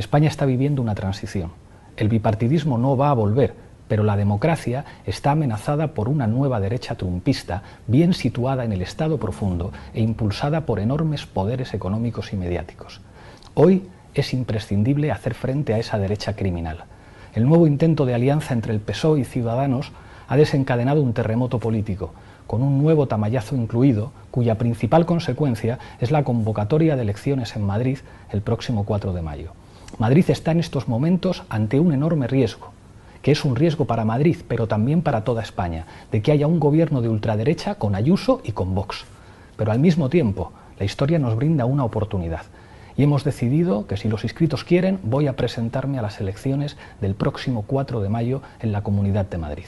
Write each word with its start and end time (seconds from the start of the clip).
España 0.00 0.28
está 0.28 0.46
viviendo 0.46 0.80
una 0.80 0.94
transición. 0.94 1.52
El 1.98 2.08
bipartidismo 2.08 2.78
no 2.78 2.96
va 2.96 3.10
a 3.10 3.14
volver, 3.14 3.52
pero 3.86 4.02
la 4.02 4.16
democracia 4.16 4.86
está 5.04 5.32
amenazada 5.32 5.88
por 5.88 6.08
una 6.08 6.26
nueva 6.26 6.58
derecha 6.58 6.94
trumpista, 6.94 7.62
bien 7.86 8.14
situada 8.14 8.64
en 8.64 8.72
el 8.72 8.80
Estado 8.80 9.18
profundo 9.18 9.72
e 9.92 10.00
impulsada 10.00 10.64
por 10.64 10.80
enormes 10.80 11.26
poderes 11.26 11.74
económicos 11.74 12.32
y 12.32 12.38
mediáticos. 12.38 13.02
Hoy 13.52 13.90
es 14.14 14.32
imprescindible 14.32 15.12
hacer 15.12 15.34
frente 15.34 15.74
a 15.74 15.78
esa 15.78 15.98
derecha 15.98 16.34
criminal. 16.34 16.84
El 17.34 17.44
nuevo 17.44 17.66
intento 17.66 18.06
de 18.06 18.14
alianza 18.14 18.54
entre 18.54 18.72
el 18.72 18.80
PSOE 18.80 19.20
y 19.20 19.24
Ciudadanos 19.24 19.92
ha 20.28 20.36
desencadenado 20.38 21.02
un 21.02 21.12
terremoto 21.12 21.58
político, 21.58 22.14
con 22.46 22.62
un 22.62 22.82
nuevo 22.82 23.06
tamallazo 23.06 23.54
incluido, 23.54 24.12
cuya 24.30 24.56
principal 24.56 25.04
consecuencia 25.04 25.78
es 26.00 26.10
la 26.10 26.24
convocatoria 26.24 26.96
de 26.96 27.02
elecciones 27.02 27.54
en 27.54 27.66
Madrid 27.66 27.98
el 28.30 28.40
próximo 28.40 28.84
4 28.84 29.12
de 29.12 29.20
mayo. 29.20 29.52
Madrid 30.00 30.24
está 30.30 30.52
en 30.52 30.60
estos 30.60 30.88
momentos 30.88 31.42
ante 31.50 31.78
un 31.78 31.92
enorme 31.92 32.26
riesgo, 32.26 32.70
que 33.20 33.32
es 33.32 33.44
un 33.44 33.54
riesgo 33.54 33.84
para 33.84 34.06
Madrid, 34.06 34.38
pero 34.48 34.66
también 34.66 35.02
para 35.02 35.24
toda 35.24 35.42
España, 35.42 35.84
de 36.10 36.22
que 36.22 36.32
haya 36.32 36.46
un 36.46 36.58
gobierno 36.58 37.02
de 37.02 37.10
ultraderecha 37.10 37.74
con 37.74 37.94
Ayuso 37.94 38.40
y 38.42 38.52
con 38.52 38.74
Vox. 38.74 39.04
Pero 39.58 39.72
al 39.72 39.78
mismo 39.78 40.08
tiempo, 40.08 40.52
la 40.78 40.86
historia 40.86 41.18
nos 41.18 41.36
brinda 41.36 41.66
una 41.66 41.84
oportunidad 41.84 42.44
y 42.96 43.02
hemos 43.02 43.24
decidido 43.24 43.86
que 43.86 43.98
si 43.98 44.08
los 44.08 44.24
inscritos 44.24 44.64
quieren 44.64 45.00
voy 45.02 45.26
a 45.26 45.36
presentarme 45.36 45.98
a 45.98 46.02
las 46.02 46.18
elecciones 46.18 46.78
del 47.02 47.14
próximo 47.14 47.64
4 47.66 48.00
de 48.00 48.08
mayo 48.08 48.40
en 48.60 48.72
la 48.72 48.82
Comunidad 48.82 49.26
de 49.26 49.36
Madrid. 49.36 49.66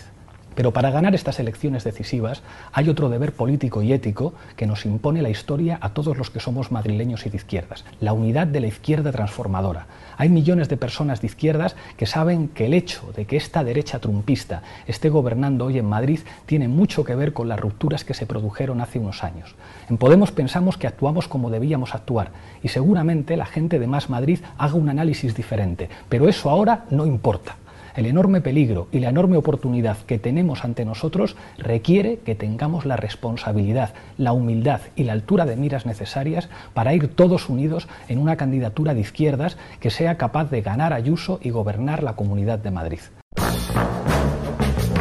Pero 0.55 0.73
para 0.73 0.91
ganar 0.91 1.15
estas 1.15 1.41
elecciones 1.41 1.85
decisivas 1.85 2.43
hay 2.73 2.89
otro 2.89 3.09
deber 3.09 3.33
político 3.33 3.83
y 3.83 3.93
ético 3.93 4.35
que 4.57 4.67
nos 4.67 4.85
impone 4.85 5.23
la 5.23 5.31
historia 5.31 5.79
a 5.81 5.91
todos 5.91 6.17
los 6.17 6.31
que 6.31 6.41
somos 6.41 6.71
madrileños 6.71 7.27
y 7.27 7.31
de 7.31 7.37
izquierdas, 7.37 7.85
la 8.01 8.13
unidad 8.13 8.47
de 8.47 8.61
la 8.61 8.67
izquierda 8.67 9.13
transformadora. 9.13 9.87
Hay 10.17 10.29
millones 10.29 10.69
de 10.69 10.77
personas 10.77 11.21
de 11.21 11.27
izquierdas 11.27 11.77
que 11.97 12.07
saben 12.07 12.49
que 12.49 12.67
el 12.67 12.75
hecho 12.75 13.13
de 13.17 13.25
que 13.25 13.37
esta 13.37 13.65
derecha 13.65 13.99
trumpista 13.99 14.63
esté 14.87 15.09
gobernando 15.09 15.67
hoy 15.67 15.79
en 15.79 15.87
Madrid 15.87 16.21
tiene 16.47 16.69
mucho 16.69 17.05
que 17.05 17.15
ver 17.15 17.33
con 17.33 17.49
las 17.49 17.59
rupturas 17.59 18.05
que 18.05 18.15
se 18.15 18.27
produjeron 18.27 18.81
hace 18.81 18.99
unos 18.99 19.25
años. 19.25 19.55
En 19.89 19.99
Podemos 19.99 20.33
pensamos 20.33 20.77
que 20.77 20.87
actuamos 20.87 21.29
como 21.29 21.51
debíamos 21.51 21.95
actuar 21.95 22.31
y 22.63 22.69
seguramente 22.69 23.37
la 23.37 23.47
gente 23.47 23.79
de 23.79 23.87
Más 23.87 24.11
Madrid 24.11 24.41
haga 24.59 24.75
un 24.75 24.89
análisis 24.89 25.35
diferente, 25.35 25.89
pero 26.09 26.29
eso 26.29 26.51
ahora 26.51 26.85
no 26.91 27.07
importa. 27.07 27.57
El 27.95 28.07
enorme 28.07 28.41
peligro 28.41 28.89
y 28.93 29.01
la 29.01 29.11
enorme 29.11 29.37
oportunidad 29.37 29.99
que 29.99 30.19
tenemos 30.19 30.65
ante 30.65 30.85
nosotros 30.85 31.37
requiere 31.59 32.19
que 32.19 32.35
tengamos 32.35 32.87
la 32.87 32.97
responsabilidad, 32.97 33.95
la 34.19 34.33
humildad 34.33 34.81
y 34.97 35.05
la 35.05 35.13
altura 35.13 35.45
de 35.45 35.57
miras 35.57 35.87
necesarias 35.87 36.49
para 36.75 36.95
ir 36.95 37.09
todos 37.09 37.49
unidos 37.49 37.89
en 38.09 38.19
una 38.19 38.37
candidatura 38.37 38.95
de 38.95 39.01
izquierdas 39.01 39.59
que 39.81 39.91
sea 39.91 40.17
capaz 40.17 40.51
de 40.51 40.63
ganar 40.63 40.93
Ayuso 40.93 41.39
y 41.43 41.51
gobernar 41.51 42.03
la 42.03 42.17
Comunidad 42.17 42.59
de 42.59 42.71
Madrid. 42.71 43.01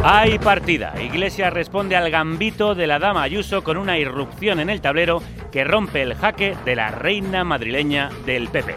Hay 0.03 0.39
partida. 0.39 0.95
Iglesias 0.99 1.53
responde 1.53 1.95
al 1.95 2.09
gambito 2.09 2.73
de 2.73 2.87
la 2.87 2.97
dama 2.97 3.21
Ayuso 3.21 3.63
con 3.63 3.77
una 3.77 3.99
irrupción 3.99 4.59
en 4.59 4.71
el 4.71 4.81
tablero 4.81 5.21
que 5.51 5.63
rompe 5.63 6.01
el 6.01 6.15
jaque 6.15 6.55
de 6.65 6.75
la 6.75 6.89
reina 6.89 7.43
madrileña 7.43 8.09
del 8.25 8.47
PP. 8.47 8.73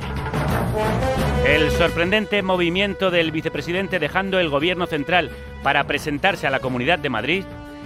El 1.46 1.70
sorprendente 1.70 2.42
movimiento 2.42 3.10
del 3.10 3.30
vicepresidente 3.30 3.98
dejando 3.98 4.38
el 4.38 4.48
gobierno 4.48 4.86
central 4.86 5.30
para 5.62 5.84
presentarse 5.84 6.46
a 6.46 6.50
la 6.50 6.60
Comunidad 6.60 6.98
de 6.98 7.10
Madrid 7.10 7.44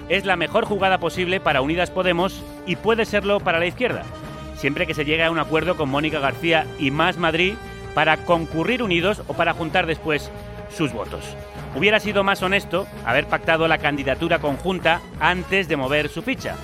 es 0.09 0.25
la 0.25 0.37
mejor 0.37 0.65
jugada 0.65 0.99
posible 0.99 1.41
para 1.41 1.61
Unidas 1.61 1.91
Podemos 1.91 2.43
y 2.67 2.77
puede 2.77 3.05
serlo 3.05 3.41
para 3.41 3.59
la 3.59 3.67
izquierda, 3.67 4.05
siempre 4.57 4.87
que 4.87 4.95
se 4.95 5.05
llegue 5.05 5.25
a 5.25 5.31
un 5.31 5.39
acuerdo 5.39 5.77
con 5.77 5.89
Mónica 5.89 6.19
García 6.21 6.67
y 6.79 6.91
Más 6.91 7.19
Madrid 7.19 7.55
para 7.95 8.19
concurrir 8.19 8.83
unidos 8.83 9.23
o 9.27 9.35
para 9.35 9.55
juntar 9.55 9.87
después 9.87 10.31
sus 10.75 10.93
votos. 10.93 11.25
Hubiera 11.77 12.01
sido 12.01 12.25
más 12.25 12.43
honesto 12.43 12.87
haber 13.05 13.27
pactado 13.27 13.69
la 13.69 13.79
candidatura 13.79 14.39
conjunta 14.39 15.01
antes 15.21 15.69
de 15.69 15.77
mover 15.77 16.09
su 16.09 16.23
ficha. 16.23 16.57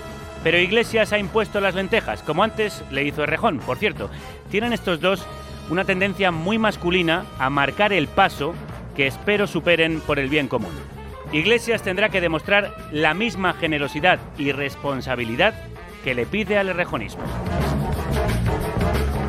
Pero 0.43 0.59
Iglesias 0.59 1.13
ha 1.13 1.19
impuesto 1.19 1.61
las 1.61 1.75
lentejas, 1.75 2.23
como 2.23 2.45
antes 2.45 2.85
le 2.91 3.05
hizo 3.05 3.23
Errejón, 3.25 3.59
por 3.59 3.79
cierto. 3.79 4.11
Tienen 4.51 4.73
estos 4.73 5.01
dos 5.01 5.27
una 5.71 5.85
tendencia 5.85 6.31
muy 6.31 6.59
masculina 6.59 7.25
a 7.39 7.51
marcar 7.51 7.93
el 7.93 8.09
paso 8.09 8.55
que 8.95 9.07
espero 9.07 9.47
superen 9.47 10.01
por 10.01 10.19
el 10.19 10.29
bien 10.29 10.49
común. 10.49 10.73
Iglesias 11.33 11.83
tendrá 11.83 12.11
que 12.11 12.21
demostrar 12.21 12.75
la 12.93 13.15
misma 13.15 13.55
generosidad 13.55 14.19
y 14.39 14.53
responsabilidad 14.53 15.55
que 16.05 16.15
le 16.15 16.27
pide 16.27 16.59
al 16.59 16.69
errejonismo. 16.69 17.23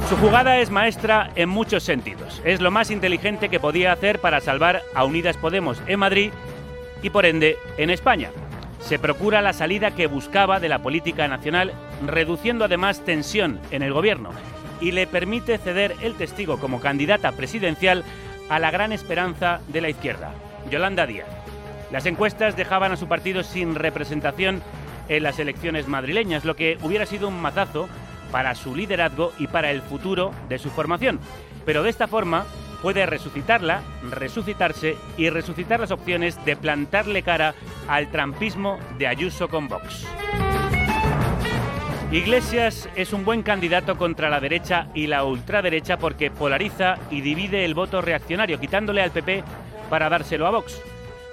Su 0.09 0.17
jugada 0.17 0.59
es 0.59 0.69
maestra 0.69 1.31
en 1.35 1.49
muchos 1.49 1.81
sentidos. 1.81 2.41
Es 2.45 2.61
lo 2.61 2.69
más 2.69 2.91
inteligente 2.91 3.49
que 3.49 3.59
podía 3.59 3.91
hacer 3.91 4.19
para 4.19 4.39
salvar 4.39 4.83
a 4.93 5.03
Unidas 5.03 5.37
Podemos 5.37 5.81
en 5.87 5.99
Madrid 5.99 6.31
y 7.01 7.09
por 7.09 7.25
ende 7.25 7.57
en 7.77 7.89
España. 7.89 8.29
Se 8.81 8.99
procura 8.99 9.41
la 9.41 9.53
salida 9.53 9.91
que 9.91 10.05
buscaba 10.05 10.59
de 10.59 10.69
la 10.69 10.83
política 10.83 11.27
nacional, 11.27 11.73
reduciendo 12.05 12.65
además 12.65 13.03
tensión 13.03 13.59
en 13.71 13.81
el 13.81 13.93
gobierno 13.93 14.29
y 14.81 14.91
le 14.91 15.07
permite 15.07 15.57
ceder 15.57 15.95
el 16.01 16.15
testigo 16.15 16.59
como 16.59 16.79
candidata 16.79 17.31
presidencial 17.31 18.03
a 18.49 18.59
la 18.59 18.71
gran 18.71 18.91
esperanza 18.91 19.61
de 19.67 19.81
la 19.81 19.89
izquierda, 19.89 20.33
Yolanda 20.69 21.05
Díaz. 21.05 21.27
Las 21.91 22.05
encuestas 22.05 22.55
dejaban 22.55 22.91
a 22.91 22.97
su 22.97 23.07
partido 23.07 23.43
sin 23.43 23.75
representación 23.75 24.61
en 25.07 25.23
las 25.23 25.39
elecciones 25.39 25.87
madrileñas, 25.87 26.45
lo 26.45 26.55
que 26.55 26.77
hubiera 26.81 27.05
sido 27.05 27.27
un 27.27 27.41
mazazo 27.41 27.87
para 28.31 28.55
su 28.55 28.75
liderazgo 28.75 29.33
y 29.39 29.47
para 29.47 29.71
el 29.71 29.81
futuro 29.81 30.31
de 30.49 30.59
su 30.59 30.69
formación. 30.69 31.19
Pero 31.65 31.83
de 31.83 31.89
esta 31.89 32.07
forma 32.07 32.45
puede 32.81 33.05
resucitarla, 33.05 33.81
resucitarse 34.11 34.95
y 35.17 35.29
resucitar 35.29 35.79
las 35.79 35.91
opciones 35.91 36.43
de 36.45 36.55
plantarle 36.55 37.23
cara 37.23 37.55
al 37.87 38.11
trampismo 38.11 38.79
de 38.97 39.07
Ayuso 39.07 39.47
con 39.47 39.67
Vox. 39.67 40.05
Iglesias 42.11 42.87
es 42.95 43.13
un 43.13 43.25
buen 43.25 43.41
candidato 43.41 43.97
contra 43.97 44.29
la 44.29 44.39
derecha 44.39 44.87
y 44.93 45.07
la 45.07 45.23
ultraderecha 45.23 45.97
porque 45.97 46.29
polariza 46.29 46.97
y 47.09 47.21
divide 47.21 47.65
el 47.65 47.73
voto 47.73 47.99
reaccionario, 47.99 48.59
quitándole 48.59 49.01
al 49.01 49.11
PP 49.11 49.43
para 49.89 50.07
dárselo 50.07 50.45
a 50.45 50.51
Vox. 50.51 50.79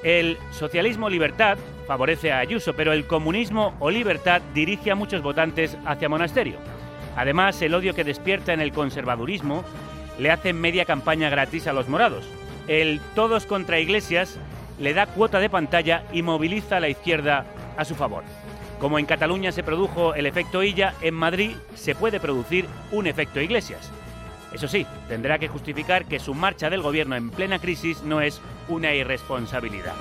El 0.03 0.39
socialismo 0.51 1.11
libertad 1.11 1.59
favorece 1.87 2.33
a 2.33 2.39
Ayuso, 2.39 2.75
pero 2.75 2.93
el 2.93 3.07
comunismo 3.07 3.75
o 3.81 3.91
libertad 3.91 4.41
dirige 4.55 4.91
a 4.91 4.95
muchos 4.95 5.23
votantes 5.23 5.77
hacia 5.85 6.09
monasterio. 6.09 6.57
Además, 7.17 7.61
el 7.61 7.75
odio 7.75 7.95
que 7.95 8.03
despierta 8.03 8.55
en 8.55 8.61
el 8.61 8.73
conservadurismo 8.73 9.65
le 10.19 10.31
hace 10.31 10.55
media 10.55 10.87
campaña 10.87 11.29
gratis 11.29 11.67
a 11.67 11.75
los 11.75 11.89
morados. 11.89 12.25
El 12.67 13.01
todos 13.15 13.45
contra 13.45 13.79
Iglesias 13.79 14.39
le 14.81 14.95
da 14.95 15.07
cuota 15.07 15.39
de 15.39 15.51
pantalla 15.51 16.05
y 16.13 16.23
moviliza 16.23 16.79
a 16.79 16.81
la 16.81 16.89
izquierda 16.89 17.45
a 17.77 17.85
su 17.85 17.95
favor. 17.95 18.25
Como 18.83 18.99
en 18.99 19.07
Cataluña 19.07 19.53
se 19.53 19.63
produjo 19.63 20.17
el 20.17 20.27
efecto 20.27 20.61
Illa, 20.61 20.95
en 21.03 21.15
Madrid 21.15 21.53
se 21.77 21.95
puede 21.95 22.19
producir 22.19 22.67
un 22.91 23.07
efecto 23.07 23.41
Iglesias. 23.41 23.93
Eso 24.53 24.67
sí, 24.67 24.85
tendrá 25.07 25.39
que 25.39 25.47
justificar 25.47 26.05
que 26.05 26.19
su 26.19 26.35
marcha 26.35 26.69
del 26.69 26.83
gobierno 26.83 27.15
en 27.15 27.31
plena 27.31 27.61
crisis 27.61 28.03
no 28.03 28.21
es 28.21 28.41
una 28.67 28.93
irresponsabilidad. 28.93 29.95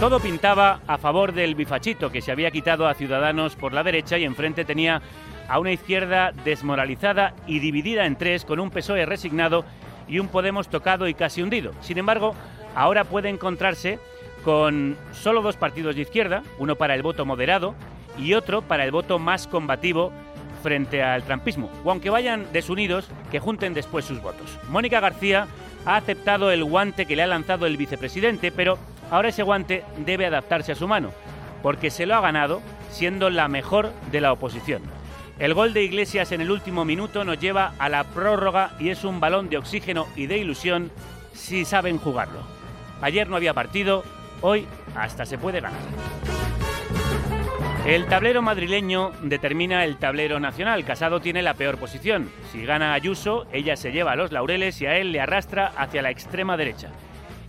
Todo 0.00 0.18
pintaba 0.18 0.80
a 0.88 0.98
favor 0.98 1.32
del 1.32 1.54
bifachito 1.54 2.10
que 2.10 2.22
se 2.22 2.32
había 2.32 2.50
quitado 2.50 2.88
a 2.88 2.94
Ciudadanos 2.94 3.54
por 3.54 3.72
la 3.72 3.84
derecha 3.84 4.18
y 4.18 4.24
enfrente 4.24 4.64
tenía 4.64 5.00
a 5.48 5.60
una 5.60 5.70
izquierda 5.70 6.32
desmoralizada 6.44 7.34
y 7.46 7.60
dividida 7.60 8.04
en 8.04 8.16
tres 8.16 8.44
con 8.44 8.58
un 8.58 8.70
PSOE 8.72 9.06
resignado 9.06 9.64
y 10.08 10.18
un 10.18 10.26
Podemos 10.26 10.66
tocado 10.66 11.06
y 11.06 11.14
casi 11.14 11.40
hundido. 11.40 11.70
Sin 11.82 11.98
embargo, 11.98 12.34
ahora 12.74 13.04
puede 13.04 13.28
encontrarse 13.28 14.00
con 14.44 14.96
solo 15.12 15.42
dos 15.42 15.56
partidos 15.56 15.96
de 15.96 16.02
izquierda, 16.02 16.42
uno 16.58 16.76
para 16.76 16.94
el 16.94 17.02
voto 17.02 17.24
moderado 17.26 17.74
y 18.18 18.34
otro 18.34 18.62
para 18.62 18.84
el 18.84 18.90
voto 18.90 19.18
más 19.18 19.46
combativo 19.46 20.12
frente 20.62 21.02
al 21.02 21.22
trampismo, 21.22 21.70
o 21.84 21.90
aunque 21.90 22.10
vayan 22.10 22.46
desunidos, 22.52 23.08
que 23.30 23.38
junten 23.40 23.74
después 23.74 24.04
sus 24.04 24.20
votos. 24.20 24.58
Mónica 24.68 25.00
García 25.00 25.46
ha 25.86 25.96
aceptado 25.96 26.50
el 26.50 26.64
guante 26.64 27.06
que 27.06 27.16
le 27.16 27.22
ha 27.22 27.26
lanzado 27.26 27.66
el 27.66 27.76
vicepresidente, 27.76 28.50
pero 28.50 28.78
ahora 29.10 29.28
ese 29.28 29.42
guante 29.42 29.84
debe 29.98 30.26
adaptarse 30.26 30.72
a 30.72 30.76
su 30.76 30.88
mano, 30.88 31.12
porque 31.62 31.90
se 31.90 32.06
lo 32.06 32.14
ha 32.14 32.20
ganado 32.20 32.60
siendo 32.90 33.30
la 33.30 33.48
mejor 33.48 33.92
de 34.10 34.20
la 34.20 34.32
oposición. 34.32 34.82
El 35.38 35.54
gol 35.54 35.72
de 35.72 35.84
Iglesias 35.84 36.32
en 36.32 36.40
el 36.40 36.50
último 36.50 36.84
minuto 36.84 37.24
nos 37.24 37.38
lleva 37.38 37.74
a 37.78 37.88
la 37.88 38.02
prórroga 38.04 38.72
y 38.80 38.88
es 38.88 39.04
un 39.04 39.20
balón 39.20 39.48
de 39.48 39.58
oxígeno 39.58 40.08
y 40.16 40.26
de 40.26 40.38
ilusión 40.38 40.90
si 41.32 41.64
saben 41.64 41.98
jugarlo. 41.98 42.40
Ayer 43.00 43.28
no 43.28 43.36
había 43.36 43.54
partido, 43.54 44.02
Hoy 44.40 44.66
hasta 44.94 45.26
se 45.26 45.38
puede 45.38 45.60
ganar. 45.60 45.80
El 47.86 48.06
tablero 48.06 48.42
madrileño 48.42 49.12
determina 49.22 49.84
el 49.84 49.96
tablero 49.96 50.40
nacional. 50.40 50.84
Casado 50.84 51.20
tiene 51.20 51.42
la 51.42 51.54
peor 51.54 51.78
posición. 51.78 52.30
Si 52.52 52.64
gana 52.64 52.92
Ayuso, 52.92 53.46
ella 53.52 53.76
se 53.76 53.92
lleva 53.92 54.12
a 54.12 54.16
los 54.16 54.30
laureles 54.30 54.80
y 54.82 54.86
a 54.86 54.96
él 54.98 55.10
le 55.10 55.20
arrastra 55.20 55.72
hacia 55.76 56.02
la 56.02 56.10
extrema 56.10 56.56
derecha. 56.56 56.88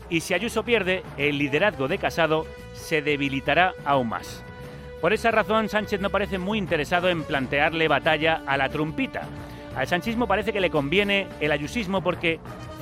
Y 0.09 0.21
si 0.21 0.33
Ayuso 0.33 0.63
pierde, 0.63 1.03
el 1.17 1.37
liderazgo 1.37 1.87
de 1.87 1.97
Casado 1.97 2.45
se 2.73 3.01
debilitará 3.01 3.73
aún 3.83 4.09
más. 4.09 4.43
Por 5.01 5.13
esa 5.13 5.31
razón, 5.31 5.69
Sánchez 5.69 6.01
no 6.01 6.09
parece 6.09 6.37
muy 6.37 6.57
interesado 6.57 7.09
en 7.09 7.23
plantearle 7.23 7.87
batalla 7.87 8.41
a 8.45 8.57
la 8.57 8.69
trumpita. 8.69 9.23
Al 9.75 9.87
sanchismo 9.87 10.27
parece 10.27 10.51
que 10.51 10.59
le 10.59 10.69
conviene 10.69 11.27
el 11.39 11.51
ayusismo 11.51 12.01
porque 12.01 12.39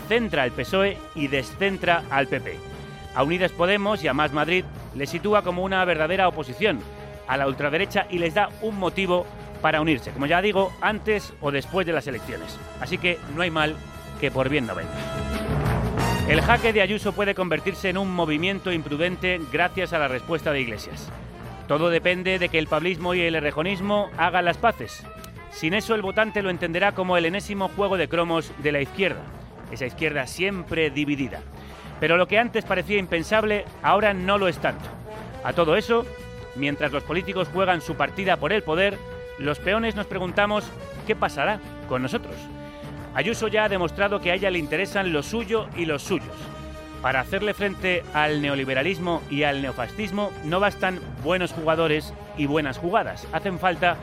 centra 0.08 0.44
al 0.44 0.52
PSOE 0.52 0.98
y 1.16 1.28
descentra 1.28 2.04
al 2.10 2.28
PP. 2.28 2.77
A 3.16 3.24
Unidas 3.24 3.52
Podemos 3.52 4.04
y 4.04 4.08
a 4.08 4.14
Más 4.14 4.32
Madrid 4.34 4.64
le 4.96 5.08
sitúa 5.08 5.42
como 5.42 5.64
una 5.64 5.84
verdadera 5.86 6.28
oposición 6.28 6.80
a 7.28 7.38
la 7.38 7.48
ultraderecha 7.48 8.08
y 8.10 8.20
les 8.20 8.34
da 8.34 8.50
un 8.62 8.78
motivo 8.78 9.26
para 9.62 9.82
unirse, 9.82 10.12
como 10.12 10.28
ya 10.28 10.42
digo, 10.42 10.72
antes 10.82 11.34
o 11.42 11.52
después 11.52 11.86
de 11.86 11.94
las 11.94 12.08
elecciones. 12.08 12.58
Así 12.80 12.98
que 12.98 13.18
no 13.36 13.42
hay 13.42 13.52
mal 13.52 13.76
que 14.20 14.32
por 14.32 14.50
bien 14.50 14.68
no 14.68 14.76
venga. 14.76 14.92
El 16.28 16.42
jaque 16.42 16.74
de 16.74 16.82
Ayuso 16.82 17.14
puede 17.14 17.36
convertirse 17.36 17.90
en 17.90 17.98
un 17.98 18.14
movimiento 18.14 18.72
imprudente 18.72 19.40
gracias 19.52 19.94
a 19.94 20.00
la 20.00 20.08
respuesta 20.08 20.52
de 20.52 20.62
Iglesias. 20.62 21.10
Todo 21.68 21.90
depende 21.90 22.40
de 22.40 22.50
que 22.50 22.60
el 22.60 22.68
pablismo 22.68 23.14
y 23.14 23.22
el 23.22 23.36
errejonismo 23.36 24.10
hagan 24.18 24.46
las 24.46 24.58
paces. 24.58 25.06
Sin 25.52 25.74
eso 25.74 25.96
el 25.96 26.02
votante 26.02 26.42
lo 26.42 26.50
entenderá 26.50 26.92
como 26.92 27.18
el 27.18 27.26
enésimo 27.26 27.70
juego 27.70 27.98
de 27.98 28.10
cromos 28.10 28.52
de 28.62 28.72
la 28.72 28.82
izquierda, 28.82 29.22
esa 29.72 29.86
izquierda 29.86 30.28
siempre 30.28 30.90
dividida. 30.90 31.42
Pero 32.00 32.18
lo 32.18 32.28
que 32.28 32.40
antes 32.40 32.66
parecía 32.66 32.98
impensable, 32.98 33.66
ahora 33.82 34.14
no 34.14 34.38
lo 34.38 34.48
es 34.48 34.60
tanto. 34.60 34.86
A 35.44 35.54
todo 35.54 35.76
eso, 35.76 36.06
mientras 36.56 36.92
los 36.92 37.04
políticos 37.04 37.50
juegan 37.52 37.82
su 37.82 37.96
partida 37.96 38.38
por 38.38 38.54
el 38.54 38.64
poder, 38.64 38.98
los 39.40 39.60
peones 39.60 39.96
nos 39.96 40.08
preguntamos 40.08 40.66
qué 41.06 41.16
pasará 41.16 41.60
con 41.88 42.02
nosotros. 42.02 42.36
Ayuso 43.14 43.48
ya 43.48 43.64
ha 43.64 43.70
demostrado 43.70 44.20
que 44.20 44.32
a 44.32 44.36
ella 44.36 44.52
le 44.52 44.60
interesan 44.60 45.12
lo 45.12 45.24
suyo 45.24 45.68
y 45.76 45.86
los 45.86 46.04
suyos. 46.04 46.36
Para 47.02 47.22
hacerle 47.22 47.54
frente 47.54 48.04
al 48.14 48.42
neoliberalismo 48.42 49.22
y 49.30 49.44
al 49.44 49.62
neofascismo 49.62 50.32
no 50.44 50.60
bastan 50.60 51.00
buenos 51.24 51.54
jugadores 51.54 52.14
y 52.38 52.48
buenas 52.48 52.78
jugadas, 52.78 53.28
hacen 53.32 53.60
falta 53.60 53.98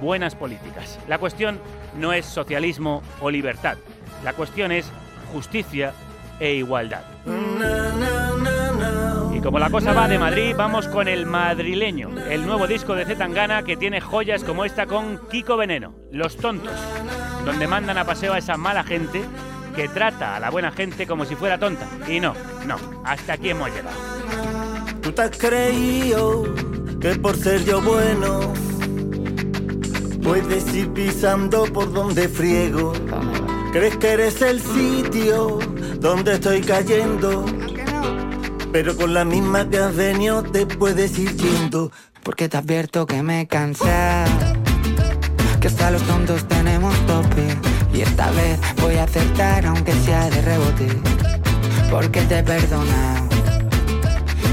buenas 0.00 0.34
políticas. 0.34 0.98
La 1.08 1.18
cuestión 1.18 1.60
no 1.98 2.12
es 2.12 2.24
socialismo 2.24 3.02
o 3.20 3.30
libertad, 3.30 3.76
la 4.24 4.32
cuestión 4.32 4.72
es 4.72 4.90
justicia 5.32 5.92
e 6.40 6.54
igualdad. 6.54 7.02
Y 9.34 9.40
como 9.40 9.58
la 9.58 9.70
cosa 9.70 9.92
va 9.92 10.08
de 10.08 10.18
Madrid, 10.18 10.54
vamos 10.56 10.88
con 10.88 11.06
el 11.06 11.26
madrileño, 11.26 12.10
el 12.28 12.44
nuevo 12.46 12.66
disco 12.66 12.94
de 12.94 13.04
Zetangana 13.04 13.62
que 13.62 13.76
tiene 13.76 14.00
joyas 14.00 14.42
como 14.42 14.64
esta 14.64 14.86
con 14.86 15.28
Kiko 15.28 15.56
Veneno, 15.56 15.94
Los 16.10 16.36
Tontos, 16.36 16.74
donde 17.44 17.66
mandan 17.68 17.98
a 17.98 18.04
paseo 18.04 18.32
a 18.32 18.38
esa 18.38 18.56
mala 18.56 18.82
gente 18.82 19.22
que 19.76 19.88
trata 19.88 20.34
a 20.34 20.40
la 20.40 20.50
buena 20.50 20.72
gente 20.72 21.06
como 21.06 21.24
si 21.24 21.36
fuera 21.36 21.56
tonta. 21.56 21.86
Y 22.08 22.18
no, 22.18 22.34
no, 22.66 22.76
hasta 23.04 23.34
aquí 23.34 23.50
hemos 23.50 23.70
llegado. 23.70 23.96
Tú 25.00 25.12
te 25.12 25.22
has 25.22 25.38
creído 25.38 26.42
que 27.00 27.14
por 27.14 27.36
ser 27.36 27.64
yo 27.64 27.80
bueno 27.80 28.52
puedes 30.20 30.74
ir 30.74 30.92
pisando 30.92 31.64
por 31.72 31.92
donde 31.92 32.28
friego. 32.28 32.92
Crees 33.72 33.96
que 33.98 34.08
eres 34.08 34.42
el 34.42 34.60
sitio 34.60 35.58
donde 36.00 36.34
estoy 36.34 36.60
cayendo. 36.60 37.44
Pero 38.72 38.96
con 38.96 39.14
la 39.14 39.24
misma 39.24 39.68
que 39.68 39.78
has 39.78 39.94
venido 39.94 40.42
te 40.42 40.66
puedes 40.66 41.18
ir 41.18 41.34
yendo. 41.36 41.90
Porque 42.22 42.48
te 42.48 42.56
advierto 42.56 43.06
que 43.06 43.22
me 43.22 43.46
cansa. 43.46 44.24
Que 45.60 45.68
hasta 45.68 45.90
los 45.90 46.02
tontos 46.02 46.46
tenemos 46.46 46.94
tope. 47.06 47.56
Y 47.92 48.02
esta 48.02 48.30
vez 48.30 48.60
voy 48.80 48.96
a 48.96 49.04
acertar 49.04 49.66
aunque 49.66 49.92
sea 49.92 50.28
de 50.30 50.42
rebote. 50.42 50.88
Porque 51.90 52.20
te 52.22 52.38
he 52.38 52.42
perdonado. 52.42 53.28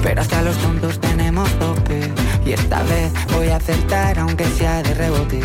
Pero 0.02 0.22
hasta 0.22 0.42
los 0.42 0.58
tontos 0.58 1.00
tenemos 1.00 1.50
tope. 1.60 2.12
Y 2.46 2.54
esta 2.54 2.82
vez 2.84 3.12
voy 3.34 3.50
a 3.50 3.58
acertar 3.58 4.20
aunque 4.20 4.46
sea 4.46 4.82
de 4.82 4.94
rebote. 4.94 5.42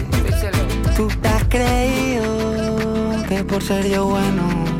Tú 0.96 1.08
te 1.08 1.28
has 1.28 1.44
creído 1.44 3.26
que 3.28 3.42
por 3.44 3.62
ser 3.62 3.88
yo 3.88 4.06
bueno 4.06 4.79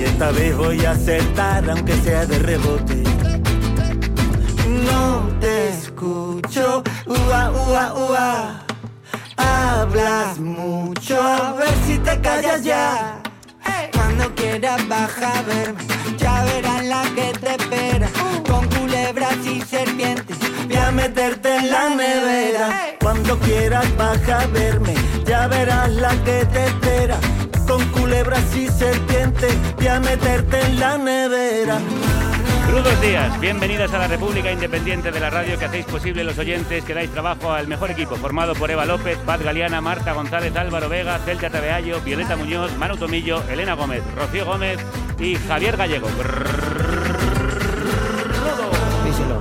Y 0.00 0.04
esta 0.04 0.30
vez 0.30 0.56
voy 0.56 0.82
a 0.86 0.92
acertar 0.92 1.68
aunque 1.68 1.92
sea 1.96 2.24
de 2.24 2.38
rebote. 2.38 3.02
No 4.86 5.28
te 5.40 5.68
escucho, 5.68 6.82
ua, 7.04 7.50
ua, 7.50 7.92
ua. 8.08 8.64
Hablas 9.36 10.38
mucho, 10.38 11.20
a 11.20 11.52
ver 11.52 11.74
si 11.86 11.98
te 11.98 12.18
callas 12.22 12.64
ya. 12.64 13.20
Cuando 13.92 14.34
quieras 14.36 14.88
baja 14.88 15.38
a 15.38 15.42
verme, 15.42 15.82
ya 16.16 16.44
verás 16.44 16.84
la 16.86 17.02
que 17.14 17.38
te 17.38 17.50
espera. 17.56 18.08
Con 18.48 18.66
culebras 18.68 19.36
y 19.44 19.60
serpientes, 19.60 20.38
Voy 20.66 20.76
a 20.76 20.90
meterte 20.92 21.56
en 21.56 21.70
la 21.70 21.90
nevera. 21.90 22.96
Cuando 23.02 23.38
quieras 23.40 23.84
baja 23.98 24.40
a 24.40 24.46
verme, 24.46 24.94
ya 25.26 25.46
verás 25.46 25.90
la 25.90 26.10
que 26.24 26.46
te 26.46 26.64
espera. 26.64 27.18
Con 27.70 27.86
culebras 27.90 28.56
y 28.56 28.66
serpientes, 28.66 29.56
voy 29.76 29.86
a 29.86 30.00
meterte 30.00 30.60
en 30.60 30.80
la 30.80 30.98
nevera. 30.98 31.78
Crudos 32.66 33.00
días, 33.00 33.38
bienvenidos 33.38 33.94
a 33.94 33.98
la 33.98 34.08
República 34.08 34.50
Independiente 34.50 35.12
de 35.12 35.20
la 35.20 35.30
Radio 35.30 35.56
que 35.56 35.66
hacéis 35.66 35.86
posible 35.86 36.24
los 36.24 36.36
oyentes, 36.36 36.82
que 36.84 36.94
dais 36.94 37.12
trabajo 37.12 37.52
al 37.52 37.68
mejor 37.68 37.92
equipo 37.92 38.16
formado 38.16 38.56
por 38.56 38.72
Eva 38.72 38.86
López, 38.86 39.18
Paz 39.18 39.40
Galeana, 39.40 39.80
Marta 39.80 40.14
González, 40.14 40.56
Álvaro 40.56 40.88
Vega, 40.88 41.16
Celta 41.20 41.48
Tabeallo, 41.48 42.00
Violeta 42.00 42.34
Muñoz, 42.34 42.76
Manu 42.76 42.96
Tomillo, 42.96 43.40
Elena 43.48 43.74
Gómez, 43.74 44.02
Rocío 44.16 44.46
Gómez 44.46 44.80
y 45.20 45.36
Javier 45.36 45.76
Gallego. 45.76 46.08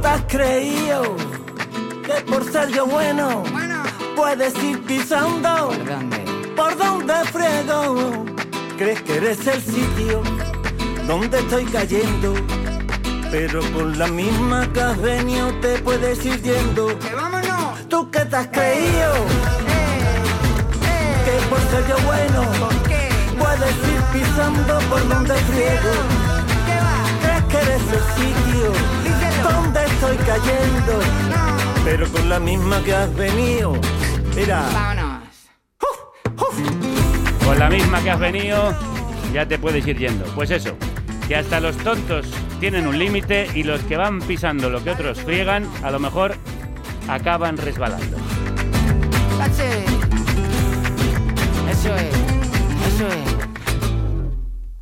¿Te 0.04 0.08
has 0.08 0.22
creído 0.28 1.16
que 2.06 2.22
por 2.30 2.44
ser 2.44 2.70
yo 2.70 2.86
bueno, 2.86 3.42
puedes 4.16 4.54
ir 4.64 4.80
pisando 4.84 5.72
por 6.60 6.78
donde 6.78 7.14
friego? 7.32 8.26
¿Crees 8.78 9.02
que 9.04 9.16
eres 9.16 9.48
el 9.48 9.62
sitio 9.62 10.22
donde 11.08 11.40
estoy 11.40 11.64
cayendo? 11.66 12.34
Pero 13.32 13.62
con 13.72 13.98
la 13.98 14.08
misma 14.08 14.68
que 14.74 14.82
has 14.82 15.02
venido 15.02 15.54
te 15.62 15.78
puedes 15.80 16.26
ir 16.26 16.42
yendo. 16.42 16.88
vámonos. 17.16 17.88
¿Tú 17.88 18.12
qué 18.12 18.26
te 18.26 18.36
has 18.36 18.48
creído? 18.48 19.14
Que 21.26 21.36
por 21.50 21.62
ser 21.72 21.84
yo 21.88 21.98
bueno, 22.12 22.42
puedes 23.42 23.76
ir 23.94 24.02
pisando 24.12 24.80
por 24.90 25.08
donde 25.08 25.36
friego. 25.50 25.94
¿Crees 27.24 27.44
que 27.52 27.58
eres 27.58 27.84
el 27.98 28.06
sitio 28.20 28.68
donde 29.50 29.86
estoy 29.86 30.18
cayendo? 30.32 30.94
Pero 31.86 32.12
con 32.12 32.28
la 32.28 32.40
misma 32.40 32.84
que 32.84 32.94
has 32.94 33.16
venido. 33.16 33.74
Mira. 34.36 35.09
Con 37.50 37.58
la 37.58 37.68
misma 37.68 38.04
que 38.04 38.12
has 38.12 38.20
venido, 38.20 38.78
ya 39.34 39.44
te 39.44 39.58
puedes 39.58 39.86
ir 39.88 39.98
yendo. 39.98 40.24
Pues 40.36 40.52
eso, 40.52 40.78
que 41.28 41.36
hasta 41.36 41.60
los 41.60 41.76
tontos 41.78 42.32
tienen 42.60 42.86
un 42.86 43.00
límite 43.00 43.48
y 43.56 43.64
los 43.64 43.82
que 43.86 43.98
van 43.98 44.20
pisando 44.20 44.70
lo 44.70 44.84
que 44.84 44.92
otros 44.92 45.20
friegan, 45.20 45.68
a 45.82 45.90
lo 45.90 46.00
mejor 46.00 46.36
acaban 47.08 47.58
resbalando. 47.58 48.18
Eso 51.72 51.96
es. 51.96 52.14
Eso 52.88 53.08
es. 53.08 53.38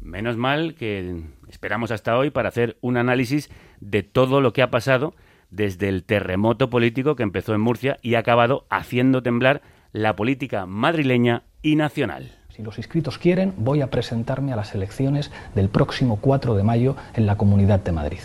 Menos 0.01 0.35
mal 0.35 0.75
que 0.75 1.23
esperamos 1.47 1.91
hasta 1.91 2.17
hoy 2.17 2.31
para 2.31 2.49
hacer 2.49 2.77
un 2.81 2.97
análisis 2.97 3.49
de 3.79 4.03
todo 4.03 4.41
lo 4.41 4.51
que 4.51 4.61
ha 4.61 4.69
pasado 4.69 5.15
desde 5.51 5.87
el 5.87 6.03
terremoto 6.03 6.69
político 6.69 7.15
que 7.15 7.23
empezó 7.23 7.55
en 7.55 7.61
Murcia 7.61 7.97
y 8.01 8.15
ha 8.15 8.19
acabado 8.19 8.67
haciendo 8.69 9.23
temblar 9.23 9.61
la 9.93 10.17
política 10.17 10.65
madrileña 10.65 11.43
y 11.61 11.77
nacional. 11.77 12.36
Si 12.57 12.63
los 12.63 12.79
inscritos 12.79 13.19
quieren, 13.19 13.53
voy 13.55 13.81
a 13.81 13.91
presentarme 13.91 14.51
a 14.51 14.55
las 14.55 14.73
elecciones 14.73 15.29
del 15.53 15.69
próximo 15.69 16.17
4 16.19 16.55
de 16.55 16.63
mayo 16.63 16.95
en 17.13 17.27
la 17.27 17.37
Comunidad 17.37 17.81
de 17.81 17.91
Madrid. 17.91 18.17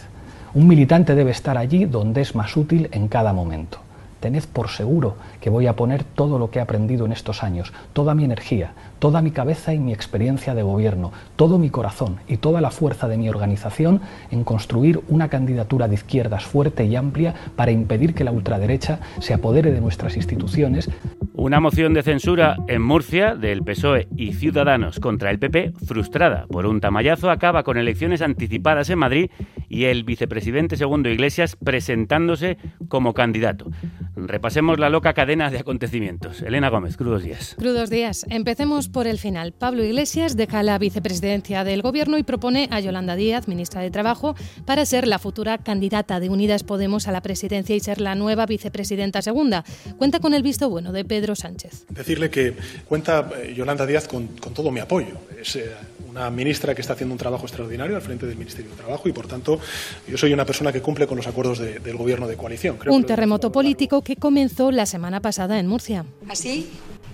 Un 0.54 0.66
militante 0.66 1.14
debe 1.14 1.32
estar 1.32 1.58
allí 1.58 1.84
donde 1.84 2.22
es 2.22 2.34
más 2.34 2.56
útil 2.56 2.88
en 2.92 3.08
cada 3.08 3.34
momento. 3.34 3.80
Tened 4.20 4.44
por 4.44 4.70
seguro 4.70 5.16
que 5.42 5.50
voy 5.50 5.66
a 5.66 5.76
poner 5.76 6.02
todo 6.02 6.38
lo 6.38 6.50
que 6.50 6.60
he 6.60 6.62
aprendido 6.62 7.04
en 7.04 7.12
estos 7.12 7.42
años, 7.42 7.74
toda 7.92 8.14
mi 8.14 8.24
energía, 8.24 8.72
toda 9.02 9.20
mi 9.20 9.32
cabeza 9.32 9.74
y 9.74 9.80
mi 9.80 9.92
experiencia 9.92 10.54
de 10.54 10.62
gobierno, 10.62 11.10
todo 11.34 11.58
mi 11.58 11.70
corazón 11.70 12.20
y 12.28 12.36
toda 12.36 12.60
la 12.60 12.70
fuerza 12.70 13.08
de 13.08 13.16
mi 13.16 13.28
organización 13.28 14.00
en 14.30 14.44
construir 14.44 15.00
una 15.08 15.26
candidatura 15.26 15.88
de 15.88 15.94
izquierdas 15.94 16.44
fuerte 16.44 16.84
y 16.84 16.94
amplia 16.94 17.34
para 17.56 17.72
impedir 17.72 18.14
que 18.14 18.22
la 18.22 18.30
ultraderecha 18.30 19.00
se 19.18 19.34
apodere 19.34 19.72
de 19.72 19.80
nuestras 19.80 20.14
instituciones. 20.14 20.88
Una 21.34 21.58
moción 21.58 21.94
de 21.94 22.04
censura 22.04 22.58
en 22.68 22.80
Murcia 22.80 23.34
del 23.34 23.64
PSOE 23.64 24.06
y 24.16 24.34
Ciudadanos 24.34 25.00
contra 25.00 25.32
el 25.32 25.40
PP, 25.40 25.72
frustrada 25.84 26.46
por 26.46 26.66
un 26.66 26.80
tamallazo, 26.80 27.28
acaba 27.28 27.64
con 27.64 27.78
elecciones 27.78 28.22
anticipadas 28.22 28.88
en 28.90 29.00
Madrid 29.00 29.30
y 29.68 29.86
el 29.86 30.04
vicepresidente 30.04 30.76
segundo 30.76 31.08
Iglesias 31.08 31.56
presentándose 31.56 32.58
como 32.86 33.14
candidato. 33.14 33.66
Repasemos 34.14 34.78
la 34.78 34.90
loca 34.90 35.14
cadena 35.14 35.50
de 35.50 35.58
acontecimientos. 35.58 36.42
Elena 36.42 36.68
Gómez, 36.68 36.96
crudos 36.96 37.24
días. 37.24 37.56
Crudos 37.58 37.88
días. 37.88 38.26
Empecemos 38.28 38.91
por 38.92 39.06
el 39.06 39.18
final. 39.18 39.52
Pablo 39.52 39.82
Iglesias 39.82 40.36
deja 40.36 40.62
la 40.62 40.78
vicepresidencia 40.78 41.64
del 41.64 41.82
Gobierno 41.82 42.18
y 42.18 42.22
propone 42.22 42.68
a 42.70 42.78
Yolanda 42.80 43.16
Díaz, 43.16 43.48
ministra 43.48 43.80
de 43.80 43.90
Trabajo, 43.90 44.36
para 44.66 44.86
ser 44.86 45.08
la 45.08 45.18
futura 45.18 45.58
candidata 45.58 46.20
de 46.20 46.28
Unidas 46.28 46.62
Podemos 46.62 47.08
a 47.08 47.12
la 47.12 47.22
presidencia 47.22 47.74
y 47.74 47.80
ser 47.80 48.00
la 48.00 48.14
nueva 48.14 48.46
vicepresidenta 48.46 49.22
segunda. 49.22 49.64
Cuenta 49.96 50.20
con 50.20 50.34
el 50.34 50.42
visto 50.42 50.68
bueno 50.68 50.92
de 50.92 51.04
Pedro 51.04 51.34
Sánchez. 51.34 51.86
Decirle 51.88 52.30
que 52.30 52.54
cuenta 52.86 53.30
eh, 53.42 53.54
Yolanda 53.56 53.86
Díaz 53.86 54.06
con, 54.06 54.28
todo 54.28 54.70
mi 54.70 54.80
apoyo. 54.80 55.16
Es 55.40 55.56
eh, 55.56 55.70
una 56.08 56.30
ministra 56.30 56.74
que 56.74 56.82
está 56.82 56.92
haciendo 56.92 57.14
un 57.14 57.18
trabajo 57.18 57.46
extraordinario 57.46 57.96
al 57.96 58.02
frente 58.02 58.26
del 58.26 58.36
Ministerio 58.36 58.70
de 58.70 58.76
Trabajo 58.76 59.08
y, 59.08 59.12
por 59.12 59.26
tanto, 59.26 59.58
yo 60.06 60.18
soy 60.18 60.32
una 60.32 60.44
persona 60.44 60.72
que 60.72 60.82
cumple 60.82 61.06
con 61.06 61.16
los 61.16 61.26
acuerdos 61.26 61.58
del 61.58 61.96
Gobierno 61.96 62.28
de 62.28 62.36
coalición. 62.36 62.78
un 62.86 63.04
terremoto 63.04 63.50
político 63.50 64.02
que 64.02 64.16
comenzó 64.16 64.70
la 64.70 64.86
semana 64.86 65.20
pasada 65.20 65.58
en 65.58 65.66
Murcia. 65.66 66.04
Así 66.28 66.68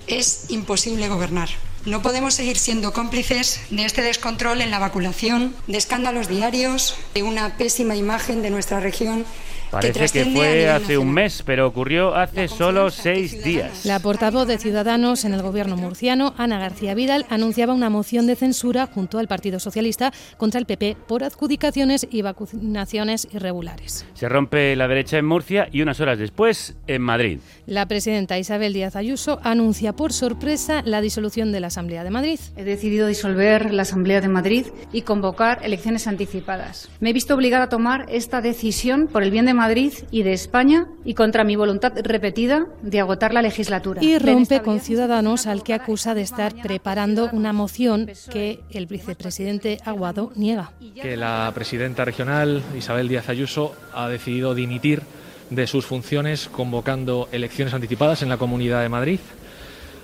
es 0.09 0.45
imposible 0.49 1.09
gobernar. 1.09 1.49
No 1.85 2.03
podemos 2.03 2.35
seguir 2.35 2.59
siendo 2.59 2.93
cómplices 2.93 3.61
de 3.71 3.85
este 3.85 4.03
descontrol 4.03 4.61
en 4.61 4.71
la 4.71 4.79
vacunación, 4.79 5.55
de 5.69 5.79
escándalos 5.79 6.29
diarios, 6.29 6.97
de 7.15 7.23
una 7.23 7.57
pésima 7.57 7.97
imagen 7.97 8.43
de 8.43 8.51
nuestra 8.51 8.81
región 8.81 9.25
Parece 9.71 10.09
que, 10.09 10.25
fue 10.31 10.69
hace 10.71 10.97
un 10.97 11.13
mes, 11.13 11.43
pero 11.45 11.67
ocurrió 11.67 12.15
hace 12.15 12.49
solo 12.49 12.91
seis 12.91 13.43
días. 13.45 13.85
La 13.85 14.01
portavoz 14.01 14.49
de 14.49 14.59
Ciudadanos 14.59 15.25
en 15.25 15.35
el 15.35 15.43
gobierno 15.43 15.77
murciano, 15.77 16.35
Ana 16.39 16.59
García 16.59 16.95
Vidal, 16.95 17.27
anunciaba 17.29 17.75
una 17.75 17.91
moción 17.91 18.27
de 18.27 18.35
censura 18.35 18.87
junto 18.87 19.19
al 19.19 19.29
Partido 19.29 19.61
Socialista 19.61 20.13
contra 20.39 20.59
el 20.59 20.67
PP 20.67 20.97
por 21.07 21.23
adjudicaciones 21.23 22.07
y 22.11 22.23
vacunaciones 22.23 23.29
irregulares. 23.31 24.07
Se 24.15 24.29
rompe 24.29 24.75
la 24.75 24.89
derecha 24.89 25.19
en 25.19 25.27
Murcia 25.27 25.69
y 25.71 25.83
unas 25.83 26.01
horas 26.01 26.19
después 26.19 26.77
en 26.87 27.03
Madrid. 27.03 27.41
La 27.67 27.87
presidenta 27.87 28.39
Isabel 28.39 28.73
Díaz 28.73 28.97
Ayuso 28.97 29.39
anuncia 29.43 29.93
por 29.93 30.13
sorpresa 30.13 30.83
la 30.85 31.03
disolución 31.03 31.53
de 31.53 31.61
la 31.61 31.67
Asamblea 31.67 32.05
de 32.05 32.11
Madrid. 32.11 32.41
He 32.57 32.65
decidido 32.65 33.07
disolver 33.07 33.75
la 33.75 33.83
Asamblea 33.83 34.23
de 34.23 34.29
Madrid 34.29 34.67
y 34.93 35.03
convocar 35.03 35.61
elecciones 35.63 36.07
anticipadas. 36.07 36.89
Me 37.01 37.11
he 37.11 37.13
visto 37.13 37.35
obligada 37.35 37.65
a 37.65 37.69
tomar 37.69 38.07
esta 38.09 38.41
decisión 38.41 39.09
por 39.09 39.23
el 39.23 39.31
bien 39.31 39.45
de 39.45 39.58
Madrid 39.59 39.93
y 40.13 40.23
de 40.23 40.33
España 40.33 40.87
y 41.05 41.15
contra 41.15 41.43
mi 41.43 41.57
voluntad 41.57 41.93
repetida 42.05 42.67
de 42.81 43.01
agotar 43.01 43.35
la 43.35 43.43
legislatura. 43.43 44.03
Y 44.03 44.17
rompe 44.19 44.63
con 44.63 44.79
Ciudadanos 44.79 45.49
al 45.49 45.65
que 45.65 45.75
acusa 45.75 46.15
de 46.15 46.23
estar 46.23 46.55
preparando 46.63 47.29
una 47.33 47.53
moción 47.53 48.09
que 48.31 48.61
el 48.71 48.87
vicepresidente 48.87 49.79
Aguado 49.85 50.31
niega. 50.37 50.71
Que 50.95 51.17
la 51.17 51.51
presidenta 51.53 52.05
regional, 52.05 52.63
Isabel 52.77 53.09
Díaz 53.09 53.29
Ayuso, 53.29 53.75
ha 53.93 54.09
decidido 54.09 54.55
dimitir 54.55 55.03
de 55.51 55.67
sus 55.67 55.85
funciones 55.85 56.49
convocando 56.49 57.29
elecciones 57.33 57.75
anticipadas 57.75 58.23
en 58.23 58.29
la 58.29 58.37
Comunidad 58.37 58.83
de 58.83 58.89
Madrid. 58.89 59.19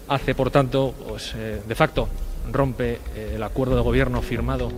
Hace, 0.09 0.35
por 0.35 0.51
tanto, 0.51 0.95
pues, 1.09 1.33
eh, 1.37 1.63
de 1.67 1.75
facto, 1.77 2.09
rompe 2.51 2.99
eh, 3.15 3.35
el 3.37 3.43
acuerdo 3.43 3.77
de 3.77 3.83
gobierno 3.83 4.21
firmado 4.21 4.73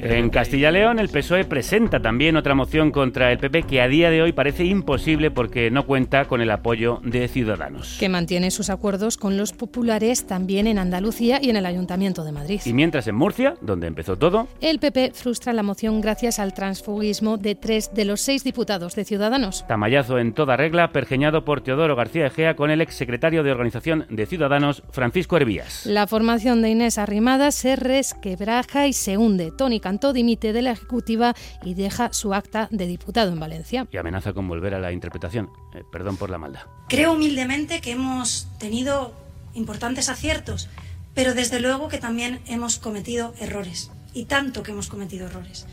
en 0.00 0.30
Castilla 0.30 0.70
y 0.70 0.72
León, 0.74 0.98
el 0.98 1.08
PSOE 1.08 1.44
presenta 1.44 2.00
también 2.00 2.36
otra 2.36 2.54
moción 2.54 2.92
contra 2.92 3.32
el 3.32 3.38
PP 3.38 3.64
que 3.64 3.80
a 3.80 3.88
día 3.88 4.10
de 4.10 4.22
hoy 4.22 4.32
parece 4.32 4.64
imposible 4.64 5.30
porque 5.32 5.70
no 5.70 5.86
cuenta 5.86 6.26
con 6.26 6.40
el 6.40 6.50
apoyo 6.50 7.00
de 7.02 7.26
Ciudadanos. 7.26 7.96
Que 7.98 8.08
mantiene 8.08 8.52
sus 8.52 8.70
acuerdos 8.70 9.16
con 9.16 9.36
los 9.36 9.52
populares 9.52 10.26
también 10.26 10.68
en 10.68 10.78
Andalucía 10.78 11.40
y 11.42 11.50
en 11.50 11.56
el 11.56 11.66
Ayuntamiento 11.66 12.22
de 12.24 12.30
Madrid. 12.30 12.60
Y 12.64 12.72
mientras 12.72 13.08
en 13.08 13.16
Murcia, 13.16 13.54
donde 13.60 13.88
empezó 13.88 14.16
todo, 14.16 14.46
el 14.60 14.78
PP 14.78 15.12
frustra 15.14 15.52
la 15.52 15.64
moción 15.64 16.00
gracias 16.00 16.38
al 16.38 16.54
transfugismo 16.54 17.36
de 17.36 17.56
tres 17.56 17.92
de 17.92 18.04
los 18.04 18.20
seis 18.20 18.44
diputados 18.44 18.94
de 18.94 19.04
Ciudadanos. 19.04 19.66
Tamallazo 19.66 20.18
en 20.18 20.32
toda 20.32 20.56
regla, 20.56 20.92
pergeñado 20.92 21.44
por 21.44 21.60
Teodoro 21.60 21.96
García 21.96 22.26
Egea 22.26 22.54
con 22.54 22.70
el 22.70 22.80
exsecretario 22.80 23.42
de 23.42 23.50
Organización 23.50 24.06
de 24.10 24.26
Ciudadanos, 24.26 24.84
Francisco 24.90 25.36
Hervías. 25.36 25.86
La 25.86 26.06
formación 26.06 26.62
de 26.62 26.70
Inés 26.70 26.98
Arrimada 26.98 27.50
se 27.50 27.74
resquebraja 27.74 28.86
y 28.86 28.92
se 28.92 29.16
hunde. 29.16 29.50
Tónica 29.56 29.87
Cantó 29.88 30.12
dimite 30.12 30.52
de 30.52 30.60
la 30.60 30.72
Ejecutiva 30.72 31.34
y 31.64 31.72
deja 31.72 32.12
su 32.12 32.34
acta 32.34 32.68
de 32.70 32.86
diputado 32.86 33.32
en 33.32 33.40
Valencia. 33.40 33.86
Y 33.90 33.96
amenaza 33.96 34.34
con 34.34 34.46
volver 34.46 34.74
a 34.74 34.80
la 34.80 34.92
interpretación. 34.92 35.48
Eh, 35.74 35.82
perdón 35.90 36.18
por 36.18 36.28
la 36.28 36.36
maldad. 36.36 36.60
Creo 36.90 37.14
humildemente 37.14 37.80
que 37.80 37.92
hemos 37.92 38.48
tenido 38.58 39.14
importantes 39.54 40.10
aciertos, 40.10 40.68
pero 41.14 41.32
desde 41.32 41.58
luego 41.58 41.88
que 41.88 41.96
también 41.96 42.40
hemos 42.44 42.78
cometido 42.78 43.32
errores. 43.40 43.90
Y 44.12 44.26
tanto 44.26 44.62
que 44.62 44.72
hemos 44.72 44.88
cometido 44.88 45.26
errores. 45.26 45.66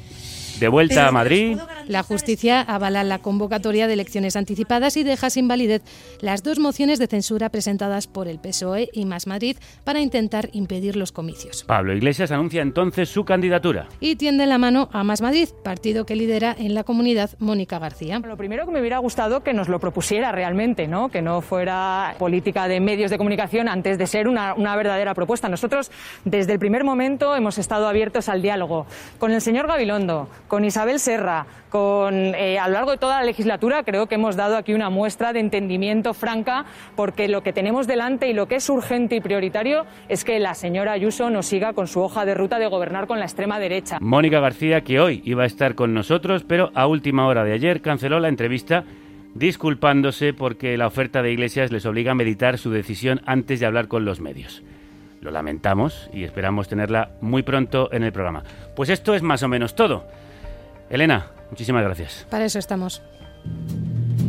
De 0.59 0.67
vuelta 0.67 1.07
a 1.07 1.12
Madrid. 1.12 1.57
La 1.88 2.01
justicia 2.01 2.62
avala 2.62 3.03
la 3.03 3.19
convocatoria 3.19 3.88
de 3.88 3.93
elecciones 3.93 4.35
anticipadas 4.35 4.97
y 4.97 5.03
deja 5.03 5.29
sin 5.29 5.47
validez 5.47 5.83
las 6.21 6.43
dos 6.43 6.59
mociones 6.59 6.97
de 6.97 7.07
censura 7.07 7.50
presentadas 7.50 8.07
por 8.07 8.27
el 8.27 8.39
PSOE 8.39 8.89
y 8.93 9.05
Más 9.05 9.27
Madrid 9.27 9.57
para 9.83 10.00
intentar 10.00 10.50
impedir 10.53 10.95
los 10.95 11.12
comicios. 11.12 11.63
Pablo 11.65 11.93
Iglesias 11.93 12.31
anuncia 12.31 12.62
entonces 12.62 13.09
su 13.09 13.25
candidatura. 13.25 13.88
Y 14.00 14.15
tiende 14.15 14.45
la 14.45 14.57
mano 14.57 14.89
a 14.93 15.03
Más 15.03 15.21
Madrid, 15.21 15.50
partido 15.63 16.05
que 16.05 16.15
lidera 16.15 16.55
en 16.57 16.74
la 16.74 16.83
comunidad 16.83 17.31
Mónica 17.39 17.77
García. 17.79 18.19
Lo 18.19 18.38
primero 18.38 18.65
que 18.65 18.71
me 18.71 18.79
hubiera 18.79 18.97
gustado 19.00 19.43
que 19.43 19.53
nos 19.53 19.67
lo 19.67 19.79
propusiera 19.79 20.31
realmente, 20.31 20.88
¿no? 20.88 21.09
que 21.09 21.21
no 21.21 21.41
fuera 21.41 22.15
política 22.17 22.67
de 22.67 22.79
medios 22.79 23.12
de 23.12 23.17
comunicación 23.17 23.67
antes 23.67 23.97
de 23.97 24.07
ser 24.07 24.27
una, 24.27 24.53
una 24.53 24.75
verdadera 24.75 25.13
propuesta. 25.13 25.50
Nosotros 25.50 25.91
desde 26.24 26.53
el 26.53 26.59
primer 26.59 26.83
momento 26.83 27.35
hemos 27.35 27.57
estado 27.57 27.88
abiertos 27.88 28.29
al 28.29 28.41
diálogo 28.41 28.85
con 29.19 29.31
el 29.31 29.41
señor 29.41 29.67
Gabilondo, 29.67 30.29
con 30.47 30.65
Isabel 30.65 30.99
Serra, 30.99 31.45
con, 31.69 32.13
eh, 32.13 32.57
a 32.59 32.67
lo 32.67 32.73
largo 32.75 32.91
de 32.91 32.97
toda 32.97 33.19
la 33.19 33.25
legislatura 33.25 33.83
creo 33.83 34.07
que 34.07 34.15
hemos 34.15 34.35
dado 34.35 34.57
aquí 34.57 34.73
una 34.73 34.89
muestra 34.89 35.33
de 35.33 35.39
entendimiento 35.39 36.13
franca 36.13 36.65
porque 36.95 37.27
lo 37.27 37.43
que 37.43 37.53
tenemos 37.53 37.87
delante 37.87 38.29
y 38.29 38.33
lo 38.33 38.47
que 38.47 38.55
es 38.55 38.69
urgente 38.69 39.15
y 39.15 39.21
prioritario 39.21 39.85
es 40.07 40.23
que 40.23 40.39
la 40.39 40.53
señora 40.53 40.93
Ayuso 40.93 41.29
nos 41.29 41.45
siga 41.47 41.73
con 41.73 41.87
su 41.87 42.01
hoja 42.01 42.25
de 42.25 42.33
ruta 42.33 42.59
de 42.59 42.67
gobernar 42.67 43.07
con 43.07 43.19
la 43.19 43.25
extrema 43.25 43.59
derecha. 43.59 43.97
Mónica 43.99 44.39
García, 44.39 44.81
que 44.81 44.99
hoy 44.99 45.21
iba 45.25 45.43
a 45.43 45.47
estar 45.47 45.75
con 45.75 45.93
nosotros, 45.93 46.43
pero 46.47 46.71
a 46.75 46.87
última 46.87 47.27
hora 47.27 47.43
de 47.43 47.53
ayer 47.53 47.81
canceló 47.81 48.19
la 48.19 48.29
entrevista 48.29 48.83
disculpándose 49.33 50.33
porque 50.33 50.77
la 50.77 50.87
oferta 50.87 51.21
de 51.21 51.31
Iglesias 51.31 51.71
les 51.71 51.85
obliga 51.85 52.13
a 52.13 52.15
meditar 52.15 52.57
su 52.57 52.71
decisión 52.71 53.21
antes 53.25 53.59
de 53.59 53.65
hablar 53.65 53.87
con 53.87 54.05
los 54.05 54.21
medios. 54.21 54.63
Lo 55.21 55.31
lamentamos 55.31 56.09
y 56.13 56.23
esperamos 56.23 56.67
tenerla 56.67 57.11
muy 57.19 57.43
pronto 57.43 57.89
en 57.91 58.03
el 58.03 58.11
programa. 58.11 58.43
Pues 58.75 58.89
esto 58.89 59.13
es 59.13 59.21
más 59.21 59.43
o 59.43 59.47
menos 59.47 59.75
todo. 59.75 60.05
Elena, 60.95 61.27
muchísimas 61.49 61.83
gracias. 61.83 62.25
Para 62.29 62.45
eso 62.45 62.59
estamos. 62.59 63.01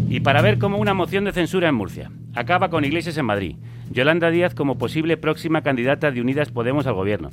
Y 0.08 0.20
para 0.20 0.42
ver 0.42 0.58
cómo 0.58 0.78
una 0.78 0.94
moción 0.94 1.24
de 1.24 1.32
censura 1.32 1.68
en 1.68 1.74
Murcia 1.74 2.10
acaba 2.34 2.70
con 2.70 2.84
Iglesias 2.84 3.16
en 3.16 3.24
Madrid, 3.24 3.56
Yolanda 3.90 4.30
Díaz 4.30 4.54
como 4.54 4.78
posible 4.78 5.16
próxima 5.16 5.62
candidata 5.62 6.10
de 6.10 6.20
Unidas 6.20 6.50
Podemos 6.50 6.86
al 6.86 6.94
gobierno, 6.94 7.30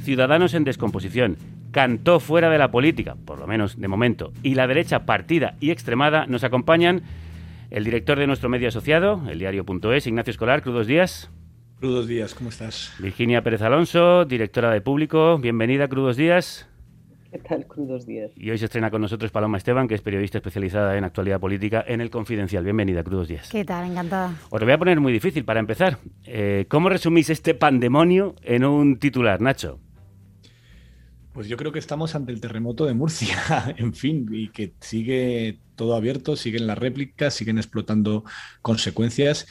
Ciudadanos 0.00 0.54
en 0.54 0.64
descomposición, 0.64 1.36
cantó 1.72 2.20
fuera 2.20 2.48
de 2.48 2.58
la 2.58 2.70
política, 2.70 3.16
por 3.24 3.38
lo 3.38 3.46
menos 3.46 3.80
de 3.80 3.88
momento, 3.88 4.32
y 4.42 4.54
la 4.54 4.66
derecha 4.66 5.04
partida 5.04 5.56
y 5.60 5.70
extremada, 5.70 6.26
nos 6.26 6.44
acompañan 6.44 7.02
el 7.70 7.84
director 7.84 8.18
de 8.18 8.26
nuestro 8.26 8.48
medio 8.48 8.68
asociado, 8.68 9.22
el 9.28 9.38
diario.es, 9.38 10.06
Ignacio 10.06 10.30
Escolar, 10.30 10.62
crudos 10.62 10.86
días. 10.86 11.30
Crudos 11.80 12.06
días, 12.06 12.34
¿cómo 12.34 12.50
estás? 12.50 12.94
Virginia 12.98 13.42
Pérez 13.42 13.62
Alonso, 13.62 14.24
directora 14.24 14.70
de 14.70 14.80
Público, 14.80 15.38
bienvenida, 15.38 15.88
crudos 15.88 16.16
días. 16.16 16.68
¿Qué 17.36 17.42
tal? 17.42 17.66
Crudos 17.66 18.06
días. 18.06 18.30
Y 18.34 18.48
hoy 18.50 18.56
se 18.56 18.64
estrena 18.64 18.90
con 18.90 19.02
nosotros 19.02 19.30
Paloma 19.30 19.58
Esteban, 19.58 19.88
que 19.88 19.94
es 19.94 20.00
periodista 20.00 20.38
especializada 20.38 20.96
en 20.96 21.04
actualidad 21.04 21.38
política 21.38 21.84
en 21.86 22.00
El 22.00 22.08
Confidencial. 22.08 22.64
Bienvenida, 22.64 23.04
Crudos 23.04 23.28
días. 23.28 23.50
¿Qué 23.50 23.62
tal? 23.62 23.90
Encantada. 23.90 24.34
Os 24.48 24.58
lo 24.58 24.64
voy 24.64 24.72
a 24.72 24.78
poner 24.78 25.00
muy 25.00 25.12
difícil 25.12 25.44
para 25.44 25.60
empezar. 25.60 25.98
Eh, 26.24 26.64
¿Cómo 26.70 26.88
resumís 26.88 27.28
este 27.28 27.52
pandemonio 27.52 28.36
en 28.40 28.64
un 28.64 28.98
titular, 28.98 29.42
Nacho? 29.42 29.78
Pues 31.34 31.46
yo 31.46 31.58
creo 31.58 31.72
que 31.72 31.78
estamos 31.78 32.14
ante 32.14 32.32
el 32.32 32.40
terremoto 32.40 32.86
de 32.86 32.94
Murcia, 32.94 33.36
en 33.76 33.92
fin, 33.92 34.26
y 34.32 34.48
que 34.48 34.72
sigue 34.80 35.58
todo 35.74 35.94
abierto, 35.94 36.36
siguen 36.36 36.66
las 36.66 36.78
réplicas, 36.78 37.34
siguen 37.34 37.58
explotando 37.58 38.24
consecuencias 38.62 39.46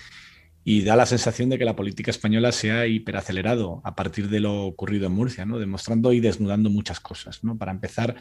y 0.67 0.81
da 0.81 0.95
la 0.95 1.05
sensación 1.05 1.49
de 1.49 1.59
que 1.59 1.63
la 1.63 1.75
política 1.75 2.09
española 2.09 2.51
se 2.51 2.71
ha 2.71 2.87
hiperacelerado 2.87 3.81
a 3.83 3.95
partir 3.95 4.29
de 4.29 4.39
lo 4.39 4.63
ocurrido 4.65 5.05
en 5.05 5.11
Murcia, 5.11 5.45
¿no? 5.45 5.59
demostrando 5.59 6.11
y 6.11 6.19
desnudando 6.19 6.71
muchas 6.71 6.99
cosas. 6.99 7.43
¿no? 7.43 7.55
Para 7.55 7.71
empezar, 7.71 8.15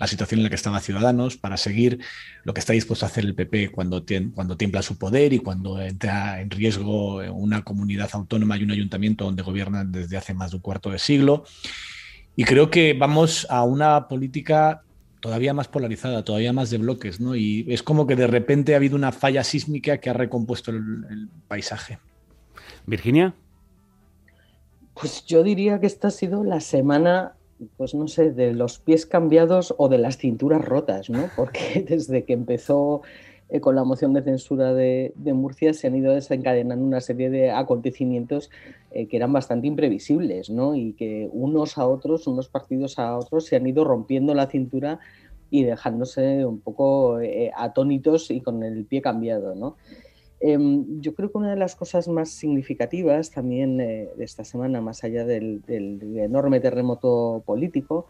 la 0.00 0.06
situación 0.06 0.40
en 0.40 0.44
la 0.44 0.48
que 0.48 0.56
estaba 0.56 0.80
Ciudadanos, 0.80 1.36
para 1.36 1.58
seguir 1.58 1.98
lo 2.44 2.54
que 2.54 2.60
está 2.60 2.72
dispuesto 2.72 3.04
a 3.04 3.10
hacer 3.10 3.26
el 3.26 3.34
PP 3.34 3.72
cuando, 3.72 4.02
cuando 4.34 4.56
tiembla 4.56 4.80
su 4.80 4.96
poder 4.96 5.34
y 5.34 5.40
cuando 5.40 5.78
entra 5.82 6.40
en 6.40 6.48
riesgo 6.48 7.16
una 7.30 7.62
comunidad 7.62 8.08
autónoma 8.14 8.56
y 8.56 8.62
un 8.64 8.70
ayuntamiento 8.70 9.26
donde 9.26 9.42
gobiernan 9.42 9.92
desde 9.92 10.16
hace 10.16 10.32
más 10.32 10.52
de 10.52 10.56
un 10.56 10.62
cuarto 10.62 10.88
de 10.88 10.98
siglo. 10.98 11.44
Y 12.36 12.44
creo 12.44 12.70
que 12.70 12.94
vamos 12.94 13.46
a 13.50 13.64
una 13.64 14.08
política 14.08 14.82
todavía 15.22 15.54
más 15.54 15.68
polarizada, 15.68 16.24
todavía 16.24 16.52
más 16.52 16.68
de 16.70 16.78
bloques, 16.78 17.20
¿no? 17.20 17.36
Y 17.36 17.64
es 17.68 17.84
como 17.84 18.08
que 18.08 18.16
de 18.16 18.26
repente 18.26 18.74
ha 18.74 18.76
habido 18.76 18.96
una 18.96 19.12
falla 19.12 19.44
sísmica 19.44 19.98
que 19.98 20.10
ha 20.10 20.12
recompuesto 20.12 20.72
el, 20.72 21.28
paisaje. 21.46 22.00
Virginia. 22.86 23.32
Pues 24.94 25.24
yo 25.24 25.44
diría 25.44 25.78
que 25.78 25.86
esta 25.86 26.08
ha 26.08 26.10
sido 26.10 26.42
la 26.42 26.58
semana, 26.60 27.36
pues 27.76 27.94
no 27.94 28.08
sé, 28.08 28.32
de 28.32 28.52
los 28.52 28.80
pies 28.80 29.06
cambiados 29.06 29.72
o 29.78 29.88
de 29.88 29.98
las 29.98 30.18
cinturas 30.18 30.64
rotas, 30.64 31.08
¿no? 31.08 31.30
Porque 31.36 31.86
desde 31.88 32.24
que 32.24 32.32
empezó 32.32 33.02
eh, 33.52 33.60
con 33.60 33.74
la 33.74 33.84
moción 33.84 34.14
de 34.14 34.22
censura 34.22 34.72
de, 34.72 35.12
Murcia 35.34 35.74
se 35.74 35.86
han 35.86 35.94
ido 35.94 36.14
desencadenando 36.14 36.82
una 36.82 37.02
serie 37.02 37.28
de 37.28 37.50
acontecimientos 37.50 38.50
eh, 38.92 39.08
que 39.08 39.18
eran 39.18 39.30
bastante 39.30 39.66
imprevisibles, 39.66 40.48
¿no? 40.48 40.74
Y 40.74 40.94
que 40.94 41.28
unos 41.30 41.76
a 41.76 41.86
otros, 41.86 42.26
unos 42.26 42.48
partidos 42.48 42.98
a 42.98 43.14
otros, 43.14 43.44
se 43.44 43.56
han 43.56 43.66
ido 43.66 43.84
rompiendo 43.84 44.32
la 44.32 44.46
cintura 44.46 45.00
y 45.50 45.64
dejándose 45.64 46.46
un 46.46 46.60
poco 46.60 47.20
eh, 47.20 47.52
atónitos 47.54 48.30
y 48.30 48.40
con 48.40 48.62
el 48.62 48.86
pie 48.86 49.02
cambiado, 49.02 49.54
¿no? 49.54 49.76
Em, 50.40 51.02
yo 51.02 51.14
creo 51.14 51.30
que 51.30 51.36
una 51.36 51.50
de 51.50 51.58
las 51.58 51.76
cosas 51.76 52.08
más 52.08 52.30
significativas 52.30 53.30
también 53.30 53.76
de 53.76 54.10
esta 54.18 54.44
semana, 54.44 54.80
más 54.80 55.04
allá 55.04 55.26
del, 55.26 55.62
enorme 55.68 56.58
terremoto 56.58 57.42
político, 57.44 58.06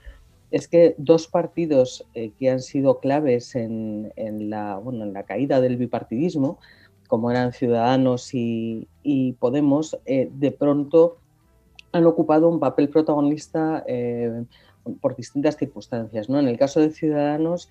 es 0.52 0.68
que 0.68 0.94
dos 0.98 1.26
partidos 1.26 2.06
que 2.38 2.50
han 2.50 2.60
sido 2.60 3.00
claves 3.00 3.54
en, 3.56 4.12
la, 4.50 5.24
caída 5.26 5.60
del 5.60 5.76
bipartidismo, 5.76 6.58
como 7.08 7.30
eran 7.30 7.52
Ciudadanos 7.52 8.30
y, 8.32 8.86
Podemos, 9.40 9.98
eh, 10.06 10.30
de 10.32 10.52
pronto 10.52 11.16
han 11.90 12.06
ocupado 12.06 12.48
un 12.48 12.60
papel 12.60 12.88
protagonista 12.88 13.82
eh, 13.86 14.44
por 15.00 15.16
distintas 15.16 15.56
circunstancias. 15.56 16.28
¿no? 16.28 16.38
En 16.38 16.48
el 16.48 16.58
caso 16.58 16.80
de 16.80 16.90
Ciudadanos, 16.90 17.68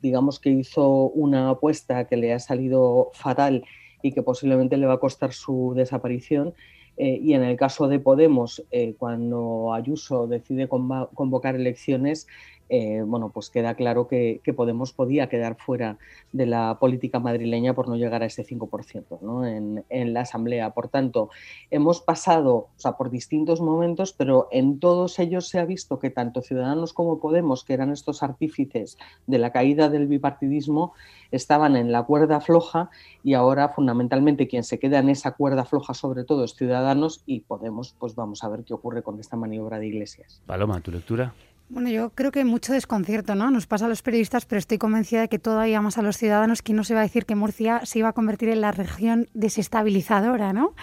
digamos 0.00 0.38
que 0.38 0.50
hizo 0.50 1.08
una 1.10 1.50
apuesta 1.50 2.06
que 2.06 2.16
le 2.16 2.32
ha 2.32 2.38
salido 2.38 3.10
fatal 3.12 3.64
y 4.02 4.12
que 4.12 4.22
posiblemente 4.22 4.76
le 4.76 4.86
va 4.86 4.94
a 4.94 5.00
costar 5.00 5.32
su 5.32 5.72
desaparición. 5.74 6.54
Eh, 6.98 7.18
y 7.22 7.34
en 7.34 7.42
el 7.44 7.56
caso 7.56 7.88
de 7.88 8.00
Podemos, 8.00 8.64
cuando 8.98 9.72
Ayuso 9.72 10.26
decide 10.26 10.68
convocar 10.68 11.54
elecciones, 11.54 12.26
eh, 12.68 13.02
bueno, 13.04 13.30
pues 13.30 13.50
queda 13.50 13.74
claro 13.74 14.08
que, 14.08 14.40
Podemos 14.56 14.92
podía 14.92 15.28
quedar 15.28 15.56
fuera 15.56 15.98
de 16.32 16.46
la 16.46 16.78
política 16.80 17.20
madrileña 17.20 17.74
por 17.74 17.86
no 17.86 17.96
llegar 17.96 18.22
a 18.22 18.26
ese 18.26 18.44
5% 18.44 19.84
en, 19.88 20.12
la 20.12 20.22
Asamblea. 20.22 20.70
Por 20.70 20.88
tanto, 20.88 21.30
hemos 21.70 22.00
pasado 22.00 22.68
por 22.96 23.10
distintos 23.10 23.60
momentos, 23.60 24.12
pero 24.12 24.48
en 24.50 24.80
todos 24.80 25.18
ellos 25.18 25.48
se 25.48 25.60
ha 25.60 25.64
visto 25.64 25.98
que 25.98 26.10
tanto 26.10 26.42
Ciudadanos 26.42 26.92
como 26.92 27.20
Podemos, 27.20 27.62
que 27.62 27.74
eran 27.74 27.92
estos 27.92 28.22
artífices 28.22 28.98
de 29.26 29.38
la 29.38 29.52
caída 29.52 29.88
del 29.88 30.06
bipartidismo, 30.06 30.92
estaban 31.30 31.76
en 31.76 31.92
la 31.92 32.02
cuerda 32.04 32.40
floja 32.40 32.90
y 33.22 33.34
ahora 33.34 33.68
fundamentalmente 33.68 34.48
quien 34.48 34.64
se 34.64 34.78
queda 34.78 34.98
en 34.98 35.10
esa 35.10 35.32
cuerda 35.32 35.64
floja 35.64 35.94
sobre 35.94 36.24
todo 36.24 36.44
es 36.44 36.54
Ciudadanos 36.54 37.22
y 37.26 37.40
Podemos, 37.40 37.94
pues 37.98 38.14
vamos 38.14 38.42
a 38.44 38.48
ver 38.48 38.64
qué 38.64 38.74
ocurre 38.74 39.02
con 39.02 39.20
esta 39.20 39.36
maniobra 39.36 39.78
de 39.78 39.86
Iglesias. 39.86 40.42
Paloma, 40.46 40.80
¿tu 40.80 40.90
lectura? 40.90 41.32
Bueno, 41.70 41.90
yo 41.90 42.08
creo 42.14 42.32
que 42.32 42.46
mucho 42.46 42.72
desconcierto, 42.72 43.34
¿no? 43.34 43.50
Nos 43.50 43.66
pasa 43.66 43.84
a 43.84 43.88
los 43.90 44.00
periodistas, 44.00 44.46
pero 44.46 44.58
estoy 44.58 44.78
convencida 44.78 45.20
de 45.20 45.28
que 45.28 45.38
todavía 45.38 45.82
más 45.82 45.98
a 45.98 46.02
los 46.02 46.16
ciudadanos 46.16 46.62
que 46.62 46.72
no 46.72 46.82
se 46.82 46.94
va 46.94 47.00
a 47.00 47.02
decir 47.02 47.26
que 47.26 47.34
Murcia 47.34 47.82
se 47.84 47.98
iba 47.98 48.08
a 48.08 48.14
convertir 48.14 48.48
en 48.48 48.62
la 48.62 48.72
región 48.72 49.28
desestabilizadora, 49.34 50.54
¿no? 50.54 50.74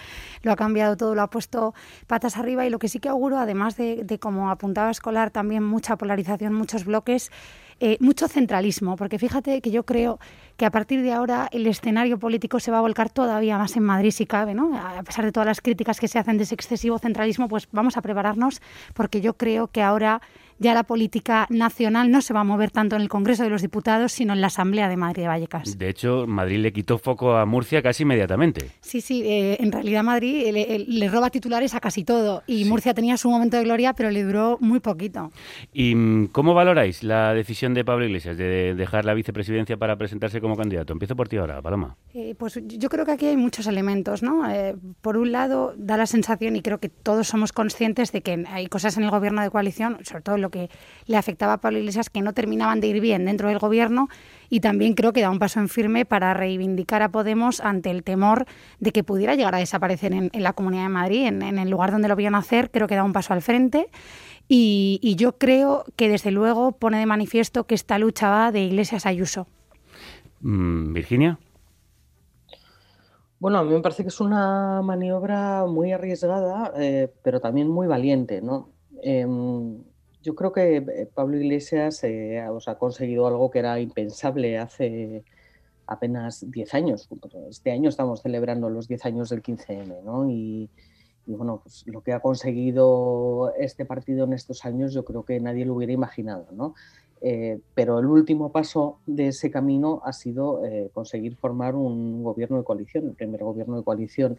Lo 0.42 0.52
ha 0.52 0.56
cambiado 0.56 0.96
todo, 0.96 1.16
lo 1.16 1.22
ha 1.22 1.30
puesto 1.30 1.74
patas 2.06 2.36
arriba 2.36 2.64
y 2.66 2.70
lo 2.70 2.78
que 2.78 2.88
sí 2.88 3.00
que 3.00 3.08
auguro, 3.08 3.38
además 3.38 3.76
de, 3.76 4.04
de 4.04 4.20
como 4.20 4.48
apuntaba 4.48 4.92
Escolar, 4.92 5.32
también 5.32 5.64
mucha 5.64 5.96
polarización, 5.96 6.54
muchos 6.54 6.84
bloques, 6.84 7.32
eh, 7.80 7.96
mucho 8.00 8.26
centralismo, 8.28 8.96
porque 8.96 9.18
fíjate 9.18 9.60
que 9.60 9.70
yo 9.70 9.84
creo 9.84 10.18
que 10.56 10.64
a 10.64 10.70
partir 10.70 11.02
de 11.02 11.12
ahora 11.12 11.48
el 11.52 11.66
escenario 11.66 12.18
político 12.18 12.58
se 12.58 12.70
va 12.70 12.78
a 12.78 12.80
volcar 12.80 13.10
todavía 13.10 13.58
más 13.58 13.76
en 13.76 13.82
Madrid 13.82 14.10
si 14.10 14.24
cabe, 14.24 14.54
¿no? 14.54 14.76
A 14.76 15.02
pesar 15.02 15.24
de 15.24 15.32
todas 15.32 15.46
las 15.46 15.60
críticas 15.60 16.00
que 16.00 16.08
se 16.08 16.18
hacen 16.18 16.38
de 16.38 16.44
ese 16.44 16.54
excesivo 16.54 16.98
centralismo, 16.98 17.48
pues 17.48 17.68
vamos 17.72 17.96
a 17.96 18.02
prepararnos 18.02 18.62
porque 18.94 19.20
yo 19.20 19.34
creo 19.34 19.68
que 19.68 19.82
ahora 19.82 20.22
ya 20.58 20.74
la 20.74 20.84
política 20.84 21.46
nacional 21.50 22.10
no 22.10 22.22
se 22.22 22.32
va 22.32 22.40
a 22.40 22.44
mover 22.44 22.70
tanto 22.70 22.96
en 22.96 23.02
el 23.02 23.08
Congreso 23.08 23.42
de 23.42 23.50
los 23.50 23.62
Diputados, 23.62 24.12
sino 24.12 24.32
en 24.32 24.40
la 24.40 24.46
Asamblea 24.46 24.88
de 24.88 24.96
Madrid 24.96 25.22
de 25.22 25.28
Vallecas. 25.28 25.78
De 25.78 25.88
hecho, 25.88 26.26
Madrid 26.26 26.58
le 26.58 26.72
quitó 26.72 26.98
foco 26.98 27.36
a 27.36 27.44
Murcia 27.46 27.82
casi 27.82 28.04
inmediatamente. 28.04 28.70
Sí, 28.80 29.00
sí, 29.00 29.22
eh, 29.24 29.58
en 29.60 29.72
realidad 29.72 30.02
Madrid 30.02 30.50
le, 30.52 31.08
roba 31.08 31.30
titulares 31.30 31.74
a 31.74 31.80
casi 31.80 32.04
todo 32.04 32.42
y 32.46 32.64
Murcia 32.64 32.94
tenía 32.94 33.16
su 33.16 33.30
momento 33.30 33.56
de 33.56 33.64
gloria, 33.64 33.92
pero 33.92 34.10
le 34.10 34.22
duró 34.22 34.58
muy 34.60 34.80
poquito. 34.80 35.30
¿Y 35.72 35.94
mm, 35.94 36.28
cómo 36.28 36.54
valoráis 36.54 37.02
la 37.02 37.34
decisión 37.34 37.65
de 37.74 37.84
Pablo 37.84 38.04
Iglesias 38.04 38.36
de 38.36 38.74
dejar 38.74 39.04
la 39.04 39.14
vicepresidencia 39.14 39.76
para 39.76 39.96
presentarse 39.96 40.40
como 40.40 40.56
candidato? 40.56 40.92
Empiezo 40.92 41.16
por 41.16 41.28
ti 41.28 41.36
ahora, 41.36 41.60
Paloma. 41.62 41.96
Eh, 42.14 42.34
pues 42.38 42.60
yo 42.64 42.88
creo 42.88 43.04
que 43.04 43.12
aquí 43.12 43.26
hay 43.26 43.36
muchos 43.36 43.66
elementos, 43.66 44.22
¿no? 44.22 44.50
Eh, 44.50 44.76
por 45.00 45.16
un 45.16 45.32
lado, 45.32 45.74
da 45.76 45.96
la 45.96 46.06
sensación, 46.06 46.56
y 46.56 46.62
creo 46.62 46.78
que 46.78 46.88
todos 46.88 47.28
somos 47.28 47.52
conscientes 47.52 48.12
de 48.12 48.22
que 48.22 48.44
hay 48.48 48.66
cosas 48.66 48.96
en 48.96 49.04
el 49.04 49.10
gobierno 49.10 49.42
de 49.42 49.50
coalición, 49.50 49.98
sobre 50.02 50.22
todo 50.22 50.38
lo 50.38 50.50
que 50.50 50.70
le 51.06 51.16
afectaba 51.16 51.54
a 51.54 51.60
Pablo 51.60 51.78
Iglesias, 51.78 52.10
que 52.10 52.22
no 52.22 52.32
terminaban 52.32 52.80
de 52.80 52.88
ir 52.88 53.00
bien 53.00 53.24
dentro 53.24 53.48
del 53.48 53.58
gobierno, 53.58 54.08
y 54.48 54.60
también 54.60 54.94
creo 54.94 55.12
que 55.12 55.20
da 55.20 55.30
un 55.30 55.38
paso 55.38 55.60
en 55.60 55.68
firme 55.68 56.04
para 56.04 56.34
reivindicar 56.34 57.02
a 57.02 57.10
Podemos 57.10 57.60
ante 57.60 57.90
el 57.90 58.02
temor 58.02 58.46
de 58.80 58.92
que 58.92 59.04
pudiera 59.04 59.34
llegar 59.34 59.54
a 59.54 59.58
desaparecer 59.58 60.12
en, 60.12 60.30
la 60.32 60.52
Comunidad 60.52 60.84
de 60.84 60.88
Madrid, 60.90 61.26
en, 61.26 61.42
en 61.42 61.58
el 61.58 61.70
lugar 61.70 61.92
donde 61.92 62.08
lo 62.08 62.16
vio 62.16 62.30
nacer, 62.30 62.70
creo 62.70 62.86
que 62.86 62.94
da 62.94 63.04
un 63.04 63.12
paso 63.12 63.32
al 63.32 63.42
frente. 63.42 63.88
Y, 64.48 65.16
yo 65.16 65.38
creo 65.38 65.84
que 65.96 66.08
desde 66.08 66.30
luego 66.30 66.72
pone 66.72 66.98
de 66.98 67.06
manifiesto 67.06 67.64
que 67.64 67.74
esta 67.74 67.98
lucha 67.98 68.30
va 68.30 68.52
de 68.52 68.62
Iglesias 68.62 69.06
a 69.06 69.08
Ayuso. 69.08 69.46
Mm, 70.40 70.92
Virginia. 70.92 71.38
Bueno, 73.38 73.58
a 73.58 73.64
mí 73.64 73.70
me 73.70 73.80
parece 73.80 74.02
que 74.02 74.08
es 74.08 74.20
una 74.20 74.82
maniobra 74.82 75.66
muy 75.66 75.92
arriesgada, 75.92 76.72
eh, 76.76 77.12
pero 77.22 77.40
también 77.40 77.68
muy 77.68 77.86
valiente. 77.86 78.40
¿no? 78.40 78.70
Em, 79.02 79.82
yo 80.26 80.34
creo 80.34 80.52
que 80.52 80.78
eh, 80.78 81.08
Pablo 81.14 81.36
Iglesias 81.36 82.02
eh, 82.02 82.40
ha 82.40 82.74
conseguido 82.74 83.28
algo 83.28 83.48
que 83.48 83.60
era 83.60 83.78
impensable 83.78 84.58
hace 84.58 85.22
apenas 85.86 86.50
10 86.50 86.74
años. 86.74 87.08
Este 87.48 87.70
año 87.70 87.88
estamos 87.88 88.22
celebrando 88.22 88.68
los 88.68 88.88
10 88.88 89.04
años 89.06 89.28
del 89.28 89.40
15M, 89.40 90.02
¿no? 90.02 90.28
Y, 90.28 90.68
y 91.26 91.32
bueno, 91.32 91.60
pues 91.62 91.84
lo 91.86 92.00
que 92.00 92.12
ha 92.12 92.18
conseguido 92.18 93.52
este 93.56 93.84
partido 93.84 94.24
en 94.24 94.32
estos 94.32 94.64
años 94.64 94.92
yo 94.92 95.04
creo 95.04 95.24
que 95.24 95.38
nadie 95.38 95.64
lo 95.64 95.74
hubiera 95.74 95.92
imaginado, 95.92 96.48
¿no? 96.50 96.74
Eh, 97.20 97.60
pero 97.74 98.00
el 98.00 98.06
último 98.06 98.50
paso 98.50 98.98
de 99.06 99.28
ese 99.28 99.52
camino 99.52 100.02
ha 100.04 100.12
sido 100.12 100.64
eh, 100.64 100.90
conseguir 100.92 101.36
formar 101.36 101.76
un 101.76 102.24
gobierno 102.24 102.58
de 102.58 102.64
coalición, 102.64 103.06
el 103.06 103.14
primer 103.14 103.44
gobierno 103.44 103.76
de 103.76 103.84
coalición 103.84 104.38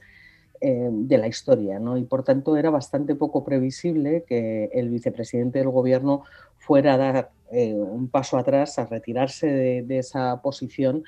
eh, 0.61 0.89
de 0.91 1.17
la 1.17 1.27
historia, 1.27 1.79
¿no? 1.79 1.97
Y 1.97 2.03
por 2.03 2.23
tanto 2.23 2.57
era 2.57 2.69
bastante 2.69 3.15
poco 3.15 3.43
previsible 3.43 4.23
que 4.27 4.69
el 4.73 4.89
vicepresidente 4.89 5.59
del 5.59 5.69
gobierno 5.69 6.23
fuera 6.57 6.95
a 6.95 6.97
dar 6.97 7.31
un 7.49 8.09
paso 8.09 8.37
atrás, 8.37 8.77
a 8.77 8.87
retirarse 8.87 9.47
de, 9.47 9.97
esa 9.97 10.41
posición 10.41 11.05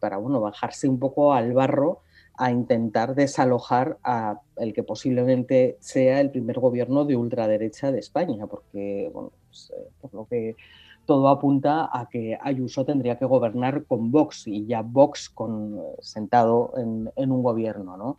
para, 0.00 0.16
bueno, 0.16 0.40
bajarse 0.40 0.88
un 0.88 0.98
poco 0.98 1.34
al 1.34 1.52
barro 1.52 2.00
a 2.36 2.50
intentar 2.50 3.14
desalojar 3.14 3.98
a 4.02 4.40
el 4.56 4.72
que 4.72 4.82
posiblemente 4.82 5.76
sea 5.80 6.20
el 6.20 6.30
primer 6.30 6.58
gobierno 6.58 7.04
de 7.04 7.16
ultraderecha 7.16 7.92
de 7.92 7.98
España, 7.98 8.46
porque 8.46 9.10
pues, 9.12 9.72
eh, 9.76 9.88
por 10.00 10.14
lo 10.14 10.26
que 10.26 10.56
todo 11.04 11.28
apunta 11.28 11.90
a 11.92 12.08
que 12.08 12.38
Ayuso 12.40 12.84
tendría 12.84 13.18
que 13.18 13.24
gobernar 13.24 13.84
con 13.84 14.10
Vox 14.10 14.46
y 14.46 14.66
ya 14.66 14.82
Vox 14.82 15.28
con, 15.28 15.78
eh, 15.78 15.82
sentado 16.00 16.72
en, 16.76 17.30
un 17.30 17.42
gobierno. 17.42 17.96
¿no? 17.96 18.18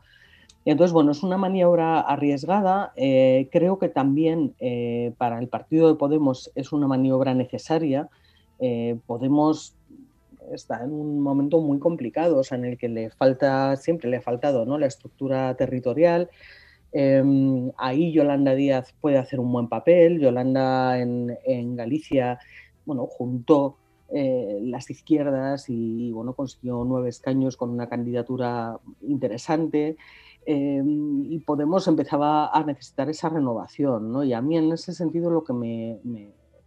Entonces, 0.65 0.93
bueno, 0.93 1.11
es 1.11 1.23
una 1.23 1.37
maniobra 1.37 1.99
arriesgada. 1.99 2.93
Eh, 2.95 3.49
creo 3.51 3.79
que 3.79 3.89
también 3.89 4.55
para 5.17 5.39
el 5.39 5.47
partido 5.49 5.89
de 5.89 5.95
Podemos 5.95 6.51
es 6.55 6.71
una 6.71 6.87
maniobra 6.87 7.33
necesaria. 7.33 8.09
Podemos 9.07 9.75
está 10.51 10.83
en 10.83 10.91
un 10.91 11.21
momento 11.21 11.61
muy 11.61 11.79
complicado, 11.79 12.39
o 12.39 12.43
sea, 12.43 12.57
en 12.57 12.65
el 12.65 12.77
que 12.77 12.89
le 12.89 13.09
falta, 13.09 13.75
siempre 13.77 14.09
le 14.09 14.17
ha 14.17 14.21
faltado 14.21 14.65
¿no? 14.65 14.77
la 14.77 14.87
estructura 14.87 15.55
territorial. 15.55 16.29
Em, 16.91 17.71
ahí 17.77 18.11
Yolanda 18.11 18.53
Díaz 18.53 18.93
puede 19.01 19.17
hacer 19.17 19.39
un 19.39 19.51
buen 19.51 19.67
papel. 19.67 20.19
Yolanda 20.19 20.99
en, 20.99 21.75
Galicia, 21.75 22.39
bueno, 22.85 23.07
juntó 23.07 23.77
eh, 24.13 24.59
las 24.61 24.89
izquierdas 24.89 25.69
y, 25.69 26.11
bueno, 26.11 26.33
consiguió 26.33 26.83
nueve 26.85 27.09
escaños 27.09 27.57
con 27.57 27.71
una 27.71 27.89
candidatura 27.89 28.77
interesante. 29.01 29.97
Em, 30.45 31.31
y 31.31 31.39
Podemos 31.39 31.87
empezaba 31.87 32.49
a 32.49 32.63
necesitar 32.63 33.09
esa 33.09 33.29
renovación, 33.29 34.11
¿no? 34.11 34.23
Y 34.23 34.33
a 34.33 34.41
mí 34.41 34.57
en 34.57 34.71
ese 34.71 34.93
sentido 34.93 35.29
lo 35.29 35.43
que 35.43 35.53
me, 35.53 35.99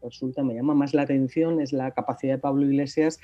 resulta, 0.03 0.43
me 0.43 0.55
llama 0.55 0.75
más 0.75 0.95
la 0.95 1.03
atención 1.03 1.61
es 1.61 1.73
la 1.73 1.91
capacidad 1.91 2.35
de 2.35 2.39
Pablo 2.39 2.65
Iglesias 2.65 3.19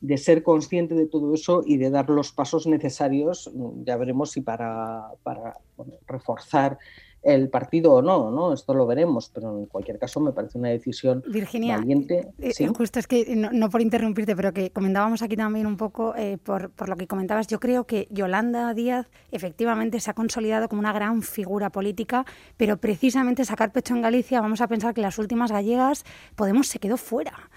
de 0.00 0.18
ser 0.18 0.42
consciente 0.42 0.94
de 0.94 1.06
todo 1.06 1.32
eso 1.32 1.62
y 1.64 1.78
de 1.78 1.88
dar 1.88 2.10
los 2.10 2.32
pasos 2.32 2.66
necesarios, 2.66 3.50
ya 3.84 3.96
veremos 3.96 4.32
si 4.32 4.42
para, 4.42 5.08
para 5.22 5.58
reforzar 6.06 6.78
el 7.24 7.48
partido 7.48 7.94
o 7.94 8.02
no, 8.02 8.30
¿no? 8.30 8.52
Esto 8.52 8.74
lo 8.74 8.86
veremos, 8.86 9.30
pero 9.32 9.58
en 9.58 9.66
cualquier 9.66 9.98
caso 9.98 10.20
me 10.20 10.32
parece 10.32 10.58
una 10.58 10.68
decisión 10.68 11.22
Virginia, 11.26 11.78
valiente. 11.78 12.28
Eh, 12.38 12.52
justo 12.76 12.98
es 12.98 13.06
que, 13.06 13.34
no, 13.34 13.70
por 13.70 13.80
interrumpirte, 13.80 14.36
pero 14.36 14.52
que 14.52 14.70
comentábamos 14.70 15.22
aquí 15.22 15.36
también 15.36 15.66
un 15.66 15.76
poco, 15.76 16.14
eh, 16.16 16.38
por, 16.42 16.70
por, 16.70 16.88
lo 16.88 16.96
que 16.96 17.06
comentabas, 17.06 17.46
yo 17.46 17.58
creo 17.60 17.84
que 17.84 18.06
Yolanda 18.10 18.72
Díaz 18.74 19.08
efectivamente 19.32 20.00
se 20.00 20.10
ha 20.10 20.14
consolidado 20.14 20.68
como 20.68 20.80
una 20.80 20.92
gran 20.92 21.22
figura 21.22 21.70
política, 21.70 22.24
pero 22.56 22.76
precisamente 22.76 23.44
sacar 23.44 23.72
pecho 23.72 23.94
en 23.94 24.02
Galicia, 24.02 24.40
vamos 24.40 24.60
a 24.60 24.68
pensar 24.68 24.94
que 24.94 25.00
las 25.00 25.18
últimas 25.18 25.50
gallegas 25.50 26.04
Podemos 26.36 26.68
se 26.68 26.78
quedó 26.78 26.96
fuera. 26.96 27.50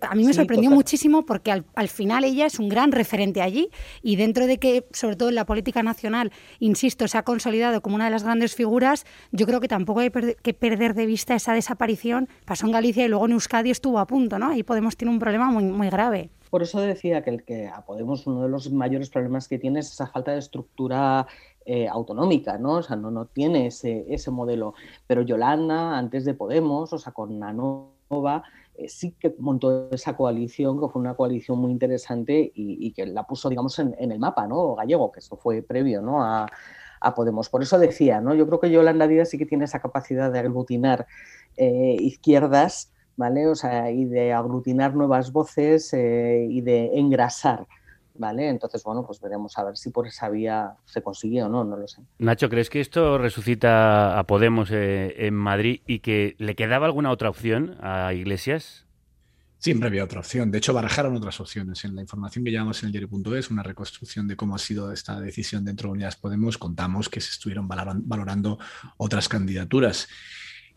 a 0.00 0.14
mí 0.14 0.24
me 0.24 0.32
sorprendió 0.32 0.70
muchísimo 0.70 1.26
porque 1.26 1.52
al, 1.52 1.64
al 1.74 1.88
final 1.88 2.24
ella 2.24 2.46
es 2.46 2.58
un 2.58 2.68
gran 2.68 2.92
referente 2.92 3.42
allí 3.42 3.70
y 4.02 4.16
dentro 4.16 4.46
de 4.46 4.58
que, 4.58 4.86
sobre 4.92 5.16
todo 5.16 5.28
en 5.28 5.34
la 5.34 5.46
política 5.46 5.82
nacional, 5.82 6.32
insisto, 6.58 7.06
se 7.08 7.18
ha 7.18 7.22
consolidado 7.22 7.80
como 7.82 7.96
una 7.96 8.06
de 8.06 8.10
las 8.10 8.24
grandes 8.24 8.54
figuras, 8.54 8.95
yo 9.32 9.46
creo 9.46 9.60
que 9.60 9.68
tampoco 9.68 10.00
hay 10.00 10.10
que 10.10 10.54
perder 10.54 10.94
de 10.94 11.06
vista 11.06 11.34
esa 11.34 11.52
desaparición. 11.52 12.28
Pasó 12.44 12.66
en 12.66 12.72
Galicia 12.72 13.04
y 13.04 13.08
luego 13.08 13.26
en 13.26 13.32
Euskadi 13.32 13.70
estuvo 13.70 13.98
a 13.98 14.06
punto, 14.06 14.38
¿no? 14.38 14.50
Ahí 14.50 14.62
Podemos 14.62 14.96
tiene 14.96 15.12
un 15.12 15.18
problema 15.18 15.50
muy, 15.50 15.64
muy 15.64 15.90
grave. 15.90 16.30
Por 16.50 16.62
eso 16.62 16.80
decía 16.80 17.22
que, 17.22 17.30
el 17.30 17.44
que 17.44 17.68
a 17.68 17.84
Podemos 17.84 18.26
uno 18.26 18.42
de 18.42 18.48
los 18.48 18.70
mayores 18.70 19.10
problemas 19.10 19.48
que 19.48 19.58
tiene 19.58 19.80
es 19.80 19.92
esa 19.92 20.06
falta 20.06 20.32
de 20.32 20.38
estructura 20.38 21.26
eh, 21.64 21.88
autonómica, 21.88 22.58
¿no? 22.58 22.74
O 22.74 22.82
sea, 22.82 22.96
no, 22.96 23.10
no 23.10 23.26
tiene 23.26 23.66
ese, 23.66 24.06
ese 24.08 24.30
modelo. 24.30 24.74
Pero 25.06 25.22
Yolanda, 25.22 25.98
antes 25.98 26.24
de 26.24 26.34
Podemos, 26.34 26.92
o 26.92 26.98
sea, 26.98 27.12
con 27.12 27.38
Nanova, 27.38 28.44
eh, 28.76 28.88
sí 28.88 29.16
que 29.18 29.34
montó 29.38 29.88
esa 29.90 30.16
coalición, 30.16 30.80
que 30.80 30.88
fue 30.88 31.00
una 31.00 31.14
coalición 31.14 31.58
muy 31.58 31.72
interesante 31.72 32.52
y, 32.54 32.92
que 32.92 33.06
la 33.06 33.24
puso, 33.24 33.48
digamos, 33.48 33.78
en, 33.78 33.94
en, 33.98 34.12
el 34.12 34.18
mapa, 34.18 34.46
¿no? 34.46 34.74
Gallego, 34.76 35.10
que 35.10 35.20
eso 35.20 35.36
fue 35.36 35.62
previo, 35.62 36.02
¿no? 36.02 36.22
A, 36.22 36.46
a 37.06 37.14
Podemos. 37.14 37.48
Por 37.48 37.62
eso 37.62 37.78
decía, 37.78 38.20
¿no? 38.20 38.34
Yo 38.34 38.46
creo 38.46 38.60
que 38.60 38.70
Yolanda 38.70 39.06
Díaz 39.06 39.30
sí 39.30 39.38
que 39.38 39.46
tiene 39.46 39.64
esa 39.64 39.80
capacidad 39.80 40.32
de 40.32 40.40
aglutinar 40.40 41.06
eh, 41.56 41.96
izquierdas, 42.00 42.92
¿vale? 43.16 43.46
O 43.46 43.54
sea, 43.54 43.90
y 43.90 44.04
de 44.04 44.32
aglutinar 44.32 44.94
nuevas 44.94 45.30
voces 45.32 45.92
eh, 45.92 46.46
y 46.50 46.60
de 46.60 46.98
engrasar. 46.98 47.66
¿Vale? 48.18 48.48
Entonces, 48.48 48.82
bueno, 48.82 49.04
pues 49.04 49.20
veremos 49.20 49.58
a 49.58 49.64
ver 49.64 49.76
si 49.76 49.90
por 49.90 50.06
esa 50.06 50.30
vía 50.30 50.72
se 50.86 51.02
consigue 51.02 51.42
o 51.42 51.50
no, 51.50 51.64
no 51.64 51.76
lo 51.76 51.86
sé. 51.86 52.00
Nacho, 52.16 52.48
¿crees 52.48 52.70
que 52.70 52.80
esto 52.80 53.18
resucita 53.18 54.18
a 54.18 54.24
Podemos 54.24 54.70
eh, 54.72 55.26
en 55.26 55.34
Madrid 55.34 55.82
y 55.86 55.98
que 55.98 56.34
le 56.38 56.54
quedaba 56.54 56.86
alguna 56.86 57.10
otra 57.10 57.28
opción 57.28 57.76
a 57.82 58.14
Iglesias? 58.14 58.85
Siempre 59.58 59.88
había 59.88 60.04
otra 60.04 60.20
opción. 60.20 60.50
De 60.50 60.58
hecho, 60.58 60.74
barajaron 60.74 61.16
otras 61.16 61.40
opciones. 61.40 61.84
En 61.84 61.96
la 61.96 62.02
información 62.02 62.44
que 62.44 62.50
llevamos 62.50 62.82
en 62.82 62.88
el 62.88 62.92
diario.es, 62.92 63.50
una 63.50 63.62
reconstrucción 63.62 64.28
de 64.28 64.36
cómo 64.36 64.54
ha 64.54 64.58
sido 64.58 64.92
esta 64.92 65.20
decisión 65.20 65.64
dentro 65.64 65.88
de 65.88 65.94
Unidas 65.94 66.16
Podemos, 66.16 66.58
contamos 66.58 67.08
que 67.08 67.20
se 67.20 67.30
estuvieron 67.30 67.66
valorando 67.68 68.58
otras 68.98 69.28
candidaturas 69.28 70.08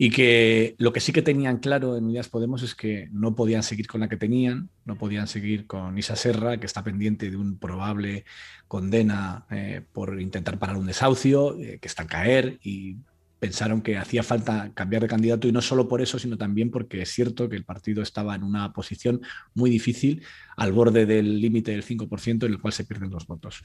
y 0.02 0.08
que 0.08 0.76
lo 0.78 0.94
que 0.94 1.00
sí 1.00 1.12
que 1.12 1.20
tenían 1.20 1.58
claro 1.58 1.94
en 1.94 2.04
Unidas 2.04 2.30
Podemos 2.30 2.62
es 2.62 2.74
que 2.74 3.10
no 3.12 3.34
podían 3.34 3.62
seguir 3.62 3.86
con 3.86 4.00
la 4.00 4.08
que 4.08 4.16
tenían, 4.16 4.70
no 4.86 4.96
podían 4.96 5.26
seguir 5.26 5.66
con 5.66 5.98
Isa 5.98 6.16
Serra, 6.16 6.56
que 6.56 6.64
está 6.64 6.82
pendiente 6.82 7.30
de 7.30 7.36
un 7.36 7.58
probable 7.58 8.24
condena 8.66 9.44
eh, 9.50 9.82
por 9.92 10.18
intentar 10.18 10.58
parar 10.58 10.78
un 10.78 10.86
desahucio, 10.86 11.60
eh, 11.60 11.78
que 11.82 11.86
está 11.86 12.04
a 12.04 12.06
caer 12.06 12.58
y 12.62 12.96
pensaron 13.40 13.80
que 13.80 13.96
hacía 13.96 14.22
falta 14.22 14.70
cambiar 14.74 15.02
de 15.02 15.08
candidato 15.08 15.48
y 15.48 15.52
no 15.52 15.62
solo 15.62 15.88
por 15.88 16.02
eso, 16.02 16.18
sino 16.18 16.36
también 16.36 16.70
porque 16.70 17.02
es 17.02 17.10
cierto 17.10 17.48
que 17.48 17.56
el 17.56 17.64
partido 17.64 18.02
estaba 18.02 18.34
en 18.34 18.44
una 18.44 18.72
posición 18.72 19.22
muy 19.54 19.70
difícil, 19.70 20.22
al 20.56 20.72
borde 20.72 21.06
del 21.06 21.40
límite 21.40 21.72
del 21.72 21.82
5% 21.82 22.44
en 22.44 22.52
el 22.52 22.60
cual 22.60 22.74
se 22.74 22.84
pierden 22.84 23.10
los 23.10 23.26
votos. 23.26 23.62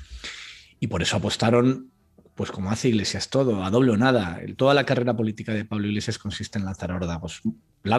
Y 0.80 0.88
por 0.88 1.02
eso 1.02 1.18
apostaron, 1.18 1.92
pues 2.36 2.52
como 2.52 2.70
hace 2.70 2.90
Iglesias 2.90 3.30
todo, 3.30 3.64
a 3.64 3.70
doble 3.70 3.92
o 3.92 3.98
nada. 3.98 4.42
Toda 4.58 4.74
la 4.74 4.86
carrera 4.86 5.16
política 5.16 5.54
de 5.54 5.64
Pablo 5.64 5.88
Iglesias 5.88 6.18
consiste 6.18 6.60
en 6.60 6.66
lanzar 6.66 6.92
órdagos. 6.92 7.42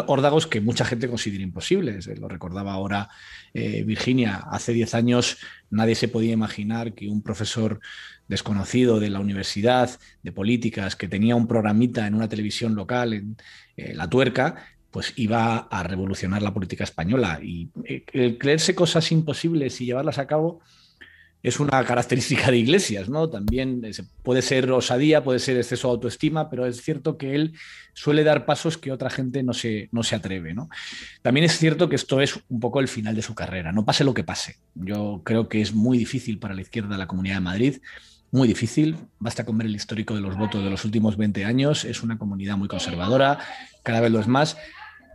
Órdagos 0.06 0.46
que 0.46 0.60
mucha 0.60 0.84
gente 0.84 1.08
considera 1.08 1.42
imposibles. 1.42 2.06
Lo 2.18 2.28
recordaba 2.28 2.74
ahora 2.74 3.08
eh, 3.54 3.82
Virginia. 3.84 4.44
Hace 4.50 4.74
10 4.74 4.94
años 4.94 5.38
nadie 5.70 5.94
se 5.94 6.08
podía 6.08 6.32
imaginar 6.32 6.92
que 6.92 7.08
un 7.08 7.22
profesor 7.22 7.80
desconocido 8.28 9.00
de 9.00 9.08
la 9.08 9.20
universidad 9.20 9.98
de 10.22 10.32
políticas 10.32 10.96
que 10.96 11.08
tenía 11.08 11.34
un 11.34 11.46
programita 11.46 12.06
en 12.06 12.14
una 12.14 12.28
televisión 12.28 12.74
local 12.74 13.14
en 13.14 13.36
eh, 13.78 13.94
La 13.94 14.10
Tuerca, 14.10 14.66
pues 14.90 15.14
iba 15.16 15.56
a 15.56 15.82
revolucionar 15.82 16.42
la 16.42 16.52
política 16.52 16.84
española. 16.84 17.40
Y 17.42 17.70
eh, 17.84 18.36
creerse 18.38 18.74
cosas 18.74 19.10
imposibles 19.12 19.80
y 19.80 19.86
llevarlas 19.86 20.18
a 20.18 20.26
cabo 20.26 20.60
es 21.46 21.60
una 21.60 21.84
característica 21.84 22.50
de 22.50 22.58
Iglesias, 22.58 23.08
¿no? 23.08 23.30
También 23.30 23.80
eh, 23.84 23.92
puede 24.24 24.42
ser 24.42 24.68
osadía, 24.72 25.22
puede 25.22 25.38
ser 25.38 25.56
exceso 25.56 25.86
de 25.86 25.92
autoestima, 25.92 26.50
pero 26.50 26.66
es 26.66 26.82
cierto 26.82 27.16
que 27.16 27.36
él 27.36 27.52
suele 27.94 28.24
dar 28.24 28.46
pasos 28.46 28.76
que 28.76 28.90
otra 28.90 29.10
gente 29.10 29.44
no 29.44 29.54
se, 29.54 29.88
no 29.92 30.02
se 30.02 30.16
atreve, 30.16 30.54
¿no? 30.54 30.68
También 31.22 31.44
es 31.44 31.56
cierto 31.56 31.88
que 31.88 31.94
esto 31.94 32.20
es 32.20 32.36
un 32.48 32.58
poco 32.58 32.80
el 32.80 32.88
final 32.88 33.14
de 33.14 33.22
su 33.22 33.36
carrera, 33.36 33.70
no 33.70 33.84
pase 33.84 34.02
lo 34.02 34.12
que 34.12 34.24
pase. 34.24 34.56
Yo 34.74 35.22
creo 35.24 35.48
que 35.48 35.60
es 35.60 35.72
muy 35.72 35.98
difícil 35.98 36.40
para 36.40 36.52
la 36.52 36.62
izquierda 36.62 36.88
de 36.90 36.98
la 36.98 37.06
Comunidad 37.06 37.36
de 37.36 37.42
Madrid 37.42 37.76
muy 38.32 38.48
difícil. 38.48 38.96
Basta 39.20 39.46
con 39.46 39.56
ver 39.56 39.68
el 39.68 39.76
histórico 39.76 40.14
de 40.16 40.20
los 40.20 40.36
votos 40.36 40.62
de 40.62 40.68
los 40.68 40.84
últimos 40.84 41.16
20 41.16 41.44
años. 41.44 41.84
Es 41.84 42.02
una 42.02 42.18
comunidad 42.18 42.56
muy 42.56 42.66
conservadora, 42.66 43.38
cada 43.84 44.00
vez 44.00 44.10
lo 44.10 44.18
es 44.18 44.26
más. 44.26 44.56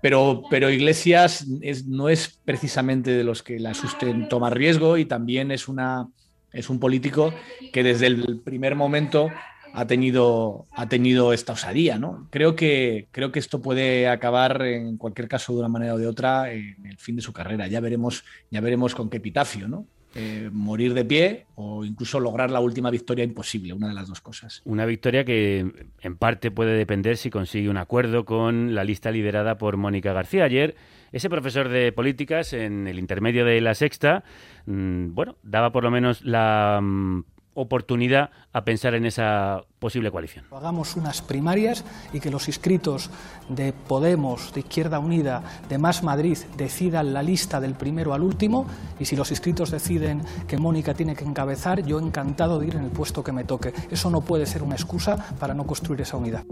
Pero, 0.02 0.44
pero 0.50 0.70
Iglesias 0.70 1.46
no 1.86 2.08
es 2.08 2.40
precisamente 2.46 3.12
de 3.12 3.26
los 3.26 3.44
que 3.44 3.60
le 3.60 3.68
asusten 3.68 4.30
tomar 4.30 4.58
riesgo 4.58 4.98
y 4.98 5.06
también 5.06 5.52
es, 5.52 5.68
una, 5.68 6.08
es 6.54 6.70
un 6.70 6.80
político 6.80 7.34
que 7.72 7.84
desde 7.84 8.08
el 8.08 8.40
primer 8.40 8.76
momento 8.76 9.30
ha 9.74 9.88
tenido, 9.88 10.66
ha 10.72 10.90
tenido 10.90 11.34
esta 11.34 11.54
osadía. 11.54 11.98
¿no? 11.98 12.28
Creo, 12.30 12.56
que, 12.56 13.08
creo 13.12 13.32
que 13.32 13.40
esto 13.40 13.62
puede 13.62 14.08
acabar, 14.08 14.62
en 14.64 14.98
cualquier 14.98 15.28
caso, 15.28 15.54
de 15.54 15.60
una 15.60 15.70
manera 15.70 15.94
o 15.96 15.98
de 15.98 16.08
otra, 16.08 16.52
en 16.52 16.86
el 16.86 16.98
fin 16.98 17.16
de 17.16 17.22
su 17.22 17.34
carrera. 17.34 17.68
Ya 17.68 17.80
veremos, 17.80 18.24
ya 18.50 18.62
veremos 18.62 18.96
con 18.96 19.10
qué 19.10 19.18
epitafio. 19.18 19.68
¿no? 19.68 19.86
Eh, 20.14 20.50
morir 20.52 20.94
de 20.94 21.06
pie 21.06 21.46
o 21.56 21.86
incluso 21.86 22.20
lograr 22.20 22.52
la 22.52 22.60
última 22.60 22.90
victoria 22.90 23.24
imposible, 23.24 23.72
una 23.72 23.88
de 23.88 23.94
las 23.94 24.10
dos 24.10 24.20
cosas. 24.20 24.62
Una 24.66 24.86
victoria 24.86 25.24
que 25.24 25.88
en 26.02 26.18
parte 26.18 26.52
puede 26.52 26.76
depender 26.76 27.16
si 27.16 27.30
consigue 27.30 27.70
un 27.70 27.78
acuerdo 27.78 28.26
con 28.26 28.76
la 28.76 28.84
lista 28.84 29.10
liderada 29.10 29.58
por 29.58 29.78
Mónica 29.78 30.12
García. 30.12 30.44
Ayer, 30.44 30.76
ese 31.12 31.30
profesor 31.30 31.70
de 31.70 31.92
políticas 31.92 32.54
en 32.54 32.88
el 32.88 33.00
intermedio 33.00 33.46
de 33.46 33.62
la 33.62 33.76
sexta, 33.76 34.24
mm, 34.66 35.14
bueno, 35.14 35.36
daba 35.44 35.72
por 35.72 35.84
lo 35.84 35.92
menos 35.92 36.24
la 36.24 36.80
mm, 36.82 37.24
oportunidad 37.54 38.30
a 38.54 38.64
pensar 38.64 38.96
en 38.96 39.06
esa 39.06 39.64
posible 39.80 40.10
coalición. 40.10 40.46
Hagamos 40.52 40.96
unas 40.96 41.22
primarias 41.22 41.84
y 42.14 42.20
que 42.20 42.32
los 42.32 42.48
inscritos 42.48 43.10
de 43.50 43.74
Podemos, 43.74 44.54
de 44.54 44.62
Izquierda 44.62 45.00
Unida, 45.00 45.44
de 45.68 45.78
Más 45.78 46.04
Madrid 46.04 46.38
decidan 46.56 47.14
la 47.14 47.24
lista 47.24 47.60
del 47.60 47.74
primero 47.74 48.14
al 48.14 48.24
último 48.24 48.68
y 49.00 49.06
si 49.06 49.16
los 49.16 49.32
inscritos 49.32 49.72
deciden 49.72 50.22
que 50.48 50.58
Mónica 50.58 50.94
tiene 50.94 51.16
que 51.16 51.26
encabezar, 51.26 51.84
yo 51.84 52.00
encantado 52.00 52.60
de 52.60 52.68
ir 52.68 52.76
en 52.76 52.86
el 52.86 52.92
puesto 52.92 53.24
que 53.24 53.34
me 53.34 53.44
toque. 53.44 53.74
Eso 53.90 54.10
no 54.10 54.22
puede 54.22 54.46
ser 54.46 54.64
una 54.64 54.76
excusa 54.76 55.18
para 55.40 55.54
no 55.54 55.66
construir 55.66 56.02
esa 56.02 56.18
unidad. 56.18 56.46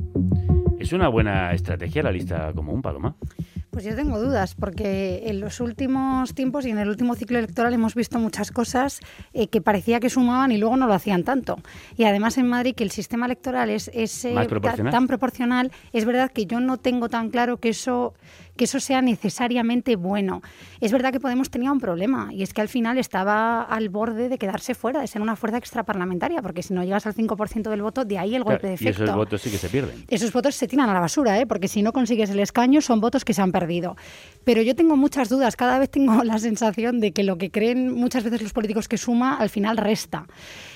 Es 0.78 0.92
una 0.94 1.08
buena 1.08 1.54
estrategia 1.54 2.04
la 2.04 2.12
lista 2.12 2.52
común, 2.54 2.82
Paloma. 2.82 3.16
Pues 3.72 3.86
yo 3.86 3.96
tengo 3.96 4.20
dudas, 4.20 4.56
porque 4.56 5.24
en 5.28 5.40
los 5.40 5.60
últimos 5.60 6.34
tiempos 6.34 6.66
y 6.66 6.72
en 6.72 6.80
el 6.80 6.90
último 6.90 7.14
ciclo 7.14 7.38
electoral 7.38 7.72
hemos 7.72 7.94
visto 7.94 8.18
muchas 8.18 8.50
cosas 8.52 9.00
eh, 9.34 9.48
que 9.48 9.62
parecía 9.62 10.00
que 10.00 10.10
sumaban 10.10 10.52
y 10.52 10.58
luego 10.58 10.76
no 10.76 10.88
lo 10.88 10.94
hacían 10.94 11.24
tanto. 11.24 11.60
Y 11.96 12.06
además 12.06 12.40
en 12.40 12.48
Madrid, 12.48 12.74
que 12.74 12.84
el 12.84 12.90
sistema 12.90 13.28
electoral 13.28 13.70
es, 13.70 13.88
eh, 13.94 14.34
tan 14.92 15.08
proporcional, 15.08 15.72
es 15.94 16.06
verdad 16.06 16.32
que 16.32 16.48
yo 16.48 16.60
no 16.60 16.78
tengo 16.78 17.10
tan 17.10 17.30
claro 17.30 17.58
que 17.58 17.70
eso 17.70 18.16
que 18.60 18.66
eso 18.66 18.82
sea 18.82 19.02
necesariamente 19.02 19.96
bueno. 19.96 20.42
Es 20.82 20.92
verdad 20.92 21.14
que 21.14 21.20
Podemos 21.22 21.50
tenía 21.50 21.72
un 21.72 21.80
problema 21.80 22.30
y 22.34 22.44
es 22.44 22.54
que 22.54 22.60
al 22.60 22.68
final 22.68 22.98
estaba 22.98 23.62
al 23.62 23.88
borde 23.88 24.28
de 24.28 24.38
quedarse 24.38 24.76
fuera, 24.76 25.00
de 25.00 25.08
ser 25.08 25.22
una 25.22 25.38
fuerza 25.38 25.58
extraparlamentaria, 25.58 26.42
porque 26.42 26.62
si 26.62 26.74
no 26.74 26.84
llegas 26.84 27.08
al 27.08 27.16
5% 27.16 27.70
del 27.70 27.82
voto, 27.82 28.04
de 28.04 28.18
ahí 28.18 28.36
el 28.36 28.44
golpe 28.44 28.68
de 28.68 28.74
efecto. 28.74 29.02
Y 29.02 29.06
esos 29.06 29.16
votos 29.16 29.42
sí 29.42 29.50
que 29.50 29.58
se 29.58 29.70
pierden. 29.70 30.04
Esos 30.10 30.34
votos 30.34 30.56
se 30.56 30.68
tiran 30.68 30.90
a 30.90 30.94
la 30.94 31.00
basura, 31.00 31.40
¿eh? 31.40 31.48
porque 31.48 31.70
si 31.70 31.82
no 31.82 31.94
consigues 31.94 32.30
el 32.32 32.40
escaño 32.42 32.82
son 32.82 33.00
votos 33.00 33.24
que 33.24 33.34
se 33.34 33.42
han 33.42 33.54
perdido. 33.54 33.96
Pero 34.44 34.62
yo 34.62 34.76
tengo 34.76 34.98
muchas 34.98 35.30
dudas, 35.30 35.56
cada 35.56 35.80
vez 35.80 35.90
tengo 35.90 36.22
la 36.26 36.38
sensación 36.38 37.00
de 37.00 37.14
que 37.14 37.24
lo 37.24 37.38
que 37.38 37.50
creen 37.50 37.94
muchas 37.94 38.26
veces 38.26 38.42
los 38.42 38.52
políticos 38.52 38.90
que 38.90 38.98
suma, 38.98 39.38
al 39.38 39.50
final 39.50 39.78
resta. 39.78 40.26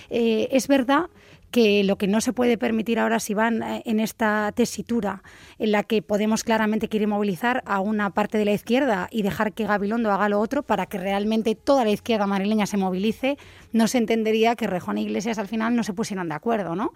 Eh, 0.10 0.48
es 0.52 0.70
verdad 0.70 1.08
que 1.54 1.84
lo 1.84 2.00
que 2.00 2.08
no 2.08 2.20
se 2.20 2.34
puede 2.34 2.58
permitir 2.58 2.98
ahora 2.98 3.20
si 3.20 3.36
van 3.36 3.62
eh, 3.62 3.84
en 3.86 4.00
esta 4.00 4.52
tesitura 4.56 5.22
en 5.60 5.72
la 5.72 5.84
que 5.84 6.02
Podemos 6.02 6.44
claramente 6.44 6.90
quiere 6.90 7.06
movilizar 7.06 7.62
a 7.68 7.80
una 7.80 8.10
parte 8.10 8.40
de 8.40 8.46
la 8.46 8.54
izquierda 8.54 9.08
y 9.12 9.22
dejar 9.22 9.54
que 9.54 9.68
Gabilondo 9.68 10.12
haga 10.12 10.30
lo 10.30 10.40
otro 10.40 10.64
para 10.64 10.88
que 10.88 10.98
realmente 10.98 11.54
toda 11.54 11.86
la 11.86 11.92
izquierda 11.92 12.26
madrileña 12.26 12.66
se 12.66 12.78
movilice, 12.78 13.38
no 13.72 13.88
se 13.88 14.00
entendería 14.00 14.56
que 14.56 14.66
Rejón 14.66 14.98
e 14.98 15.04
Iglesias 15.04 15.38
al 15.38 15.48
final 15.48 15.76
no 15.76 15.84
se 15.84 15.94
pusieran 15.94 16.28
de 16.28 16.34
acuerdo, 16.34 16.76
¿no? 16.76 16.92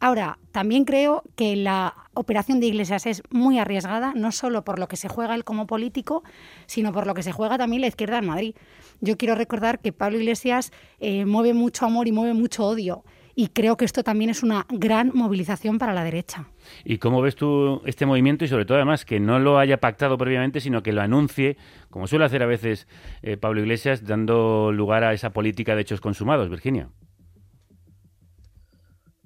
Ahora, 0.00 0.40
también 0.50 0.84
creo 0.84 1.22
que 1.36 1.54
la 1.54 1.94
operación 2.14 2.58
de 2.58 2.66
Iglesias 2.66 3.06
es 3.06 3.22
muy 3.30 3.60
arriesgada, 3.60 4.12
no 4.16 4.32
solo 4.32 4.64
por 4.64 4.80
lo 4.80 4.88
que 4.88 4.96
se 4.96 5.08
juega 5.08 5.36
él 5.36 5.44
como 5.44 5.68
político, 5.68 6.24
sino 6.66 6.92
por 6.92 7.06
lo 7.06 7.14
que 7.14 7.22
se 7.22 7.30
juega 7.30 7.58
también 7.58 7.82
la 7.82 7.88
izquierda 7.88 8.18
en 8.18 8.26
Madrid. 8.26 8.54
Yo 9.00 9.16
quiero 9.16 9.36
recordar 9.36 9.78
que 9.78 9.92
Pablo 9.92 10.18
Iglesias 10.18 10.72
eh, 10.98 11.24
mueve 11.26 11.54
mucho 11.54 11.86
amor 11.86 12.08
y 12.08 12.12
mueve 12.12 12.34
mucho 12.34 12.66
odio 12.66 13.04
y 13.34 13.48
creo 13.48 13.76
que 13.76 13.84
esto 13.84 14.02
también 14.02 14.30
es 14.30 14.42
una 14.42 14.66
gran 14.70 15.12
movilización 15.14 15.78
para 15.78 15.92
la 15.92 16.04
derecha. 16.04 16.46
¿Y 16.84 16.98
cómo 16.98 17.22
ves 17.22 17.36
tú 17.36 17.80
este 17.84 18.06
movimiento 18.06 18.44
y 18.44 18.48
sobre 18.48 18.64
todo 18.64 18.76
además 18.76 19.04
que 19.04 19.20
no 19.20 19.38
lo 19.38 19.58
haya 19.58 19.78
pactado 19.78 20.18
previamente, 20.18 20.60
sino 20.60 20.82
que 20.82 20.92
lo 20.92 21.02
anuncie, 21.02 21.56
como 21.90 22.06
suele 22.06 22.24
hacer 22.24 22.42
a 22.42 22.46
veces 22.46 22.86
eh, 23.22 23.36
Pablo 23.36 23.60
Iglesias, 23.60 24.06
dando 24.06 24.72
lugar 24.72 25.04
a 25.04 25.12
esa 25.12 25.30
política 25.30 25.74
de 25.74 25.82
hechos 25.82 26.00
consumados, 26.00 26.48
Virginia? 26.48 26.88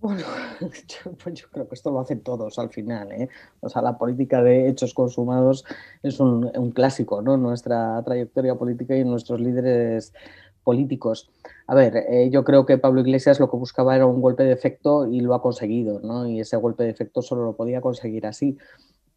Bueno, 0.05 0.23
pues 0.61 1.35
yo, 1.35 1.49
creo 1.51 1.67
que 1.67 1.75
esto 1.75 1.91
lo 1.91 2.01
hacen 2.01 2.23
todos 2.23 2.59
al 2.59 2.69
final. 2.69 3.11
¿eh? 3.13 3.31
O 3.61 3.71
sea, 3.71 3.81
la 3.81 3.97
política 3.97 4.43
de 4.43 4.69
hechos 4.69 4.93
consumados 4.93 5.65
es 6.03 6.21
un, 6.21 6.51
un 6.55 6.73
clásico, 6.73 7.23
¿no? 7.23 7.39
Nuestra 7.39 8.03
trayectoria 8.05 8.55
política 8.55 8.95
y 8.95 9.03
nuestros 9.03 9.41
líderes 9.41 10.13
políticos. 10.65 11.31
A 11.67 11.75
ver, 11.75 11.97
eh, 11.97 12.31
yo 12.31 12.43
creo 12.43 12.67
que 12.67 12.79
Pablo 12.79 13.03
Iglesias 13.03 13.39
lo 13.39 13.51
que 13.51 13.57
buscaba 13.57 13.95
era 13.95 14.07
un 14.07 14.21
golpe 14.21 14.43
de 14.43 14.53
efecto 14.53 15.07
y 15.07 15.21
lo 15.21 15.35
ha 15.35 15.43
conseguido, 15.43 16.01
¿no? 16.01 16.27
Y 16.27 16.41
ese 16.41 16.57
golpe 16.57 16.83
de 16.83 16.91
efecto 16.91 17.23
solo 17.23 17.45
lo 17.45 17.55
podía 17.55 17.81
conseguir 17.81 18.27
así. 18.27 18.57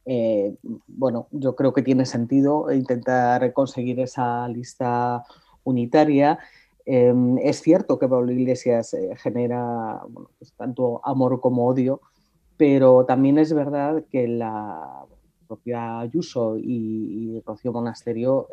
Eh, 0.05 0.55
bueno, 0.87 1.27
yo 1.31 1.55
creo 1.55 1.73
que 1.73 1.81
tiene 1.81 2.05
sentido 2.05 2.71
intentar 2.71 3.51
conseguir 3.53 3.99
esa 3.99 4.47
lista 4.49 5.23
unitaria. 5.63 6.39
Em, 6.85 7.37
es 7.39 7.61
cierto 7.61 7.99
que 7.99 8.07
Pablo 8.07 8.31
Iglesias 8.31 8.93
eh, 8.93 9.15
genera 9.17 10.01
pues 10.37 10.53
tanto 10.53 11.01
amor 11.03 11.41
como 11.41 11.67
odio, 11.67 12.01
pero 12.55 13.05
también 13.05 13.37
es 13.37 13.53
verdad 13.53 14.03
que 14.09 14.27
la 14.27 15.05
propia 15.47 15.99
Ayuso 15.99 16.57
y, 16.57 17.37
y 17.37 17.41
Rocío 17.45 17.71
Monasterio 17.71 18.47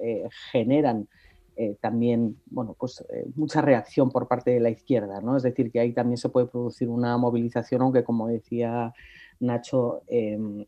generan 0.52 1.08
eh, 1.56 1.76
también 1.80 2.40
bueno, 2.46 2.76
pues, 2.78 3.04
eh, 3.12 3.26
mucha 3.36 3.60
reacción 3.60 4.10
por 4.10 4.28
parte 4.28 4.50
de 4.50 4.60
la 4.60 4.70
izquierda. 4.70 5.20
¿no? 5.20 5.36
Es 5.36 5.42
decir, 5.42 5.70
que 5.70 5.80
ahí 5.80 5.92
también 5.92 6.16
se 6.16 6.28
puede 6.28 6.46
producir 6.46 6.88
una 6.88 7.16
movilización, 7.16 7.82
aunque 7.82 8.04
como 8.04 8.28
decía 8.28 8.92
Nacho, 9.40 10.02
em, 10.06 10.64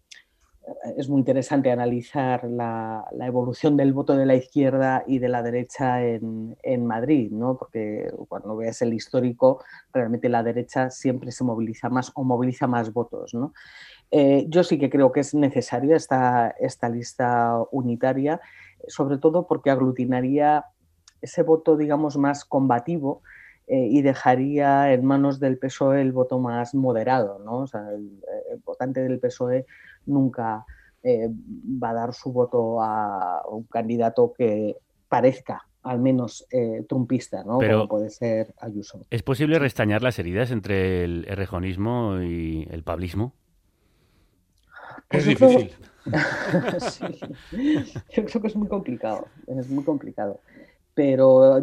es 0.97 1.09
muy 1.09 1.21
interesante 1.21 1.71
analizar 1.71 2.45
la, 2.45 3.05
evolución 3.21 3.77
del 3.77 3.93
voto 3.93 4.17
de 4.17 4.27
la 4.27 4.35
izquierda 4.35 5.05
y 5.07 5.19
de 5.19 5.29
la 5.29 5.43
derecha 5.43 6.05
en, 6.05 6.87
Madrid, 6.87 7.31
¿no? 7.31 7.57
porque 7.57 8.13
cuando 8.29 8.57
veas 8.57 8.83
el 8.83 8.93
histórico, 8.95 9.63
realmente 9.93 10.29
la 10.29 10.43
derecha 10.43 10.91
siempre 10.91 11.31
se 11.31 11.45
moviliza 11.45 11.89
más 11.89 12.11
o 12.15 12.25
moviliza 12.25 12.67
más 12.67 12.93
votos. 12.93 13.35
¿no? 13.35 13.53
Eh, 14.11 14.47
yo 14.49 14.65
sí 14.65 14.79
que 14.79 14.91
creo 14.91 15.13
que 15.13 15.21
es 15.21 15.35
necesaria 15.35 15.97
esta, 15.97 16.55
esta 16.61 16.89
lista 16.89 17.59
unitaria, 17.71 18.41
sobre 18.89 19.19
todo 19.19 19.47
porque 19.47 19.71
aglutinaría 19.71 20.65
ese 21.21 21.43
voto, 21.43 21.77
digamos, 21.77 22.17
más 22.17 22.45
combativo 22.45 23.23
eh, 23.67 23.89
y 23.91 24.03
dejaría 24.03 24.93
en 24.93 25.05
manos 25.05 25.41
del 25.41 25.59
PSOE 25.59 26.01
el 26.01 26.13
voto 26.13 26.39
más 26.39 26.75
moderado, 26.75 27.41
¿no? 27.45 27.59
O 27.59 27.67
sea, 27.67 27.89
el, 27.91 28.21
votante 28.65 29.03
del 29.03 29.19
PSOE 29.19 29.67
nunca 30.07 30.65
eh, 31.03 31.29
va 31.83 31.91
a 31.91 31.95
dar 31.95 32.15
su 32.15 32.33
voto 32.33 32.81
a 32.81 33.43
un 33.49 33.65
candidato 33.65 34.33
que 34.37 34.77
parezca 35.09 35.67
al 35.83 36.01
menos 36.01 36.47
eh, 36.51 36.85
trumpista, 36.89 37.45
¿no? 37.45 37.59
Pero 37.59 37.79
Como 37.79 37.89
puede 37.89 38.11
ser 38.11 38.55
Ayuso. 38.61 39.07
¿Es 39.11 39.23
posible 39.23 39.59
restañar 39.59 40.03
las 40.03 40.19
heridas 40.19 40.51
entre 40.51 41.05
el 41.05 41.25
rejonismo 41.25 42.21
y 42.21 42.67
el 42.71 42.83
pablismo? 42.83 43.35
es 45.11 45.27
difícil. 45.27 45.71
Yo 48.13 48.25
creo 48.25 48.43
que 48.43 48.49
es 48.49 48.57
muy 48.57 48.69
complicado, 48.69 49.29
es 49.47 49.69
muy 49.69 49.85
complicado. 49.85 50.41
Pero 50.97 51.63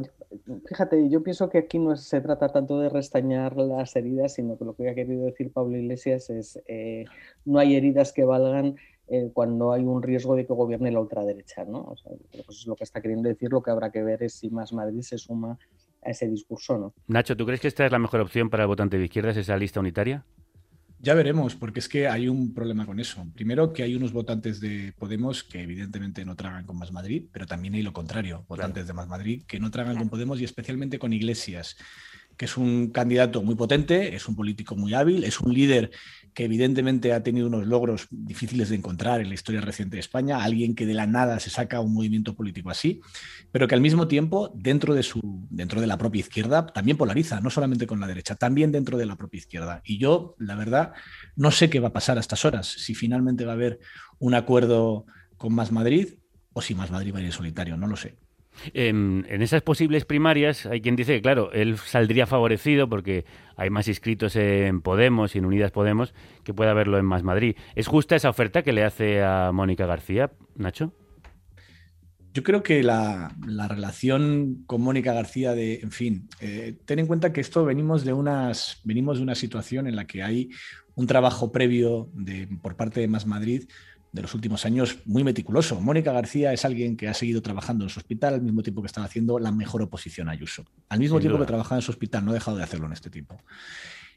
fíjate, 0.68 1.10
yo 1.10 1.24
pienso 1.24 1.50
que 1.50 1.58
aquí 1.58 1.80
no 1.80 1.96
se 1.96 2.22
trata 2.22 2.50
tanto 2.50 2.80
de 2.80 2.90
restañar 2.90 3.58
las 3.58 3.96
heridas, 3.96 4.36
sino 4.36 4.60
que 4.60 4.64
lo 4.64 4.76
que 4.76 4.88
ha 4.88 4.94
querido 4.94 5.26
decir 5.26 5.52
Pablo 5.52 5.76
Iglesias 5.76 6.30
es 6.30 6.62
eh, 6.68 7.06
no 7.44 7.58
hay 7.58 7.76
heridas 7.76 8.14
que 8.14 8.26
valgan 8.26 8.76
eh, 9.08 9.32
cuando 9.34 9.74
hay 9.74 9.84
un 9.84 10.04
riesgo 10.04 10.36
de 10.36 10.46
que 10.46 10.54
gobierne 10.54 10.92
la 10.92 11.00
ultraderecha, 11.00 11.66
¿no? 11.66 11.82
O 11.82 11.98
sea, 11.98 12.12
pues 12.46 12.60
es 12.60 12.68
lo 12.68 12.76
que 12.76 12.84
está 12.84 13.02
queriendo 13.02 13.28
decir, 13.28 13.52
lo 13.52 13.64
que 13.64 13.72
habrá 13.72 13.92
que 13.92 14.04
ver 14.04 14.22
es 14.22 14.36
si 14.36 14.52
Más 14.52 14.72
Madrid 14.72 15.02
se 15.02 15.18
suma 15.18 15.58
a 16.04 16.10
ese 16.12 16.28
discurso, 16.28 16.78
¿no? 16.78 16.94
Nacho, 17.08 17.36
¿tú 17.36 17.48
crees 17.48 17.60
que 17.60 17.70
esta 17.70 17.88
es 17.88 17.92
la 17.92 18.00
mejor 18.00 18.22
opción 18.22 18.52
para 18.52 18.64
el 18.64 18.68
votante 18.68 19.00
de 19.00 19.06
izquierdas, 19.06 19.36
esa 19.36 19.58
lista 19.58 19.80
unitaria? 19.80 20.24
Ya 21.04 21.16
veremos, 21.16 21.54
porque 21.56 21.82
es 21.82 21.90
que 21.90 22.08
hay 22.08 22.30
un 22.30 22.54
problema 22.54 22.86
con 22.86 22.98
eso. 22.98 23.28
Primero, 23.36 23.74
que 23.74 23.84
hay 23.84 23.94
unos 23.94 24.14
votantes 24.14 24.62
de 24.62 24.94
Podemos 24.98 25.44
que 25.44 25.62
evidentemente 25.62 26.24
no 26.24 26.38
tragan 26.38 26.66
con 26.66 26.78
Más 26.78 26.94
Madrid, 26.94 27.26
pero 27.30 27.46
también 27.46 27.74
hay 27.74 27.82
lo 27.82 27.92
contrario, 27.92 28.46
votantes 28.48 28.88
de 28.88 28.94
Más 28.94 29.10
Madrid 29.10 29.44
que 29.46 29.60
no 29.60 29.70
tragan 29.70 29.98
con 29.98 30.08
Podemos 30.08 30.40
y 30.40 30.46
especialmente 30.46 31.00
con 31.00 31.12
Iglesias, 31.12 31.76
que 32.38 32.46
es 32.46 32.56
un 32.56 32.90
candidato 32.92 33.44
muy 33.44 33.56
potente, 33.56 34.16
es 34.16 34.30
un 34.30 34.38
político 34.38 34.78
muy 34.78 34.94
hábil, 34.94 35.26
es 35.26 35.42
un 35.42 35.54
líder 35.54 35.92
que 36.34 36.46
evidentemente 36.46 37.14
ha 37.14 37.24
tenido 37.24 37.48
unos 37.48 37.68
logros 37.68 38.08
difíciles 38.10 38.70
de 38.70 38.76
encontrar 38.76 39.22
en 39.22 39.30
la 39.30 39.36
historia 39.36 39.62
reciente 39.62 39.96
de 39.96 40.00
España, 40.00 40.44
alguien 40.44 40.76
que 40.76 40.86
de 40.86 40.94
la 40.94 41.08
nada 41.08 41.40
se 41.40 41.50
saca 41.50 41.80
un 41.80 41.94
movimiento 41.94 42.36
político 42.36 42.70
así, 42.70 43.02
pero 43.52 43.68
que 43.68 43.76
al 43.76 43.82
mismo 43.82 44.08
tiempo 44.08 44.52
dentro 44.56 44.94
de 44.94 45.04
su 45.04 45.22
dentro 45.50 45.82
de 45.82 45.88
la 45.88 45.98
propia 45.98 46.22
izquierda 46.22 46.66
también 46.66 46.98
polariza, 46.98 47.40
no 47.42 47.50
solamente 47.50 47.88
con 47.88 48.00
la 48.00 48.08
derecha, 48.08 48.36
también 48.36 48.72
dentro 48.72 48.98
de 48.98 49.06
la 49.06 49.16
propia 49.16 49.38
izquierda. 49.38 49.82
Y 49.86 49.98
yo, 49.98 50.36
la 50.40 50.56
verdad, 50.56 50.94
no 51.36 51.52
sé 51.52 51.70
qué 51.70 51.80
va 51.80 51.90
a 51.90 51.94
pasar 51.94 52.18
a 52.18 52.22
estas 52.22 52.46
horas, 52.46 52.68
si 52.68 52.96
finalmente 52.96 53.46
va 53.46 53.52
a 53.52 53.56
haber 53.56 53.80
un 54.20 54.34
acuerdo 54.34 55.06
con 55.38 55.54
Más 55.54 55.72
Madrid 55.72 56.16
o 56.54 56.62
si 56.62 56.76
Más 56.76 56.92
Madrid 56.92 57.14
va 57.14 57.20
a 57.20 57.24
ir 57.24 57.34
solitario, 57.34 57.78
no 57.78 57.88
lo 57.88 57.96
sé. 57.96 58.23
En, 58.74 59.26
esas 59.30 59.62
posibles 59.62 60.06
primarias 60.06 60.66
hay 60.66 60.82
quien 60.82 60.96
dice 60.96 61.16
que, 61.16 61.22
claro, 61.22 61.52
él 61.52 61.78
saldría 61.78 62.28
favorecido 62.28 62.88
porque 62.88 63.26
hay 63.56 63.70
más 63.70 63.88
inscritos 63.88 64.36
en 64.36 64.82
Podemos 64.82 65.36
y 65.36 65.40
en 65.40 65.46
Unidas 65.46 65.72
Podemos 65.72 66.14
que 66.44 66.54
puede 66.54 66.70
haberlo 66.70 66.98
en 66.98 67.06
Más 67.06 67.24
Madrid. 67.24 67.56
¿Es 67.76 67.88
justa 67.88 68.16
esa 68.16 68.30
oferta 68.30 68.64
que 68.64 68.74
le 68.74 68.84
hace 68.84 69.22
a 69.24 69.52
Mónica 69.52 69.86
García, 69.86 70.32
Nacho? 70.56 70.94
Yo 72.34 72.42
creo 72.42 72.64
que 72.64 72.82
la, 72.82 73.32
relación 73.70 74.64
con 74.66 74.82
Mónica 74.82 75.14
García 75.14 75.54
de, 75.54 75.76
en 75.82 75.92
fin, 75.92 76.30
eh, 76.40 76.76
ten 76.86 76.98
en 76.98 77.06
cuenta 77.06 77.32
que 77.32 77.42
esto 77.42 77.64
venimos 77.64 78.04
de 78.04 78.14
unas, 78.14 78.82
venimos 78.84 79.18
de 79.18 79.24
una 79.24 79.36
situación 79.36 79.86
en 79.86 79.96
la 79.96 80.06
que 80.06 80.24
hay 80.24 80.50
un 80.96 81.06
trabajo 81.06 81.52
previo 81.52 82.10
de, 82.14 82.48
por 82.62 82.76
parte 82.76 83.02
de 83.02 83.08
Más 83.08 83.28
Madrid 83.28 83.66
de 84.14 84.22
los 84.22 84.34
últimos 84.36 84.64
años 84.66 85.00
muy 85.06 85.24
meticuloso. 85.24 85.82
Mónica 85.82 86.14
García 86.14 86.54
es 86.54 86.64
alguien 86.64 86.96
que 86.96 87.10
ha 87.10 87.16
seguido 87.16 87.42
trabajando 87.42 87.84
en 87.84 87.90
su 87.90 88.00
hospital 88.00 88.36
al 88.36 88.42
mismo 88.42 88.62
tiempo 88.62 88.82
que 88.82 88.86
estaba 88.86 89.08
haciendo 89.08 89.40
la 89.40 89.52
mejor 89.52 89.82
oposición 89.82 90.30
a 90.30 90.34
Ayuso. 90.34 90.66
Al 90.88 91.00
mismo 91.00 91.20
tiempo 91.20 91.40
que 91.40 91.46
trabajaba 91.46 91.80
en 91.80 91.82
su 91.82 91.92
hospital, 91.92 92.24
no 92.24 92.32
ha 92.32 92.36
dejado 92.36 92.56
de 92.58 92.64
hacerlo 92.64 92.86
en 92.86 92.94
este 92.94 93.10
tiempo. 93.10 93.42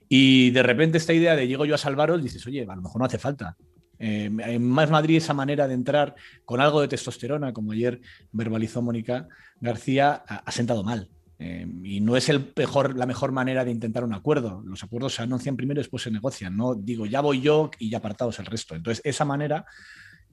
Y 0.07 0.51
de 0.51 0.63
repente 0.63 0.99
esta 0.99 1.15
idea 1.15 1.35
de 1.35 1.49
llego 1.49 1.65
yo 1.65 1.75
a 1.75 1.79
salvaros, 1.79 2.23
dices, 2.23 2.47
oye, 2.47 2.63
a 2.69 2.77
lo 2.77 2.83
mejor 2.83 3.01
no 3.01 3.07
hace 3.07 3.19
falta. 3.19 3.57
Eh, 3.99 4.31
en 4.31 4.63
Más 4.63 4.91
Madrid 4.91 5.17
esa 5.17 5.33
manera 5.33 5.67
de 5.67 5.73
entrar 5.73 6.15
con 6.45 6.61
algo 6.61 6.83
de 6.83 6.89
testosterona, 6.89 7.55
como 7.55 7.73
ayer 7.73 8.03
verbalizó 8.33 8.83
Mónica 8.83 9.27
García, 9.61 10.13
ha 10.13 10.53
sentado 10.53 10.85
mal. 10.85 11.09
Em, 11.39 11.85
y 11.85 12.01
no 12.01 12.17
es 12.17 12.29
el 12.29 12.53
mejor, 12.57 12.97
la 12.97 13.05
mejor 13.05 13.31
manera 13.31 13.65
de 13.65 13.71
intentar 13.71 14.05
un 14.05 14.15
acuerdo. 14.15 14.63
Los 14.65 14.83
acuerdos 14.83 15.15
se 15.15 15.23
anuncian 15.23 15.57
primero 15.57 15.81
y 15.81 15.83
después 15.83 16.03
se 16.03 16.11
negocian. 16.11 16.57
No 16.57 16.75
digo, 16.75 17.07
ya 17.07 17.21
voy 17.21 17.41
yo 17.41 17.71
y 17.79 17.91
ya 17.91 17.99
apartados 17.99 18.39
el 18.39 18.47
resto. 18.47 18.75
Entonces, 18.75 19.03
esa 19.05 19.25
manera 19.25 19.67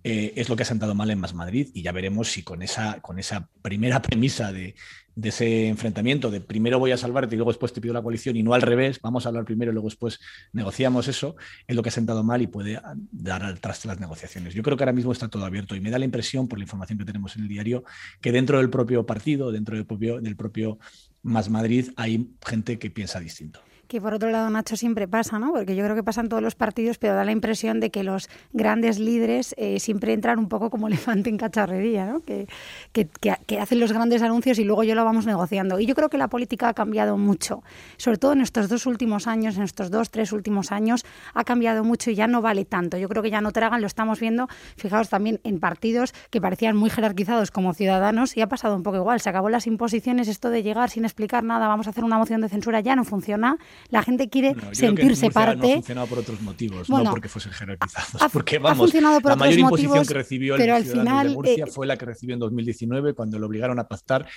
eh, 0.03 0.33
es 0.35 0.49
lo 0.49 0.55
que 0.55 0.63
ha 0.63 0.65
sentado 0.65 0.95
mal 0.95 1.09
en 1.11 1.19
Más 1.19 1.33
Madrid 1.33 1.69
y 1.73 1.81
ya 1.81 1.93
veremos 1.93 2.29
si 2.29 2.43
con 2.43 2.61
esa, 2.61 2.99
con 3.01 3.19
esa 3.19 3.49
primera 3.61 4.01
premisa 4.01 4.51
de, 4.51 4.75
ese 5.21 5.67
enfrentamiento, 5.67 6.29
de 6.29 6.41
primero 6.41 6.79
voy 6.79 6.91
a 6.91 6.97
salvarte 6.97 7.35
y 7.35 7.37
luego 7.37 7.51
después 7.51 7.71
te 7.71 7.79
pido 7.79 7.93
la 7.93 8.01
coalición 8.01 8.35
y 8.35 8.43
no 8.43 8.53
al 8.53 8.61
revés, 8.61 8.99
vamos 9.01 9.25
a 9.25 9.29
hablar 9.29 9.45
primero 9.45 9.71
y 9.71 9.73
luego 9.73 9.87
después 9.87 10.19
negociamos 10.51 11.07
eso, 11.07 11.35
es 11.67 11.75
lo 11.75 11.83
que 11.83 11.89
ha 11.89 11.91
sentado 11.91 12.23
mal 12.23 12.41
y 12.41 12.47
puede 12.47 12.81
dar 13.11 13.43
al 13.43 13.59
traste 13.59 13.87
las 13.87 13.99
negociaciones. 13.99 14.53
Yo 14.53 14.63
creo 14.63 14.75
que 14.75 14.83
ahora 14.83 14.93
mismo 14.93 15.11
está 15.11 15.29
todo 15.29 15.45
abierto 15.45 15.75
y 15.75 15.79
me 15.79 15.89
da 15.89 15.99
la 15.99 16.05
impresión, 16.05 16.47
por 16.47 16.59
la 16.59 16.63
información 16.63 16.97
que 16.97 17.05
tenemos 17.05 17.35
en 17.35 17.43
el 17.43 17.47
diario, 17.47 17.83
que 18.19 18.31
dentro 18.31 18.57
del 18.57 18.69
propio 18.69 19.05
partido, 19.05 19.51
dentro 19.51 19.75
del 19.75 19.85
propio, 19.85 20.19
del 20.19 20.35
propio 20.35 20.79
Más 21.21 21.49
Madrid, 21.49 21.91
hay 21.95 22.29
gente 22.45 22.77
que 22.77 22.89
piensa 22.89 23.19
distinto 23.19 23.61
que 23.93 24.01
por 24.01 24.15
otro 24.15 24.31
lado 24.31 24.49
Nacho 24.49 24.75
siempre 24.75 25.07
pasa, 25.07 25.37
¿no? 25.37 25.53
Porque 25.53 25.75
yo 25.75 25.83
creo 25.83 25.95
que 25.95 26.01
pasan 26.01 26.27
todos 26.27 26.41
los 26.41 26.55
partidos, 26.55 26.97
pero 26.97 27.13
da 27.13 27.23
la 27.23 27.31
impresión 27.31 27.79
de 27.79 27.91
que 27.91 28.03
los 28.03 28.27
grandes 28.51 28.97
líderes 28.97 29.53
eh, 29.55 29.79
siempre 29.79 30.13
entran 30.13 30.39
un 30.39 30.49
poco 30.49 30.71
como 30.71 30.87
elefante 30.89 31.29
en 31.29 31.37
cacharrería, 31.37 32.07
¿no? 32.07 32.21
Que, 32.21 32.47
que, 32.91 33.07
que, 33.45 33.59
hacen 33.59 33.79
los 33.79 33.93
grandes 33.93 34.23
anuncios 34.23 34.57
y 34.57 34.63
luego 34.63 34.83
yo 34.83 34.95
lo 34.95 35.05
vamos 35.05 35.27
negociando. 35.27 35.79
Y 35.79 35.85
yo 35.85 35.93
creo 35.93 36.09
que 36.09 36.17
la 36.17 36.27
política 36.27 36.69
ha 36.69 36.73
cambiado 36.73 37.19
mucho, 37.19 37.61
sobre 37.97 38.17
todo 38.17 38.33
en 38.33 38.41
estos 38.41 38.67
dos 38.67 38.87
últimos 38.87 39.27
años, 39.27 39.57
en 39.57 39.61
estos 39.63 39.91
dos, 39.91 40.09
tres 40.09 40.31
últimos 40.31 40.71
años, 40.71 41.05
ha 41.35 41.43
cambiado 41.43 41.83
mucho 41.83 42.09
y 42.09 42.15
ya 42.15 42.25
no 42.25 42.41
vale 42.41 42.65
tanto. 42.65 42.97
Yo 42.97 43.07
creo 43.07 43.21
que 43.21 43.29
ya 43.29 43.41
no 43.41 43.51
tragan, 43.51 43.79
lo 43.79 43.85
estamos 43.85 44.19
viendo, 44.19 44.47
fijaos 44.75 45.09
también 45.09 45.39
en 45.43 45.59
partidos 45.59 46.15
que 46.31 46.41
parecían 46.41 46.75
muy 46.75 46.89
jerarquizados 46.89 47.51
como 47.51 47.75
ciudadanos 47.75 48.35
y 48.37 48.41
ha 48.41 48.47
pasado 48.47 48.75
un 48.75 48.81
poco 48.81 48.97
igual. 48.97 49.19
Se 49.19 49.29
acabó 49.29 49.51
las 49.51 49.67
imposiciones, 49.67 50.27
esto 50.27 50.49
de 50.49 50.63
llegar 50.63 50.89
sin 50.89 51.05
explicar 51.05 51.43
nada, 51.43 51.67
vamos 51.67 51.85
a 51.85 51.91
hacer 51.91 52.03
una 52.03 52.17
moción 52.17 52.41
de 52.41 52.49
censura, 52.49 52.79
ya 52.79 52.95
no 52.95 53.03
funciona. 53.03 53.59
La 53.89 54.03
gente 54.03 54.29
quiere 54.29 54.55
sentirse 54.71 55.29
parte. 55.29 55.67
No 55.67 55.71
ha 55.71 55.75
funcionado 55.75 56.07
por 56.07 56.19
otros 56.19 56.41
motivos, 56.41 56.89
no 56.89 57.03
porque 57.09 57.29
fuesen 57.29 57.51
jerarquizados. 57.51 58.31
porque 58.31 58.59
vamos, 58.59 58.93
la 58.93 59.35
mayor 59.35 59.59
imposición 59.59 60.05
que 60.05 60.13
recibió 60.13 60.55
el 60.55 60.61
pero 60.61 60.75
al 60.75 60.85
final, 60.85 61.29
de 61.29 61.33
Murcia 61.33 61.65
eh, 61.65 61.71
fue 61.71 61.87
la 61.87 61.97
que 61.97 62.05
recibió 62.05 62.33
en 62.33 62.39
2019 62.39 63.13
cuando 63.13 63.39
lo 63.39 63.47
obligaron 63.47 63.79
a 63.79 63.87
pactar 63.87 64.27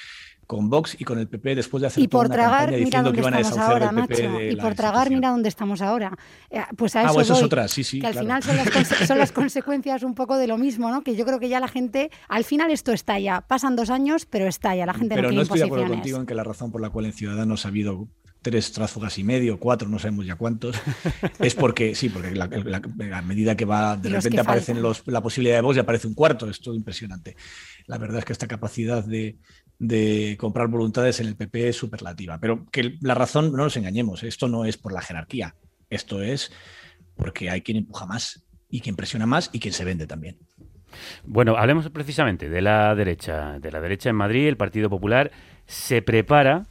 con 0.46 0.70
Vox 0.70 0.96
y 0.98 1.04
con 1.04 1.18
el 1.18 1.28
PP 1.28 1.56
después 1.56 1.80
de 1.80 1.88
hacer 1.88 2.02
y 2.02 2.08
por 2.08 2.26
una 2.26 2.34
tragar, 2.34 2.60
campaña 2.66 2.76
diciendo 2.76 3.12
que 3.12 3.18
iban 3.18 3.34
a 3.34 3.38
desahuciar 3.38 3.72
ahora, 3.72 3.90
el 3.90 4.06
PP 4.06 4.28
Nacho, 4.28 4.42
Y 4.42 4.56
por 4.56 4.74
tragar, 4.74 5.10
mira 5.10 5.30
dónde 5.30 5.48
estamos 5.48 5.82
ahora. 5.82 6.16
Eh, 6.50 6.60
pues 6.76 6.94
a 6.94 7.00
ah, 7.00 7.04
eso, 7.04 7.14
pues 7.14 7.26
eso 7.26 7.34
voy, 7.34 7.40
es 7.40 7.46
otra, 7.46 7.68
sí, 7.68 7.82
sí. 7.82 8.00
Que 8.00 8.06
al 8.06 8.12
claro. 8.12 8.26
final 8.26 8.42
son 8.42 8.56
las, 8.56 8.88
son 9.08 9.18
las, 9.18 9.32
consecuencias 9.32 10.02
un 10.02 10.14
poco 10.14 10.36
de 10.36 10.46
lo 10.46 10.56
mismo, 10.56 10.90
¿no? 10.90 11.02
Que 11.02 11.16
yo 11.16 11.24
creo 11.24 11.40
que 11.40 11.48
ya 11.48 11.58
la 11.58 11.68
gente, 11.68 12.10
al 12.28 12.44
final 12.44 12.70
esto 12.70 12.92
estalla. 12.92 13.40
Pasan 13.40 13.74
dos 13.74 13.90
años, 13.90 14.26
pero 14.26 14.46
estalla. 14.46 14.86
La 14.86 14.94
gente 14.94 15.16
pero 15.16 15.30
no, 15.30 15.36
no 15.36 15.42
estoy 15.42 15.58
de 15.58 15.64
acuerdo 15.64 15.88
contigo 15.88 16.18
en 16.18 16.26
que 16.26 16.34
la 16.34 16.44
razón 16.44 16.70
por 16.70 16.80
la 16.80 16.90
cual 16.90 17.06
en 17.06 17.12
Ciudadanos 17.12 17.64
ha 17.64 17.68
habido 17.68 18.08
tres 18.46 18.70
tránsfugas 18.70 19.18
y 19.18 19.24
medio, 19.24 19.58
cuatro, 19.58 19.88
no 19.88 19.98
sabemos 19.98 20.24
ya 20.24 20.36
cuántos, 20.36 20.76
es 21.40 21.56
porque, 21.56 21.96
sí, 21.96 22.10
porque 22.10 22.30
la, 22.30 22.46
la, 22.46 22.80
a 23.18 23.22
medida 23.22 23.56
que 23.56 23.64
va, 23.64 23.96
de 23.96 24.08
repente 24.08 24.38
aparecen 24.38 24.80
los, 24.80 25.02
la 25.08 25.20
posibilidad 25.20 25.56
de 25.56 25.62
voz 25.62 25.76
y 25.76 25.80
aparece 25.80 26.06
un 26.06 26.14
cuarto, 26.14 26.48
es 26.48 26.60
todo 26.60 26.76
impresionante. 26.76 27.34
La 27.88 27.98
verdad 27.98 28.20
es 28.20 28.24
que 28.24 28.32
esta 28.32 28.46
capacidad 28.46 29.02
de, 29.02 29.38
de 29.80 30.36
comprar 30.38 30.68
voluntades 30.68 31.18
en 31.18 31.26
el 31.26 31.34
PP 31.34 31.70
es 31.70 31.76
superlativa. 31.76 32.38
Pero 32.38 32.66
que 32.70 32.98
la 33.00 33.14
razón, 33.14 33.50
no 33.50 33.64
nos 33.64 33.76
engañemos, 33.76 34.22
esto 34.22 34.46
no 34.46 34.64
es 34.64 34.76
por 34.76 34.92
la 34.92 35.02
jerarquía, 35.02 35.56
esto 35.90 36.22
es 36.22 36.52
porque 37.16 37.50
hay 37.50 37.62
quien 37.62 37.78
empuja 37.78 38.06
más 38.06 38.46
y 38.70 38.80
quien 38.80 38.94
presiona 38.94 39.26
más 39.26 39.50
y 39.52 39.58
quien 39.58 39.74
se 39.74 39.84
vende 39.84 40.06
también. 40.06 40.38
Bueno, 41.24 41.56
hablemos 41.56 41.90
precisamente 41.90 42.48
de 42.48 42.62
la 42.62 42.94
derecha. 42.94 43.58
De 43.58 43.72
la 43.72 43.80
derecha 43.80 44.08
en 44.08 44.14
Madrid, 44.14 44.46
el 44.46 44.56
Partido 44.56 44.88
Popular 44.88 45.32
se 45.66 46.00
prepara 46.00 46.68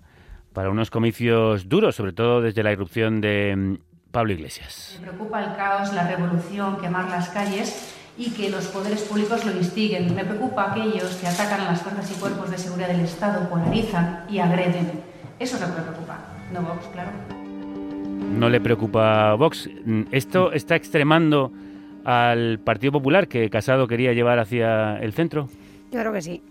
para 0.55 0.69
unos 0.69 0.89
comicios 0.89 1.67
duros, 1.67 1.95
sobre 1.95 2.13
todo 2.13 2.41
desde 2.41 2.63
la 2.63 2.71
irrupción 2.71 3.19
de 3.19 3.53
mm, 3.55 3.75
Pablo 4.11 4.31
Iglesias. 4.31 4.97
Me 5.01 5.07
preocupa 5.09 5.43
el 5.43 5.55
caos, 5.57 5.93
la 5.93 6.07
revolución, 6.07 6.77
quemar 6.77 7.09
las 7.09 7.29
calles 7.29 7.93
y 8.17 8.31
que 8.31 8.49
los 8.49 8.67
poderes 8.67 9.01
públicos 9.01 9.45
lo 9.45 9.51
instiguen. 9.51 10.15
Me 10.15 10.23
preocupa 10.23 10.71
aquellos 10.71 11.17
que 11.17 11.27
atacan 11.27 11.59
a 11.59 11.65
las 11.65 11.81
fuerzas 11.81 12.09
y 12.09 12.19
cuerpos 12.19 12.49
de 12.49 12.57
seguridad 12.57 12.87
del 12.87 13.01
Estado, 13.01 13.49
polarizan 13.49 14.25
y 14.29 14.39
agreden. 14.39 15.03
Eso 15.37 15.57
es 15.57 15.61
lo 15.61 15.67
que 15.67 15.81
me 15.81 15.87
preocupa, 15.87 16.19
no 16.53 16.61
Vox, 16.61 16.87
claro. 16.93 17.11
No 18.39 18.49
le 18.49 18.61
preocupa 18.61 19.33
Vox. 19.35 19.69
¿Esto 20.11 20.53
está 20.53 20.77
extremando 20.77 21.51
al 22.05 22.59
Partido 22.59 22.93
Popular 22.93 23.27
que 23.27 23.49
Casado 23.49 23.87
quería 23.87 24.13
llevar 24.13 24.39
hacia 24.39 24.97
el 24.99 25.11
centro? 25.11 25.49
Yo 25.91 25.99
creo 25.99 26.13
que 26.13 26.21
sí. 26.21 26.41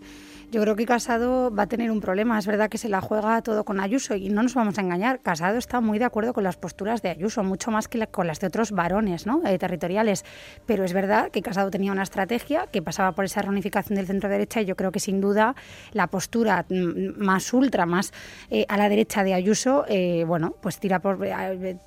Yo 0.55 0.61
creo 0.61 0.77
que 0.77 0.87
Casado 0.87 1.53
va 1.53 1.65
a 1.65 1.67
tener 1.67 1.91
un 1.91 2.01
problema. 2.01 2.39
Es 2.39 2.47
verdad 2.47 2.71
que 2.71 2.79
se 2.79 2.89
la 2.89 3.01
juega 3.01 3.43
todo 3.43 3.65
con 3.65 3.81
Ayuso 3.81 4.15
y 4.15 4.29
no 4.29 4.41
nos 4.41 4.55
vamos 4.55 4.79
a 4.79 4.83
engañar. 4.83 5.19
Casado 5.19 5.59
está 5.59 5.81
muy 5.81 5.99
de 5.99 6.05
acuerdo 6.05 6.33
con 6.33 6.45
las 6.45 6.57
posturas 6.57 7.03
de 7.03 7.09
Ayuso, 7.09 7.43
mucho 7.43 7.73
más 7.73 7.89
que 7.89 8.07
con 8.07 8.29
las 8.29 8.39
de 8.39 8.47
otros 8.47 8.71
varones 8.71 9.27
¿no? 9.27 9.45
Eh, 9.45 9.59
territoriales. 9.59 10.25
Pero 10.65 10.85
es 10.85 10.93
verdad 10.93 11.33
que 11.33 11.43
Casado 11.43 11.73
tenía 11.73 11.91
una 11.91 12.05
estrategia 12.05 12.69
que 12.71 12.83
pasaba 12.83 13.17
por 13.17 13.25
esa 13.25 13.43
reunificación 13.43 13.97
del 13.97 14.07
centro 14.07 14.29
derecha 14.29 14.61
y 14.61 14.65
yo 14.65 14.77
creo 14.77 14.93
que 14.93 15.01
sin 15.01 15.21
duda 15.21 15.57
la 15.91 16.07
postura 16.07 16.65
más 16.69 17.53
ultra, 17.53 17.85
más 17.85 18.13
eh, 18.49 18.65
a 18.69 18.77
la 18.77 18.89
derecha 18.89 19.25
de 19.25 19.35
Ayuso, 19.35 19.85
eh, 19.89 20.23
bueno, 20.25 20.55
pues 20.61 20.79
tira 20.79 21.01
por 21.01 21.19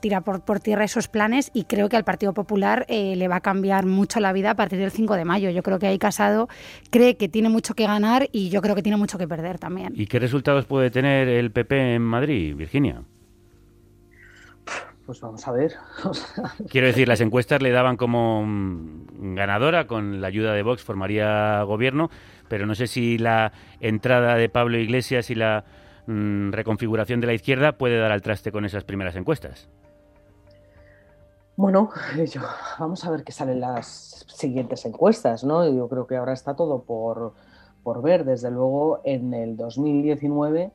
tira 0.01 0.19
por, 0.19 0.41
por, 0.41 0.59
tierra 0.59 0.83
esos 0.83 1.07
planes 1.07 1.51
y 1.53 1.63
creo 1.63 1.87
que 1.87 1.95
al 1.95 2.03
Partido 2.03 2.33
Popular 2.33 2.85
le 2.89 3.27
va 3.29 3.37
a 3.37 3.41
cambiar 3.41 3.85
mucho 3.85 4.19
la 4.19 4.33
vida 4.33 4.51
a 4.51 4.55
partir 4.55 4.79
del 4.79 4.91
5 4.91 5.13
de 5.13 5.23
mayo. 5.23 5.49
Yo 5.51 5.63
creo 5.63 5.79
que 5.79 5.87
ahí 5.87 5.97
Casado 5.97 6.49
cree 6.89 7.15
que 7.15 7.29
tiene 7.29 7.47
mucho 7.47 7.73
que 7.73 7.87
ganar 7.87 8.27
y 8.33 8.49
yo 8.49 8.56
yo 8.57 8.61
creo 8.63 8.73
que 8.73 8.81
tiene 8.81 8.97
mucho 8.97 9.19
que 9.19 9.27
perder 9.27 9.59
también. 9.59 9.93
¿Y 9.95 10.07
qué 10.07 10.17
resultados 10.17 10.65
puede 10.65 10.89
tener 10.89 11.27
el 11.27 11.51
PP 11.51 11.93
en 11.93 12.01
Madrid, 12.01 12.55
Virginia? 12.55 13.03
Pues 15.05 15.21
vamos 15.21 15.47
a 15.47 15.51
ver. 15.51 15.73
Quiero 16.71 16.87
decir, 16.87 17.07
las 17.07 17.21
encuestas 17.21 17.61
le 17.61 17.69
daban 17.69 17.97
como 17.97 18.43
mm, 18.43 19.35
ganadora, 19.35 19.85
con 19.85 20.21
la 20.21 20.27
ayuda 20.29 20.53
de 20.53 20.63
Vox 20.63 20.83
formaría 20.83 21.61
gobierno, 21.61 22.09
pero 22.47 22.65
no 22.65 22.73
sé 22.73 22.87
si 22.87 23.19
la 23.19 23.51
entrada 23.79 24.33
de 24.33 24.49
Pablo 24.49 24.79
Iglesias 24.79 25.29
y 25.29 25.35
la 25.35 25.63
mmm, 26.07 26.49
reconfiguración 26.49 27.21
de 27.21 27.27
la 27.27 27.33
izquierda 27.35 27.73
puede 27.73 27.99
dar 27.99 28.11
al 28.11 28.23
traste 28.23 28.51
con 28.51 28.65
esas 28.65 28.85
primeras 28.85 29.15
encuestas. 29.15 29.69
Bueno, 31.57 31.91
yo, 32.33 32.41
vamos 32.79 33.05
a 33.05 33.11
ver 33.11 33.23
qué 33.23 33.31
salen 33.31 33.61
las 33.61 34.25
siguientes 34.27 34.83
encuestas, 34.87 35.43
¿no? 35.43 35.71
Yo 35.71 35.87
creo 35.87 36.07
que 36.07 36.15
ahora 36.15 36.33
está 36.33 36.55
todo 36.55 36.81
por, 36.81 37.35
por 37.87 38.01
ver. 38.01 38.25
Desde 38.25 38.51
luego, 38.51 38.99
en 39.05 39.33
el 39.33 39.55
2019 39.55 40.71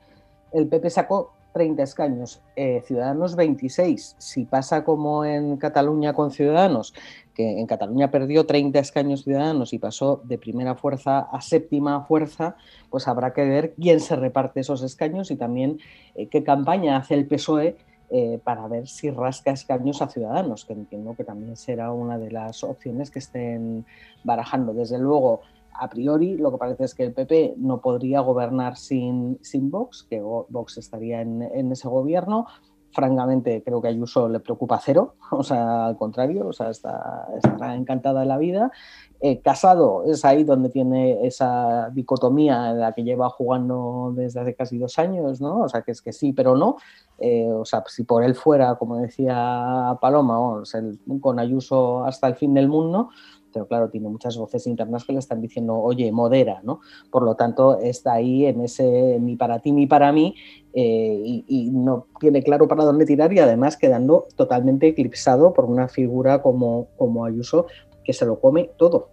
el 0.52 0.66
PP 0.66 0.88
sacó 0.88 1.34
30 1.52 1.82
escaños, 1.82 2.40
eh, 2.56 2.82
Ciudadanos 2.86 3.36
26. 3.36 4.16
Si 4.16 4.46
pasa 4.46 4.82
como 4.82 5.22
en 5.26 5.58
Cataluña 5.58 6.14
con 6.14 6.30
Ciudadanos, 6.30 6.94
que 7.34 7.60
en 7.60 7.66
Cataluña 7.66 8.10
perdió 8.10 8.46
30 8.46 8.78
escaños 8.78 9.24
Ciudadanos 9.24 9.74
y 9.74 9.78
pasó 9.78 10.22
de 10.24 10.38
primera 10.38 10.74
fuerza 10.74 11.18
a 11.18 11.42
séptima 11.42 12.00
fuerza, 12.06 12.56
pues 12.88 13.06
habrá 13.06 13.34
que 13.34 13.44
ver 13.44 13.74
quién 13.74 14.00
se 14.00 14.16
reparte 14.16 14.60
esos 14.60 14.82
escaños 14.82 15.30
y 15.30 15.36
también 15.36 15.80
eh, 16.14 16.28
qué 16.28 16.42
campaña 16.42 16.96
hace 16.96 17.12
el 17.12 17.26
PSOE 17.26 17.76
eh, 18.14 18.38
para 18.42 18.66
ver 18.68 18.88
si 18.88 19.10
rasca 19.10 19.50
escaños 19.50 20.00
a 20.00 20.08
Ciudadanos, 20.08 20.64
que 20.64 20.72
entiendo 20.72 21.14
que 21.14 21.24
también 21.24 21.58
será 21.58 21.92
una 21.92 22.16
de 22.16 22.30
las 22.30 22.64
opciones 22.64 23.10
que 23.10 23.18
estén 23.18 23.84
barajando. 24.24 24.72
Desde 24.72 24.98
luego, 24.98 25.42
a 25.74 25.88
priori 25.88 26.36
lo 26.36 26.52
que 26.52 26.58
parece 26.58 26.84
es 26.84 26.94
que 26.94 27.04
el 27.04 27.12
PP 27.12 27.54
no 27.58 27.80
podría 27.80 28.20
gobernar 28.20 28.76
sin, 28.76 29.38
sin 29.42 29.70
Vox, 29.70 30.06
que 30.08 30.20
Vox 30.20 30.78
estaría 30.78 31.20
en, 31.20 31.72
ese 31.72 31.88
gobierno. 31.88 32.46
Francamente, 32.94 33.62
creo 33.64 33.80
que 33.80 33.88
a 33.88 33.90
Ayuso 33.90 34.28
le 34.28 34.40
preocupa 34.40 34.78
cero, 34.82 35.14
o 35.30 35.42
sea, 35.42 35.86
al 35.86 35.96
contrario, 35.96 36.48
o 36.48 36.52
sea, 36.52 36.70
está, 36.70 37.26
está 37.36 37.74
encantada 37.74 38.20
de 38.20 38.26
la 38.26 38.38
vida. 38.38 38.70
Eh, 39.20 39.40
Casado 39.40 40.04
es 40.04 40.24
ahí 40.24 40.44
donde 40.44 40.68
tiene 40.68 41.24
esa 41.26 41.90
dicotomía 41.90 42.70
en 42.70 42.80
la 42.80 42.92
que 42.92 43.04
lleva 43.04 43.30
jugando 43.30 44.12
desde 44.14 44.40
hace 44.40 44.54
casi 44.54 44.78
dos 44.78 44.98
años, 44.98 45.40
¿no? 45.40 45.60
O 45.60 45.68
sea, 45.68 45.82
que 45.82 45.92
es 45.92 46.02
que 46.02 46.12
sí, 46.12 46.32
pero 46.32 46.56
no. 46.56 46.76
Eh, 47.22 47.48
o 47.48 47.64
sea, 47.64 47.84
si 47.86 48.02
por 48.02 48.24
él 48.24 48.34
fuera, 48.34 48.74
como 48.74 48.96
decía 48.96 49.96
Paloma, 50.00 50.62
con 51.20 51.38
Ayuso 51.38 52.04
hasta 52.04 52.26
el 52.26 52.34
fin 52.34 52.52
del 52.52 52.68
mundo, 52.68 53.10
pero 53.52 53.66
claro, 53.66 53.90
tiene 53.90 54.08
muchas 54.08 54.36
voces 54.36 54.66
internas 54.66 55.04
que 55.04 55.12
le 55.12 55.18
están 55.18 55.40
diciendo, 55.40 55.74
oye, 55.74 56.10
modera, 56.10 56.60
¿no? 56.64 56.80
Por 57.10 57.22
lo 57.22 57.36
tanto, 57.36 57.78
está 57.78 58.14
ahí 58.14 58.46
en 58.46 58.62
ese 58.62 59.18
ni 59.20 59.36
para 59.36 59.60
ti 59.60 59.72
ni 59.72 59.86
para 59.86 60.10
mí 60.10 60.34
eh, 60.72 61.44
y, 61.46 61.70
no 61.70 62.06
tiene 62.18 62.42
claro 62.42 62.66
para 62.66 62.84
dónde 62.84 63.06
tirar 63.06 63.32
y 63.32 63.38
además 63.38 63.76
quedando 63.76 64.26
totalmente 64.36 64.88
eclipsado 64.88 65.52
por 65.52 65.66
una 65.66 65.88
figura 65.88 66.42
como, 66.42 66.88
como 66.96 67.24
Ayuso 67.24 67.66
que 68.04 68.12
se 68.12 68.26
lo 68.26 68.40
come 68.40 68.70
todo. 68.76 69.08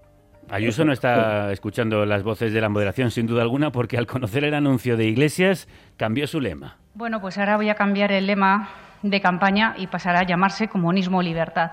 Ayuso 0.52 0.84
no 0.84 0.94
está 0.94 1.52
escuchando 1.52 2.06
las 2.06 2.24
voces 2.24 2.54
de 2.54 2.62
la 2.62 2.70
moderación, 2.70 3.12
sin 3.12 3.28
duda 3.28 3.44
alguna, 3.44 3.72
porque 3.72 3.98
al 3.98 4.08
conocer 4.08 4.44
el 4.44 4.56
anuncio 4.56 4.98
de 4.98 5.06
Iglesias 5.06 5.68
cambió 5.96 6.26
su 6.26 6.42
lema. 6.42 6.78
Bueno, 6.96 7.22
pues 7.22 7.38
ahora 7.38 7.56
voy 7.56 7.70
a 7.70 7.76
cambiar 7.76 8.12
el 8.12 8.26
lema 8.26 8.70
de 9.04 9.22
campaña 9.22 9.76
y 9.78 9.88
pasará 9.88 10.22
a 10.22 10.24
llamarse 10.24 10.68
Comunismo 10.68 11.22
Libertad. 11.22 11.72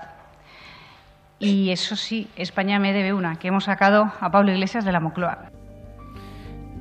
Y 1.39 1.71
eso 1.71 1.95
sí, 1.95 2.27
España 2.35 2.79
me 2.79 2.93
debe 2.93 3.13
una, 3.13 3.37
que 3.37 3.47
hemos 3.47 3.65
sacado 3.65 4.11
a 4.19 4.31
Pablo 4.31 4.51
Iglesias 4.51 4.85
de 4.85 4.91
la 4.91 4.99
Mocloa. 4.99 5.51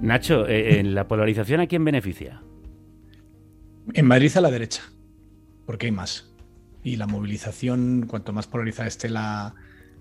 Nacho, 0.00 0.46
eh, 0.46 0.78
¿en 0.78 0.94
la 0.94 1.09
polarización 1.09 1.61
a 1.61 1.66
quién 1.66 1.85
beneficia? 1.85 2.42
En 3.94 4.06
Madrid 4.06 4.37
a 4.37 4.42
la 4.42 4.50
derecha, 4.50 4.82
porque 5.64 5.87
hay 5.87 5.92
más. 5.92 6.30
Y 6.82 6.96
la 6.96 7.06
movilización, 7.06 8.06
cuanto 8.06 8.32
más 8.32 8.46
polarizada 8.46 8.88
esté 8.88 9.09
la, 9.09 9.54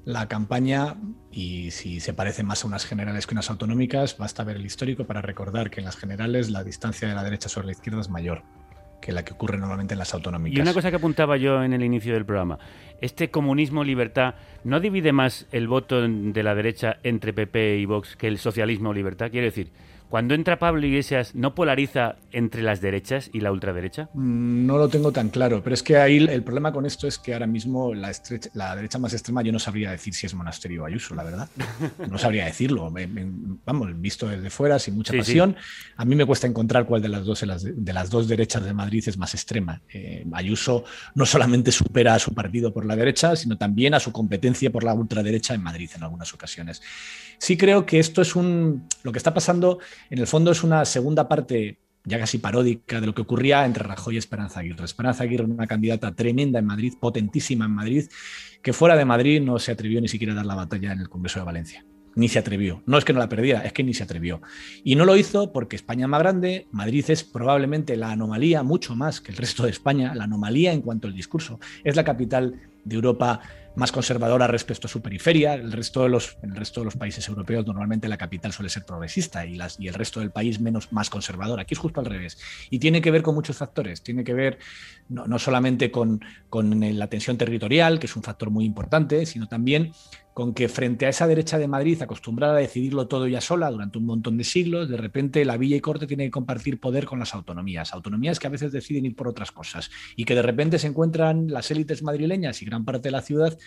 la 0.05 0.27
campaña, 0.27 0.95
y 1.31 1.71
si 1.71 1.99
se 1.99 2.13
parece 2.13 2.43
más 2.43 2.63
a 2.63 2.67
unas 2.67 2.85
generales 2.85 3.25
que 3.25 3.33
unas 3.33 3.49
autonómicas, 3.49 4.17
basta 4.17 4.43
ver 4.43 4.55
el 4.55 4.65
histórico 4.65 5.05
para 5.05 5.21
recordar 5.21 5.71
que 5.71 5.81
en 5.81 5.85
las 5.85 5.97
generales 5.97 6.51
la 6.51 6.63
distancia 6.63 7.07
de 7.07 7.15
la 7.15 7.23
derecha 7.23 7.49
sobre 7.49 7.67
la 7.67 7.71
izquierda 7.73 8.01
es 8.01 8.09
mayor 8.09 8.43
que 9.01 9.11
la 9.11 9.23
que 9.23 9.33
ocurre 9.33 9.57
normalmente 9.57 9.93
en 9.93 9.99
las 9.99 10.13
autonómicas. 10.13 10.57
Y 10.57 10.61
una 10.61 10.73
cosa 10.73 10.89
que 10.89 10.95
apuntaba 10.97 11.37
yo 11.37 11.63
en 11.63 11.73
el 11.73 11.83
inicio 11.83 12.13
del 12.13 12.25
programa, 12.25 12.57
este 13.01 13.29
comunismo-libertad 13.29 14.35
no 14.63 14.79
divide 14.79 15.11
más 15.11 15.47
el 15.51 15.67
voto 15.67 16.07
de 16.07 16.43
la 16.43 16.55
derecha 16.55 16.97
entre 17.03 17.33
PP 17.33 17.77
y 17.77 17.85
Vox 17.85 18.15
que 18.15 18.27
el 18.27 18.37
socialismo-libertad. 18.37 19.29
Quiere 19.29 19.47
decir, 19.47 19.71
Cuando 20.09 20.33
entra 20.33 20.59
Pablo 20.59 20.85
Iglesias, 20.85 21.35
¿no 21.35 21.55
polariza 21.55 22.15
entre 22.31 22.61
las 22.61 22.79
derechas 22.79 23.29
y 23.33 23.39
la 23.39 23.51
ultraderecha? 23.51 24.09
Mm, 24.13 24.65
no 24.65 24.77
lo 24.77 24.87
tengo 24.87 25.11
tan 25.11 25.29
claro, 25.29 25.61
pero 25.63 25.73
es 25.73 25.83
que 25.83 25.97
ahí 25.97 26.17
el 26.17 26.43
problema 26.43 26.71
con 26.71 26.85
esto 26.85 27.07
es 27.07 27.17
que 27.17 27.33
ahora 27.33 27.47
mismo 27.47 27.93
la, 27.93 28.11
la 28.53 28.75
derecha 28.75 28.99
más 28.99 29.13
extrema 29.13 29.41
yo 29.41 29.51
no 29.51 29.59
sabría 29.59 29.91
decir 29.91 30.13
si 30.13 30.25
es 30.25 30.33
Monasterio 30.33 30.83
o 30.83 30.85
Ayuso, 30.85 31.15
la 31.15 31.23
verdad. 31.23 31.49
No 32.09 32.17
sabría 32.17 32.45
decirlo. 32.45 32.93
Vamos, 33.65 33.99
visto 33.99 34.27
desde 34.27 34.49
fuera, 34.49 34.79
sin 34.79 34.95
mucha 34.95 35.13
pasión. 35.13 35.55
A 35.97 36.05
mí 36.05 36.15
me 36.15 36.25
cuesta 36.25 36.47
encontrar 36.47 36.85
cuál 36.85 37.01
de 37.01 37.09
las 37.09 37.25
dos, 37.25 37.43
de 37.63 37.93
las 37.93 38.09
dos 38.09 38.27
derechas 38.27 38.63
de 38.63 38.73
Madrid 38.73 39.03
es 39.07 39.17
más 39.17 39.33
extrema. 39.33 39.81
Eh, 39.89 40.25
Ayuso 40.33 40.85
no 41.15 41.25
solamente 41.25 41.71
supera 41.71 42.15
a 42.15 42.19
su 42.19 42.33
partido 42.33 42.73
por 42.73 42.85
la 42.85 42.95
derecha, 42.95 43.35
sino 43.35 43.57
también 43.57 43.93
a 43.93 43.99
su 43.99 44.11
competencia 44.11 44.71
por 44.71 44.83
la 44.83 44.93
ultraderecha 44.93 45.53
en 45.53 45.63
Madrid 45.63 45.89
en 45.95 46.03
algunas 46.03 46.33
ocasiones. 46.33 46.81
Sí 47.37 47.57
creo 47.57 47.85
que 47.85 47.99
esto 47.99 48.21
es 48.21 48.35
un... 48.35 48.87
Lo 49.03 49.11
que 49.11 49.17
está 49.17 49.33
pasando, 49.33 49.79
en 50.09 50.19
el 50.19 50.27
fondo, 50.27 50.51
es 50.51 50.63
una 50.63 50.85
segunda 50.85 51.27
parte 51.27 51.79
ya 52.05 52.19
casi 52.19 52.37
paródica 52.37 53.01
de 53.01 53.07
lo 53.07 53.15
que 53.15 53.23
ocurría 53.23 53.65
entre 53.65 53.83
Rajoy 53.83 54.15
y 54.15 54.17
Esperanza 54.17 54.59
Aguirre. 54.59 54.85
Esperanza 54.85 55.23
Aguirre, 55.23 55.45
una 55.45 55.67
candidata 55.67 56.13
tremenda 56.13 56.59
en 56.59 56.65
Madrid, 56.65 56.93
potentísima 56.99 57.65
en 57.65 57.71
Madrid, 57.71 58.05
que 58.61 58.73
fuera 58.73 58.95
de 58.95 59.05
Madrid 59.05 59.41
no 59.41 59.59
se 59.59 59.71
atrevió 59.71 59.99
ni 60.01 60.07
siquiera 60.07 60.33
a 60.33 60.37
dar 60.37 60.45
la 60.45 60.55
batalla 60.55 60.93
en 60.93 60.99
el 60.99 61.09
Congreso 61.09 61.39
de 61.39 61.45
Valencia. 61.45 61.85
Ni 62.15 62.29
se 62.29 62.39
atrevió. 62.39 62.81
No 62.85 62.97
es 62.97 63.03
que 63.03 63.11
no 63.11 63.19
la 63.19 63.27
perdiera, 63.27 63.61
es 63.61 63.73
que 63.73 63.83
ni 63.83 63.93
se 63.93 64.03
atrevió. 64.03 64.41
Y 64.83 64.95
no 64.95 65.03
lo 65.03 65.17
hizo 65.17 65.51
porque 65.51 65.75
España 65.75 66.05
es 66.05 66.09
más 66.09 66.21
grande, 66.21 66.67
Madrid 66.71 67.03
es 67.09 67.23
probablemente 67.23 67.97
la 67.97 68.11
anomalía, 68.11 68.63
mucho 68.63 68.95
más 68.95 69.19
que 69.19 69.31
el 69.31 69.37
resto 69.37 69.63
de 69.63 69.71
España, 69.71 70.15
la 70.15 70.23
anomalía 70.23 70.71
en 70.71 70.81
cuanto 70.81 71.07
al 71.07 71.13
discurso. 71.13 71.59
Es 71.83 71.97
la 71.97 72.05
capital 72.05 72.61
de 72.85 72.95
Europa 72.95 73.41
más 73.75 73.91
conservadora 73.91 74.47
respecto 74.47 74.87
a 74.87 74.89
su 74.89 75.01
periferia. 75.01 75.53
El 75.53 75.71
resto 75.71 76.03
de 76.03 76.09
los, 76.09 76.37
el 76.41 76.55
resto 76.55 76.81
de 76.81 76.85
los 76.85 76.95
países 76.95 77.27
europeos 77.27 77.65
normalmente 77.65 78.07
la 78.07 78.17
capital 78.17 78.51
suele 78.51 78.69
ser 78.69 78.85
progresista 78.85 79.45
y, 79.45 79.55
las, 79.55 79.79
y 79.79 79.87
el 79.87 79.93
resto 79.93 80.19
del 80.19 80.31
país 80.31 80.59
menos 80.59 80.91
más 80.91 81.09
conservador. 81.09 81.59
Aquí 81.59 81.73
es 81.73 81.79
justo 81.79 81.99
al 81.99 82.05
revés. 82.05 82.37
Y 82.69 82.79
tiene 82.79 83.01
que 83.01 83.11
ver 83.11 83.21
con 83.21 83.35
muchos 83.35 83.57
factores. 83.57 84.01
Tiene 84.01 84.23
que 84.23 84.33
ver 84.33 84.59
no, 85.09 85.25
no 85.27 85.39
solamente 85.39 85.91
con, 85.91 86.23
con 86.49 86.79
la 86.97 87.07
tensión 87.07 87.37
territorial, 87.37 87.99
que 87.99 88.07
es 88.07 88.15
un 88.15 88.23
factor 88.23 88.49
muy 88.49 88.65
importante, 88.65 89.25
sino 89.25 89.47
también 89.47 89.91
con 90.35 90.53
que 90.53 90.67
frente 90.67 91.05
a 91.05 91.09
esa 91.09 91.27
derecha 91.27 91.57
de 91.57 91.69
Madrid, 91.69 92.01
acostumbrada 92.01 92.57
a 92.57 92.59
decidirlo 92.59 93.07
todo 93.07 93.25
ya 93.25 93.39
sola 93.39 93.71
durante 93.71 93.99
un 93.99 94.05
montón 94.05 94.37
de 94.37 94.43
siglos, 94.43 94.89
de 94.89 94.97
repente 94.97 95.45
la 95.45 95.55
Villa 95.55 95.77
y 95.77 95.79
Corte 95.79 96.07
tiene 96.07 96.25
que 96.25 96.31
compartir 96.31 96.77
poder 96.77 97.05
con 97.05 97.19
las 97.19 97.33
autonomías. 97.33 97.93
Autonomías 97.93 98.37
que 98.37 98.47
a 98.47 98.49
veces 98.49 98.73
deciden 98.73 99.05
ir 99.05 99.15
por 99.15 99.29
otras 99.29 99.53
cosas 99.53 99.89
y 100.17 100.25
que 100.25 100.35
de 100.35 100.41
repente 100.41 100.77
se 100.77 100.87
encuentran 100.87 101.47
las 101.47 101.71
élites 101.71 102.03
madrileñas 102.03 102.61
y 102.61 102.65
gran 102.65 102.83
parte 102.83 103.07
de 103.07 103.11
la 103.13 103.21
ciudad 103.21 103.57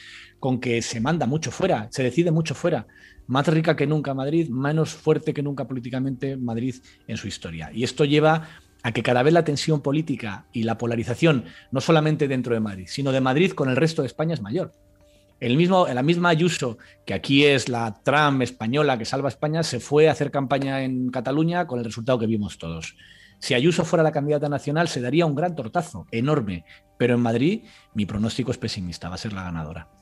con 0.40 0.60
que 0.60 0.82
se 0.82 1.00
manda 1.00 1.24
mucho 1.24 1.50
fuera, 1.50 1.88
se 1.90 2.02
decide 2.02 2.32
mucho 2.32 2.54
fuera. 2.54 2.86
Más 3.28 3.46
rica 3.46 3.74
que 3.74 3.86
nunca 3.86 4.12
Madrid, 4.12 4.50
menos 4.50 4.90
fuerte 4.90 5.32
que 5.32 5.42
nunca 5.42 5.66
políticamente 5.66 6.36
Madrid 6.36 6.74
en 7.06 7.16
su 7.16 7.28
historia. 7.28 7.70
Y 7.72 7.82
esto 7.82 8.04
lleva 8.04 8.46
a 8.82 8.92
que 8.92 9.02
cada 9.02 9.22
vez 9.22 9.32
la 9.32 9.42
tensión 9.42 9.80
política 9.80 10.44
y 10.52 10.64
la 10.64 10.76
polarización, 10.76 11.46
no 11.70 11.80
solamente 11.80 12.28
dentro 12.28 12.52
de 12.52 12.60
Madrid, 12.60 12.88
sino 12.88 13.10
de 13.10 13.22
Madrid 13.22 13.52
con 13.52 13.70
el 13.70 13.76
resto 13.76 14.02
de 14.02 14.08
España 14.08 14.34
es 14.34 14.42
mayor. 14.42 14.72
El 15.40 15.56
mismo, 15.56 15.86
la 15.86 16.02
misma 16.02 16.30
Ayuso, 16.30 16.78
que 17.06 17.14
aquí 17.14 17.44
es 17.44 17.68
la 17.68 18.00
Trump 18.02 18.42
española 18.42 18.98
que 18.98 19.04
salva 19.04 19.28
a 19.28 19.30
España, 19.30 19.62
se 19.62 19.78
fue 19.78 20.08
a 20.08 20.12
hacer 20.12 20.30
campaña 20.30 20.82
en 20.82 21.10
Cataluña 21.10 21.66
con 21.66 21.78
el 21.78 21.84
resultado 21.84 22.18
que 22.18 22.26
vimos 22.26 22.58
todos. 22.58 22.96
Si 23.38 23.54
Ayuso 23.54 23.84
fuera 23.84 24.02
la 24.02 24.12
candidata 24.12 24.48
nacional, 24.48 24.88
se 24.88 25.00
daría 25.00 25.26
un 25.26 25.36
gran 25.36 25.54
tortazo, 25.54 26.06
enorme. 26.10 26.64
Pero 26.98 27.14
en 27.14 27.20
Madrid, 27.20 27.62
mi 27.94 28.04
pronóstico 28.04 28.50
es 28.50 28.58
pesimista, 28.58 29.08
va 29.08 29.14
a 29.14 29.18
ser 29.18 29.32
la 29.32 29.44
ganadora. 29.44 29.97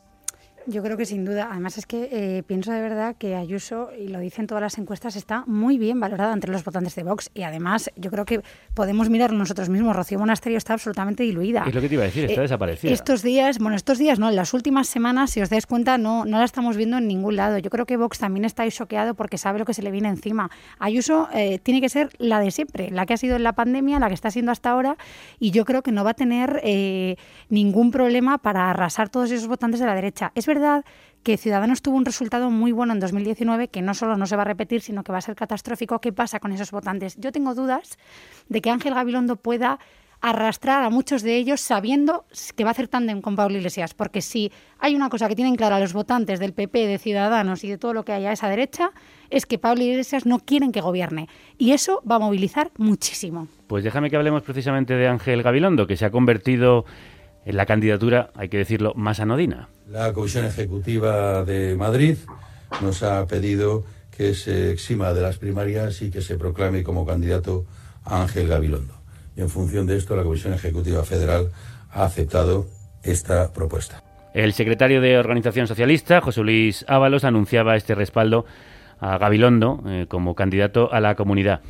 Yo 0.69 0.83
creo 0.83 0.97
que 0.97 1.07
sin 1.07 1.25
duda. 1.25 1.49
Además 1.51 1.79
es 1.79 1.87
que 1.87 2.09
eh, 2.11 2.43
pienso 2.43 2.73
de 2.73 2.81
verdad 2.81 3.15
que 3.17 3.37
Ayuso, 3.37 3.91
y 3.97 4.09
lo 4.09 4.19
dicen 4.19 4.49
todas 4.49 4.61
las 4.61 4.79
encuestas, 4.79 5.15
está 5.15 5.45
muy 5.47 5.79
bien 5.79 6.01
valorada 6.01 6.33
entre 6.33 6.51
los 6.51 6.65
votantes 6.65 6.97
de 6.97 7.05
Vox. 7.05 7.31
Y 7.35 7.43
además 7.43 7.91
yo 7.95 8.11
creo 8.11 8.25
que 8.25 8.43
podemos 8.75 9.09
mirarlo 9.09 9.39
nosotros 9.39 9.69
mismos. 9.69 9.95
Rocío 9.95 10.19
Monasterio 10.19 10.59
está 10.59 10.73
absolutamente 10.73 11.23
diluida. 11.23 11.65
Es 11.69 11.75
lo 11.75 11.81
que 11.81 11.89
te 11.89 11.95
iba 11.95 12.03
a 12.03 12.07
decir, 12.07 12.25
está 12.25 12.41
eh, 12.41 12.43
desaparecida. 12.43 12.91
Estos 12.91 13.23
días, 13.23 13.59
bueno, 13.61 13.77
estos 13.77 13.99
días 13.99 14.19
no, 14.19 14.29
en 14.29 14.35
las 14.35 14.55
últimas 14.55 14.89
semanas, 14.89 15.31
si 15.31 15.41
os 15.41 15.51
dais 15.51 15.67
cuenta, 15.67 15.99
no, 15.99 16.25
no 16.25 16.39
la 16.39 16.45
estamos 16.45 16.77
viendo 16.77 16.99
en 16.99 17.07
ningún 17.07 17.37
lado. 17.37 17.59
Yo 17.59 17.71
creo 17.71 17.87
que 17.87 17.97
Vox 17.97 18.19
también 18.19 18.45
está 18.45 18.69
choqueado 18.69 19.15
porque 19.15 19.39
sabe 19.39 19.61
lo 19.61 19.65
que 19.65 19.75
se 19.75 19.83
le 19.83 19.93
viene 19.93 20.09
encima. 20.09 20.51
Ayuso 20.81 21.29
eh, 21.33 21.61
tiene 21.61 21.81
que 21.81 21.89
ser 21.89 22.11
la 22.19 22.41
de 22.41 22.51
siempre, 22.51 22.91
la 22.91 23.07
que 23.07 23.15
ha 23.15 23.17
sido 23.17 23.37
en 23.37 23.45
la 23.45 23.53
pandemia, 23.53 24.01
la 24.01 24.09
que 24.09 24.15
está 24.15 24.33
siendo 24.33 24.51
hasta 24.51 24.71
ahora. 24.71 24.97
Y 25.39 25.53
yo 25.53 25.65
creo 25.65 25.83
que 25.83 25.93
no 25.93 26.03
va 26.03 26.11
a 26.11 26.15
tener 26.15 26.61
ningún 27.49 27.93
problema 27.93 28.39
para 28.39 28.69
arrasar 28.71 29.09
todos 29.11 29.31
esos 29.31 29.47
votantes 29.47 29.79
de 29.79 29.87
la 29.87 29.95
derecha. 29.95 30.33
Es 30.35 30.47
verdad 30.47 30.56
que 31.23 31.37
Ciudadanos 31.37 31.83
tuvo 31.83 31.97
un 31.97 32.05
resultado 32.05 32.51
muy 32.51 32.71
bueno 32.71 32.93
en 32.93 33.01
2019 33.01 33.69
que 33.69 33.83
no 33.83 33.95
solo 33.95 34.17
no 34.17 34.27
se 34.27 34.37
va 34.37 34.43
a 34.43 34.45
repetir, 34.45 34.81
sino 34.81 35.03
que 35.03 35.11
va 35.11 35.19
a 35.19 35.21
ser 35.21 35.35
catastrófico. 35.35 36.01
¿Qué 36.01 36.13
pasa 36.13 36.39
con 36.39 36.53
esos 36.53 36.71
votantes? 36.71 37.17
Yo 37.17 37.33
tengo 37.33 37.55
dudas 37.55 37.99
de 38.49 38.61
que 38.61 38.71
Ángel 38.71 38.95
Gabilondo 38.95 39.35
pueda 39.35 39.81
arrastrar 40.21 40.83
a 40.83 40.91
muchos 40.91 41.23
de 41.23 41.37
ellos 41.37 41.61
sabiendo 41.61 42.25
que 42.55 42.65
va 42.65 42.71
a 42.71 42.73
hacer 42.73 42.89
tándem 42.89 43.21
con 43.21 43.37
Pablo 43.37 43.57
Iglesias, 43.57 43.95
porque 43.95 44.23
si 44.23 44.51
hay 44.79 44.95
una 44.95 45.09
cosa 45.09 45.29
que 45.29 45.37
tienen 45.37 45.57
clara 45.57 45.79
los 45.81 45.93
votantes 45.93 46.39
del 46.41 46.53
PP, 46.53 46.87
de 46.87 46.99
Ciudadanos 46.99 47.65
y 47.65 47.69
de 47.69 47.79
todo 47.79 47.93
lo 47.93 48.05
que 48.05 48.13
haya 48.13 48.31
a 48.31 48.33
esa 48.33 48.49
derecha, 48.49 48.91
es 49.31 49.47
que 49.47 49.59
Pablo 49.59 49.83
Iglesias 49.83 50.27
no 50.27 50.39
quieren 50.39 50.73
que 50.73 50.81
gobierne. 50.81 51.29
Y 51.59 51.73
eso 51.73 52.03
va 52.09 52.17
a 52.17 52.19
movilizar 52.19 52.71
muchísimo. 52.79 53.49
Pues 53.67 53.85
déjame 53.85 54.11
que 54.11 54.17
hablemos 54.17 54.43
precisamente 54.43 54.95
de 54.95 55.09
Ángel 55.09 55.43
Gabilondo, 55.43 55.87
que 55.87 55.97
se 55.97 56.05
ha 56.05 56.11
convertido 56.11 56.85
en 57.47 57.57
la 57.57 57.65
candidatura, 57.65 58.31
hay 58.35 58.49
que 58.49 58.59
decirlo, 58.59 58.93
más 58.97 59.21
anodina. 59.21 59.69
La 59.89 60.13
Comisión 60.13 60.45
Ejecutiva 60.45 61.45
de 61.45 61.77
Madrid 61.77 62.17
nos 62.83 63.05
ha 63.05 63.25
pedido 63.27 63.85
que 64.11 64.35
se 64.35 64.73
exima 64.73 65.15
de 65.15 65.23
las 65.23 65.39
primarias 65.39 66.03
y 66.03 66.11
que 66.11 66.23
se 66.23 66.37
proclame 66.37 66.83
como 66.83 67.07
candidato 67.07 67.65
a 68.05 68.23
Ángel 68.23 68.49
Gabilondo. 68.49 68.95
Y 69.37 69.43
en 69.43 69.49
función 69.49 69.87
de 69.87 69.97
esto, 69.97 70.17
la 70.17 70.25
Comisión 70.25 70.55
Ejecutiva 70.55 71.05
Federal 71.05 71.53
ha 71.93 72.05
aceptado 72.05 72.67
esta 73.05 73.53
propuesta. 73.53 74.03
El 74.35 74.53
secretario 74.53 75.01
de 75.01 75.17
Organización 75.17 75.69
Socialista, 75.69 76.21
José 76.21 76.43
Luis 76.43 76.85
Ábalos, 76.89 77.23
anunciaba 77.23 77.77
este 77.77 77.95
respaldo 77.95 78.45
a 78.99 79.19
Gabilondo 79.19 79.85
eh, 79.87 80.07
como 80.09 80.35
candidato 80.35 80.93
a 80.93 81.01
la 81.01 81.15
comunidad. 81.15 81.61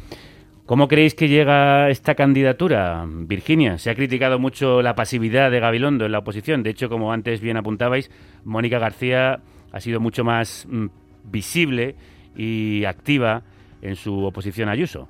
¿Cómo 0.67 0.89
creéis 0.89 1.15
que 1.15 1.29
llega 1.29 1.91
esta 1.91 2.17
candidatura, 2.17 3.05
Virginia? 3.07 3.79
Se 3.79 3.89
ha 3.89 3.95
criticado 3.95 4.41
mucho 4.41 4.83
la 4.83 4.97
pasividad 4.97 5.49
de 5.49 5.61
Gabilondo 5.61 6.07
en 6.07 6.11
la 6.11 6.19
oposición. 6.19 6.65
De 6.65 6.71
hecho, 6.71 6.89
como 6.89 7.13
antes 7.13 7.41
bien 7.41 7.57
apuntabais, 7.57 8.11
Mónica 8.43 8.81
García 8.81 9.43
ha 9.71 9.81
sido 9.81 10.01
mucho 10.01 10.25
más 10.25 10.67
mm, 10.69 10.87
visible 11.23 11.95
y 12.35 12.85
activa 12.85 13.45
en 13.81 13.95
su 13.95 14.25
oposición 14.25 14.69
a 14.69 14.73
Ayuso. 14.73 15.09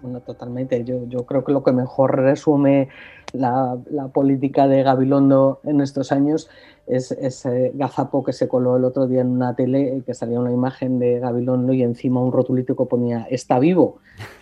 Bueno, 0.00 0.20
totalmente. 0.20 0.84
Yo, 0.84 1.06
yo 1.08 1.26
creo 1.26 1.44
que 1.44 1.52
lo 1.52 1.62
que 1.62 1.72
mejor 1.72 2.16
resume 2.16 2.88
la, 3.32 3.76
política 4.12 4.66
de 4.68 4.82
Gabilondo 4.82 5.60
en 5.64 5.80
estos 5.80 6.12
años 6.12 6.48
es 6.86 7.12
ese 7.12 7.72
gazapo 7.74 8.24
que 8.24 8.32
se 8.32 8.48
coló 8.48 8.76
el 8.76 8.84
otro 8.84 9.06
día 9.06 9.20
en 9.20 9.28
una 9.28 9.54
tele, 9.54 10.02
que 10.06 10.14
salía 10.14 10.40
una 10.40 10.52
imagen 10.52 10.98
de 10.98 11.18
Gabilondo 11.18 11.72
y 11.72 11.82
encima 11.82 12.20
un 12.20 12.32
rotulito 12.32 12.76
que 12.76 12.84
ponía 12.84 13.26
está 13.30 13.58
vivo. 13.58 13.98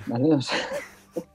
¿vale? 0.07 0.36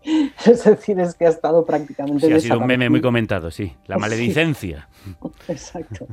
es 0.46 0.64
decir, 0.64 1.00
es 1.00 1.16
que 1.16 1.26
ha 1.26 1.30
estado 1.30 1.66
prácticamente. 1.66 2.28
Sí, 2.28 2.34
ha 2.34 2.40
sido 2.40 2.60
un 2.60 2.68
meme 2.68 2.90
muy 2.90 3.02
comentado, 3.02 3.52
sí. 3.52 3.74
La 3.88 3.98
maledicencia. 4.00 4.88
Exacto. 5.48 6.08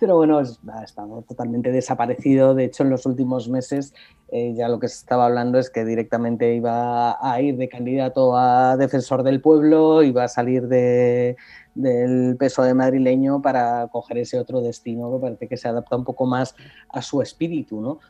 Pero 0.00 0.16
bueno, 0.16 0.38
ha 0.38 0.84
estado 0.84 1.22
totalmente 1.22 1.72
desaparecido. 1.72 2.54
De 2.54 2.64
hecho, 2.64 2.82
en 2.82 2.90
los 2.90 3.06
últimos 3.06 3.48
meses 3.48 3.94
eh, 4.28 4.54
ya 4.56 4.68
lo 4.68 4.80
que 4.80 4.88
se 4.88 4.96
estaba 4.96 5.26
hablando 5.26 5.58
es 5.58 5.70
que 5.70 5.84
directamente 5.84 6.54
iba 6.54 7.16
a 7.20 7.40
ir 7.40 7.56
de 7.56 7.68
candidato 7.68 8.36
a 8.36 8.76
defensor 8.76 9.22
del 9.22 9.40
pueblo, 9.40 10.02
iba 10.02 10.24
a 10.24 10.28
salir 10.28 10.66
de, 10.66 11.36
del 11.76 12.36
peso 12.36 12.62
de 12.64 12.74
madrileño 12.74 13.40
para 13.40 13.86
coger 13.88 14.18
ese 14.18 14.40
otro 14.40 14.60
destino 14.62 15.12
que 15.12 15.20
parece 15.20 15.48
que 15.48 15.56
se 15.56 15.68
adapta 15.68 15.96
un 15.96 16.04
poco 16.04 16.26
más 16.26 16.56
a 16.88 17.02
su 17.02 17.22
espíritu, 17.22 17.80
¿no? 17.80 18.00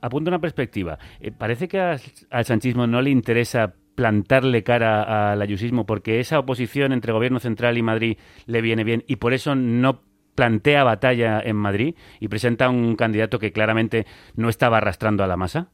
Apunto 0.00 0.30
una 0.30 0.40
perspectiva. 0.40 0.98
Eh, 1.20 1.32
parece 1.32 1.68
que 1.68 1.78
al 1.78 2.44
sanchismo 2.44 2.86
no 2.86 3.02
le 3.02 3.10
interesa 3.10 3.74
plantarle 3.94 4.62
cara 4.62 5.32
al 5.32 5.42
ayusismo 5.42 5.84
porque 5.84 6.20
esa 6.20 6.38
oposición 6.38 6.92
entre 6.92 7.12
gobierno 7.12 7.38
central 7.38 7.76
y 7.76 7.82
Madrid 7.82 8.18
le 8.46 8.62
viene 8.62 8.82
bien 8.82 9.04
y 9.06 9.16
por 9.16 9.34
eso 9.34 9.54
no 9.54 10.02
plantea 10.34 10.84
batalla 10.84 11.40
en 11.40 11.56
Madrid 11.56 11.94
y 12.18 12.28
presenta 12.28 12.70
un 12.70 12.96
candidato 12.96 13.38
que 13.38 13.52
claramente 13.52 14.06
no 14.36 14.48
estaba 14.48 14.78
arrastrando 14.78 15.22
a 15.22 15.26
la 15.26 15.36
masa. 15.36 15.70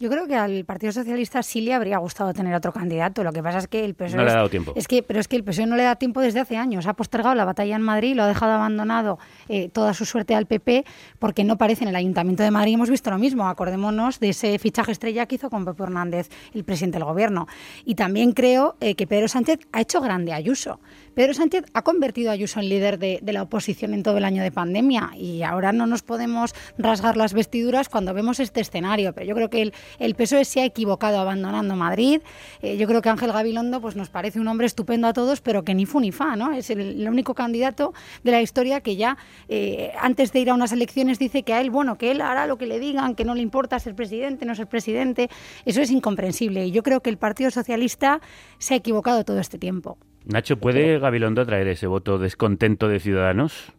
Yo 0.00 0.08
creo 0.08 0.26
que 0.26 0.34
al 0.34 0.64
Partido 0.64 0.92
Socialista 0.92 1.42
sí 1.42 1.60
le 1.60 1.74
habría 1.74 1.98
gustado 1.98 2.32
tener 2.32 2.54
otro 2.54 2.72
candidato. 2.72 3.22
Lo 3.22 3.34
que 3.34 3.42
pasa 3.42 3.58
es 3.58 3.68
que 3.68 3.84
el 3.84 3.94
PSOE 3.94 4.16
no 4.16 4.24
le 4.24 4.30
ha 4.30 4.36
dado 4.36 4.48
tiempo. 4.48 4.72
Es 4.74 4.88
que, 4.88 5.02
pero 5.02 5.20
es 5.20 5.28
que 5.28 5.36
el 5.36 5.44
PSOE 5.44 5.66
no 5.66 5.76
le 5.76 5.82
da 5.82 5.96
tiempo 5.96 6.22
desde 6.22 6.40
hace 6.40 6.56
años. 6.56 6.86
Ha 6.86 6.94
postergado 6.94 7.34
la 7.34 7.44
batalla 7.44 7.76
en 7.76 7.82
Madrid, 7.82 8.16
lo 8.16 8.22
ha 8.22 8.26
dejado 8.26 8.52
abandonado 8.52 9.18
eh, 9.50 9.68
toda 9.68 9.92
su 9.92 10.06
suerte 10.06 10.34
al 10.34 10.46
PP 10.46 10.86
porque 11.18 11.44
no 11.44 11.58
parece 11.58 11.84
en 11.84 11.90
el 11.90 11.96
Ayuntamiento 11.96 12.42
de 12.42 12.50
Madrid. 12.50 12.72
Hemos 12.76 12.88
visto 12.88 13.10
lo 13.10 13.18
mismo. 13.18 13.46
Acordémonos 13.46 14.20
de 14.20 14.30
ese 14.30 14.58
fichaje 14.58 14.90
estrella 14.90 15.26
que 15.26 15.34
hizo 15.34 15.50
con 15.50 15.66
Pepe 15.66 15.82
Hernández, 15.82 16.30
el 16.54 16.64
presidente 16.64 16.96
del 16.96 17.04
Gobierno. 17.04 17.46
Y 17.84 17.94
también 17.94 18.32
creo 18.32 18.76
eh, 18.80 18.94
que 18.94 19.06
Pedro 19.06 19.28
Sánchez 19.28 19.58
ha 19.70 19.82
hecho 19.82 20.00
grande 20.00 20.32
Ayuso. 20.32 20.80
Pedro 21.14 21.34
Sánchez 21.34 21.64
ha 21.74 21.82
convertido 21.82 22.30
a 22.30 22.34
Ayuso 22.34 22.60
en 22.60 22.68
líder 22.68 22.98
de, 22.98 23.20
la 23.22 23.42
oposición 23.42 23.94
en 23.94 24.02
todo 24.02 24.18
el 24.18 24.24
año 24.24 24.42
de 24.42 24.52
pandemia 24.52 25.10
y 25.16 25.42
ahora 25.42 25.72
no 25.72 25.86
nos 25.86 26.02
podemos 26.02 26.54
rasgar 26.78 27.16
las 27.16 27.32
vestiduras 27.32 27.88
cuando 27.88 28.14
vemos 28.14 28.40
este 28.40 28.60
escenario. 28.60 29.12
Pero 29.12 29.26
yo 29.26 29.34
creo 29.34 29.50
que 29.50 29.62
el, 29.62 29.74
el 29.98 30.14
PSOE 30.14 30.44
se 30.44 30.60
ha 30.60 30.64
equivocado 30.64 31.18
abandonando 31.18 31.74
Madrid. 31.76 32.20
Eh, 32.62 32.76
yo 32.76 32.86
creo 32.86 33.02
que 33.02 33.08
Ángel 33.08 33.32
Gabilondo 33.32 33.80
pues, 33.80 33.96
nos 33.96 34.08
parece 34.08 34.40
un 34.40 34.48
hombre 34.48 34.66
estupendo 34.66 35.08
a 35.08 35.12
todos, 35.12 35.40
pero 35.40 35.64
que 35.64 35.74
ni 35.74 35.86
fu 35.86 36.00
ni 36.00 36.12
fa, 36.12 36.36
¿no? 36.36 36.52
Es 36.52 36.70
el, 36.70 37.08
único 37.08 37.34
candidato 37.34 37.92
de 38.22 38.30
la 38.30 38.40
historia 38.40 38.80
que 38.80 38.94
ya 38.94 39.18
eh, 39.48 39.92
antes 40.00 40.32
de 40.32 40.40
ir 40.40 40.50
a 40.50 40.54
unas 40.54 40.70
elecciones 40.70 41.18
dice 41.18 41.42
que 41.42 41.54
a 41.54 41.60
él, 41.60 41.70
bueno, 41.70 41.98
que 41.98 42.12
él 42.12 42.20
hará 42.20 42.46
lo 42.46 42.56
que 42.56 42.66
le 42.66 42.78
digan, 42.78 43.16
que 43.16 43.24
no 43.24 43.34
le 43.34 43.42
importa 43.42 43.78
ser 43.80 43.96
presidente, 43.96 44.44
no 44.44 44.54
ser 44.54 44.68
presidente. 44.68 45.28
Eso 45.64 45.80
es 45.80 45.90
incomprensible 45.90 46.66
y 46.66 46.70
yo 46.70 46.82
creo 46.82 47.00
que 47.00 47.10
el 47.10 47.18
Partido 47.18 47.50
Socialista 47.50 48.20
se 48.58 48.74
ha 48.74 48.76
equivocado 48.76 49.24
todo 49.24 49.40
este 49.40 49.58
tiempo. 49.58 49.98
Nacho, 50.24 50.58
¿puede 50.58 50.98
Gabilondo 50.98 51.44
traer 51.46 51.68
ese 51.68 51.86
voto 51.86 52.18
descontento 52.18 52.88
de 52.88 53.00
Ciudadanos? 53.00 53.72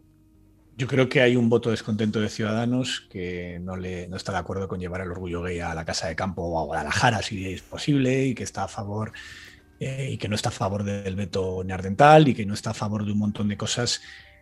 Yo 0.77 0.87
creo 0.87 1.09
que 1.09 1.21
hay 1.21 1.35
un 1.35 1.49
voto 1.49 1.69
descontento 1.69 2.19
de 2.19 2.29
Ciudadanos 2.29 3.07
que 3.11 3.59
no, 3.61 3.75
le, 3.75 4.07
no 4.07 4.17
está 4.17 4.31
de 4.31 4.39
acuerdo 4.39 4.67
con 4.67 4.79
llevar 4.79 5.01
el 5.01 5.11
orgullo 5.11 5.43
gay 5.43 5.59
a 5.59 5.75
la 5.75 5.85
Casa 5.85 6.07
de 6.07 6.15
Campo 6.15 6.41
o 6.41 6.59
a 6.59 6.63
Guadalajara, 6.63 7.21
si 7.21 7.45
es 7.45 7.61
posible, 7.61 8.25
y 8.25 8.33
que 8.33 8.43
está 8.43 8.63
a 8.63 8.67
favor 8.67 9.11
eh, 9.79 10.09
y 10.11 10.17
que 10.17 10.27
no 10.27 10.35
está 10.35 10.49
a 10.49 10.53
favor 10.53 10.83
del 10.83 11.15
veto 11.15 11.63
neardental 11.63 12.27
y 12.27 12.33
que 12.33 12.45
no 12.45 12.53
está 12.53 12.71
a 12.71 12.73
favor 12.73 13.05
de 13.05 13.11
un 13.11 13.19
montón 13.19 13.47
de 13.47 13.57
cosas 13.57 14.01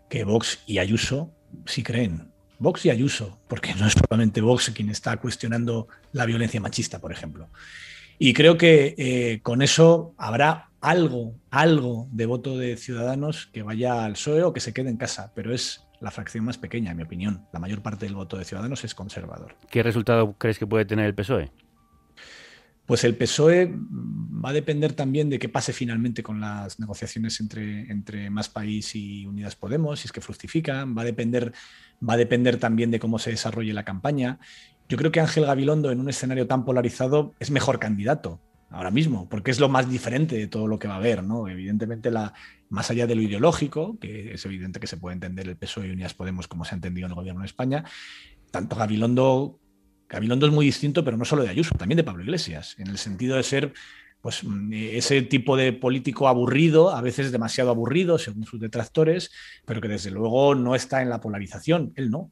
que 0.10 0.24
Vox 0.24 0.64
y 0.66 0.80
Ayuso 0.80 1.32
sí 1.66 1.84
creen. 1.84 2.32
Vox 2.58 2.86
y 2.86 2.89
Ayuso, 2.89 3.39
porque 3.47 3.74
no 3.76 3.88
es 3.88 3.95
probablemente 3.95 4.41
Vox 4.41 4.72
quien 4.72 4.89
está 4.89 5.18
cuestionando 5.18 5.88
la 6.12 6.26
violencia 6.26 6.60
machista, 6.60 7.00
por 7.00 7.12
ejemplo. 7.12 7.50
Y 8.18 8.34
creo 8.34 8.58
que 8.58 8.95
eh, 8.97 9.39
con 9.41 9.62
eso 9.62 10.14
habrá 10.18 10.69
algo, 10.82 11.36
algo 11.50 12.08
de 12.12 12.26
voto 12.26 12.58
de 12.58 12.78
ciudadanos 12.78 13.48
que 13.48 13.64
vaya 13.64 14.06
al 14.06 14.14
PSOE 14.14 14.44
o 14.44 14.54
que 14.54 14.60
se 14.60 14.74
quede 14.74 14.90
en 14.90 14.98
casa, 14.98 15.32
pero 15.36 15.54
es 15.54 15.86
la 16.00 16.12
fracción 16.12 16.46
más 16.46 16.58
pequeña, 16.58 16.92
en 16.92 16.98
mi 16.98 17.04
opinión. 17.04 17.46
La 17.52 17.60
mayor 17.60 17.82
parte 17.82 18.06
del 18.06 18.16
voto 18.16 18.38
de 18.38 18.46
ciudadanos 18.46 18.84
es 18.84 18.96
conservador. 18.96 19.56
¿Qué 19.70 19.84
resultado 19.84 20.36
crees 20.38 20.58
que 20.58 20.68
puede 20.68 20.86
tener 20.86 21.06
el 21.06 21.16
PSOE? 21.16 21.52
Pues 22.86 23.04
el 23.04 23.16
PSOE 23.16 23.72
va 23.72 24.50
a 24.50 24.54
depender 24.54 24.94
también 24.94 25.30
de 25.30 25.38
qué 25.38 25.48
pase 25.48 25.74
finalmente 25.74 26.24
con 26.24 26.40
las 26.40 26.80
negociaciones 26.80 27.40
entre, 27.40 27.92
entre 27.92 28.30
Más 28.30 28.50
País 28.50 28.96
y 28.96 29.26
Unidas 29.28 29.56
Podemos, 29.56 30.00
si 30.00 30.08
es 30.08 30.12
que 30.12 30.22
fructifican, 30.22 30.98
va 30.98 31.04
a 31.04 31.06
depender, 31.06 31.54
va 32.08 32.14
a 32.14 32.18
depender 32.18 32.58
también 32.58 32.90
de 32.90 33.00
cómo 33.00 33.20
se 33.20 33.30
desarrolle 33.30 33.74
la 33.74 33.86
campaña 33.86 34.40
yo 34.90 34.98
creo 34.98 35.12
que 35.12 35.20
Ángel 35.20 35.46
Gabilondo 35.46 35.92
en 35.92 36.00
un 36.00 36.10
escenario 36.10 36.48
tan 36.48 36.66
polarizado 36.66 37.36
es 37.40 37.52
mejor 37.52 37.78
candidato 37.78 38.42
ahora 38.70 38.92
mismo, 38.92 39.28
porque 39.30 39.52
es 39.52 39.60
lo 39.60 39.70
más 39.70 39.90
diferente 39.90 40.38
de 40.38 40.48
todo 40.48 40.68
lo 40.68 40.78
que 40.78 40.88
va 40.88 40.96
a 40.96 40.98
haber, 40.98 41.24
¿no? 41.24 41.48
Evidentemente, 41.48 42.12
la, 42.12 42.34
más 42.70 42.92
allá 42.92 43.08
de 43.08 43.16
lo 43.16 43.22
ideológico, 43.22 43.98
que 44.00 44.34
es 44.34 44.46
evidente 44.46 44.80
que 44.80 44.88
se 44.88 44.98
puede 44.98 45.16
entender 45.16 45.48
el 45.48 45.58
PSOE 45.58 45.88
y 45.88 45.92
Unidas 45.92 46.14
Podemos 46.14 46.48
como 46.48 46.66
se 46.66 46.76
ha 46.76 46.78
entendido 46.78 47.06
en 47.06 47.12
el 47.12 47.16
gobierno 47.16 47.42
de 47.42 47.48
España, 47.48 47.84
tanto 48.52 48.76
Gabilondo, 48.76 49.60
Gabilondo 50.08 50.48
es 50.48 50.54
muy 50.54 50.66
distinto, 50.66 51.04
pero 51.04 51.18
no 51.18 51.26
solo 51.26 51.44
de 51.44 51.50
Ayuso, 51.50 51.76
también 51.76 51.98
de 51.98 52.04
Pablo 52.04 52.24
Iglesias, 52.24 52.76
en 52.78 52.88
el 52.88 52.98
sentido 52.98 53.36
de 53.38 53.44
ser 53.44 53.74
pues 54.22 54.44
ese 54.72 55.22
tipo 55.22 55.56
de 55.56 55.72
político 55.72 56.28
aburrido, 56.28 56.90
a 56.90 57.02
veces 57.02 57.32
demasiado 57.32 57.70
aburrido 57.70 58.18
según 58.18 58.46
sus 58.46 58.60
detractores, 58.60 59.32
pero 59.66 59.80
que 59.80 59.88
desde 59.88 60.12
luego 60.12 60.56
no 60.56 60.76
está 60.76 61.02
en 61.02 61.10
la 61.10 61.22
polarización, 61.22 61.94
él 61.96 62.12
no, 62.12 62.32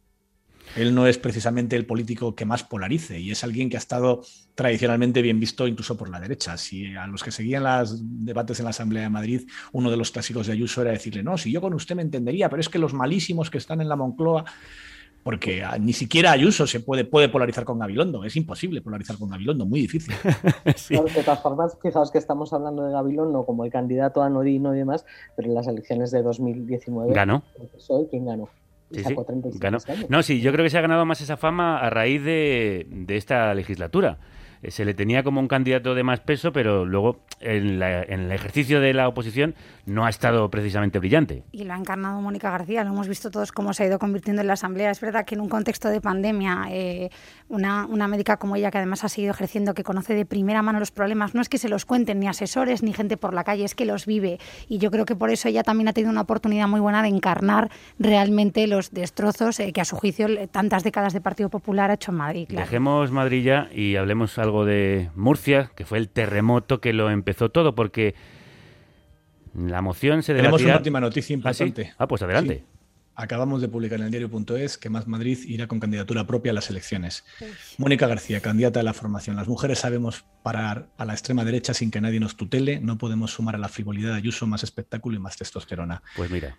él 0.76 0.94
no 0.94 1.08
es 1.08 1.18
precisamente 1.18 1.76
el 1.76 1.86
político 1.86 2.36
que 2.36 2.46
más 2.46 2.64
polarice 2.64 3.20
y 3.20 3.32
es 3.32 3.44
alguien 3.44 3.70
que 3.70 3.78
ha 3.78 3.80
estado 3.80 4.22
tradicionalmente 4.56 5.22
bien 5.22 5.40
visto 5.40 5.68
incluso 5.68 5.98
por 5.98 6.10
la 6.10 6.20
derecha. 6.20 6.58
Si 6.58 6.96
a 6.96 7.08
los 7.08 7.24
que 7.24 7.32
seguían 7.32 7.64
los 7.64 8.02
debates 8.26 8.60
en 8.60 8.66
la 8.66 8.72
Asamblea 8.72 9.04
de 9.04 9.10
Madrid, 9.10 9.48
uno 9.72 9.92
de 9.92 9.98
los 9.98 10.12
clásicos 10.12 10.48
de 10.48 10.54
Ayuso 10.54 10.82
era 10.82 10.92
decirle, 10.92 11.24
no, 11.24 11.38
si 11.38 11.52
yo 11.52 11.62
con 11.62 11.74
usted 11.74 11.96
me 11.96 12.02
entendería, 12.02 12.50
pero 12.50 12.60
es 12.60 12.70
que 12.70 12.80
los 12.80 12.94
malísimos 12.94 13.50
que 13.50 13.58
están 13.58 13.82
en 13.82 13.90
la 13.90 13.96
Moncloa 13.96 14.46
porque 15.28 15.62
ni 15.82 15.92
siquiera 15.92 16.32
Ayuso 16.32 16.66
se 16.66 16.80
puede, 16.80 17.04
puede 17.04 17.28
polarizar 17.28 17.66
con 17.66 17.80
Gabilondo. 17.80 18.24
Es 18.24 18.38
imposible 18.38 18.82
polarizar 18.82 19.18
con 19.18 19.30
Gabilondo, 19.30 19.66
muy 19.66 19.82
difícil. 19.82 20.16
de 20.64 21.24
todas 21.24 21.42
formas, 21.42 21.78
fijaos 21.82 22.12
que 22.12 22.18
estamos 22.18 22.54
hablando 22.54 22.86
de 22.86 22.94
Gabilondo 22.94 23.46
como 23.46 23.66
el 23.66 23.70
candidato 23.70 24.24
anodino 24.24 24.74
y 24.74 24.78
demás, 24.78 25.06
pero 25.36 25.50
en 25.50 25.56
las 25.56 25.68
elecciones 25.68 26.12
de 26.12 26.24
2019 26.24 27.14
ganó. 27.14 27.44
Soy 27.78 28.08
quien 28.08 28.26
ganó. 28.26 28.48
Sí, 28.92 29.04
No, 30.10 30.24
sí, 30.24 30.42
yo 30.42 30.52
creo 30.52 30.64
que 30.64 30.70
se 30.70 30.78
ha 30.78 30.82
ganado 30.82 31.06
más 31.06 31.22
esa 31.22 31.38
fama 31.38 31.80
a 31.80 31.90
raíz 31.90 32.24
de, 32.24 32.88
de 32.90 33.18
esta 33.18 33.54
legislatura. 33.54 34.18
Eh, 34.62 34.72
se 34.72 34.86
le 34.86 34.94
tenía 34.94 35.24
como 35.24 35.40
un 35.40 35.48
candidato 35.48 35.96
de 35.96 36.04
más 36.04 36.20
peso, 36.20 36.52
pero 36.52 36.86
luego 36.86 37.20
en, 37.40 37.82
el 37.82 38.32
ejercicio 38.32 38.80
de 38.80 38.94
la 38.94 39.08
oposición 39.08 39.56
no 39.86 40.06
ha 40.06 40.10
estado 40.10 40.50
precisamente 40.50 41.00
brillante. 41.00 41.44
Y 41.52 41.64
lo 41.64 41.74
ha 41.74 41.78
encarnado 41.78 42.20
Mónica 42.22 42.50
García, 42.52 42.84
lo 42.84 42.92
hemos 42.92 43.08
visto 43.08 43.32
todos 43.32 43.52
cómo 43.52 43.74
se 43.74 43.84
ha 43.84 43.88
ido 43.88 44.00
convirtiendo 44.00 44.42
en 44.42 44.48
la 44.48 44.54
Asamblea. 44.54 44.92
Es 44.92 45.02
verdad 45.02 45.26
que 45.26 45.36
en 45.36 45.42
un 45.42 45.50
contexto 45.50 45.90
de 45.90 46.02
pandemia, 46.02 46.66
eh, 46.70 47.10
una, 47.50 47.86
una, 47.86 48.08
médica 48.08 48.38
como 48.38 48.56
ella, 48.56 48.72
que 48.72 48.78
además 48.78 49.04
ha 49.04 49.10
seguido 49.10 49.32
ejerciendo, 49.32 49.74
que 49.74 49.84
conoce 49.84 50.14
de 50.14 50.26
primera 50.26 50.62
mano 50.62 50.80
los 50.80 50.92
problemas, 50.92 51.36
no 51.36 51.42
es 51.42 51.50
que 51.50 51.58
se 51.58 51.70
los 51.70 51.86
cuenten 51.86 52.20
ni 52.20 52.28
asesores 52.28 52.84
ni 52.84 52.94
gente 52.94 53.18
por 53.18 53.34
la 53.34 53.44
calle, 53.44 53.64
es 53.64 53.76
que 53.76 53.86
los 53.86 54.06
vive. 54.06 54.40
Y 54.68 54.80
yo 54.80 54.92
creo 54.92 55.06
que 55.06 55.16
por 55.16 55.30
eso 55.30 55.48
ella 55.48 55.64
también 55.64 55.88
ha 55.88 55.94
tenido 55.94 56.12
una 56.12 56.22
oportunidad 56.22 56.68
muy 56.68 56.80
buena 56.80 57.02
de 57.02 57.10
encarnar 57.10 57.70
realmente 58.00 58.68
los 58.68 58.92
destrozos 58.92 59.60
eh, 59.60 59.72
que 59.74 59.82
a 59.82 59.86
su 59.86 59.96
juicio 59.96 60.28
tantas 60.50 60.84
décadas 60.84 61.14
de 61.14 61.22
Partido 61.22 61.50
Popular 61.50 61.92
ha 61.92 61.96
hecho 61.96 62.12
en 62.12 62.18
Madrid. 62.18 62.48
Dejemos 62.50 63.12
Madrid 63.12 63.44
ya 63.44 63.70
y 63.74 63.96
hablemos 63.96 64.38
algo 64.38 64.47
de 64.66 65.10
Murcia, 65.16 65.72
que 65.76 65.86
fue 65.86 65.98
el 65.98 66.10
terremoto 66.10 66.82
que 66.82 66.94
lo 66.94 67.10
empezó 67.10 67.50
todo, 67.50 67.76
porque 67.76 68.16
la 69.56 69.82
moción 69.82 70.24
se 70.24 70.34
debatirá... 70.34 70.58
Tenemos 70.58 70.70
una 70.70 70.78
última 70.78 71.00
noticia 71.00 71.34
¿Ah, 71.34 71.38
importante. 71.38 71.94
¿Ah, 71.98 72.08
pues 72.08 72.22
adelante. 72.22 72.64
Acabamos 73.16 73.62
de 73.62 73.68
publicar 73.68 74.00
en 74.00 74.06
el 74.06 74.12
diario.es 74.12 74.78
que 74.78 74.92
Más 74.92 75.08
Madrid 75.08 75.40
irá 75.48 75.68
con 75.68 75.80
candidatura 75.80 76.28
propia 76.28 76.52
a 76.52 76.54
las 76.54 76.70
elecciones. 76.70 77.26
Mónica 77.80 78.06
García, 78.06 78.42
candidata 78.42 78.80
de 78.80 78.84
la 78.84 78.94
formación. 78.94 79.36
Las 79.36 79.48
mujeres 79.48 79.80
sabemos 79.80 80.24
parar 80.44 80.90
a 80.98 81.06
la 81.06 81.14
extrema 81.14 81.44
derecha 81.44 81.74
sin 81.74 81.90
que 81.90 82.00
nadie 82.00 82.20
nos 82.20 82.38
tutele. 82.38 82.80
No 82.80 83.00
podemos 83.00 83.32
sumar 83.32 83.56
a 83.56 83.58
la 83.58 83.70
frivolidad 83.70 84.12
de 84.12 84.18
Ayuso 84.18 84.46
más 84.46 84.62
espectáculo 84.62 85.16
y 85.16 85.20
más 85.20 85.36
testosterona. 85.36 86.04
Pues 86.16 86.30
mira. 86.30 86.58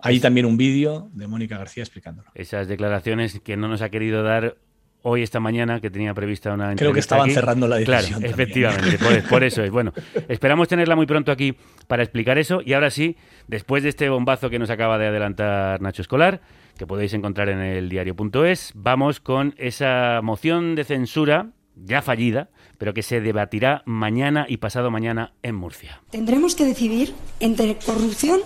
Hay 0.00 0.20
también 0.20 0.46
un 0.46 0.56
vídeo 0.56 1.10
de 1.12 1.26
Mónica 1.26 1.58
García 1.58 1.82
explicándolo. 1.82 2.30
Esas 2.34 2.68
declaraciones 2.68 3.40
que 3.40 3.56
no 3.56 3.66
nos 3.66 3.82
ha 3.82 3.90
querido 3.90 4.22
dar 4.22 4.56
hoy, 5.02 5.22
esta 5.22 5.40
mañana, 5.40 5.80
que 5.80 5.90
tenía 5.90 6.14
prevista 6.14 6.52
una 6.52 6.74
Creo 6.74 6.92
que 6.92 7.00
estaban 7.00 7.30
cerrando 7.30 7.68
la 7.68 7.76
decisión. 7.76 8.20
Claro, 8.20 8.32
efectivamente, 8.32 8.98
por, 9.28 9.44
eso 9.44 9.62
es. 9.62 9.70
Bueno, 9.70 9.92
esperamos 10.28 10.68
tenerla 10.68 10.96
muy 10.96 11.06
pronto 11.06 11.32
aquí 11.32 11.56
para 11.86 12.02
explicar 12.02 12.38
eso. 12.38 12.60
Y 12.64 12.72
ahora 12.72 12.90
sí, 12.90 13.16
después 13.46 13.82
de 13.82 13.90
este 13.90 14.08
bombazo 14.08 14.50
que 14.50 14.58
nos 14.58 14.70
acaba 14.70 14.98
de 14.98 15.06
adelantar 15.06 15.80
Nacho 15.80 16.02
Escolar, 16.02 16.40
que 16.76 16.86
podéis 16.86 17.12
encontrar 17.14 17.48
en 17.48 17.60
el 17.60 17.88
diario.es, 17.88 18.72
vamos 18.74 19.20
con 19.20 19.54
esa 19.58 20.20
moción 20.22 20.74
de 20.74 20.84
censura 20.84 21.50
ya 21.74 22.02
fallida, 22.02 22.50
pero 22.76 22.92
que 22.92 23.02
se 23.02 23.20
debatirá 23.20 23.82
mañana 23.86 24.46
y 24.48 24.56
pasado 24.58 24.90
mañana 24.90 25.32
en 25.42 25.54
Murcia. 25.54 26.00
Tendremos 26.10 26.54
que 26.54 26.64
decidir 26.64 27.14
entre 27.40 27.76
corrupción 27.76 28.40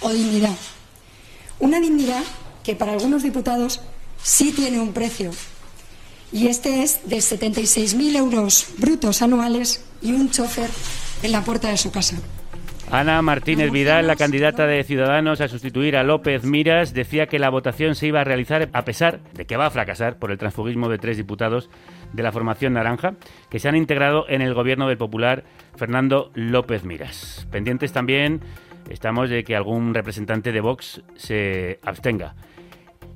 o 0.00 0.10
dignidad. 0.10 0.56
Una 1.58 1.80
dignidad 1.80 2.22
que 2.64 2.74
para 2.74 2.92
algunos 2.92 3.22
diputados 3.22 3.80
sí 4.22 4.52
tiene 4.52 4.80
un 4.80 4.92
precio 4.92 5.30
y 6.32 6.48
este 6.48 6.82
es 6.82 7.08
de 7.08 7.16
76.000 7.16 8.16
euros 8.16 8.74
brutos 8.78 9.22
anuales 9.22 9.84
y 10.00 10.12
un 10.12 10.30
chofer 10.30 10.70
en 11.22 11.32
la 11.32 11.42
puerta 11.42 11.68
de 11.68 11.76
su 11.76 11.92
casa. 11.92 12.16
Ana 12.90 13.22
Martínez 13.22 13.70
Vidal, 13.70 14.06
la 14.06 14.16
candidata 14.16 14.66
de 14.66 14.84
Ciudadanos 14.84 15.40
a 15.40 15.48
sustituir 15.48 15.96
a 15.96 16.02
López 16.02 16.44
Miras, 16.44 16.92
decía 16.92 17.26
que 17.26 17.38
la 17.38 17.48
votación 17.48 17.94
se 17.94 18.06
iba 18.06 18.20
a 18.20 18.24
realizar 18.24 18.68
a 18.70 18.84
pesar 18.84 19.20
de 19.32 19.46
que 19.46 19.56
va 19.56 19.66
a 19.66 19.70
fracasar 19.70 20.18
por 20.18 20.30
el 20.30 20.36
transfugismo 20.36 20.90
de 20.90 20.98
tres 20.98 21.16
diputados 21.16 21.70
de 22.12 22.22
la 22.22 22.32
formación 22.32 22.74
naranja 22.74 23.14
que 23.48 23.60
se 23.60 23.68
han 23.70 23.76
integrado 23.76 24.26
en 24.28 24.42
el 24.42 24.52
gobierno 24.52 24.88
del 24.88 24.98
popular 24.98 25.44
Fernando 25.74 26.30
López 26.34 26.84
Miras. 26.84 27.46
Pendientes 27.50 27.92
también 27.92 28.42
estamos 28.90 29.30
de 29.30 29.42
que 29.42 29.56
algún 29.56 29.94
representante 29.94 30.52
de 30.52 30.60
Vox 30.60 31.00
se 31.16 31.78
abstenga. 31.82 32.34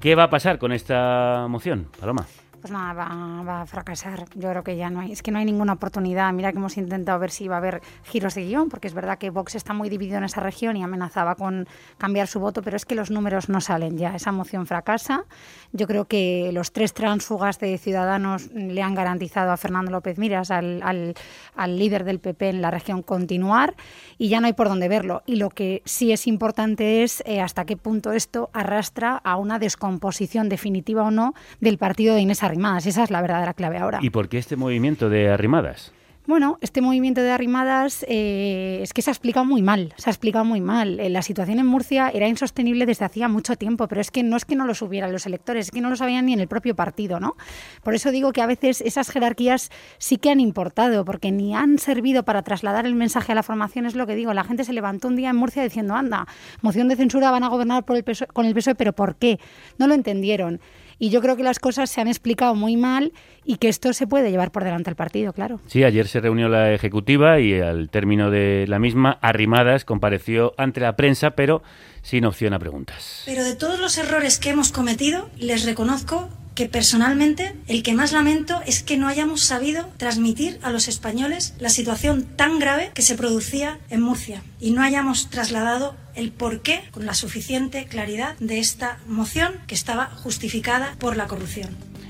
¿Qué 0.00 0.14
va 0.14 0.24
a 0.24 0.30
pasar 0.30 0.58
con 0.58 0.72
esta 0.72 1.46
moción, 1.50 1.88
Paloma? 2.00 2.26
Pues 2.66 2.72
nada, 2.72 3.44
va, 3.44 3.62
a 3.62 3.66
fracasar. 3.66 4.24
Yo 4.34 4.50
creo 4.50 4.64
que 4.64 4.76
ya 4.76 4.90
no 4.90 4.98
hay, 4.98 5.12
es 5.12 5.22
que 5.22 5.30
no 5.30 5.38
hay 5.38 5.44
ninguna 5.44 5.74
oportunidad. 5.74 6.32
Mira 6.32 6.50
que 6.50 6.58
hemos 6.58 6.76
intentado 6.76 7.16
ver 7.20 7.30
si 7.30 7.46
va 7.46 7.54
a 7.54 7.58
haber 7.58 7.80
giros 8.02 8.34
de 8.34 8.44
guion, 8.44 8.70
porque 8.70 8.88
es 8.88 8.94
verdad 8.94 9.18
que 9.18 9.30
Vox 9.30 9.54
está 9.54 9.72
muy 9.72 9.88
dividido 9.88 10.18
en 10.18 10.24
esa 10.24 10.40
región 10.40 10.76
y 10.76 10.82
amenazaba 10.82 11.36
con 11.36 11.68
cambiar 11.96 12.26
su 12.26 12.40
voto, 12.40 12.62
pero 12.62 12.76
es 12.76 12.84
que 12.84 12.96
los 12.96 13.08
números 13.08 13.48
no 13.48 13.60
salen 13.60 13.98
ya. 13.98 14.16
Esa 14.16 14.32
moción 14.32 14.66
fracasa. 14.66 15.26
Yo 15.72 15.86
creo 15.86 16.06
que 16.06 16.50
los 16.52 16.72
tres 16.72 16.92
tránsfugas 16.92 17.60
de 17.60 17.78
Ciudadanos 17.78 18.50
le 18.52 18.82
han 18.82 18.96
garantizado 18.96 19.52
a 19.52 19.56
Fernando 19.56 19.92
López 19.92 20.18
Miras, 20.18 20.50
al, 20.50 20.82
al, 20.82 21.78
líder 21.78 22.02
del 22.02 22.18
PP 22.18 22.48
en 22.48 22.62
la 22.62 22.72
región, 22.72 23.02
continuar 23.02 23.76
y 24.18 24.28
ya 24.28 24.40
no 24.40 24.48
hay 24.48 24.54
por 24.54 24.68
dónde 24.68 24.88
verlo. 24.88 25.22
Y 25.24 25.36
lo 25.36 25.50
que 25.50 25.82
sí 25.84 26.10
es 26.10 26.26
importante 26.26 27.04
es 27.04 27.22
eh, 27.26 27.40
hasta 27.40 27.64
qué 27.64 27.76
punto 27.76 28.10
esto 28.10 28.50
arrastra 28.52 29.20
a 29.22 29.36
una 29.36 29.60
descomposición 29.60 30.48
definitiva 30.48 31.04
o 31.04 31.12
no 31.12 31.34
del 31.60 31.78
partido 31.78 32.16
de 32.16 32.22
Inés 32.22 32.42
Esa 32.86 33.02
es 33.02 33.10
la 33.10 33.20
verdadera 33.20 33.54
clave 33.54 33.78
ahora. 33.78 33.98
¿Y 34.02 34.10
por 34.10 34.28
qué 34.28 34.38
este 34.38 34.56
movimiento 34.56 35.08
de 35.08 35.30
Arrimadas? 35.30 35.92
Bueno, 36.26 36.58
este 36.60 36.82
movimiento 36.82 37.22
de 37.22 37.30
arrimadas 37.30 38.04
eh, 38.08 38.80
es 38.82 38.92
que 38.92 39.00
se 39.00 39.10
ha 39.10 39.12
explicado 39.12 39.46
muy 39.46 39.62
mal, 39.62 39.94
se 39.96 40.10
ha 40.10 40.12
explicado 40.12 40.44
muy 40.44 40.60
mal. 40.60 40.98
Eh, 40.98 41.08
la 41.08 41.22
situación 41.22 41.60
en 41.60 41.66
Murcia 41.66 42.10
era 42.12 42.26
insostenible 42.26 42.84
desde 42.84 43.04
hacía 43.04 43.28
mucho 43.28 43.54
tiempo, 43.54 43.86
pero 43.86 44.00
es 44.00 44.10
que 44.10 44.24
no 44.24 44.36
es 44.36 44.44
que 44.44 44.56
no 44.56 44.66
lo 44.66 44.74
subieran 44.74 45.12
los 45.12 45.24
electores, 45.26 45.66
es 45.66 45.70
que 45.70 45.80
no 45.80 45.88
lo 45.88 45.94
sabían 45.94 46.26
ni 46.26 46.32
en 46.32 46.40
el 46.40 46.48
propio 46.48 46.74
partido, 46.74 47.20
¿no? 47.20 47.36
Por 47.84 47.94
eso 47.94 48.10
digo 48.10 48.32
que 48.32 48.42
a 48.42 48.46
veces 48.46 48.80
esas 48.80 49.08
jerarquías 49.10 49.70
sí 49.98 50.16
que 50.16 50.30
han 50.30 50.40
importado, 50.40 51.04
porque 51.04 51.30
ni 51.30 51.54
han 51.54 51.78
servido 51.78 52.24
para 52.24 52.42
trasladar 52.42 52.86
el 52.86 52.96
mensaje 52.96 53.30
a 53.30 53.36
la 53.36 53.44
formación, 53.44 53.86
es 53.86 53.94
lo 53.94 54.08
que 54.08 54.16
digo. 54.16 54.34
La 54.34 54.42
gente 54.42 54.64
se 54.64 54.72
levantó 54.72 55.06
un 55.06 55.14
día 55.14 55.30
en 55.30 55.36
Murcia 55.36 55.62
diciendo, 55.62 55.94
anda, 55.94 56.26
moción 56.60 56.88
de 56.88 56.96
censura 56.96 57.30
van 57.30 57.44
a 57.44 57.48
gobernar 57.48 57.84
por 57.84 57.96
el 57.96 58.04
con 58.32 58.46
el 58.46 58.54
PSOE, 58.54 58.74
pero 58.74 58.92
¿por 58.92 59.14
qué? 59.14 59.38
No 59.78 59.86
lo 59.86 59.94
entendieron. 59.94 60.60
Y 60.98 61.10
yo 61.10 61.20
creo 61.20 61.36
que 61.36 61.42
las 61.42 61.58
cosas 61.58 61.90
se 61.90 62.00
han 62.00 62.08
explicado 62.08 62.54
muy 62.54 62.76
mal 62.76 63.12
y 63.44 63.56
que 63.56 63.68
esto 63.68 63.92
se 63.92 64.06
puede 64.06 64.30
llevar 64.30 64.50
por 64.50 64.64
delante 64.64 64.90
al 64.90 64.96
partido, 64.96 65.32
claro. 65.32 65.60
Sí, 65.66 65.84
ayer 65.84 66.08
se 66.08 66.20
reunió 66.20 66.48
la 66.48 66.72
ejecutiva 66.72 67.38
y 67.40 67.60
al 67.60 67.90
término 67.90 68.30
de 68.30 68.64
la 68.66 68.78
misma, 68.78 69.18
Arrimadas 69.20 69.84
compareció 69.84 70.54
ante 70.56 70.80
la 70.80 70.96
prensa, 70.96 71.32
pero 71.32 71.62
sin 72.02 72.24
opción 72.24 72.54
a 72.54 72.58
preguntas. 72.58 73.22
Pero 73.26 73.44
de 73.44 73.54
todos 73.56 73.78
los 73.78 73.98
errores 73.98 74.38
que 74.38 74.50
hemos 74.50 74.72
cometido, 74.72 75.28
les 75.36 75.66
reconozco 75.66 76.28
que 76.56 76.66
personalmente 76.66 77.52
el 77.68 77.84
que 77.84 77.94
más 77.94 78.12
lamento 78.12 78.60
es 78.66 78.82
que 78.82 78.96
no 78.96 79.06
hayamos 79.06 79.42
sabido 79.42 79.86
transmitir 79.98 80.58
a 80.62 80.72
los 80.72 80.88
españoles 80.88 81.54
la 81.60 81.68
situación 81.68 82.24
tan 82.24 82.58
grave 82.58 82.90
que 82.94 83.02
se 83.02 83.14
producía 83.14 83.78
en 83.90 84.00
Murcia 84.00 84.42
y 84.58 84.72
no 84.72 84.82
hayamos 84.82 85.28
trasladado 85.28 85.94
el 86.14 86.32
porqué 86.32 86.80
con 86.90 87.04
la 87.04 87.12
suficiente 87.12 87.84
claridad 87.84 88.36
de 88.38 88.58
esta 88.58 88.98
moción 89.06 89.52
que 89.66 89.74
estaba 89.74 90.06
justificada 90.06 90.96
por 90.98 91.16
la 91.16 91.26
corrupción. 91.26 91.68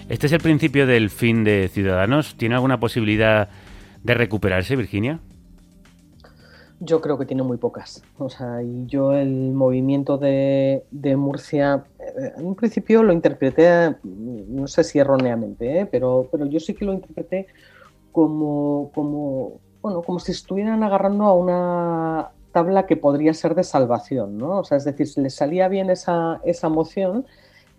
Este 0.09 0.29
es 0.29 0.33
el 0.33 0.41
principio 0.41 0.87
del 0.87 1.11
fin 1.11 1.43
de 1.43 1.69
Ciudadanos. 1.75 2.37
¿Tiene 2.37 2.55
alguna 2.55 2.79
posibilidad 2.79 3.49
de 4.05 4.15
recuperarse, 4.15 4.77
Virginia? 4.77 5.19
Yo 6.81 7.01
creo 7.01 7.17
que 7.17 7.25
tiene 7.25 7.43
muy 7.43 7.57
pocas. 7.57 8.03
O 8.19 8.29
sea, 8.29 8.63
y 8.63 8.87
yo 8.87 9.13
el 9.13 9.53
movimiento 9.53 10.19
de, 10.19 10.85
Murcia, 11.17 11.85
eh, 11.99 12.33
en 12.37 12.47
un 12.47 12.55
principio 12.55 13.03
lo 13.03 13.13
interpreté, 13.13 13.97
no 14.03 14.67
sé 14.67 14.85
si 14.85 14.99
erróneamente, 14.99 15.81
¿eh? 15.81 15.87
pero, 15.87 16.29
pero 16.31 16.47
yo 16.47 16.61
sí 16.61 16.75
que 16.75 16.85
lo 16.85 16.93
interpreté 16.93 17.47
como, 18.13 18.91
como, 18.95 19.61
bueno, 19.81 20.03
como 20.03 20.19
si 20.19 20.33
estuvieran 20.33 20.83
agarrando 20.83 21.25
a 21.25 21.35
una 21.35 22.31
tabla 22.53 22.87
que 22.87 22.97
podría 22.97 23.35
ser 23.35 23.55
de 23.55 23.65
salvación, 23.65 24.39
¿no? 24.39 24.61
O 24.61 24.65
sea, 24.65 24.79
es 24.79 24.85
decir, 24.85 25.07
si 25.07 25.21
les 25.21 25.35
salía 25.35 25.69
bien 25.69 25.91
esa, 25.91 26.41
esa 26.45 26.71
moción, 26.71 27.27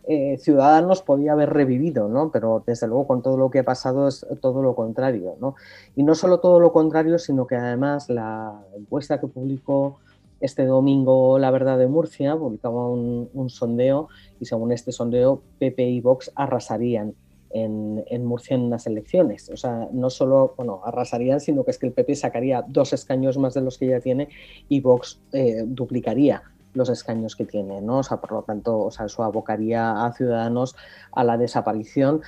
eh, 0.09 0.37
Ciudadanos 0.37 1.01
podía 1.01 1.33
haber 1.33 1.49
revivido, 1.49 2.07
¿no? 2.07 2.31
Pero 2.31 2.63
desde 2.65 2.87
luego 2.87 3.07
con 3.07 3.21
todo 3.21 3.35
lo 3.35 3.49
que 3.49 3.59
ha 3.59 3.63
pasado 3.63 4.07
es 4.07 4.25
todo 4.41 4.61
lo 4.61 4.73
contrario, 4.73 5.35
¿no? 5.41 5.55
Y 5.97 6.03
no 6.03 6.15
solo 6.15 6.39
todo 6.39 6.61
lo 6.61 6.71
contrario, 6.71 7.19
sino 7.19 7.45
que 7.45 7.55
además 7.55 8.09
la 8.09 8.63
encuesta 8.73 9.19
que 9.19 9.27
publicó 9.27 9.99
este 10.39 10.65
domingo 10.65 11.39
La 11.39 11.51
Verdad 11.51 11.77
de 11.77 11.87
Murcia 11.87 12.37
publicaba 12.37 12.87
un, 12.89 13.49
sondeo 13.49 14.07
y 14.39 14.45
según 14.45 14.71
este 14.71 14.91
sondeo 14.91 15.41
PP 15.59 15.89
y 15.89 15.99
Vox 15.99 16.31
arrasarían 16.35 17.13
en, 17.49 18.25
Murcia 18.25 18.55
en 18.55 18.61
unas 18.61 18.87
elecciones. 18.87 19.49
O 19.49 19.57
sea, 19.57 19.89
no 19.91 20.09
solo, 20.09 20.53
bueno, 20.55 20.81
arrasarían, 20.85 21.41
sino 21.41 21.65
que 21.65 21.71
es 21.71 21.79
que 21.79 21.87
el 21.87 21.93
PP 21.93 22.15
sacaría 22.15 22.63
dos 22.65 22.93
escaños 22.93 23.37
más 23.37 23.55
de 23.55 23.61
los 23.61 23.77
que 23.77 23.87
ya 23.87 23.99
tiene 23.99 24.29
y 24.69 24.79
Vox 24.79 25.19
eh, 25.33 25.63
duplicaría 25.65 26.43
los 26.77 26.89
escaños 26.89 27.35
que 27.35 27.45
tiene, 27.45 27.81
¿no? 27.81 27.99
O 27.99 28.03
sea, 28.03 28.17
por 28.17 28.31
lo 28.31 28.43
tanto, 28.43 28.79
o 28.79 28.91
sea, 28.91 29.07
eso 29.07 29.23
abocaría 29.23 30.05
a 30.05 30.13
Ciudadanos 30.13 30.75
a 31.11 31.23
la 31.23 31.37
desaparición. 31.37 32.21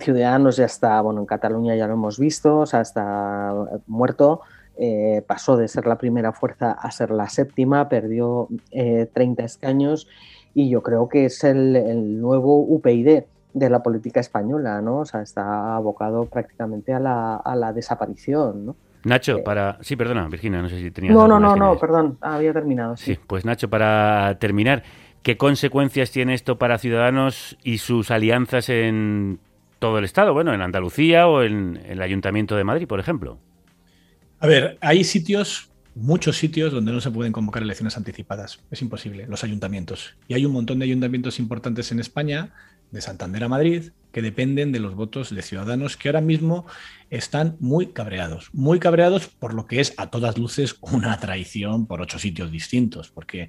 Ciudadanos 0.00 0.56
ya 0.56 0.66
está, 0.66 1.00
bueno, 1.00 1.20
en 1.20 1.26
Cataluña 1.26 1.76
ya 1.76 1.86
lo 1.86 1.94
hemos 1.94 2.18
visto, 2.18 2.58
o 2.60 2.66
sea, 2.66 2.80
está 2.80 3.54
muerto, 3.86 4.42
eh, 4.76 5.22
pasó 5.26 5.56
de 5.56 5.68
ser 5.68 5.86
la 5.86 5.96
primera 5.96 6.32
fuerza 6.32 6.72
a 6.72 6.90
ser 6.90 7.10
la 7.10 7.28
séptima, 7.28 7.88
perdió 7.88 8.48
30 8.70 9.42
eh, 9.42 9.46
escaños 9.46 10.08
y 10.54 10.68
yo 10.68 10.82
creo 10.82 11.08
que 11.08 11.26
es 11.26 11.44
el, 11.44 11.76
el, 11.76 12.20
nuevo 12.20 12.58
UPyD 12.58 13.24
de 13.54 13.70
la 13.70 13.82
política 13.82 14.20
española, 14.20 14.80
¿no? 14.80 15.00
O 15.00 15.04
sea, 15.04 15.22
está 15.22 15.76
abocado 15.76 16.24
prácticamente 16.26 16.92
a 16.92 17.00
la, 17.00 17.36
a 17.36 17.54
la 17.54 17.72
desaparición, 17.72 18.66
¿no? 18.66 18.76
Nacho, 19.04 19.38
eh, 19.38 19.42
para. 19.42 19.78
Sí, 19.82 19.96
perdona, 19.96 20.28
Virginia, 20.28 20.62
no 20.62 20.68
sé 20.68 20.80
si 20.80 20.90
tenías. 20.90 21.14
No, 21.14 21.26
no, 21.26 21.40
no, 21.40 21.56
no, 21.56 21.78
perdón, 21.78 22.18
había 22.20 22.52
terminado. 22.52 22.96
Sí. 22.96 23.18
pues 23.26 23.44
Nacho, 23.44 23.68
para 23.68 24.38
terminar, 24.38 24.82
¿qué 25.22 25.36
consecuencias 25.36 26.10
tiene 26.10 26.34
esto 26.34 26.58
para 26.58 26.78
Ciudadanos 26.78 27.56
y 27.62 27.78
sus 27.78 28.10
alianzas 28.10 28.68
en 28.68 29.40
todo 29.78 29.98
el 29.98 30.04
Estado? 30.04 30.32
Bueno, 30.32 30.54
en 30.54 30.62
Andalucía 30.62 31.26
o 31.26 31.42
en 31.42 31.80
el 31.86 32.00
Ayuntamiento 32.02 32.56
de 32.56 32.64
Madrid, 32.64 32.86
por 32.86 33.00
ejemplo. 33.00 33.38
A 34.38 34.46
ver, 34.46 34.78
hay 34.80 35.04
sitios, 35.04 35.70
muchos 35.94 36.36
sitios 36.36 36.72
donde 36.72 36.92
no 36.92 37.00
se 37.00 37.10
pueden 37.10 37.32
convocar 37.32 37.62
elecciones 37.62 37.96
anticipadas. 37.96 38.60
Es 38.70 38.82
imposible, 38.82 39.26
los 39.28 39.44
ayuntamientos. 39.44 40.14
Y 40.28 40.34
hay 40.34 40.44
un 40.44 40.52
montón 40.52 40.78
de 40.78 40.84
ayuntamientos 40.84 41.38
importantes 41.38 41.92
en 41.92 42.00
España 42.00 42.52
de 42.92 43.00
Santander 43.00 43.44
a 43.44 43.48
Madrid, 43.48 43.90
que 44.12 44.22
dependen 44.22 44.70
de 44.70 44.78
los 44.78 44.94
votos 44.94 45.34
de 45.34 45.42
ciudadanos 45.42 45.96
que 45.96 46.08
ahora 46.08 46.20
mismo 46.20 46.66
están 47.10 47.56
muy 47.58 47.88
cabreados, 47.88 48.50
muy 48.52 48.78
cabreados 48.78 49.26
por 49.26 49.54
lo 49.54 49.66
que 49.66 49.80
es 49.80 49.94
a 49.96 50.10
todas 50.10 50.38
luces 50.38 50.76
una 50.80 51.18
traición 51.18 51.86
por 51.86 52.00
ocho 52.00 52.18
sitios 52.18 52.52
distintos, 52.52 53.10
porque 53.10 53.48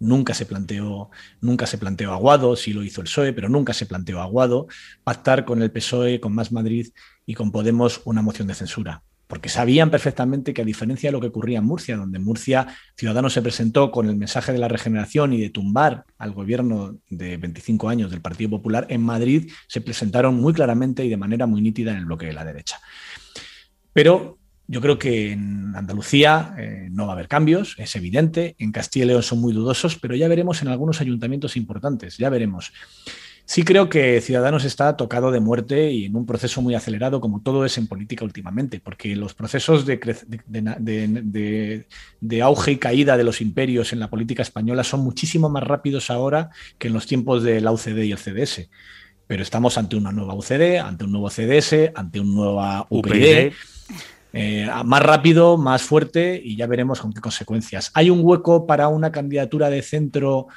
nunca 0.00 0.34
se 0.34 0.46
planteó, 0.46 1.10
nunca 1.40 1.66
se 1.66 1.78
planteó 1.78 2.12
Aguado, 2.12 2.56
sí 2.56 2.72
lo 2.72 2.82
hizo 2.82 3.00
el 3.00 3.06
PSOE, 3.06 3.32
pero 3.32 3.48
nunca 3.48 3.72
se 3.74 3.86
planteó 3.86 4.20
Aguado 4.20 4.66
pactar 5.04 5.44
con 5.44 5.62
el 5.62 5.70
PSOE, 5.70 6.20
con 6.20 6.34
Más 6.34 6.50
Madrid 6.50 6.88
y 7.26 7.34
con 7.34 7.52
Podemos 7.52 8.00
una 8.04 8.22
moción 8.22 8.48
de 8.48 8.54
censura 8.54 9.02
porque 9.28 9.48
sabían 9.48 9.90
perfectamente 9.90 10.52
que 10.52 10.62
a 10.62 10.64
diferencia 10.64 11.08
de 11.08 11.12
lo 11.12 11.20
que 11.20 11.28
ocurría 11.28 11.58
en 11.58 11.64
Murcia, 11.64 11.96
donde 11.96 12.18
Murcia 12.18 12.66
Ciudadanos 12.96 13.34
se 13.34 13.42
presentó 13.42 13.92
con 13.92 14.08
el 14.08 14.16
mensaje 14.16 14.52
de 14.52 14.58
la 14.58 14.68
regeneración 14.68 15.34
y 15.34 15.40
de 15.40 15.50
tumbar 15.50 16.04
al 16.16 16.32
gobierno 16.32 16.98
de 17.10 17.36
25 17.36 17.88
años 17.88 18.10
del 18.10 18.22
Partido 18.22 18.50
Popular, 18.50 18.86
en 18.88 19.02
Madrid 19.02 19.52
se 19.68 19.82
presentaron 19.82 20.34
muy 20.34 20.54
claramente 20.54 21.04
y 21.04 21.10
de 21.10 21.16
manera 21.16 21.46
muy 21.46 21.60
nítida 21.60 21.92
en 21.92 21.98
el 21.98 22.06
bloque 22.06 22.26
de 22.26 22.32
la 22.32 22.44
derecha. 22.44 22.80
Pero 23.92 24.38
yo 24.66 24.80
creo 24.80 24.98
que 24.98 25.32
en 25.32 25.76
Andalucía 25.76 26.54
eh, 26.58 26.88
no 26.90 27.06
va 27.06 27.12
a 27.12 27.14
haber 27.14 27.28
cambios, 27.28 27.74
es 27.78 27.96
evidente, 27.96 28.56
en 28.58 28.72
Castilla 28.72 29.04
y 29.04 29.08
León 29.08 29.22
son 29.22 29.40
muy 29.40 29.52
dudosos, 29.52 29.98
pero 29.98 30.16
ya 30.16 30.28
veremos 30.28 30.62
en 30.62 30.68
algunos 30.68 31.00
ayuntamientos 31.02 31.56
importantes, 31.56 32.16
ya 32.16 32.30
veremos. 32.30 32.72
Sí 33.48 33.62
creo 33.62 33.88
que 33.88 34.20
Ciudadanos 34.20 34.66
está 34.66 34.94
tocado 34.98 35.30
de 35.30 35.40
muerte 35.40 35.90
y 35.90 36.04
en 36.04 36.16
un 36.16 36.26
proceso 36.26 36.60
muy 36.60 36.74
acelerado, 36.74 37.18
como 37.18 37.40
todo 37.40 37.64
es 37.64 37.78
en 37.78 37.86
política 37.86 38.22
últimamente, 38.22 38.78
porque 38.78 39.16
los 39.16 39.32
procesos 39.32 39.86
de, 39.86 39.98
de, 42.20 42.42
auge 42.42 42.72
y 42.72 42.76
caída 42.76 43.16
de 43.16 43.24
los 43.24 43.40
imperios 43.40 43.94
en 43.94 44.00
la 44.00 44.10
política 44.10 44.42
española 44.42 44.84
son 44.84 45.00
muchísimo 45.00 45.48
más 45.48 45.64
rápidos 45.64 46.10
ahora 46.10 46.50
que 46.76 46.88
en 46.88 46.92
los 46.92 47.06
tiempos 47.06 47.42
de 47.42 47.62
la 47.62 47.72
UCD 47.72 48.02
y 48.02 48.12
el 48.12 48.18
CDS. 48.18 48.68
Pero 49.26 49.42
estamos 49.42 49.78
ante 49.78 49.96
una 49.96 50.12
nueva 50.12 50.34
UCD, 50.34 50.76
ante 50.84 51.04
un 51.04 51.12
nuevo 51.12 51.30
CDS, 51.30 51.92
ante 51.94 52.20
un 52.20 52.34
nueva 52.34 52.86
UPyD. 52.90 53.54
Eh, 54.34 54.68
más 54.84 55.02
rápido, 55.02 55.56
más 55.56 55.80
fuerte 55.80 56.38
y 56.44 56.54
ya 56.54 56.66
veremos 56.66 57.00
con 57.00 57.14
qué 57.14 57.22
consecuencias. 57.22 57.90
¿Hay 57.94 58.10
un 58.10 58.20
hueco 58.22 58.66
para 58.66 58.88
una 58.88 59.10
candidatura 59.10 59.70
de 59.70 59.80
centro 59.80 60.48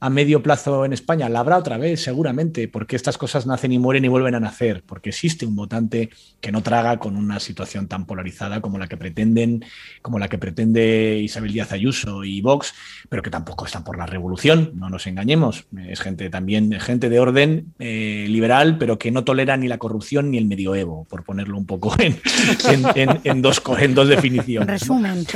a 0.00 0.10
medio 0.10 0.42
plazo 0.42 0.84
en 0.84 0.92
España? 0.92 1.28
La 1.28 1.40
habrá 1.40 1.58
otra 1.58 1.78
vez, 1.78 2.02
seguramente, 2.02 2.68
porque 2.68 2.96
estas 2.96 3.18
cosas 3.18 3.46
nacen 3.46 3.72
y 3.72 3.78
mueren 3.78 4.04
y 4.04 4.08
vuelven 4.08 4.34
a 4.34 4.40
nacer, 4.40 4.82
porque 4.86 5.10
existe 5.10 5.46
un 5.46 5.56
votante 5.56 6.10
que 6.40 6.52
no 6.52 6.62
traga 6.62 6.98
con 6.98 7.16
una 7.16 7.40
situación 7.40 7.88
tan 7.88 8.06
polarizada 8.06 8.60
como 8.60 8.78
la 8.78 8.86
que 8.86 8.96
pretenden, 8.96 9.64
como 10.02 10.18
la 10.18 10.28
que 10.28 10.38
pretende 10.38 11.18
Isabel 11.22 11.52
Díaz 11.52 11.72
Ayuso 11.72 12.24
y 12.24 12.40
Vox, 12.40 12.74
pero 13.08 13.22
que 13.22 13.30
tampoco 13.30 13.66
están 13.66 13.84
por 13.84 13.98
la 13.98 14.06
revolución, 14.06 14.72
no 14.74 14.88
nos 14.90 15.06
engañemos. 15.06 15.66
Es 15.88 16.00
gente 16.00 16.30
también, 16.30 16.72
gente 16.80 17.08
de 17.08 17.20
orden 17.20 17.72
eh, 17.78 18.26
liberal, 18.28 18.78
pero 18.78 18.98
que 18.98 19.10
no 19.10 19.24
tolera 19.24 19.56
ni 19.56 19.68
la 19.68 19.78
corrupción 19.78 20.30
ni 20.30 20.38
el 20.38 20.46
medioevo, 20.46 21.06
por 21.08 21.24
ponerlo 21.24 21.58
un 21.58 21.66
poco 21.66 21.94
en, 21.98 22.16
en, 23.24 23.42
dos, 23.42 23.62
en 23.78 23.94
dos 23.94 24.08
definiciones. 24.08 24.68
En 24.68 24.68
resumen. 24.68 25.26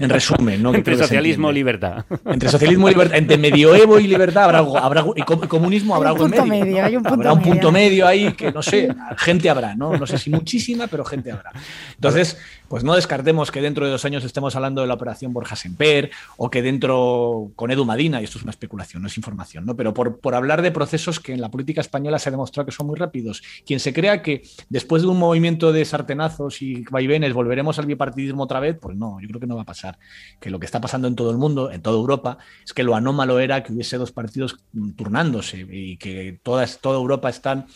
En 0.00 0.10
resumen, 0.10 0.62
¿no? 0.62 0.74
Entre 0.74 0.96
socialismo 0.96 1.50
y 1.50 1.54
libertad. 1.54 2.04
Entre 2.24 2.48
socialismo 2.48 2.88
y 2.88 2.92
libertad, 2.92 3.18
entre 3.18 3.38
medioevo 3.38 3.98
y 3.98 4.05
libertad 4.06 4.44
habrá 4.44 4.58
habrá 4.58 5.04
y 5.14 5.22
comunismo 5.22 5.94
habrá 5.94 6.12
un 6.12 6.18
punto 6.18 6.46
medio. 6.46 6.84
hay 6.84 6.96
un 6.96 7.02
punto 7.02 7.14
habrá 7.14 7.32
un 7.32 7.42
punto 7.42 7.72
medio 7.72 8.06
ahí 8.06 8.32
que 8.32 8.52
no 8.52 8.62
sé, 8.62 8.94
gente 9.18 9.50
habrá, 9.50 9.74
¿no? 9.74 9.96
No 9.96 10.06
sé 10.06 10.18
si 10.18 10.30
muchísima, 10.30 10.86
pero 10.86 11.04
gente 11.04 11.32
habrá. 11.32 11.52
Entonces, 11.94 12.38
pues 12.68 12.84
no 12.84 12.94
descartemos 12.94 13.50
que 13.50 13.60
dentro 13.60 13.84
de 13.84 13.92
dos 13.92 14.04
años 14.04 14.24
estemos 14.24 14.56
hablando 14.56 14.80
de 14.80 14.86
la 14.86 14.94
operación 14.94 15.32
Borja 15.32 15.56
Semper 15.56 16.10
o 16.36 16.50
que 16.50 16.62
dentro 16.62 17.50
con 17.54 17.70
Edu 17.70 17.84
Madina, 17.84 18.20
y 18.20 18.24
esto 18.24 18.38
es 18.38 18.44
una 18.44 18.50
especulación, 18.50 19.02
no 19.02 19.08
es 19.08 19.16
información, 19.16 19.66
¿no? 19.66 19.76
Pero 19.76 19.94
por, 19.94 20.18
por 20.18 20.34
hablar 20.34 20.62
de 20.62 20.70
procesos 20.70 21.20
que 21.20 21.32
en 21.32 21.40
la 21.40 21.50
política 21.50 21.80
española 21.80 22.18
se 22.18 22.28
ha 22.28 22.32
demostrado 22.32 22.66
que 22.66 22.72
son 22.72 22.86
muy 22.86 22.96
rápidos. 22.96 23.42
Quien 23.64 23.80
se 23.80 23.92
crea 23.92 24.22
que 24.22 24.42
después 24.68 25.02
de 25.02 25.08
un 25.08 25.18
movimiento 25.18 25.72
de 25.72 25.84
sartenazos 25.84 26.62
y 26.62 26.84
vaivenes 26.90 27.32
volveremos 27.32 27.78
al 27.78 27.86
bipartidismo 27.86 28.44
otra 28.44 28.60
vez, 28.60 28.76
pues 28.80 28.96
no, 28.96 29.20
yo 29.20 29.28
creo 29.28 29.40
que 29.40 29.46
no 29.46 29.56
va 29.56 29.62
a 29.62 29.66
pasar. 29.66 29.98
Que 30.40 30.50
lo 30.50 30.58
que 30.58 30.66
está 30.66 30.80
pasando 30.80 31.08
en 31.08 31.16
todo 31.16 31.30
el 31.30 31.38
mundo, 31.38 31.70
en 31.70 31.82
toda 31.82 31.96
Europa, 31.96 32.38
es 32.64 32.72
que 32.72 32.82
lo 32.82 32.94
anómalo 32.94 33.38
era 33.38 33.62
que 33.62 33.72
hubiese 33.72 33.96
dos 33.98 34.12
partidos 34.12 34.58
turnándose 34.96 35.66
y 35.70 35.96
que 35.96 36.40
todas, 36.42 36.80
toda 36.80 36.96
Europa 36.98 37.28
están 37.28 37.66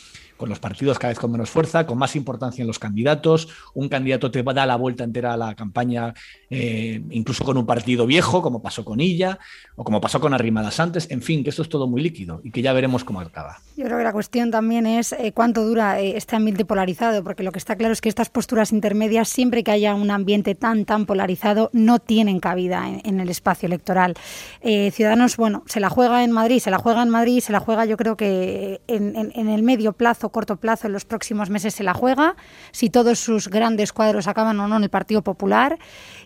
con 0.40 0.48
los 0.48 0.58
partidos 0.58 0.98
cada 0.98 1.10
vez 1.10 1.18
con 1.18 1.30
menos 1.30 1.50
fuerza, 1.50 1.86
con 1.86 1.98
más 1.98 2.16
importancia 2.16 2.62
en 2.62 2.66
los 2.66 2.78
candidatos. 2.78 3.48
Un 3.74 3.90
candidato 3.90 4.30
te 4.30 4.42
da 4.42 4.64
la 4.64 4.76
vuelta 4.76 5.04
entera 5.04 5.34
a 5.34 5.36
la 5.36 5.54
campaña, 5.54 6.14
eh, 6.50 7.00
incluso 7.10 7.44
con 7.44 7.56
un 7.56 7.64
partido 7.64 8.06
viejo, 8.06 8.42
como 8.42 8.60
pasó 8.60 8.84
con 8.84 9.00
Illa 9.00 9.38
o 9.76 9.84
como 9.84 10.00
pasó 10.00 10.20
con 10.20 10.34
Arrimadas 10.34 10.80
antes. 10.80 11.10
En 11.10 11.22
fin, 11.22 11.44
que 11.44 11.50
esto 11.50 11.62
es 11.62 11.68
todo 11.68 11.86
muy 11.86 12.02
líquido 12.02 12.40
y 12.42 12.50
que 12.50 12.60
ya 12.60 12.72
veremos 12.72 13.04
cómo 13.04 13.20
acaba. 13.20 13.58
Yo 13.76 13.84
creo 13.84 13.98
que 13.98 14.04
la 14.04 14.12
cuestión 14.12 14.50
también 14.50 14.86
es 14.86 15.12
eh, 15.12 15.32
cuánto 15.32 15.64
dura 15.64 16.00
eh, 16.00 16.16
este 16.16 16.36
ambiente 16.36 16.64
polarizado, 16.64 17.22
porque 17.22 17.42
lo 17.42 17.52
que 17.52 17.58
está 17.58 17.76
claro 17.76 17.92
es 17.92 18.00
que 18.00 18.08
estas 18.08 18.30
posturas 18.30 18.72
intermedias, 18.72 19.28
siempre 19.28 19.62
que 19.62 19.70
haya 19.70 19.94
un 19.94 20.10
ambiente 20.10 20.54
tan, 20.54 20.84
tan 20.84 21.06
polarizado, 21.06 21.70
no 21.72 21.98
tienen 21.98 22.40
cabida 22.40 22.88
en, 23.04 23.20
el 23.20 23.28
espacio 23.28 23.66
electoral. 23.66 24.14
Ciudadanos, 24.62 25.36
bueno, 25.36 25.62
se 25.66 25.78
la 25.80 25.90
juega 25.90 26.24
en 26.24 26.32
Madrid, 26.32 26.58
se 26.58 26.70
la 26.70 26.78
juega 26.78 27.02
en 27.02 27.10
Madrid, 27.10 27.40
se 27.40 27.52
la 27.52 27.60
juega 27.60 27.84
yo 27.84 27.96
creo 27.96 28.16
que 28.16 28.80
en 28.86 29.48
el 29.48 29.62
medio 29.62 29.92
plazo 29.92 30.30
corto 30.30 30.56
plazo, 30.56 30.86
en 30.86 30.92
los 30.92 31.04
próximos 31.04 31.50
meses 31.50 31.74
se 31.74 31.84
la 31.84 31.94
juega, 31.94 32.36
si 32.72 32.90
todos 32.90 33.18
sus 33.18 33.48
grandes 33.48 33.92
cuadros 33.92 34.26
acaban 34.26 34.58
o 34.60 34.68
no 34.68 34.76
en 34.76 34.84
el 34.84 34.90
Partido 34.90 35.22
Popular. 35.22 35.78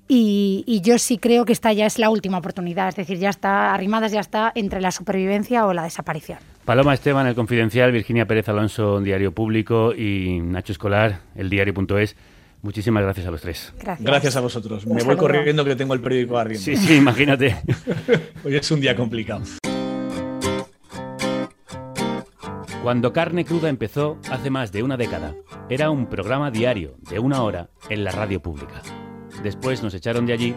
Y, 0.07 0.81
yo 0.85 0.99
sí 0.99 1.19
creo 1.19 1.45
que 1.45 1.53
esta 1.53 1.73
ya 1.73 1.87
es 1.87 1.99
la 1.99 2.11
última 2.11 2.39
oportunidad, 2.39 2.89
es 2.89 2.97
decir, 2.97 3.19
ya 3.19 3.31
está, 3.31 3.73
Arrimadas 3.73 4.13
ya 4.13 4.21
está 4.21 4.53
entre 4.55 4.81
la 4.81 4.91
supervivencia 4.91 5.67
o 5.67 5.73
la 5.73 5.85
desaparición. 5.85 6.39
Paloma 6.65 6.95
Esteban, 6.95 7.27
El 7.27 7.35
Confidencial, 7.35 7.93
Virginia 7.93 8.27
Pérez 8.27 8.49
Alonso, 8.49 9.01
Diario 9.01 9.33
Público 9.33 9.95
y 9.95 10.41
Nacho 10.41 10.73
Escolar, 10.73 11.21
El 11.35 11.49
Diario.es. 11.51 12.17
Muchísimas 12.63 13.03
gracias 13.03 13.27
a 13.27 13.31
los 13.31 13.43
tres. 13.43 13.75
Gracias, 14.01 14.37
a 14.37 14.41
vosotros. 14.41 14.87
Me 14.87 15.03
voy 15.03 15.17
corriendo 15.17 15.65
que 15.65 15.77
tengo 15.77 15.93
el 15.93 16.01
periódico 16.01 16.39
arriba. 16.39 16.59
Sí, 16.59 16.77
sí, 16.77 16.97
imagínate. 16.97 17.57
Hoy 18.45 18.57
es 18.57 18.71
un 18.71 18.81
día 18.81 18.97
complicado. 18.97 19.43
Cuando 22.83 23.13
Carne 23.13 23.45
Cruda 23.45 23.69
empezó 23.69 24.19
hace 24.31 24.51
más 24.51 24.73
de 24.73 24.83
una 24.83 24.97
década, 24.97 25.35
era 25.69 25.91
un 25.91 26.07
programa 26.07 26.51
diario 26.51 26.97
de 27.11 27.19
una 27.19 27.43
hora 27.43 27.69
en 27.89 28.05
la 28.05 28.11
radio 28.11 28.41
pública. 28.41 28.83
Después 29.45 29.83
nos 29.83 29.93
echaron 29.93 30.25
de 30.25 30.33
allí 30.33 30.55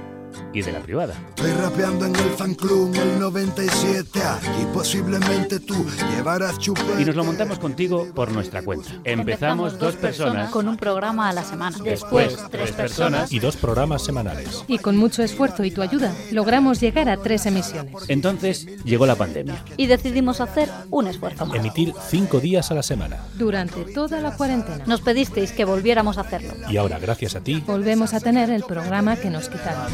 y 0.53 0.61
de 0.61 0.71
la 0.71 0.79
privada. 0.79 1.13
Estoy 1.29 1.51
rapeando 1.51 2.05
en 2.05 2.15
el 2.15 2.29
fan 2.31 2.55
club 2.55 2.95
el 2.95 3.19
97 3.19 4.19
y 4.61 4.65
posiblemente 4.73 5.59
tú 5.59 5.85
llevarás 6.15 6.57
Y 6.99 7.05
nos 7.05 7.15
lo 7.15 7.23
montamos 7.23 7.59
contigo 7.59 8.07
por 8.13 8.31
nuestra 8.31 8.61
cuenta. 8.61 8.89
Empezamos 9.03 9.77
dos 9.77 9.95
personas 9.95 10.51
con 10.51 10.67
un 10.67 10.77
programa 10.77 11.29
a 11.29 11.33
la 11.33 11.43
semana. 11.43 11.77
Después 11.83 12.37
tres 12.49 12.71
personas 12.71 13.31
y 13.31 13.39
dos 13.39 13.55
programas 13.57 14.03
semanales. 14.03 14.63
Y 14.67 14.79
con 14.79 14.97
mucho 14.97 15.23
esfuerzo 15.23 15.63
y 15.63 15.71
tu 15.71 15.81
ayuda 15.81 16.13
logramos 16.31 16.79
llegar 16.79 17.09
a 17.09 17.17
tres 17.17 17.45
emisiones. 17.45 17.95
Entonces 18.07 18.65
llegó 18.83 19.05
la 19.05 19.15
pandemia. 19.15 19.63
Y 19.77 19.87
decidimos 19.87 20.41
hacer 20.41 20.69
un 20.89 21.07
esfuerzo. 21.07 21.53
Emitir 21.53 21.93
cinco 22.09 22.39
días 22.39 22.71
a 22.71 22.75
la 22.75 22.83
semana. 22.83 23.17
Durante 23.35 23.85
toda 23.93 24.21
la 24.21 24.35
cuarentena. 24.35 24.83
Nos 24.85 25.01
pedisteis 25.01 25.51
que 25.51 25.65
volviéramos 25.65 26.17
a 26.17 26.21
hacerlo. 26.21 26.53
Y 26.69 26.77
ahora, 26.77 26.99
gracias 26.99 27.35
a 27.35 27.41
ti, 27.41 27.63
volvemos 27.65 28.13
a 28.13 28.19
tener 28.19 28.49
el 28.49 28.63
programa 28.63 29.15
que 29.15 29.29
nos 29.29 29.49
quitaron. 29.49 29.91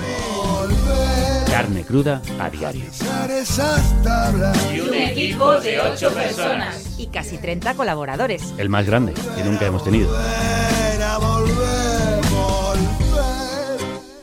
Carne 1.50 1.84
cruda 1.84 2.22
a 2.40 2.50
diario. 2.50 2.86
Y 4.74 4.80
un 4.80 4.94
equipo 4.94 5.60
de 5.60 5.80
ocho 5.80 6.12
personas. 6.14 7.00
Y 7.00 7.08
casi 7.08 7.38
30 7.38 7.76
colaboradores. 7.76 8.54
El 8.58 8.70
más 8.70 8.86
grande 8.86 9.14
que 9.14 9.44
nunca 9.44 9.66
hemos 9.66 9.84
tenido. 9.84 10.10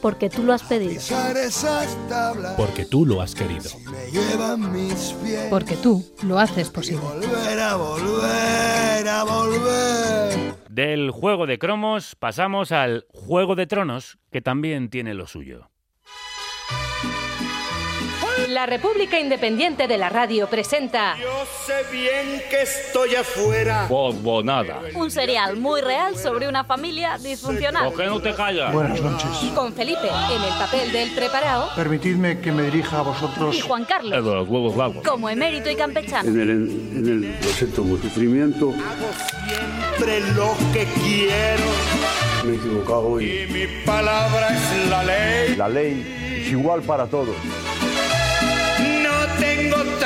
Porque 0.01 0.31
tú 0.31 0.43
lo 0.43 0.55
has 0.55 0.63
pedido. 0.63 1.01
Porque 2.57 2.85
tú 2.85 3.07
lo 3.07 3.21
has 3.21 3.35
querido. 3.35 3.71
Porque 5.51 5.77
tú 5.77 6.05
lo 6.23 6.39
haces 6.39 6.71
posible. 6.71 7.05
Del 10.69 11.11
juego 11.11 11.47
de 11.47 11.59
cromos 11.59 12.17
pasamos 12.17 12.73
al 12.73 13.07
juego 13.13 13.55
de 13.55 13.67
tronos, 13.67 14.19
que 14.31 14.41
también 14.41 14.89
tiene 14.89 15.15
lo 15.15 15.27
suyo. 15.27 15.70
La 18.61 18.67
República 18.67 19.19
Independiente 19.19 19.89
de 19.89 19.97
la 19.97 20.11
Radio 20.11 20.47
presenta. 20.47 21.17
Yo 21.17 21.47
sé 21.65 21.91
bien 21.91 22.43
que 22.51 22.61
estoy 22.61 23.15
afuera. 23.15 23.89
nada. 24.45 24.83
Un 24.95 25.11
serial 25.11 25.57
muy 25.57 25.81
real 25.81 26.15
sobre 26.19 26.47
una 26.47 26.63
familia 26.65 27.17
disfuncional. 27.17 27.87
¿Por 27.89 27.97
qué 27.97 28.05
no 28.05 28.21
te 28.21 28.35
callas? 28.35 28.71
Buenas 28.71 29.01
noches. 29.01 29.29
Con 29.55 29.73
Felipe 29.73 30.09
en 30.09 30.43
el 30.43 30.59
papel 30.59 30.93
del 30.93 31.11
preparado. 31.13 31.71
Permitidme 31.75 32.39
que 32.41 32.53
me 32.53 32.65
dirija 32.65 32.99
a 32.99 33.03
vosotros. 33.03 33.57
Y 33.57 33.61
Juan 33.61 33.87
Carlos. 33.87 34.13
El 34.13 34.25
de 34.27 34.35
los 34.35 34.47
huevos 34.47 34.77
largos. 34.77 35.09
Como 35.09 35.31
emérito 35.31 35.71
y 35.71 35.77
campechano. 35.77 36.29
En 36.29 36.39
el, 36.39 36.51
en 36.51 37.07
el, 37.07 37.41
lo 37.41 37.49
siento, 37.55 37.83
mi 37.83 37.97
sufrimiento. 37.97 38.75
Hago 38.75 39.11
siempre 39.97 40.21
lo 40.35 40.55
que 40.75 40.85
quiero. 41.01 41.65
Me 42.45 42.53
he 42.53 42.57
equivocado 42.57 43.19
y. 43.23 43.25
Y 43.25 43.47
mi 43.47 43.67
palabra 43.87 44.49
es 44.51 44.91
la 44.91 45.03
ley. 45.03 45.57
La 45.57 45.69
ley 45.71 46.43
es 46.43 46.53
igual 46.53 46.83
para 46.83 47.07
todos 47.07 47.35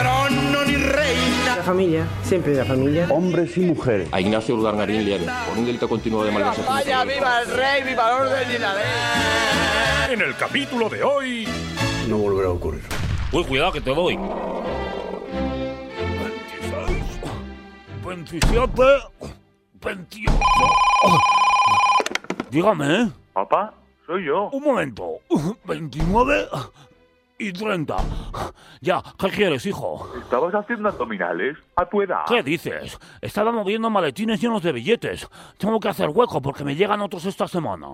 trono 0.04 0.64
ni 0.66 0.76
reina. 0.76 1.56
La 1.56 1.62
familia, 1.62 2.06
siempre 2.22 2.54
la 2.54 2.64
familia. 2.66 3.06
Hombres 3.08 3.56
y 3.56 3.60
mujeres. 3.60 4.08
A 4.12 4.20
Ignacio 4.20 4.54
Urdangarín 4.54 5.02
Liares, 5.04 5.28
por 5.48 5.56
un 5.56 5.64
delito 5.64 5.88
continuo 5.88 6.22
de 6.24 6.30
malversación. 6.30 6.66
¡Vaya, 6.66 7.04
viva 7.04 7.40
el 7.40 7.50
rey, 7.50 7.82
viva 7.84 8.10
el 8.10 8.26
orden 8.26 8.48
y 8.54 8.58
la 8.58 8.74
ley! 8.74 8.84
En 10.10 10.20
el 10.20 10.36
capítulo 10.36 10.90
de 10.90 11.02
hoy... 11.02 11.48
No 12.08 12.18
volverá 12.18 12.48
a 12.48 12.52
ocurrir. 12.52 12.82
Uy, 13.32 13.44
cuidado 13.44 13.72
que 13.72 13.80
te 13.80 13.90
voy. 13.90 14.18
26, 18.04 18.42
27, 18.44 18.82
28... 19.80 20.32
Dígame. 22.50 23.10
Papá, 23.32 23.72
soy 24.06 24.26
yo. 24.26 24.50
Un 24.50 24.62
momento. 24.62 25.20
29 25.64 26.46
y 27.38 27.52
30. 27.52 27.96
Ya, 28.80 29.02
¿qué 29.18 29.28
quieres, 29.30 29.66
hijo? 29.66 30.08
¿Estabas 30.18 30.54
haciendo 30.54 30.88
abdominales? 30.88 31.56
¿A 31.76 31.86
tu 31.86 32.02
edad? 32.02 32.24
¿Qué 32.26 32.42
dices? 32.42 32.98
Estaba 33.20 33.50
moviendo 33.52 33.90
maletines 33.90 34.40
llenos 34.40 34.62
de 34.62 34.72
billetes. 34.72 35.28
Tengo 35.58 35.80
que 35.80 35.88
hacer 35.88 36.08
hueco 36.10 36.40
porque 36.40 36.64
me 36.64 36.74
llegan 36.74 37.00
otros 37.00 37.24
esta 37.26 37.48
semana. 37.48 37.88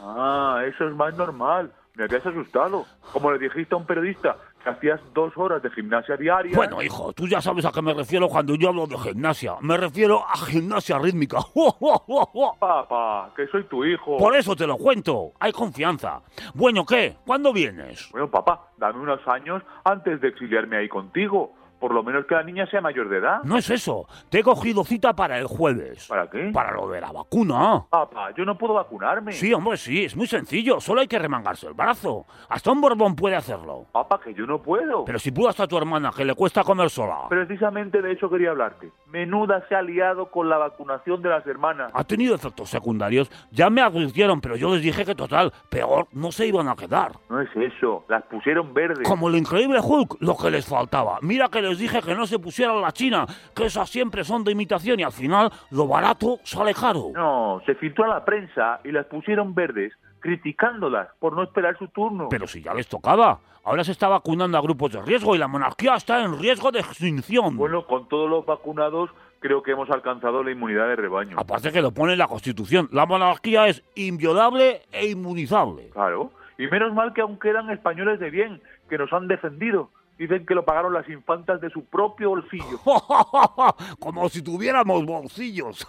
Ah, 0.00 0.62
eso 0.66 0.86
es 0.88 0.94
más 0.94 1.14
normal. 1.16 1.72
Me 1.94 2.04
habías 2.04 2.26
asustado. 2.26 2.86
Como 3.12 3.32
le 3.32 3.38
dijiste 3.38 3.74
a 3.74 3.78
un 3.78 3.86
periodista 3.86 4.36
hacías 4.70 5.00
dos 5.12 5.36
horas 5.36 5.62
de 5.62 5.70
gimnasia 5.70 6.16
diaria. 6.16 6.56
Bueno, 6.56 6.82
hijo, 6.82 7.12
tú 7.12 7.26
ya 7.26 7.40
sabes 7.40 7.64
a 7.64 7.72
qué 7.72 7.82
me 7.82 7.94
refiero 7.94 8.28
cuando 8.28 8.54
yo 8.54 8.68
hablo 8.68 8.86
de 8.86 8.98
gimnasia. 8.98 9.54
Me 9.60 9.76
refiero 9.76 10.24
a 10.26 10.36
gimnasia 10.36 10.98
rítmica. 10.98 11.38
Papá, 12.58 13.32
que 13.36 13.46
soy 13.48 13.64
tu 13.64 13.84
hijo. 13.84 14.16
Por 14.16 14.36
eso 14.36 14.54
te 14.56 14.66
lo 14.66 14.76
cuento. 14.76 15.32
Hay 15.40 15.52
confianza. 15.52 16.22
Bueno, 16.54 16.84
¿qué? 16.84 17.16
¿Cuándo 17.24 17.52
vienes? 17.52 18.08
Bueno, 18.12 18.30
papá, 18.30 18.70
dame 18.78 19.00
unos 19.00 19.20
años 19.26 19.62
antes 19.84 20.20
de 20.20 20.28
exiliarme 20.28 20.76
ahí 20.76 20.88
contigo 20.88 21.52
por 21.78 21.92
lo 21.92 22.02
menos 22.02 22.26
que 22.26 22.34
la 22.34 22.42
niña 22.42 22.66
sea 22.66 22.80
mayor 22.80 23.08
de 23.08 23.18
edad. 23.18 23.42
No 23.44 23.56
es 23.58 23.68
eso. 23.70 24.06
Te 24.30 24.40
he 24.40 24.42
cogido 24.42 24.84
cita 24.84 25.14
para 25.14 25.38
el 25.38 25.46
jueves. 25.46 26.06
¿Para 26.08 26.28
qué? 26.28 26.50
Para 26.52 26.72
lo 26.72 26.88
de 26.88 27.00
la 27.00 27.12
vacuna. 27.12 27.84
Papá, 27.90 28.30
yo 28.36 28.44
no 28.44 28.56
puedo 28.56 28.74
vacunarme. 28.74 29.32
Sí, 29.32 29.52
hombre, 29.52 29.76
sí. 29.76 30.04
Es 30.04 30.16
muy 30.16 30.26
sencillo. 30.26 30.80
Solo 30.80 31.00
hay 31.00 31.08
que 31.08 31.18
remangarse 31.18 31.66
el 31.66 31.74
brazo. 31.74 32.26
Hasta 32.48 32.72
un 32.72 32.80
borbón 32.80 33.14
puede 33.16 33.36
hacerlo. 33.36 33.86
Papá, 33.92 34.20
que 34.22 34.34
yo 34.34 34.46
no 34.46 34.62
puedo. 34.62 35.04
Pero 35.04 35.18
si 35.18 35.30
pudo 35.30 35.48
hasta 35.48 35.66
tu 35.66 35.76
hermana, 35.76 36.10
que 36.16 36.24
le 36.24 36.34
cuesta 36.34 36.62
comer 36.64 36.90
sola. 36.90 37.28
Precisamente 37.28 38.00
de 38.00 38.12
eso 38.12 38.30
quería 38.30 38.50
hablarte. 38.50 38.90
Menuda 39.06 39.64
se 39.68 39.74
ha 39.74 39.82
liado 39.82 40.30
con 40.30 40.48
la 40.48 40.58
vacunación 40.58 41.22
de 41.22 41.28
las 41.28 41.46
hermanas. 41.46 41.90
Ha 41.94 42.04
tenido 42.04 42.34
efectos 42.34 42.70
secundarios. 42.70 43.30
Ya 43.50 43.70
me 43.70 43.80
advirtieron, 43.80 44.40
pero 44.40 44.56
yo 44.56 44.72
les 44.74 44.82
dije 44.82 45.04
que 45.04 45.14
total, 45.14 45.52
peor, 45.68 46.08
no 46.12 46.32
se 46.32 46.46
iban 46.46 46.68
a 46.68 46.76
quedar. 46.76 47.12
No 47.28 47.40
es 47.40 47.50
eso. 47.54 48.04
Las 48.08 48.22
pusieron 48.24 48.74
verdes. 48.74 49.06
Como 49.06 49.28
el 49.28 49.36
increíble 49.36 49.80
Hulk, 49.82 50.16
lo 50.20 50.36
que 50.36 50.50
les 50.50 50.66
faltaba. 50.66 51.18
Mira 51.22 51.48
que 51.48 51.62
les 51.64 51.78
dije 51.78 52.00
que 52.02 52.14
no 52.14 52.26
se 52.26 52.38
pusieran 52.38 52.80
la 52.80 52.92
China, 52.92 53.26
que 53.54 53.66
esas 53.66 53.88
siempre 53.90 54.24
son 54.24 54.44
de 54.44 54.52
imitación 54.52 55.00
y 55.00 55.02
al 55.02 55.12
final 55.12 55.50
lo 55.70 55.86
barato 55.86 56.38
sale 56.44 56.74
caro. 56.74 57.10
No, 57.14 57.60
se 57.66 57.74
filtró 57.74 58.04
a 58.04 58.08
la 58.08 58.24
prensa 58.24 58.80
y 58.84 58.92
las 58.92 59.06
pusieron 59.06 59.54
verdes 59.54 59.92
criticándolas 60.20 61.08
por 61.18 61.34
no 61.34 61.42
esperar 61.42 61.76
su 61.78 61.88
turno. 61.88 62.28
Pero 62.30 62.46
si 62.46 62.62
ya 62.62 62.72
les 62.72 62.88
tocaba. 62.88 63.40
Ahora 63.66 63.82
se 63.82 63.92
está 63.92 64.08
vacunando 64.08 64.58
a 64.58 64.60
grupos 64.60 64.92
de 64.92 65.00
riesgo 65.00 65.34
y 65.34 65.38
la 65.38 65.48
monarquía 65.48 65.94
está 65.94 66.22
en 66.22 66.38
riesgo 66.38 66.70
de 66.70 66.80
extinción. 66.80 67.56
Bueno, 67.56 67.86
con 67.86 68.08
todos 68.08 68.28
los 68.28 68.44
vacunados 68.44 69.10
creo 69.40 69.62
que 69.62 69.72
hemos 69.72 69.90
alcanzado 69.90 70.42
la 70.42 70.50
inmunidad 70.50 70.88
de 70.88 70.96
rebaño. 70.96 71.36
Aparte 71.38 71.72
que 71.72 71.82
lo 71.82 71.92
pone 71.92 72.12
en 72.12 72.18
la 72.18 72.28
Constitución, 72.28 72.88
la 72.92 73.06
monarquía 73.06 73.68
es 73.68 73.82
inviolable 73.94 74.82
e 74.92 75.08
inmunizable. 75.08 75.90
Claro, 75.90 76.30
y 76.56 76.66
menos 76.66 76.94
mal 76.94 77.12
que 77.12 77.20
aún 77.20 77.38
quedan 77.38 77.70
españoles 77.70 78.20
de 78.20 78.30
bien, 78.30 78.62
que 78.88 78.98
nos 78.98 79.12
han 79.12 79.28
defendido 79.28 79.90
Dicen 80.18 80.46
que 80.46 80.54
lo 80.54 80.64
pagaron 80.64 80.92
las 80.92 81.08
infantas 81.08 81.60
de 81.60 81.70
su 81.70 81.84
propio 81.86 82.30
bolsillo. 82.30 82.78
Como 83.98 84.28
si 84.28 84.42
tuviéramos 84.42 85.04
bolsillos. 85.04 85.86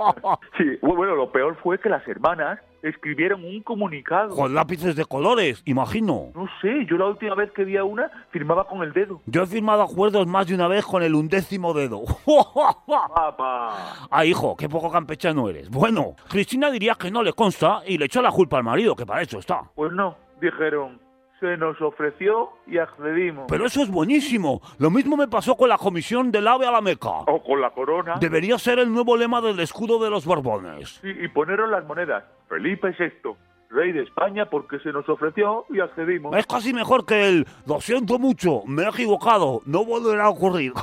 sí, 0.58 0.78
bueno, 0.82 1.14
lo 1.14 1.32
peor 1.32 1.56
fue 1.62 1.78
que 1.78 1.88
las 1.88 2.06
hermanas 2.06 2.60
escribieron 2.82 3.44
un 3.44 3.62
comunicado. 3.62 4.34
Con 4.34 4.54
lápices 4.54 4.94
de 4.94 5.04
colores, 5.04 5.62
imagino. 5.64 6.30
No 6.34 6.46
sé, 6.60 6.86
yo 6.86 6.96
la 6.96 7.06
última 7.06 7.34
vez 7.34 7.50
que 7.52 7.64
vi 7.64 7.76
a 7.76 7.84
una 7.84 8.10
firmaba 8.30 8.66
con 8.66 8.82
el 8.82 8.92
dedo. 8.92 9.20
Yo 9.26 9.42
he 9.42 9.46
firmado 9.46 9.82
acuerdos 9.82 10.26
más 10.26 10.46
de 10.46 10.54
una 10.54 10.68
vez 10.68 10.84
con 10.84 11.02
el 11.02 11.14
undécimo 11.14 11.72
dedo. 11.72 12.02
Papá. 12.86 14.06
Ah, 14.10 14.24
hijo, 14.24 14.56
qué 14.56 14.68
poco 14.68 14.90
campechano 14.90 15.48
eres. 15.48 15.70
Bueno, 15.70 16.14
Cristina 16.28 16.70
diría 16.70 16.94
que 16.94 17.10
no 17.10 17.22
le 17.22 17.32
consta 17.32 17.80
y 17.86 17.98
le 17.98 18.04
echó 18.06 18.22
la 18.22 18.30
culpa 18.30 18.58
al 18.58 18.64
marido, 18.64 18.94
que 18.94 19.06
para 19.06 19.22
eso 19.22 19.38
está. 19.38 19.62
Pues 19.74 19.92
no, 19.92 20.16
dijeron, 20.40 21.00
se 21.40 21.56
nos 21.56 21.80
ofreció 21.80 22.50
y 22.66 22.78
accedimos. 22.78 23.46
Pero 23.48 23.66
eso 23.66 23.82
es 23.82 23.90
buenísimo. 23.90 24.60
Lo 24.78 24.90
mismo 24.90 25.16
me 25.16 25.28
pasó 25.28 25.56
con 25.56 25.68
la 25.68 25.78
comisión 25.78 26.30
del 26.32 26.48
AVE 26.48 26.66
a 26.66 26.70
la 26.70 26.80
Meca. 26.80 27.10
O 27.26 27.42
con 27.42 27.60
la 27.60 27.70
corona. 27.70 28.16
Debería 28.20 28.58
ser 28.58 28.78
el 28.78 28.92
nuevo 28.92 29.16
lema 29.16 29.40
del 29.40 29.60
escudo 29.60 30.02
de 30.02 30.10
los 30.10 30.24
Borbones. 30.24 30.98
Sí, 31.02 31.08
y 31.08 31.28
poneron 31.28 31.70
las 31.70 31.84
monedas. 31.84 32.24
Felipe 32.48 32.94
VI, 32.98 33.34
rey 33.70 33.92
de 33.92 34.02
España, 34.02 34.48
porque 34.48 34.78
se 34.78 34.92
nos 34.92 35.08
ofreció 35.08 35.66
y 35.70 35.80
accedimos. 35.80 36.34
Es 36.36 36.46
casi 36.46 36.72
mejor 36.72 37.04
que 37.04 37.28
el 37.28 37.46
lo 37.66 37.80
siento 37.80 38.18
mucho, 38.18 38.62
me 38.66 38.84
he 38.84 38.88
equivocado, 38.88 39.62
no 39.66 39.84
volverá 39.84 40.24
a 40.24 40.30
ocurrir. 40.30 40.72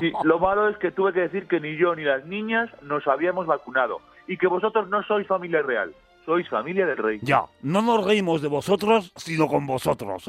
Sí, 0.00 0.12
lo 0.22 0.38
malo 0.38 0.68
es 0.68 0.76
que 0.76 0.92
tuve 0.92 1.12
que 1.12 1.22
decir 1.22 1.48
que 1.48 1.58
ni 1.58 1.76
yo 1.76 1.96
ni 1.96 2.04
las 2.04 2.24
niñas 2.24 2.70
nos 2.82 3.04
habíamos 3.08 3.46
vacunado 3.46 4.00
y 4.28 4.36
que 4.36 4.46
vosotros 4.46 4.88
no 4.88 5.02
sois 5.02 5.26
familia 5.26 5.60
real 5.60 5.92
sois 6.28 6.46
familia 6.50 6.84
del 6.84 6.98
rey. 6.98 7.18
Ya, 7.22 7.44
no 7.62 7.80
nos 7.80 8.04
reímos 8.04 8.42
de 8.42 8.48
vosotros, 8.48 9.10
sino 9.16 9.48
con 9.48 9.66
vosotros. 9.66 10.26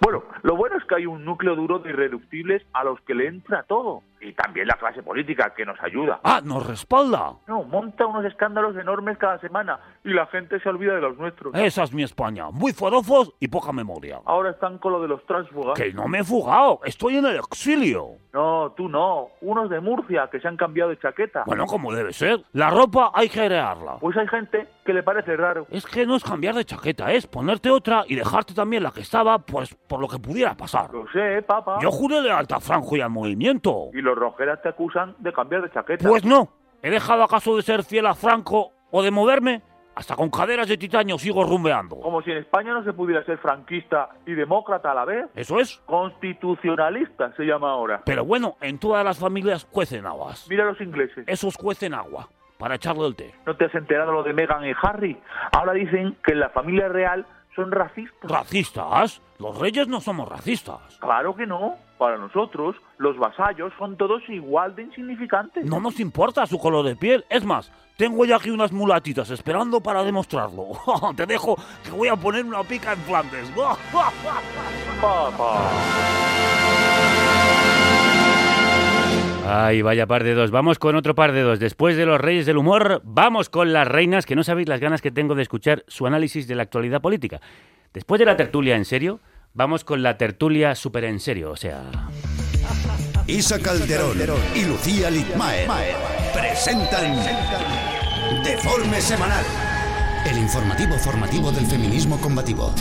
bueno, 0.00 0.24
lo 0.42 0.56
bueno 0.56 0.78
es 0.78 0.84
que 0.86 0.94
hay 0.94 1.04
un 1.04 1.26
núcleo 1.26 1.54
duro 1.54 1.78
de 1.80 1.90
irreductibles 1.90 2.62
a 2.72 2.84
los 2.84 2.98
que 3.02 3.14
le 3.14 3.26
entra 3.26 3.64
todo. 3.64 4.02
Y 4.20 4.32
también 4.32 4.66
la 4.66 4.74
clase 4.74 5.02
política 5.02 5.52
que 5.54 5.64
nos 5.64 5.80
ayuda. 5.82 6.20
Ah, 6.24 6.40
nos 6.42 6.66
respalda. 6.66 7.34
No, 7.46 7.62
monta 7.64 8.06
unos 8.06 8.24
escándalos 8.24 8.76
enormes 8.76 9.18
cada 9.18 9.38
semana 9.40 9.78
y 10.04 10.10
la 10.10 10.26
gente 10.26 10.58
se 10.60 10.68
olvida 10.68 10.94
de 10.94 11.00
los 11.00 11.16
nuestros. 11.16 11.54
Esa 11.54 11.82
es 11.82 11.92
mi 11.92 12.02
España, 12.02 12.50
muy 12.50 12.72
forofos 12.72 13.34
y 13.40 13.48
poca 13.48 13.72
memoria. 13.72 14.20
Ahora 14.24 14.50
están 14.50 14.78
con 14.78 14.92
lo 14.92 15.00
de 15.00 15.08
los 15.08 15.24
transfugas. 15.26 15.78
Que 15.78 15.92
no 15.92 16.08
me 16.08 16.20
he 16.20 16.24
fugado, 16.24 16.80
estoy 16.84 17.18
en 17.18 17.26
el 17.26 17.36
exilio. 17.36 18.12
No, 18.32 18.72
tú 18.76 18.88
no, 18.88 19.28
unos 19.40 19.70
de 19.70 19.80
Murcia 19.80 20.28
que 20.30 20.40
se 20.40 20.48
han 20.48 20.56
cambiado 20.56 20.90
de 20.90 20.98
chaqueta. 20.98 21.44
Bueno, 21.46 21.66
como 21.66 21.92
debe 21.92 22.12
ser, 22.12 22.42
la 22.52 22.70
ropa 22.70 23.10
hay 23.14 23.28
que 23.28 23.46
crearla. 23.46 23.96
Pues 23.98 24.16
hay 24.16 24.28
gente 24.28 24.68
que 24.84 24.92
le 24.92 25.02
parece 25.02 25.36
raro. 25.36 25.66
Es 25.70 25.86
que 25.86 26.06
no 26.06 26.16
es 26.16 26.24
cambiar 26.24 26.54
de 26.54 26.64
chaqueta, 26.64 27.12
es 27.12 27.26
ponerte 27.26 27.70
otra 27.70 28.04
y 28.06 28.14
dejarte 28.14 28.54
también 28.54 28.82
la 28.82 28.90
que 28.90 29.00
estaba, 29.00 29.38
pues 29.38 29.74
por 29.74 30.00
lo 30.00 30.08
que 30.08 30.18
pudiera 30.18 30.54
pasar. 30.54 30.92
Lo 30.92 31.06
sé, 31.12 31.42
papá. 31.42 31.78
Yo 31.80 31.90
juré 31.90 32.22
de 32.22 32.30
alta 32.30 32.60
franjo 32.60 32.96
y 32.96 33.00
al 33.00 33.10
movimiento. 33.10 33.90
Y 33.92 34.02
los 34.06 34.16
rojeras 34.16 34.62
te 34.62 34.68
acusan 34.68 35.14
de 35.18 35.32
cambiar 35.32 35.62
de 35.62 35.70
chaqueta. 35.70 36.08
Pues 36.08 36.24
no. 36.24 36.48
¿He 36.82 36.90
dejado 36.90 37.24
acaso 37.24 37.56
de 37.56 37.62
ser 37.62 37.82
fiel 37.82 38.06
a 38.06 38.14
Franco 38.14 38.72
o 38.90 39.02
de 39.02 39.10
moverme? 39.10 39.62
Hasta 39.96 40.14
con 40.14 40.30
caderas 40.30 40.68
de 40.68 40.76
titanio 40.76 41.18
sigo 41.18 41.42
rumbeando. 41.42 41.96
Como 42.00 42.20
si 42.20 42.30
en 42.30 42.36
España 42.36 42.74
no 42.74 42.84
se 42.84 42.92
pudiera 42.92 43.24
ser 43.24 43.38
franquista 43.38 44.10
y 44.26 44.34
demócrata 44.34 44.92
a 44.92 44.94
la 44.94 45.06
vez. 45.06 45.26
¿Eso 45.34 45.58
es? 45.58 45.78
Constitucionalista 45.86 47.32
se 47.34 47.44
llama 47.44 47.70
ahora. 47.70 48.02
Pero 48.04 48.24
bueno, 48.24 48.56
en 48.60 48.78
todas 48.78 49.02
las 49.04 49.18
familias 49.18 49.64
cuecen 49.64 50.06
aguas. 50.06 50.46
Mira 50.50 50.66
los 50.66 50.80
ingleses. 50.82 51.24
Esos 51.26 51.56
cuecen 51.56 51.94
agua 51.94 52.28
para 52.58 52.74
echarle 52.74 53.06
el 53.06 53.16
té. 53.16 53.34
¿No 53.46 53.56
te 53.56 53.64
has 53.64 53.74
enterado 53.74 54.12
lo 54.12 54.22
de 54.22 54.34
Meghan 54.34 54.66
y 54.66 54.72
Harry? 54.82 55.18
Ahora 55.52 55.72
dicen 55.72 56.16
que 56.22 56.32
en 56.32 56.40
la 56.40 56.50
familia 56.50 56.88
real 56.88 57.26
son 57.54 57.72
racistas. 57.72 58.30
¿Racistas? 58.30 59.22
Los 59.38 59.58
reyes 59.58 59.88
no 59.88 60.00
somos 60.02 60.28
racistas. 60.28 60.98
Claro 61.00 61.34
que 61.34 61.46
no. 61.46 61.76
Para 61.96 62.18
nosotros, 62.18 62.76
los 62.98 63.16
vasallos 63.18 63.72
son 63.78 63.96
todos 63.96 64.22
igual 64.28 64.74
de 64.74 64.82
insignificantes. 64.82 65.64
No 65.64 65.80
nos 65.80 66.00
importa 66.00 66.46
su 66.46 66.58
color 66.58 66.84
de 66.84 66.96
piel. 66.96 67.24
Es 67.28 67.44
más, 67.44 67.70
tengo 67.96 68.24
ya 68.24 68.36
aquí 68.36 68.50
unas 68.50 68.72
mulatitas 68.72 69.30
esperando 69.30 69.80
para 69.80 70.02
demostrarlo. 70.04 70.68
Te 71.16 71.26
dejo 71.26 71.56
que 71.84 71.90
voy 71.90 72.08
a 72.08 72.16
poner 72.16 72.44
una 72.44 72.62
pica 72.62 72.92
en 72.92 72.98
Flandes. 73.00 73.50
Ay, 79.48 79.80
vaya 79.80 80.06
par 80.06 80.24
de 80.24 80.34
dos. 80.34 80.50
Vamos 80.50 80.78
con 80.78 80.96
otro 80.96 81.14
par 81.14 81.32
de 81.32 81.42
dos. 81.42 81.60
Después 81.60 81.96
de 81.96 82.04
los 82.04 82.20
reyes 82.20 82.46
del 82.46 82.56
humor, 82.56 83.00
vamos 83.04 83.48
con 83.48 83.72
las 83.72 83.86
reinas, 83.86 84.26
que 84.26 84.34
no 84.34 84.42
sabéis 84.42 84.68
las 84.68 84.80
ganas 84.80 85.00
que 85.00 85.12
tengo 85.12 85.36
de 85.36 85.42
escuchar 85.42 85.84
su 85.86 86.06
análisis 86.06 86.48
de 86.48 86.56
la 86.56 86.64
actualidad 86.64 87.00
política. 87.00 87.40
Después 87.94 88.18
de 88.18 88.24
la 88.24 88.36
tertulia 88.36 88.76
en 88.76 88.84
serio, 88.84 89.20
vamos 89.54 89.84
con 89.84 90.02
la 90.02 90.18
tertulia 90.18 90.74
súper 90.74 91.04
en 91.04 91.20
serio, 91.20 91.52
o 91.52 91.56
sea... 91.56 91.90
Isa 93.28 93.58
Calderón 93.58 94.18
y 94.54 94.64
Lucía 94.64 95.10
Litmaer 95.10 95.68
presentan 96.32 97.16
Deforme 98.44 99.00
Semanal, 99.00 99.44
el 100.24 100.38
informativo 100.38 100.96
formativo 100.96 101.50
del 101.50 101.66
feminismo 101.66 102.20
combativo. 102.20 102.72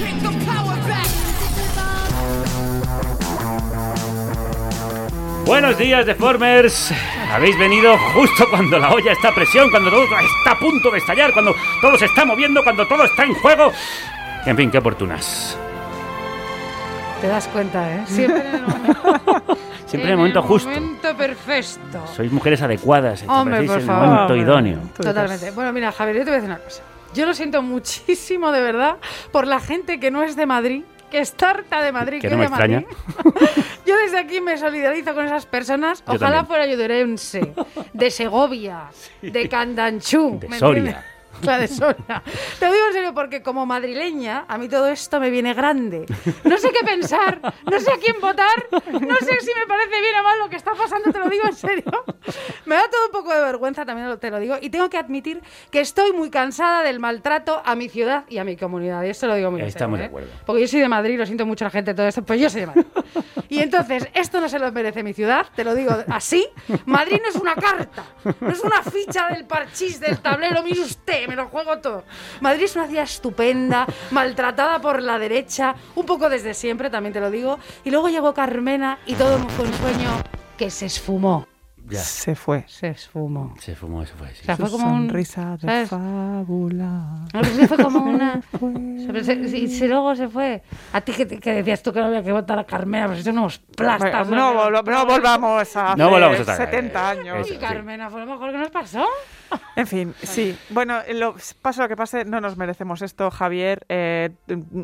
Buenos 5.47 5.77
días, 5.79 6.05
Deformers. 6.05 6.93
Habéis 7.31 7.57
venido 7.57 7.97
justo 8.13 8.47
cuando 8.47 8.77
la 8.77 8.91
olla 8.91 9.13
está 9.13 9.29
a 9.29 9.35
presión, 9.35 9.71
cuando 9.71 9.89
todo 9.89 10.03
está 10.03 10.51
a 10.51 10.59
punto 10.59 10.91
de 10.91 10.99
estallar, 10.99 11.33
cuando 11.33 11.55
todo 11.81 11.97
se 11.97 12.05
está 12.05 12.23
moviendo, 12.23 12.63
cuando 12.63 12.87
todo 12.87 13.03
está 13.03 13.23
en 13.23 13.33
juego. 13.33 13.71
En 14.45 14.55
fin, 14.55 14.69
qué 14.69 14.77
oportunas. 14.77 15.57
Te 17.25 17.31
das 17.31 17.47
cuenta, 17.47 17.91
¿eh? 17.95 18.03
Siempre 18.05 18.47
en 18.49 18.55
el 18.55 18.61
momento, 18.67 19.57
Siempre 19.87 20.03
en 20.03 20.11
el 20.11 20.17
momento 20.17 20.43
justo. 20.43 20.69
momento 20.69 21.17
perfecto. 21.17 22.05
Sois 22.15 22.31
mujeres 22.31 22.61
adecuadas, 22.61 23.23
Hombre, 23.27 23.57
en 23.61 23.65
por 23.65 23.79
el 23.79 23.83
favor. 23.85 24.07
momento 24.09 24.35
idóneo. 24.35 24.79
Totalmente. 24.95 25.49
Bueno, 25.49 25.73
mira, 25.73 25.91
Javier, 25.91 26.17
yo 26.17 26.23
te 26.23 26.29
voy 26.29 26.33
a 26.37 26.41
decir 26.41 26.51
una 26.51 26.59
cosa. 26.63 26.83
Yo 27.15 27.25
lo 27.25 27.33
siento 27.33 27.63
muchísimo, 27.63 28.51
de 28.51 28.61
verdad, 28.61 28.97
por 29.31 29.47
la 29.47 29.59
gente 29.59 29.99
que 29.99 30.11
no 30.11 30.21
es 30.21 30.35
de 30.35 30.45
Madrid, 30.45 30.83
que 31.09 31.17
está 31.17 31.49
harta 31.49 31.81
de 31.81 31.91
Madrid, 31.91 32.21
Que 32.21 32.27
que 32.29 32.35
no 32.35 32.37
me 32.37 32.43
de 32.43 32.49
Madrid. 32.51 32.75
extraña. 32.75 33.55
Yo 33.87 33.97
desde 33.97 34.19
aquí 34.19 34.39
me 34.39 34.55
solidarizo 34.59 35.15
con 35.15 35.25
esas 35.25 35.47
personas. 35.47 36.03
Yo 36.05 36.13
Ojalá 36.13 36.19
también. 36.43 36.45
fuera 36.45 36.67
yudorense, 36.67 37.53
de 37.91 38.11
Segovia, 38.11 38.83
de 39.23 39.49
Candanchú. 39.49 40.37
De 40.39 40.47
¿me 40.47 40.59
Soria. 40.59 41.03
La 41.43 41.57
de 41.57 41.67
Soria. 41.67 42.23
Te 42.59 42.65
lo 42.65 42.73
digo 42.73 42.85
en 42.87 42.93
serio 42.93 43.13
porque 43.13 43.41
como 43.41 43.65
madrileña, 43.65 44.45
a 44.47 44.57
mí 44.57 44.67
todo 44.67 44.87
esto 44.87 45.19
me 45.19 45.29
viene 45.29 45.53
grande. 45.53 46.05
No 46.43 46.57
sé 46.57 46.71
qué 46.71 46.85
pensar, 46.85 47.39
no 47.69 47.79
sé 47.79 47.91
a 47.91 47.97
quién 47.97 48.19
votar, 48.21 48.67
no 48.71 49.15
sé 49.17 49.39
si 49.41 49.51
me 49.53 49.67
parece 49.67 50.01
bien 50.01 50.15
o 50.19 50.23
mal 50.23 50.39
lo 50.39 50.49
que 50.49 50.55
está 50.55 50.73
pasando, 50.73 51.11
te 51.11 51.19
lo 51.19 51.29
digo 51.29 51.45
en 51.47 51.55
serio. 51.55 51.83
Me 52.65 52.75
da 52.75 52.83
todo 52.89 53.05
un 53.07 53.11
poco 53.11 53.33
de 53.33 53.41
vergüenza, 53.41 53.85
también 53.85 54.17
te 54.19 54.29
lo 54.29 54.39
digo. 54.39 54.55
Y 54.61 54.69
tengo 54.69 54.89
que 54.89 54.97
admitir 54.97 55.41
que 55.71 55.79
estoy 55.81 56.13
muy 56.13 56.29
cansada 56.29 56.83
del 56.83 56.99
maltrato 56.99 57.61
a 57.63 57.75
mi 57.75 57.89
ciudad 57.89 58.25
y 58.29 58.37
a 58.37 58.43
mi 58.43 58.55
comunidad. 58.57 59.03
Y 59.03 59.09
eso 59.09 59.27
lo 59.27 59.35
digo 59.35 59.51
muy 59.51 59.61
en 59.61 59.67
serio, 59.71 59.75
Estamos 59.77 59.99
de 59.99 60.05
¿eh? 60.05 60.07
acuerdo. 60.07 60.29
Porque 60.45 60.61
yo 60.61 60.67
soy 60.67 60.79
de 60.79 60.89
Madrid, 60.89 61.17
lo 61.17 61.25
siento 61.25 61.45
mucho 61.45 61.65
a 61.65 61.67
la 61.67 61.71
gente 61.71 61.93
todo 61.93 62.07
esto, 62.07 62.23
pues 62.23 62.39
yo 62.39 62.49
soy 62.49 62.61
de 62.61 62.67
Madrid. 62.67 62.85
Y 63.49 63.59
entonces, 63.59 64.07
esto 64.13 64.41
no 64.41 64.49
se 64.49 64.59
lo 64.59 64.71
merece 64.71 65.03
mi 65.03 65.13
ciudad, 65.13 65.45
te 65.55 65.63
lo 65.63 65.75
digo 65.75 65.95
así. 66.09 66.47
Madrid 66.85 67.19
no 67.21 67.29
es 67.29 67.35
una 67.35 67.55
carta, 67.55 68.03
no 68.39 68.49
es 68.49 68.59
una 68.61 68.81
ficha 68.81 69.29
del 69.29 69.45
parchís 69.45 69.99
del 69.99 70.19
tablero, 70.19 70.63
mire 70.63 70.81
usted, 70.81 71.27
me 71.27 71.35
lo 71.35 71.47
juego 71.47 71.79
todo. 71.79 72.03
Madrid 72.41 72.63
es 72.63 72.75
una 72.75 72.87
ciudad 72.87 73.03
estupenda, 73.03 73.85
maltratada 74.11 74.79
por 74.81 75.01
la 75.01 75.19
derecha, 75.19 75.75
un 75.95 76.05
poco 76.05 76.29
desde 76.29 76.53
siempre, 76.53 76.89
también 76.89 77.13
te 77.13 77.19
lo 77.19 77.29
digo. 77.31 77.59
Y 77.83 77.91
luego 77.91 78.09
llegó 78.09 78.33
Carmena 78.33 78.99
y 79.05 79.15
todo 79.15 79.37
fue 79.49 79.65
un 79.65 79.73
sueño 79.73 80.09
que 80.57 80.69
se 80.69 80.87
esfumó. 80.87 81.47
Ya. 81.87 81.99
Se 81.99 82.35
fue. 82.35 82.63
Se 82.67 82.87
esfumó. 82.89 83.53
Se 83.59 83.75
fumó, 83.75 84.01
eso 84.01 84.13
fue. 84.17 84.29
sí. 84.33 84.39
O 84.41 84.45
sea, 84.45 84.57
fue 84.57 84.69
como 84.71 84.87
un- 84.87 85.07
sonrisa 85.07 85.51
de 85.57 85.59
¿sabes? 85.67 85.89
fábula. 85.89 87.25
No, 87.33 87.41
pues 87.41 87.67
fue 87.67 87.77
como 87.77 87.99
una. 87.99 88.41
Se- 88.51 89.23
se- 89.23 89.57
Y 89.57 89.67
se- 89.67 89.87
luego 89.87 90.15
se 90.15 90.27
fue. 90.27 90.63
A 90.93 91.01
ti 91.01 91.11
que, 91.13 91.27
que 91.27 91.53
decías 91.53 91.83
tú 91.83 91.93
que 91.93 91.99
no 91.99 92.07
había 92.07 92.23
que 92.23 92.31
votar 92.31 92.57
a 92.59 92.63
Carmena, 92.63 93.07
pues 93.07 93.23
son 93.23 93.37
unos 93.37 93.59
plastas. 93.59 94.27
no, 94.29 94.53
vol- 94.53 94.83
no 94.89 95.05
volvamos 95.05 95.75
a 95.75 95.95
No 95.95 96.09
volvamos 96.09 96.37
a 96.39 96.41
estar- 96.41 96.57
70 96.57 97.09
años. 97.09 97.37
Eso, 97.41 97.53
Y 97.53 97.57
sí. 97.57 97.59
Carmena 97.59 98.09
fue 98.09 98.21
lo 98.21 98.25
mejor 98.25 98.51
que 98.51 98.57
nos 98.57 98.69
pasó. 98.71 99.05
En 99.75 99.87
fin, 99.87 100.13
sí. 100.21 100.57
Bueno, 100.69 100.99
lo, 101.13 101.35
pase 101.61 101.81
lo 101.81 101.87
que 101.87 101.95
pase, 101.95 102.25
no 102.25 102.41
nos 102.41 102.57
merecemos 102.57 103.01
esto, 103.01 103.29
Javier. 103.31 103.85
Eh, 103.89 104.29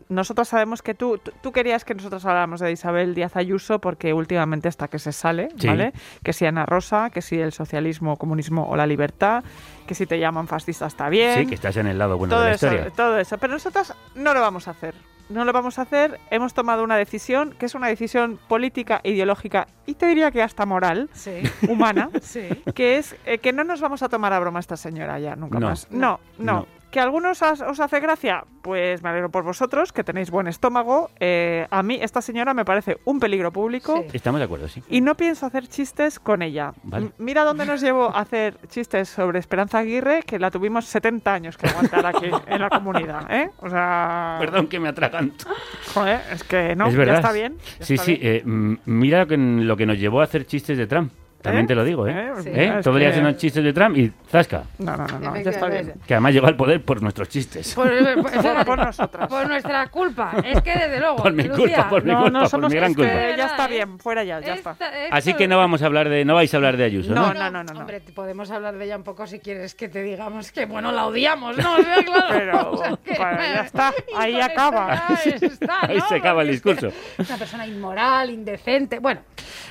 nosotros 0.10 0.48
sabemos 0.48 0.82
que 0.82 0.94
tú, 0.94 1.20
tú, 1.42 1.52
querías 1.52 1.86
que 1.86 1.94
nosotros 1.96 2.26
habláramos 2.26 2.60
de 2.60 2.72
Isabel 2.72 3.16
Díaz 3.16 3.36
Ayuso 3.36 3.80
porque 3.80 4.14
últimamente 4.14 4.68
hasta 4.68 4.88
que 4.88 5.00
se 5.00 5.12
sale, 5.12 5.50
Sí. 5.58 5.68
¿vale? 5.68 5.94
Que 6.24 6.34
si 6.34 6.46
Ana 6.46 6.66
Rosa, 6.66 7.10
que 7.10 7.22
si 7.22 7.40
el 7.40 7.52
socialismo, 7.52 8.18
comunismo 8.18 8.68
o 8.70 8.76
la 8.76 8.86
libertad, 8.88 9.44
que 9.88 9.96
si 9.96 10.06
te 10.06 10.20
llaman 10.20 10.48
fascista 10.48 10.86
está 10.88 11.10
bien. 11.10 11.40
Sí, 11.40 11.48
que 11.48 11.56
estás 11.56 11.78
en 11.78 11.88
el 11.88 11.98
lado 11.98 12.18
bueno 12.18 12.34
todo 12.36 12.44
de 12.44 12.50
la 12.50 12.56
eso, 12.56 12.68
historia. 12.68 12.92
todo 12.96 13.18
eso. 13.20 13.38
Pero 13.38 13.54
nosotros 13.54 13.94
no 14.16 14.34
lo 14.34 14.42
vamos 14.42 14.68
a 14.68 14.72
hacer. 14.72 14.94
No 15.32 15.46
lo 15.46 15.54
vamos 15.54 15.80
a 15.80 15.84
hacer. 15.84 16.20
Hemos 16.30 16.54
tomado 16.54 16.84
una 16.84 16.98
decisión 16.98 17.56
que 17.58 17.66
es 17.66 17.76
una 17.76 17.88
decisión 17.88 18.40
política, 18.48 19.00
ideológica 19.04 19.68
y 19.86 19.94
te 19.96 20.06
diría 20.08 20.32
que 20.32 20.42
hasta 20.42 20.66
moral, 20.66 21.10
Sí. 21.14 21.42
humana, 21.70 22.10
Sí. 22.22 22.48
que 22.76 22.98
es 22.98 23.16
eh, 23.26 23.38
que 23.38 23.54
no 23.54 23.64
nos 23.64 23.82
vamos 23.82 24.04
a 24.04 24.10
tomar 24.10 24.34
a 24.34 24.40
broma 24.40 24.60
esta 24.60 24.78
señora 24.78 25.20
ya 25.20 25.36
nunca 25.36 25.60
No. 25.60 25.70
más. 25.70 25.88
No, 25.92 26.20
no. 26.38 26.54
No. 26.54 26.68
¿Que 26.92 27.00
a 27.00 27.04
algunos 27.04 27.42
os 27.42 27.80
hace 27.80 28.00
gracia? 28.02 28.44
Pues 28.62 29.02
me 29.02 29.08
alegro 29.10 29.32
por 29.32 29.46
vosotros, 29.46 29.94
que 29.94 30.04
tenéis 30.04 30.30
buen 30.30 30.48
estómago. 30.48 31.10
Eh, 31.22 31.66
a 31.72 31.84
mí 31.84 31.98
esta 32.02 32.22
señora 32.22 32.54
me 32.54 32.66
parece 32.66 32.98
un 33.06 33.18
peligro 33.18 33.50
público. 33.50 34.04
Estamos 34.12 34.40
de 34.40 34.46
acuerdo, 34.46 34.68
sí. 34.68 34.84
Y 34.90 35.00
no 35.00 35.16
pienso 35.16 35.46
hacer 35.46 35.68
chistes 35.70 36.20
con 36.20 36.42
ella. 36.42 36.74
Vale. 36.84 37.12
Mira 37.18 37.46
dónde 37.46 37.66
nos 37.66 37.80
llevó 37.80 38.14
a 38.14 38.20
hacer 38.20 38.58
chistes 38.68 39.08
sobre 39.08 39.40
Esperanza 39.40 39.80
Aguirre, 39.80 40.24
que 40.24 40.38
la 40.38 40.52
tuvimos 40.52 40.84
70 40.84 41.34
años 41.34 41.58
que 41.58 41.70
aguantar 41.70 42.06
aquí 42.06 42.30
en 42.48 42.62
la 42.62 42.70
comunidad, 42.70 43.26
¿eh? 43.32 43.50
O 43.62 43.70
sea... 43.70 44.36
Perdón 44.42 44.68
que 44.68 44.78
me 44.80 44.90
atraganto. 44.90 45.46
Joder, 45.94 46.20
es 46.30 46.44
que 46.44 46.76
no, 46.76 46.88
es 46.88 46.96
verdad. 46.98 47.14
ya 47.14 47.20
está 47.20 47.32
bien. 47.32 47.58
ya 47.80 47.86
sí, 47.86 47.94
está 47.94 48.06
sí. 48.06 48.16
bien. 48.18 48.36
eh, 48.36 48.78
mira 48.86 49.20
lo 49.20 49.28
que, 49.28 49.38
lo 49.38 49.78
que 49.78 49.86
nos 49.86 49.98
llevó 49.98 50.20
a 50.20 50.26
hacer 50.26 50.46
chistes 50.46 50.78
de 50.78 50.88
Trump. 50.88 51.14
También 51.42 51.66
¿Eh? 51.66 51.68
te 51.68 51.76
lo 51.76 51.84
digo, 51.84 52.08
¿eh? 52.08 52.12
¿Eh? 52.12 52.32
¿Eh? 52.32 52.38
Sí. 52.38 52.42
Todo 52.44 52.56
el 52.56 52.74
Es 52.74 52.84
día 52.84 53.00
que- 53.00 53.08
haciendo 53.10 53.32
chistes 53.34 53.64
de 53.64 53.74
Trump 53.74 53.98
y 53.98 54.12
zasca. 54.30 54.64
No, 54.80 54.96
no, 54.98 55.08
no, 55.08 55.20
no, 55.20 55.38
ya 55.42 55.50
está 55.52 55.68
bien. 55.68 55.94
Que 56.08 56.14
además 56.14 56.34
llegó 56.34 56.48
al 56.48 56.56
poder 56.56 56.84
por 56.84 57.02
nuestros 57.02 57.30
chistes. 57.30 57.74
Por, 57.76 57.90
por- 58.22 58.66
por 58.66 58.78
nosotras. 58.78 59.28
Por 59.28 59.48
nuestra 59.48 59.88
culpa. 59.88 60.34
Es 60.44 60.62
que 60.62 60.72
desde 60.74 61.00
luego. 61.00 61.18
Por 61.18 61.34
mi 61.34 61.44
Lucía, 61.44 61.58
culpa, 61.76 61.90
por 61.90 62.04
mi 62.04 62.12
no, 62.12 62.22
culpa, 62.24 62.40
no, 62.40 62.50
por 62.50 62.70
mi 62.70 62.76
gran 62.76 62.94
culpa. 62.94 63.12
ya 63.36 63.46
está 63.46 63.68
bien, 63.68 64.00
fuera 64.00 64.24
ya, 64.24 64.40
ya 64.40 64.54
está. 64.56 64.76
Así 65.12 65.34
que 65.34 65.48
no 65.48 65.58
vamos 65.58 65.82
a 65.82 65.86
hablar 65.88 66.10
de, 66.10 66.26
no 66.26 66.36
vais 66.36 66.54
a 66.54 66.58
hablar 66.58 66.78
de 66.78 66.84
Ayuso, 66.86 67.14
¿no? 67.14 67.28
No, 67.28 67.34
no, 67.34 67.50
no, 67.52 67.64
no, 67.64 67.74
no. 67.74 67.80
Hombre, 67.82 68.02
podemos 68.14 68.52
hablar 68.52 68.78
de 68.78 68.86
ella 68.86 68.98
un 68.98 69.04
poco 69.04 69.26
si 69.28 69.40
quieres 69.40 69.76
que 69.76 69.90
te 69.90 70.04
digamos 70.04 70.52
que, 70.52 70.66
bueno, 70.66 70.92
la 70.92 71.06
odiamos, 71.06 71.58
¿no? 71.58 71.76
O 71.82 71.84
sea, 71.84 72.04
claro, 72.04 72.26
Pero, 72.30 72.72
o 72.72 72.78
sea, 72.78 72.98
que- 73.04 73.16
bueno, 73.18 73.38
ya 73.42 73.62
está, 73.62 73.94
ahí 74.18 74.40
acaba. 74.40 75.02
está, 75.24 75.80
Ahí 75.88 76.00
se 76.08 76.16
acaba 76.16 76.42
el 76.44 76.50
discurso. 76.50 76.88
es 77.18 77.28
Una 77.30 77.38
persona 77.38 77.66
inmoral, 77.68 78.30
indecente. 78.30 79.00
Bueno, 79.00 79.22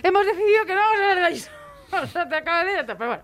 hemos 0.03 0.25
decidido 0.27 0.65
que 0.67 0.75
no 0.75 0.81
vamos 0.81 0.99
a 0.99 1.03
hablar 1.03 1.19
de 1.19 1.25
Ayuso. 1.27 1.51
Te 2.13 2.37
acabo 2.37 2.67
de 2.67 2.73
decir 2.73 2.87
pero 2.87 3.07
bueno. 3.09 3.23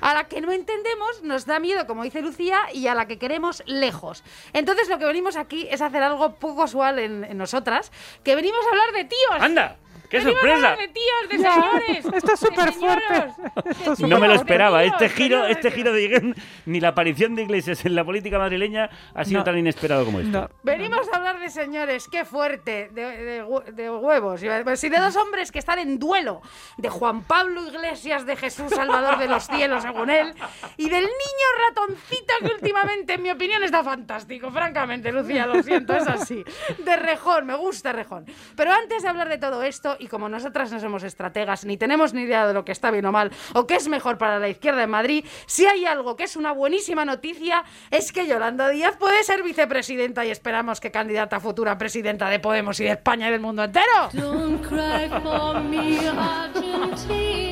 A 0.00 0.14
la 0.14 0.24
que 0.24 0.40
no 0.40 0.52
entendemos 0.52 1.22
nos 1.22 1.46
da 1.46 1.58
miedo, 1.58 1.86
como 1.86 2.04
dice 2.04 2.22
Lucía, 2.22 2.60
y 2.72 2.86
a 2.86 2.94
la 2.94 3.06
que 3.06 3.18
queremos 3.18 3.62
lejos. 3.66 4.22
Entonces 4.52 4.88
lo 4.88 4.98
que 4.98 5.04
venimos 5.04 5.36
aquí 5.36 5.66
es 5.70 5.80
hacer 5.80 6.02
algo 6.02 6.34
poco 6.34 6.64
usual 6.64 6.98
en, 6.98 7.24
en 7.24 7.38
nosotras, 7.38 7.92
que 8.22 8.34
venimos 8.36 8.60
a 8.66 8.70
hablar 8.70 8.92
de 8.92 9.04
tíos. 9.04 9.40
¡Anda! 9.40 9.76
¡Qué 10.12 10.22
sorpresa! 10.22 10.76
de 10.76 10.88
tíos, 10.88 11.28
de 11.30 11.38
señores. 11.38 12.04
esto 12.14 12.32
es 12.34 12.40
súper 12.40 12.72
fuerte. 12.72 13.04
señoros. 13.14 13.66
Esto 13.66 13.92
es 13.94 14.00
No 14.00 14.18
me 14.20 14.28
lo 14.28 14.34
esperaba. 14.34 14.82
tíos, 14.82 14.92
Este 14.92 15.08
giro, 15.08 15.46
este 15.46 15.70
giro 15.70 15.92
de 15.92 16.02
Iguén, 16.02 16.34
ni 16.66 16.80
la 16.80 16.88
aparición 16.88 17.34
de 17.34 17.42
Iglesias 17.42 17.84
en 17.84 17.94
la 17.94 18.04
política 18.04 18.38
madrileña 18.38 18.90
ha 19.14 19.24
sido 19.24 19.38
No. 19.40 19.44
tan 19.44 19.58
inesperado 19.58 20.04
como 20.04 20.20
esto. 20.20 20.48
Venimos 20.62 21.08
a 21.12 21.16
hablar 21.16 21.40
de 21.40 21.48
señores, 21.50 22.06
qué 22.08 22.24
fuerte, 22.24 22.88
de, 22.92 23.16
de 23.24 23.44
hue- 23.44 23.64
de 23.72 23.90
huevos. 23.90 24.40
Sí, 24.40 24.88
de 24.88 24.98
dos 24.98 25.16
hombres 25.16 25.50
que 25.50 25.58
están 25.58 25.78
en 25.78 25.98
duelo. 25.98 26.42
De 26.76 26.88
Juan 26.88 27.22
Pablo 27.24 27.66
Iglesias, 27.66 28.26
de 28.26 28.36
Jesús 28.36 28.70
Salvador 28.70 29.18
de 29.18 29.28
los 29.28 29.46
cielos, 29.46 29.82
según 29.82 30.10
él. 30.10 30.34
Y 30.76 30.88
del 30.88 31.02
niño 31.04 31.48
ratoncito 31.68 32.34
que 32.40 32.52
últimamente, 32.54 33.14
en 33.14 33.22
mi 33.22 33.30
opinión, 33.30 33.62
está 33.62 33.82
fantástico. 33.82 34.50
Francamente, 34.50 35.10
Lucía, 35.12 35.46
lo 35.46 35.62
siento, 35.62 35.94
es 35.96 36.06
así. 36.06 36.44
De 36.78 36.96
Rejón, 36.96 37.46
me 37.46 37.54
gusta 37.56 37.92
Rejón. 37.92 38.26
Pero 38.56 38.72
antes 38.72 39.02
de 39.02 39.08
hablar 39.08 39.28
de 39.28 39.38
todo 39.38 39.62
esto, 39.62 39.96
y 40.02 40.08
como 40.08 40.28
nosotras 40.28 40.72
no 40.72 40.80
somos 40.80 41.02
estrategas, 41.04 41.64
ni 41.64 41.76
tenemos 41.76 42.12
ni 42.12 42.22
idea 42.22 42.46
de 42.46 42.54
lo 42.54 42.64
que 42.64 42.72
está 42.72 42.90
bien 42.90 43.06
o 43.06 43.12
mal, 43.12 43.30
o 43.54 43.66
qué 43.66 43.76
es 43.76 43.88
mejor 43.88 44.18
para 44.18 44.38
la 44.38 44.48
izquierda 44.48 44.82
en 44.82 44.90
Madrid, 44.90 45.24
si 45.46 45.64
hay 45.66 45.84
algo 45.86 46.16
que 46.16 46.24
es 46.24 46.36
una 46.36 46.52
buenísima 46.52 47.04
noticia, 47.04 47.62
es 47.90 48.10
que 48.12 48.26
Yolanda 48.26 48.68
Díaz 48.68 48.96
puede 48.96 49.22
ser 49.22 49.42
vicepresidenta 49.42 50.24
y 50.26 50.30
esperamos 50.30 50.80
que 50.80 50.90
candidata 50.90 51.36
a 51.36 51.40
futura 51.40 51.78
presidenta 51.78 52.28
de 52.28 52.40
Podemos 52.40 52.80
y 52.80 52.84
de 52.84 52.90
España 52.90 53.28
y 53.28 53.30
del 53.32 53.40
mundo 53.40 53.62
entero. 53.64 54.10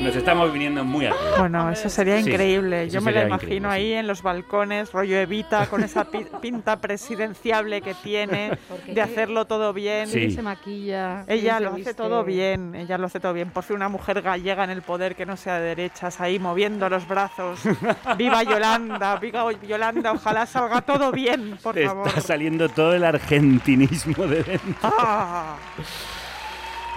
Nos 0.01 0.15
estamos 0.15 0.51
viniendo 0.51 0.83
muy 0.83 1.05
arriba. 1.05 1.21
Bueno, 1.37 1.69
eso 1.69 1.89
sería 1.89 2.21
Sí, 2.21 2.29
increíble. 2.29 2.83
eso 2.83 2.95
Yo 2.95 3.01
me 3.01 3.11
la 3.11 3.21
sería 3.21 3.27
imagino 3.35 3.69
ahí 3.69 3.93
en 3.93 4.07
los 4.07 4.21
balcones, 4.23 4.91
rollo 4.91 5.17
Evita, 5.17 5.67
con 5.67 5.83
esa 5.83 6.05
pi- 6.05 6.25
pinta 6.41 6.77
presidenciable 6.79 7.81
que 7.81 7.93
tiene, 7.93 8.57
Porque 8.67 8.93
de 8.93 9.01
hacerlo 9.01 9.45
todo 9.45 9.73
bien. 9.73 10.07
Sí. 10.07 10.31
Se 10.31 10.41
maquilla. 10.41 11.23
Ella 11.27 11.59
lo 11.59 11.73
hace 11.73 11.93
todo 11.93 12.23
bien, 12.23 12.40
ella 12.43 12.97
lo 12.97 13.07
hace 13.07 13.19
todo 13.19 13.33
bien. 13.33 13.51
Por 13.51 13.63
fin 13.63 13.75
una 13.77 13.89
mujer 13.89 14.21
gallega 14.21 14.63
en 14.63 14.69
el 14.69 14.81
poder 14.81 15.15
que 15.15 15.25
no 15.25 15.37
sea 15.37 15.59
de 15.59 15.75
derechas, 15.75 16.19
ahí 16.21 16.39
moviendo 16.39 16.89
los 16.89 17.07
brazos. 17.07 17.61
¡Viva 18.17 18.43
Yolanda! 18.43 19.15
¡Viva 19.17 19.51
Yolanda! 19.51 20.11
Ojalá 20.13 20.45
salga 20.45 20.81
todo 20.81 21.11
bien, 21.11 21.57
por 21.61 21.79
favor. 21.81 22.07
está 22.07 22.21
saliendo 22.21 22.69
todo 22.69 22.93
el 22.93 23.03
argentinismo 23.03 24.27
de 24.27 24.43
dentro. 24.43 24.75
Ah. 24.83 25.57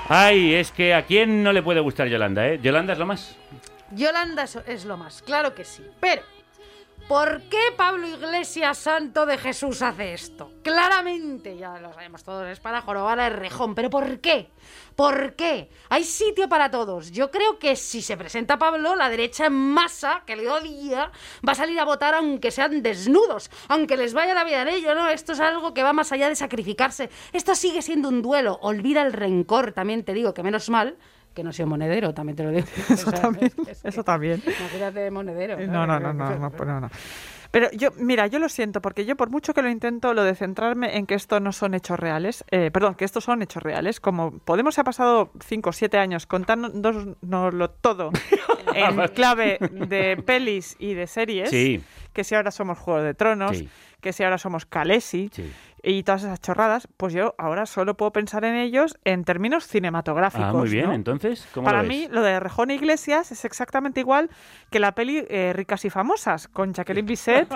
Ay, 0.08 0.54
es 0.54 0.70
que 0.70 0.92
a 0.92 1.06
quién 1.06 1.42
no 1.42 1.52
le 1.52 1.62
puede 1.62 1.80
gustar 1.80 2.08
Yolanda, 2.08 2.46
¿eh? 2.46 2.60
Yolanda 2.62 2.92
es 2.92 2.98
lo 2.98 3.06
más. 3.06 3.36
Yolanda 3.90 4.44
es, 4.66 4.84
lo 4.84 4.98
más, 4.98 5.22
claro 5.22 5.54
que 5.54 5.64
sí. 5.64 5.82
Pero, 5.98 6.22
¿por 7.08 7.40
qué 7.42 7.72
Pablo 7.74 8.06
Iglesias, 8.06 8.76
santo 8.76 9.24
de 9.24 9.38
Jesús, 9.38 9.80
hace 9.80 10.12
esto? 10.12 10.52
Claramente, 10.62 11.56
ya 11.56 11.78
lo 11.78 11.92
sabemos 11.94 12.22
todos, 12.22 12.46
es 12.48 12.60
para 12.60 12.82
jorobar 12.82 13.18
a 13.18 13.28
Errejón. 13.28 13.74
¿Pero 13.74 13.88
por 13.88 14.20
qué? 14.20 14.50
¿Por 14.96 15.34
qué? 15.34 15.68
Hay 15.88 16.04
sitio 16.04 16.48
para 16.48 16.70
todos. 16.70 17.10
Yo 17.10 17.30
creo 17.30 17.58
que 17.58 17.74
si 17.74 18.00
se 18.00 18.16
presenta 18.16 18.58
Pablo, 18.58 18.94
la 18.94 19.08
derecha 19.08 19.46
en 19.46 19.52
masa, 19.52 20.22
que 20.24 20.36
le 20.36 20.48
odia, 20.48 21.10
va 21.46 21.52
a 21.52 21.56
salir 21.56 21.78
a 21.80 21.84
votar 21.84 22.14
aunque 22.14 22.50
sean 22.50 22.82
desnudos, 22.82 23.50
aunque 23.68 23.96
les 23.96 24.14
vaya 24.14 24.34
la 24.34 24.44
vida 24.44 24.62
en 24.62 24.68
ello, 24.68 24.94
¿no? 24.94 25.08
Esto 25.08 25.32
es 25.32 25.40
algo 25.40 25.74
que 25.74 25.82
va 25.82 25.92
más 25.92 26.12
allá 26.12 26.28
de 26.28 26.36
sacrificarse. 26.36 27.10
Esto 27.32 27.54
sigue 27.54 27.82
siendo 27.82 28.08
un 28.08 28.22
duelo. 28.22 28.58
Olvida 28.62 29.02
el 29.02 29.12
rencor, 29.12 29.72
también 29.72 30.04
te 30.04 30.14
digo, 30.14 30.32
que 30.32 30.42
menos 30.42 30.70
mal 30.70 30.96
que 31.34 31.42
no 31.42 31.52
sea 31.52 31.66
monedero, 31.66 32.14
también 32.14 32.36
te 32.36 32.44
lo 32.44 32.50
digo. 32.50 32.66
Eso 32.88 33.10
también, 33.10 33.52
eso 33.82 34.04
también. 34.04 34.40
Imagínate 34.46 35.10
monedero. 35.10 35.58
No, 35.66 35.84
no, 35.86 35.98
no, 35.98 36.12
no, 36.12 36.38
no, 36.38 36.50
pues 36.52 36.68
no, 36.68 36.80
no. 36.80 36.90
Pero 37.54 37.70
yo, 37.70 37.90
mira, 37.96 38.26
yo 38.26 38.40
lo 38.40 38.48
siento, 38.48 38.82
porque 38.82 39.04
yo 39.04 39.14
por 39.16 39.30
mucho 39.30 39.54
que 39.54 39.62
lo 39.62 39.70
intento, 39.70 40.12
lo 40.12 40.24
de 40.24 40.34
centrarme 40.34 40.96
en 40.96 41.06
que 41.06 41.14
esto 41.14 41.38
no 41.38 41.52
son 41.52 41.74
hechos 41.74 42.00
reales, 42.00 42.44
eh, 42.50 42.72
perdón, 42.72 42.96
que 42.96 43.04
estos 43.04 43.22
son 43.22 43.42
hechos 43.42 43.62
reales, 43.62 44.00
como 44.00 44.32
Podemos 44.40 44.74
se 44.74 44.80
ha 44.80 44.84
pasado 44.84 45.30
5 45.38 45.70
o 45.70 45.72
7 45.72 45.96
años 45.98 46.26
contándonoslo 46.26 47.70
todo 47.70 48.10
en 48.74 49.06
clave 49.14 49.58
de 49.70 50.16
pelis 50.16 50.74
y 50.80 50.94
de 50.94 51.06
series, 51.06 51.50
Sí. 51.50 51.80
Que 52.14 52.24
si 52.24 52.34
ahora 52.34 52.50
somos 52.50 52.78
Juego 52.78 53.02
de 53.02 53.12
Tronos, 53.12 53.58
Sí. 53.58 53.68
que 54.00 54.12
si 54.14 54.22
ahora 54.24 54.38
somos 54.38 54.64
Calesi, 54.64 55.28
Sí. 55.32 55.52
y 55.82 56.02
todas 56.02 56.22
esas 56.22 56.40
chorradas, 56.40 56.88
pues 56.96 57.12
yo 57.12 57.34
ahora 57.36 57.66
solo 57.66 57.94
puedo 57.96 58.12
pensar 58.12 58.44
en 58.46 58.54
ellos 58.54 58.96
en 59.04 59.24
términos 59.24 59.66
cinematográficos. 59.66 60.46
Ah, 60.48 60.52
muy 60.52 60.70
bien, 60.70 60.86
¿no? 60.86 60.92
entonces, 60.94 61.46
¿cómo 61.52 61.66
Para 61.66 61.82
lo 61.82 61.88
ves? 61.88 61.98
mí, 61.98 62.08
lo 62.10 62.22
de 62.22 62.40
Rejón 62.40 62.70
e 62.70 62.76
Iglesias 62.76 63.30
es 63.32 63.44
exactamente 63.44 64.00
igual 64.00 64.30
que 64.70 64.80
la 64.80 64.92
peli 64.94 65.26
eh, 65.28 65.52
Ricas 65.54 65.84
y 65.84 65.90
Famosas, 65.90 66.48
con 66.48 66.72
Jacqueline 66.72 67.04
Bisset 67.06 67.48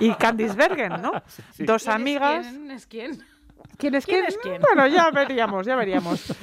y 0.00 0.10
Candice 0.14 0.56
Bergen, 0.56 1.00
¿no? 1.02 1.12
Dos 1.58 1.58
¿Quién 1.58 1.68
es 1.68 1.88
amigas. 1.88 2.46
¿Quién 2.48 2.70
es 2.72 2.86
quién? 2.86 3.22
¿Quién 3.76 3.94
es 3.94 4.06
¿Quién 4.06 4.20
quién? 4.20 4.28
es 4.28 4.38
quién? 4.38 4.60
Bueno, 4.60 4.86
ya 4.88 5.10
veríamos, 5.10 5.66
ya 5.66 5.76
veríamos. 5.76 6.34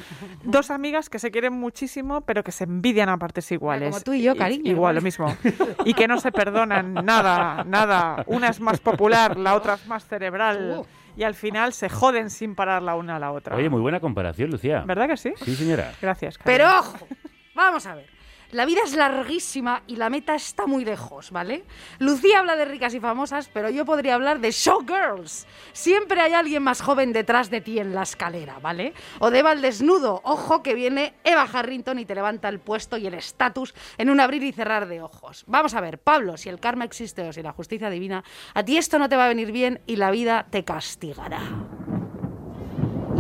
Dos 0.43 0.71
amigas 0.71 1.09
que 1.09 1.19
se 1.19 1.32
quieren 1.32 1.53
muchísimo, 1.53 2.21
pero 2.21 2.43
que 2.43 2.51
se 2.51 2.63
envidian 2.63 3.09
a 3.09 3.17
partes 3.17 3.51
iguales. 3.51 3.89
como 3.89 4.01
tú 4.01 4.13
y 4.13 4.21
yo, 4.21 4.36
cariño, 4.36 4.71
Igual, 4.71 4.95
lo 4.95 5.01
mismo. 5.01 5.36
Y 5.84 5.93
que 5.93 6.07
no 6.07 6.19
se 6.19 6.32
perdonan 6.32 6.93
nada, 6.93 7.63
nada. 7.65 8.23
Una 8.28 8.49
es 8.49 8.59
más 8.61 8.80
popular, 8.80 9.38
la 9.38 9.55
otra 9.55 9.73
es 9.73 9.86
más 9.88 10.05
cerebral. 10.07 10.78
Uh. 10.80 10.86
Y 11.17 11.23
al 11.23 11.34
final 11.34 11.73
se 11.73 11.89
joden 11.89 12.30
sin 12.30 12.55
parar 12.55 12.82
la 12.82 12.95
una 12.95 13.15
a 13.15 13.19
la 13.19 13.32
otra. 13.32 13.55
Oye, 13.55 13.69
muy 13.69 13.82
buena 13.82 13.99
comparación, 13.99 14.51
Lucía. 14.51 14.84
¿Verdad 14.86 15.07
que 15.07 15.17
sí? 15.17 15.34
Sí, 15.43 15.55
señora. 15.55 15.93
Gracias. 16.01 16.38
Pero 16.43 16.67
ojo, 16.80 17.07
vamos 17.53 17.86
a 17.86 17.95
ver. 17.95 18.14
La 18.56 18.64
vida 18.64 18.80
es 18.86 18.95
larguísima 18.95 19.84
y 19.86 19.97
la 19.97 20.10
meta 20.10 20.34
está 20.34 20.66
muy 20.66 20.86
lejos, 20.86 21.32
¿vale? 21.32 21.66
Lucía 21.99 22.39
habla 22.39 22.56
de 22.56 22.64
ricas 22.64 22.93
y 22.93 23.01
famosas, 23.01 23.49
pero 23.53 23.70
yo 23.70 23.84
podría 23.84 24.16
hablar 24.16 24.39
de 24.39 24.51
showgirls. 24.51 25.45
Siempre 25.74 26.22
hay 26.22 26.32
alguien 26.32 26.64
más 26.64 26.80
joven 26.80 27.12
detrás 27.12 27.49
de 27.49 27.60
ti 27.60 27.80
en 27.80 27.93
la 27.93 28.03
escalera, 28.03 28.60
¿vale? 28.60 28.93
O 29.20 29.30
de 29.30 29.39
Eva 29.39 29.51
al 29.51 29.62
desnudo. 29.62 30.22
Ojo 30.24 30.64
que 30.64 30.74
viene 30.74 31.16
Eva 31.26 31.45
Harrington 31.51 31.99
y 31.99 32.06
te 32.06 32.16
levanta 32.16 32.47
el 32.47 32.60
puesto 32.60 32.95
y 32.95 33.08
el 33.08 33.16
estatus 33.16 33.76
en 33.97 34.10
un 34.10 34.22
abrir 34.22 34.41
y 34.41 34.53
cerrar 34.53 34.88
de 34.88 35.01
ojos. 35.01 35.43
Vamos 35.47 35.74
a 35.74 35.82
ver, 35.82 35.99
Pablo, 35.99 36.38
si 36.38 36.47
el 36.47 36.62
karma 36.62 36.86
existe 36.86 37.28
o 37.28 37.34
si 37.34 37.41
la 37.41 37.51
justicia 37.51 37.89
divina, 37.89 38.24
a 38.53 38.64
ti 38.64 38.78
esto 38.78 38.97
no 38.97 39.10
te 39.10 39.18
va 39.18 39.26
a 39.26 39.28
venir 39.28 39.51
bien 39.51 39.82
y 39.86 39.97
la 39.97 40.12
vida 40.12 40.47
te 40.49 40.64
castigará. 40.64 41.41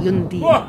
Y 0.05 0.09
un 0.09 0.29
día. 0.29 0.67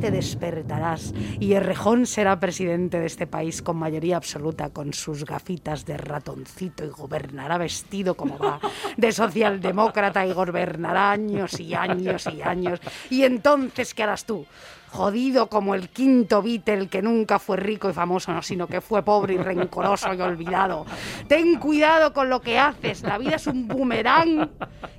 te 0.00 0.10
despertarás 0.10 1.12
y 1.38 1.52
Errejón 1.52 2.06
será 2.06 2.40
presidente 2.40 3.00
de 3.00 3.06
este 3.06 3.26
país 3.26 3.62
con 3.62 3.76
mayoría 3.76 4.16
absoluta, 4.16 4.70
con 4.70 4.92
sus 4.92 5.24
gafitas 5.24 5.84
de 5.84 5.96
ratoncito 5.96 6.84
y 6.84 6.88
gobernará 6.88 7.58
vestido 7.58 8.14
como 8.14 8.38
va, 8.38 8.60
de 8.96 9.12
socialdemócrata 9.12 10.26
y 10.26 10.32
gobernará 10.32 11.12
años 11.12 11.58
y 11.60 11.74
años 11.74 12.26
y 12.32 12.42
años. 12.42 12.80
Y 13.10 13.24
entonces, 13.24 13.94
¿qué 13.94 14.04
harás 14.04 14.24
tú? 14.24 14.46
Jodido 14.92 15.48
como 15.48 15.74
el 15.74 15.88
quinto 15.88 16.42
Beatle 16.42 16.88
que 16.88 17.00
nunca 17.00 17.38
fue 17.38 17.56
rico 17.56 17.88
y 17.88 17.92
famoso, 17.92 18.32
no, 18.32 18.42
sino 18.42 18.66
que 18.66 18.80
fue 18.80 19.02
pobre 19.04 19.34
y 19.34 19.38
rencoroso 19.38 20.12
y 20.12 20.20
olvidado. 20.20 20.84
Ten 21.28 21.58
cuidado 21.58 22.12
con 22.12 22.28
lo 22.28 22.40
que 22.40 22.58
haces, 22.58 23.02
la 23.02 23.16
vida 23.16 23.36
es 23.36 23.46
un 23.46 23.68
boomerang 23.68 24.50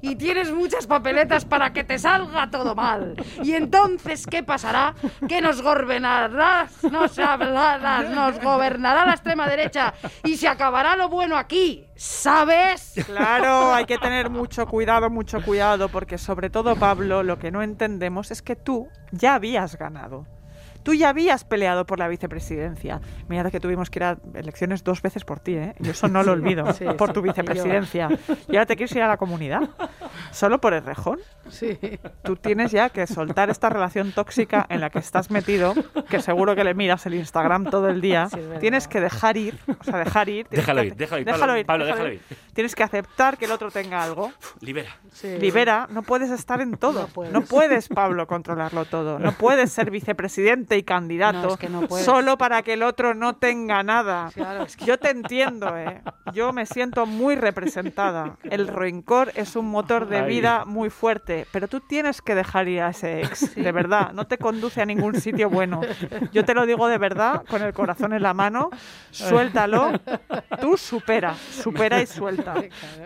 y 0.01 0.15
tienes 0.15 0.51
muchas 0.51 0.87
papeletas 0.87 1.45
para 1.45 1.73
que 1.73 1.83
te 1.83 1.99
salga 1.99 2.49
todo 2.49 2.73
mal. 2.73 3.15
Y 3.43 3.53
entonces, 3.53 4.25
¿qué 4.25 4.43
pasará? 4.43 4.95
Que 5.27 5.41
nos 5.41 5.61
gobernará, 5.61 6.69
nos 6.89 7.19
hablará, 7.19 8.03
nos 8.03 8.41
gobernará 8.41 9.05
la 9.05 9.11
extrema 9.13 9.47
derecha 9.47 9.93
y 10.23 10.37
se 10.37 10.47
acabará 10.47 10.95
lo 10.95 11.09
bueno 11.09 11.37
aquí. 11.37 11.85
¿Sabes? 12.03 12.93
Claro, 13.05 13.71
hay 13.75 13.85
que 13.85 13.99
tener 13.99 14.31
mucho 14.31 14.65
cuidado, 14.65 15.11
mucho 15.11 15.39
cuidado, 15.43 15.87
porque 15.87 16.17
sobre 16.17 16.49
todo, 16.49 16.75
Pablo, 16.75 17.21
lo 17.21 17.37
que 17.37 17.51
no 17.51 17.61
entendemos 17.61 18.31
es 18.31 18.41
que 18.41 18.55
tú 18.55 18.87
ya 19.11 19.35
habías 19.35 19.77
ganado. 19.77 20.25
Tú 20.83 20.93
ya 20.93 21.09
habías 21.09 21.43
peleado 21.43 21.85
por 21.85 21.99
la 21.99 22.07
vicepresidencia. 22.07 23.01
Mira 23.27 23.49
que 23.51 23.59
tuvimos 23.59 23.89
que 23.89 23.99
ir 23.99 24.03
a 24.03 24.17
elecciones 24.33 24.83
dos 24.83 25.01
veces 25.01 25.23
por 25.25 25.39
ti, 25.39 25.55
¿eh? 25.55 25.75
Yo 25.79 25.91
eso 25.91 26.07
no 26.07 26.23
lo 26.23 26.31
olvido, 26.31 26.71
Sí, 26.73 26.85
por 26.97 27.09
sí, 27.09 27.13
tu 27.13 27.21
vicepresidencia. 27.21 28.09
Y 28.47 28.55
ahora 28.55 28.65
te 28.65 28.75
quieres 28.75 28.95
ir 28.95 29.01
a 29.01 29.07
la 29.07 29.17
comunidad. 29.17 29.69
¿Solo 30.31 30.59
por 30.61 30.73
el 30.73 30.83
rejón? 30.83 31.19
Sí. 31.49 31.77
Tú 32.23 32.35
tienes 32.35 32.71
ya 32.71 32.89
que 32.89 33.05
soltar 33.07 33.49
esta 33.49 33.69
relación 33.69 34.11
tóxica 34.11 34.65
en 34.69 34.81
la 34.81 34.89
que 34.89 34.99
estás 34.99 35.31
metido, 35.31 35.73
que 36.09 36.21
seguro 36.21 36.55
que 36.55 36.63
le 36.63 36.73
miras 36.73 37.05
el 37.05 37.15
Instagram 37.15 37.65
todo 37.65 37.87
el 37.89 38.01
día. 38.01 38.27
tienes 38.59 38.87
que 38.87 39.01
dejar 39.01 39.37
ir, 39.37 39.57
o 39.79 39.83
sea, 39.83 39.97
dejar 39.99 40.29
ir. 40.29 40.47
Déjalo 40.49 40.81
que 40.81 40.87
ir, 40.87 40.95
déjalo 40.95 41.57
ir, 41.57 41.65
Pablo, 41.65 41.65
Pablo, 41.65 41.85
déjalo 41.85 42.13
ir. 42.13 42.21
Tienes 42.53 42.75
que 42.75 42.83
aceptar 42.83 43.37
que 43.37 43.45
el 43.45 43.51
otro 43.51 43.71
tenga 43.71 44.03
algo. 44.03 44.31
Libera. 44.59 44.97
Libera, 45.39 45.87
no 45.89 46.03
puedes 46.03 46.29
estar 46.31 46.61
en 46.61 46.77
todo. 46.77 47.09
No 47.31 47.41
puedes. 47.41 47.87
Pablo, 47.87 48.27
controlarlo 48.27 48.85
todo. 48.85 49.19
No 49.19 49.31
puedes 49.33 49.71
ser 49.71 49.91
vicepresidente 49.91 50.70
y 50.77 50.83
candidato 50.83 51.41
No, 51.41 51.53
es 51.53 51.57
que 51.59 51.69
no 51.69 51.81
puedes. 51.87 52.05
solo 52.05 52.37
para 52.37 52.61
que 52.63 52.73
el 52.73 52.83
otro 52.83 53.13
no 53.13 53.35
tenga 53.35 53.83
nada. 53.83 54.29
Claro, 54.33 54.63
es 54.63 54.75
que- 54.77 54.85
Yo 54.85 54.97
te 54.97 55.09
entiendo, 55.09 55.77
¿eh? 55.77 56.01
Yo 56.33 56.53
me 56.53 56.65
siento 56.65 57.05
muy 57.05 57.35
representada. 57.35 58.37
El 58.43 58.67
rencor 58.67 59.31
es 59.35 59.55
un 59.55 59.69
motor 59.69 60.07
de 60.07 60.23
vida 60.23 60.65
muy 60.65 60.89
fuerte, 60.89 61.45
pero 61.51 61.67
tú 61.67 61.79
tienes 61.81 62.21
que 62.21 62.35
dejar 62.35 62.67
ir 62.67 62.81
a 62.81 62.89
ese 62.89 63.21
ex, 63.21 63.55
de 63.55 63.71
verdad. 63.71 64.11
No 64.13 64.25
te 64.27 64.37
conduce 64.37 64.81
a 64.81 64.85
ningún 64.85 65.15
sitio 65.19 65.49
bueno. 65.49 65.81
Yo 66.31 66.45
te 66.45 66.53
lo 66.53 66.65
digo 66.65 66.87
de 66.87 66.97
verdad, 66.97 67.43
con 67.49 67.61
el 67.61 67.73
corazón 67.73 68.13
en 68.13 68.21
la 68.23 68.33
mano. 68.33 68.69
Suéltalo. 69.11 69.91
Tú 70.59 70.77
supera, 70.77 71.35
supera 71.35 72.01
y 72.01 72.05
suelta. 72.07 72.53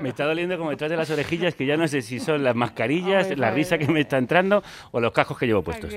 Me 0.01 0.09
está 0.09 0.26
doliendo 0.26 0.57
como 0.57 0.70
detrás 0.70 0.89
de 0.89 0.97
las 0.97 1.09
orejillas 1.09 1.55
que 1.55 1.66
ya 1.66 1.78
no 1.78 1.88
sé 1.88 2.01
si 2.01 2.20
son 2.20 2.43
las 2.43 2.55
mascarillas, 2.55 3.28
Ay, 3.30 3.36
la 3.36 3.51
risa 3.51 3.78
que 3.78 3.88
me 3.88 4.01
está 4.01 4.18
entrando 4.18 4.63
o 4.91 4.99
los 4.99 5.11
cascos 5.11 5.38
que 5.38 5.45
llevo 5.47 5.63
puestos. 5.63 5.91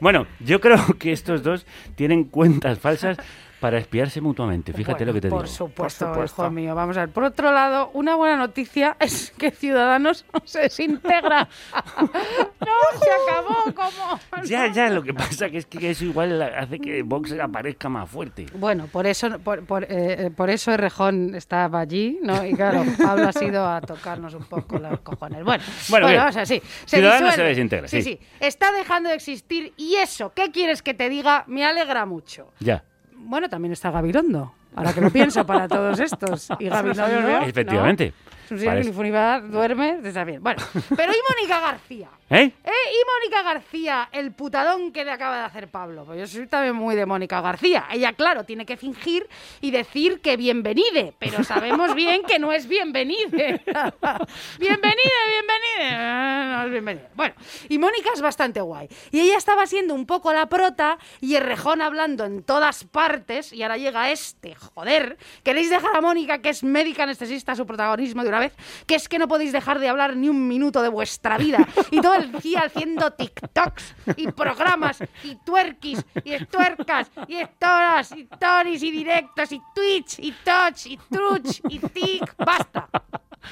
Bueno, 0.00 0.26
yo 0.40 0.60
creo 0.60 0.78
que 0.98 1.12
estos 1.14 1.42
dos 1.42 1.66
tienen 1.94 2.24
cuentas 2.24 2.78
falsas 2.78 3.16
para 3.64 3.78
espiarse 3.78 4.20
mutuamente. 4.20 4.74
Fíjate 4.74 5.06
Bueno, 5.06 5.06
lo 5.06 5.14
que 5.14 5.20
te 5.22 5.28
por 5.30 5.44
digo. 5.44 5.54
Supuesto, 5.54 6.22
hijo 6.22 6.50
mío. 6.50 6.74
Vamos 6.74 6.98
a 6.98 7.06
ver. 7.06 7.08
Por 7.08 7.24
otro 7.24 7.50
lado, 7.50 7.88
una 7.94 8.14
buena 8.14 8.36
noticia 8.36 8.94
es 9.00 9.30
que 9.38 9.52
Ciudadanos 9.52 10.26
se 10.44 10.60
desintegra. 10.60 11.48
no, 11.98 12.98
se 13.00 13.10
acabó. 13.22 13.64
¿Cómo? 13.74 14.20
Ya, 14.44 14.70
ya, 14.70 14.90
lo 14.90 15.02
que 15.02 15.14
pasa 15.14 15.48
que 15.48 15.56
es 15.56 15.64
que 15.64 15.88
eso 15.88 16.04
igual 16.04 16.42
hace 16.42 16.78
que 16.78 17.02
Vox 17.02 17.32
aparezca 17.40 17.88
más 17.88 18.10
fuerte. 18.10 18.44
Bueno, 18.54 18.86
por 18.86 19.06
eso, 19.06 19.38
por, 19.38 19.64
por, 19.64 19.86
eh, 19.88 20.30
por 20.36 20.50
eso 20.50 20.70
Errejón 20.70 21.34
estaba 21.34 21.80
allí, 21.80 22.18
¿no? 22.22 22.44
Y 22.44 22.52
claro, 22.52 22.84
Pablo 23.02 23.28
ha 23.28 23.32
sido 23.32 23.66
a 23.66 23.80
tocarnos 23.80 24.34
un 24.34 24.44
poco 24.44 24.78
los 24.78 25.00
cojones. 25.00 25.42
Bueno, 25.42 25.64
Bueno, 25.88 26.06
bien. 26.08 26.18
vamos 26.18 26.36
así. 26.36 26.60
Ciudadanos 26.84 27.30
disuelve. 27.30 27.36
se 27.36 27.48
desintegra, 27.48 27.88
Sí, 27.88 28.02
sí. 28.02 28.18
sí. 28.20 28.26
Está 28.40 28.72
dejando 28.72 29.08
de 29.08 29.14
existir 29.14 29.72
y 29.78 29.94
eso, 29.94 30.34
¿qué 30.34 30.50
quieres 30.50 30.82
que 30.82 30.92
te 30.92 31.08
diga? 31.08 31.44
Me 31.46 31.64
alegra 31.64 32.04
mucho. 32.04 32.52
Ya. 32.60 32.84
Bueno, 33.24 33.48
también 33.48 33.72
está 33.72 33.90
Gabilondo. 33.90 34.52
Ahora 34.76 34.92
que 34.92 35.00
lo 35.00 35.10
pienso 35.10 35.46
para 35.46 35.68
todos 35.68 35.98
estos. 36.00 36.48
Y 36.58 36.64
Gabilondo. 36.68 37.20
¿no? 37.20 37.42
Efectivamente. 37.42 38.12
Un 38.50 38.58
señor 38.58 38.60
que 38.60 38.66
Parece- 38.66 38.90
ni 38.90 38.94
funibar, 38.96 39.48
duerme, 39.50 39.98
está 40.04 40.24
bien. 40.24 40.42
Bueno, 40.42 40.62
pero 40.96 41.12
¿y 41.12 41.16
Mónica 41.34 41.60
García? 41.60 42.08
¿Eh? 42.30 42.50
¿Eh? 42.64 42.70
Y 42.70 43.22
Mónica 43.22 43.42
García, 43.42 44.08
el 44.10 44.32
putadón 44.32 44.92
que 44.92 45.04
le 45.04 45.10
acaba 45.12 45.38
de 45.38 45.44
hacer 45.44 45.68
Pablo. 45.68 46.04
Pues 46.04 46.18
yo 46.18 46.26
soy 46.26 46.46
también 46.46 46.74
muy 46.74 46.96
de 46.96 47.04
Mónica 47.06 47.40
García. 47.40 47.84
Ella, 47.92 48.12
claro, 48.14 48.44
tiene 48.44 48.64
que 48.66 48.76
fingir 48.76 49.28
y 49.60 49.70
decir 49.70 50.20
que 50.20 50.36
bienvenide, 50.36 51.14
pero 51.18 51.44
sabemos 51.44 51.94
bien 51.94 52.22
que 52.24 52.38
no 52.38 52.50
es 52.52 52.66
bienvenide. 52.66 53.62
bienvenide, 54.58 55.20
bienvenide. 55.28 55.98
No 55.98 56.62
es 56.64 56.70
bienvenide. 56.70 57.08
Bueno, 57.14 57.34
y 57.68 57.78
Mónica 57.78 58.10
es 58.14 58.20
bastante 58.22 58.60
guay. 58.60 58.88
Y 59.10 59.20
ella 59.20 59.36
estaba 59.36 59.66
siendo 59.66 59.94
un 59.94 60.06
poco 60.06 60.32
la 60.32 60.46
prota 60.46 60.98
y 61.20 61.34
el 61.36 61.44
rejón 61.44 61.82
hablando 61.82 62.24
en 62.24 62.42
todas 62.42 62.84
partes 62.84 63.52
y 63.52 63.62
ahora 63.62 63.76
llega 63.76 64.10
este, 64.10 64.54
joder. 64.54 65.18
¿Queréis 65.42 65.70
dejar 65.70 65.94
a 65.96 66.00
Mónica, 66.00 66.38
que 66.40 66.48
es 66.50 66.64
médica 66.64 67.02
anestesista, 67.04 67.54
su 67.54 67.66
protagonismo 67.66 68.22
de 68.24 68.30
una 68.34 68.40
vez? 68.40 68.54
Que 68.86 68.96
es 68.96 69.08
que 69.08 69.18
no 69.18 69.28
podéis 69.28 69.52
dejar 69.52 69.78
de 69.78 69.88
hablar 69.88 70.16
ni 70.16 70.28
un 70.28 70.48
minuto 70.48 70.82
de 70.82 70.88
vuestra 70.88 71.38
vida 71.38 71.66
y 71.90 72.00
todo 72.00 72.14
el 72.14 72.32
día 72.32 72.62
haciendo 72.66 73.12
TikToks 73.12 73.94
y 74.16 74.30
programas 74.32 74.98
y 75.22 75.36
twerkis 75.36 76.04
y 76.24 76.44
tuercas 76.46 77.10
y 77.28 77.42
storas 77.44 78.12
y 78.12 78.22
stories 78.32 78.82
y 78.82 78.90
directos 78.90 79.52
y 79.52 79.60
Twitch 79.74 80.18
y 80.18 80.32
touch 80.44 80.86
y 80.86 80.96
truch 81.10 81.60
y 81.68 81.78
tic. 81.78 82.34
Basta. 82.36 82.88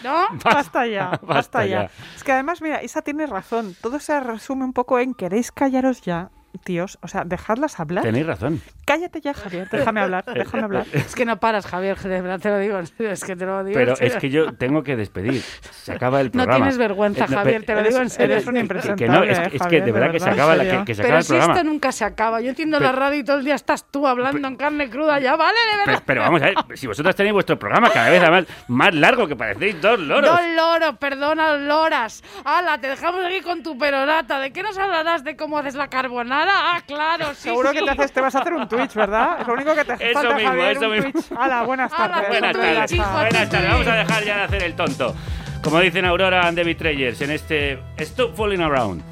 ¿No? 0.02 0.26
Basta 0.42 0.86
ya, 0.86 1.10
basta, 1.10 1.26
Basta 1.26 1.66
ya. 1.66 1.82
ya. 1.82 1.90
Es 2.16 2.24
que 2.24 2.32
además, 2.32 2.62
mira, 2.62 2.82
Isa 2.82 3.02
tiene 3.02 3.26
razón. 3.26 3.76
Todo 3.80 4.00
se 4.00 4.18
resume 4.20 4.64
un 4.64 4.72
poco 4.72 4.98
en 4.98 5.12
queréis 5.14 5.52
callaros 5.52 6.00
ya, 6.00 6.30
tíos. 6.64 6.98
O 7.02 7.08
sea, 7.08 7.24
dejadlas 7.24 7.78
hablar. 7.80 8.04
Tenéis 8.04 8.26
razón. 8.26 8.60
Cállate 8.84 9.20
ya, 9.20 9.32
Javier. 9.34 9.68
Déjame 9.70 10.00
hablar, 10.00 10.24
déjame 10.34 10.64
hablar. 10.64 10.86
Es 10.92 11.14
que 11.14 11.24
no 11.24 11.38
paras, 11.38 11.66
Javier, 11.66 11.98
de 11.98 12.20
verdad 12.20 12.40
te 12.40 12.48
lo 12.50 12.58
digo, 12.58 12.78
en 12.78 12.86
serio, 12.86 13.12
es 13.12 13.24
que 13.24 13.36
te 13.36 13.46
lo 13.46 13.64
digo. 13.64 13.78
Pero 13.78 13.94
es 13.98 14.16
que 14.16 14.30
yo 14.30 14.52
tengo 14.54 14.82
que 14.82 14.96
despedir. 14.96 15.42
Se 15.70 15.92
acaba 15.92 16.20
el 16.20 16.26
No 16.32 16.32
programa. 16.32 16.56
tienes 16.56 16.78
vergüenza, 16.78 17.24
Eh, 17.24 17.28
no, 17.30 17.36
Javier, 17.36 17.64
te 17.64 17.74
lo 17.74 17.82
digo 17.82 17.98
en 18.00 18.10
serio. 18.10 18.34
eres 18.36 18.46
un 18.46 18.54
Que 18.54 18.60
impresentable. 18.60 19.08
no, 19.08 19.22
es, 19.24 19.38
que- 19.38 19.44
es 19.46 19.52
que 19.52 19.58
Javier, 19.58 19.84
de 19.84 19.92
verdad 19.92 20.12
que 20.12 20.20
se 20.20 20.30
acaba, 20.30 20.56
la, 20.56 20.64
que, 20.64 20.84
que 20.84 20.94
se 20.94 21.02
acaba 21.02 21.08
Pero 21.08 21.18
el 21.18 21.24
si 21.24 21.28
programa. 21.30 21.54
esto 21.54 21.64
nunca 21.64 21.92
se 21.92 22.04
acaba. 22.04 22.40
Yo 22.40 22.48
entiendo 22.50 22.78
Pero- 22.78 22.92
la 22.92 22.98
radio 22.98 23.18
y 23.20 23.24
todo 23.24 23.38
el 23.38 23.44
día 23.44 23.54
estás 23.54 23.84
tú 23.90 24.06
hablando 24.06 24.46
en 24.48 24.56
carne 24.56 24.90
cruda 24.90 25.18
ya, 25.20 25.36
¿vale? 25.36 25.52
De 25.58 25.66
Pero, 25.72 25.86
verdad. 25.86 26.02
pero 26.06 26.20
vamos 26.22 26.42
a 26.42 26.44
ver, 26.46 26.54
si 26.74 26.86
vosotros 26.86 27.14
tenéis 27.14 27.32
vuestro 27.34 27.58
programa 27.58 27.90
cada 27.90 28.10
vez 28.10 28.22
más 28.68 28.94
largo, 28.94 29.26
que 29.26 29.36
parecéis 29.36 29.80
dos 29.80 29.98
loros. 29.98 30.30
Dos 30.30 30.40
loros, 30.56 30.98
perdona, 30.98 31.56
loras. 31.56 32.22
Ala, 32.44 32.78
te 32.78 32.88
dejamos 32.88 33.24
aquí 33.24 33.40
con 33.40 33.62
tu 33.62 33.78
perorata. 33.78 34.38
¿De 34.40 34.52
qué 34.52 34.62
nos 34.62 34.76
hablarás? 34.78 35.24
¿De 35.24 35.36
cómo 35.36 35.58
haces 35.58 35.74
la 35.74 35.88
carbonara? 35.88 36.41
Ah, 36.48 36.80
claro, 36.86 37.34
sí, 37.34 37.42
Seguro 37.42 37.70
sí. 37.70 37.78
que 37.78 37.84
te, 37.84 37.90
haces, 37.90 38.12
te 38.12 38.20
vas 38.20 38.34
a 38.34 38.40
hacer 38.40 38.52
un 38.54 38.68
Twitch, 38.68 38.94
¿verdad? 38.94 39.40
Es 39.40 39.46
lo 39.46 39.54
único 39.54 39.74
que 39.74 39.84
te 39.84 39.92
Eso 40.10 40.20
falta, 40.20 40.34
mismo, 40.34 40.48
Javier, 40.50 40.72
eso 40.72 40.86
un 40.86 40.92
mismo. 40.92 41.12
Twitch. 41.12 41.24
Hala, 41.38 41.62
buenas 41.62 41.92
Hala, 41.92 42.14
tardes. 42.14 42.28
Buenas 42.30 42.52
tardes. 42.52 42.98
Buenas 42.98 43.50
tardes. 43.50 43.70
Vamos 43.70 43.86
a 43.86 43.94
dejar 43.94 44.24
ya 44.24 44.36
de 44.36 44.42
hacer 44.42 44.62
el 44.62 44.74
tonto. 44.74 45.14
Como 45.62 45.80
dicen 45.80 46.04
Aurora 46.04 46.46
and 46.48 46.58
David 46.58 46.76
Treyers 46.76 47.20
en 47.20 47.30
este 47.30 47.78
Stop 47.98 48.34
Falling 48.36 48.60
Around. 48.62 49.02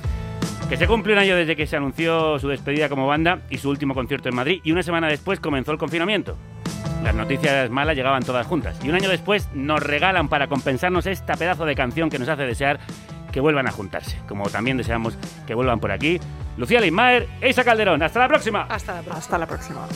Que 0.68 0.76
se 0.76 0.86
cumple 0.86 1.12
un 1.12 1.18
año 1.18 1.36
desde 1.36 1.56
que 1.56 1.66
se 1.66 1.76
anunció 1.76 2.38
su 2.38 2.48
despedida 2.48 2.88
como 2.88 3.06
banda 3.06 3.40
y 3.50 3.58
su 3.58 3.70
último 3.70 3.94
concierto 3.94 4.28
en 4.28 4.36
Madrid 4.36 4.60
y 4.62 4.72
una 4.72 4.82
semana 4.82 5.08
después 5.08 5.40
comenzó 5.40 5.72
el 5.72 5.78
confinamiento. 5.78 6.36
Las 7.02 7.14
noticias 7.14 7.70
malas 7.70 7.96
llegaban 7.96 8.22
todas 8.22 8.46
juntas 8.46 8.78
y 8.84 8.88
un 8.88 8.94
año 8.94 9.08
después 9.08 9.48
nos 9.54 9.82
regalan 9.82 10.28
para 10.28 10.46
compensarnos 10.48 11.06
esta 11.06 11.34
pedazo 11.36 11.64
de 11.64 11.74
canción 11.74 12.10
que 12.10 12.18
nos 12.18 12.28
hace 12.28 12.42
desear 12.42 12.78
que 13.32 13.40
vuelvan 13.40 13.66
a 13.68 13.72
juntarse, 13.72 14.18
como 14.28 14.48
también 14.50 14.76
deseamos 14.76 15.16
que 15.46 15.54
vuelvan 15.54 15.80
por 15.80 15.92
aquí 15.92 16.20
Lucía 16.60 16.78
Leitmaer 16.78 17.26
e 17.40 17.48
Isa 17.48 17.64
Calderón. 17.64 18.02
¡Hasta 18.02 18.20
la 18.20 18.28
próxima! 18.28 18.66
Hasta 18.68 18.96
la 18.96 19.00
próxima. 19.00 19.18
Hasta 19.18 19.38
la 19.38 19.46
próxima. 19.46 19.88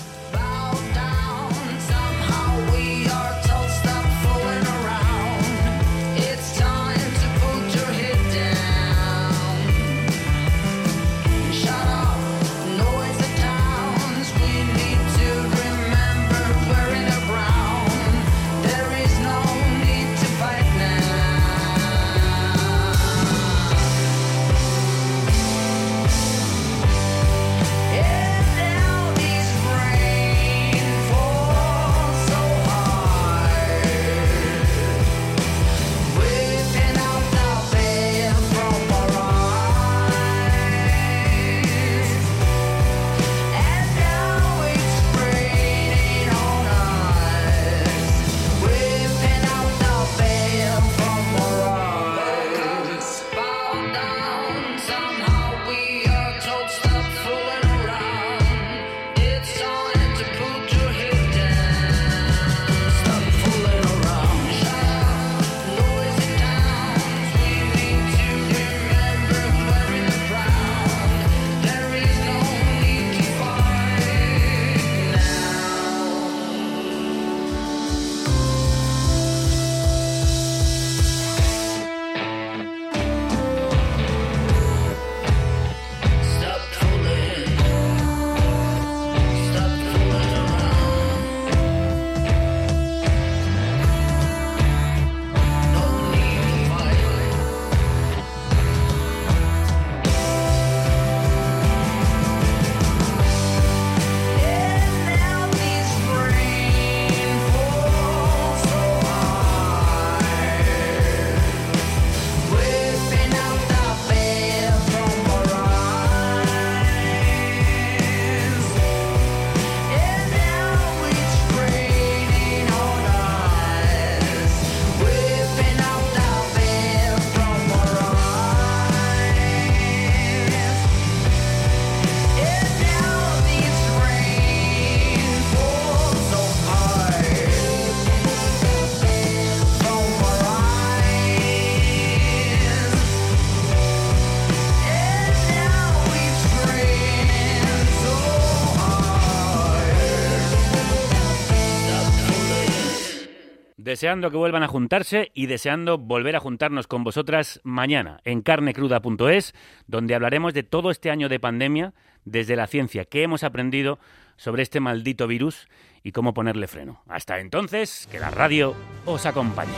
Deseando 153.94 154.28
que 154.32 154.36
vuelvan 154.36 154.64
a 154.64 154.66
juntarse 154.66 155.30
y 155.34 155.46
deseando 155.46 155.98
volver 155.98 156.34
a 156.34 156.40
juntarnos 156.40 156.88
con 156.88 157.04
vosotras 157.04 157.60
mañana 157.62 158.18
en 158.24 158.42
carnecruda.es, 158.42 159.54
donde 159.86 160.16
hablaremos 160.16 160.52
de 160.52 160.64
todo 160.64 160.90
este 160.90 161.12
año 161.12 161.28
de 161.28 161.38
pandemia 161.38 161.94
desde 162.24 162.56
la 162.56 162.66
ciencia, 162.66 163.04
qué 163.04 163.22
hemos 163.22 163.44
aprendido 163.44 164.00
sobre 164.36 164.64
este 164.64 164.80
maldito 164.80 165.28
virus 165.28 165.68
y 166.02 166.10
cómo 166.10 166.34
ponerle 166.34 166.66
freno. 166.66 167.04
Hasta 167.06 167.38
entonces, 167.38 168.08
que 168.10 168.18
la 168.18 168.32
radio 168.32 168.74
os 169.06 169.26
acompañe. 169.26 169.70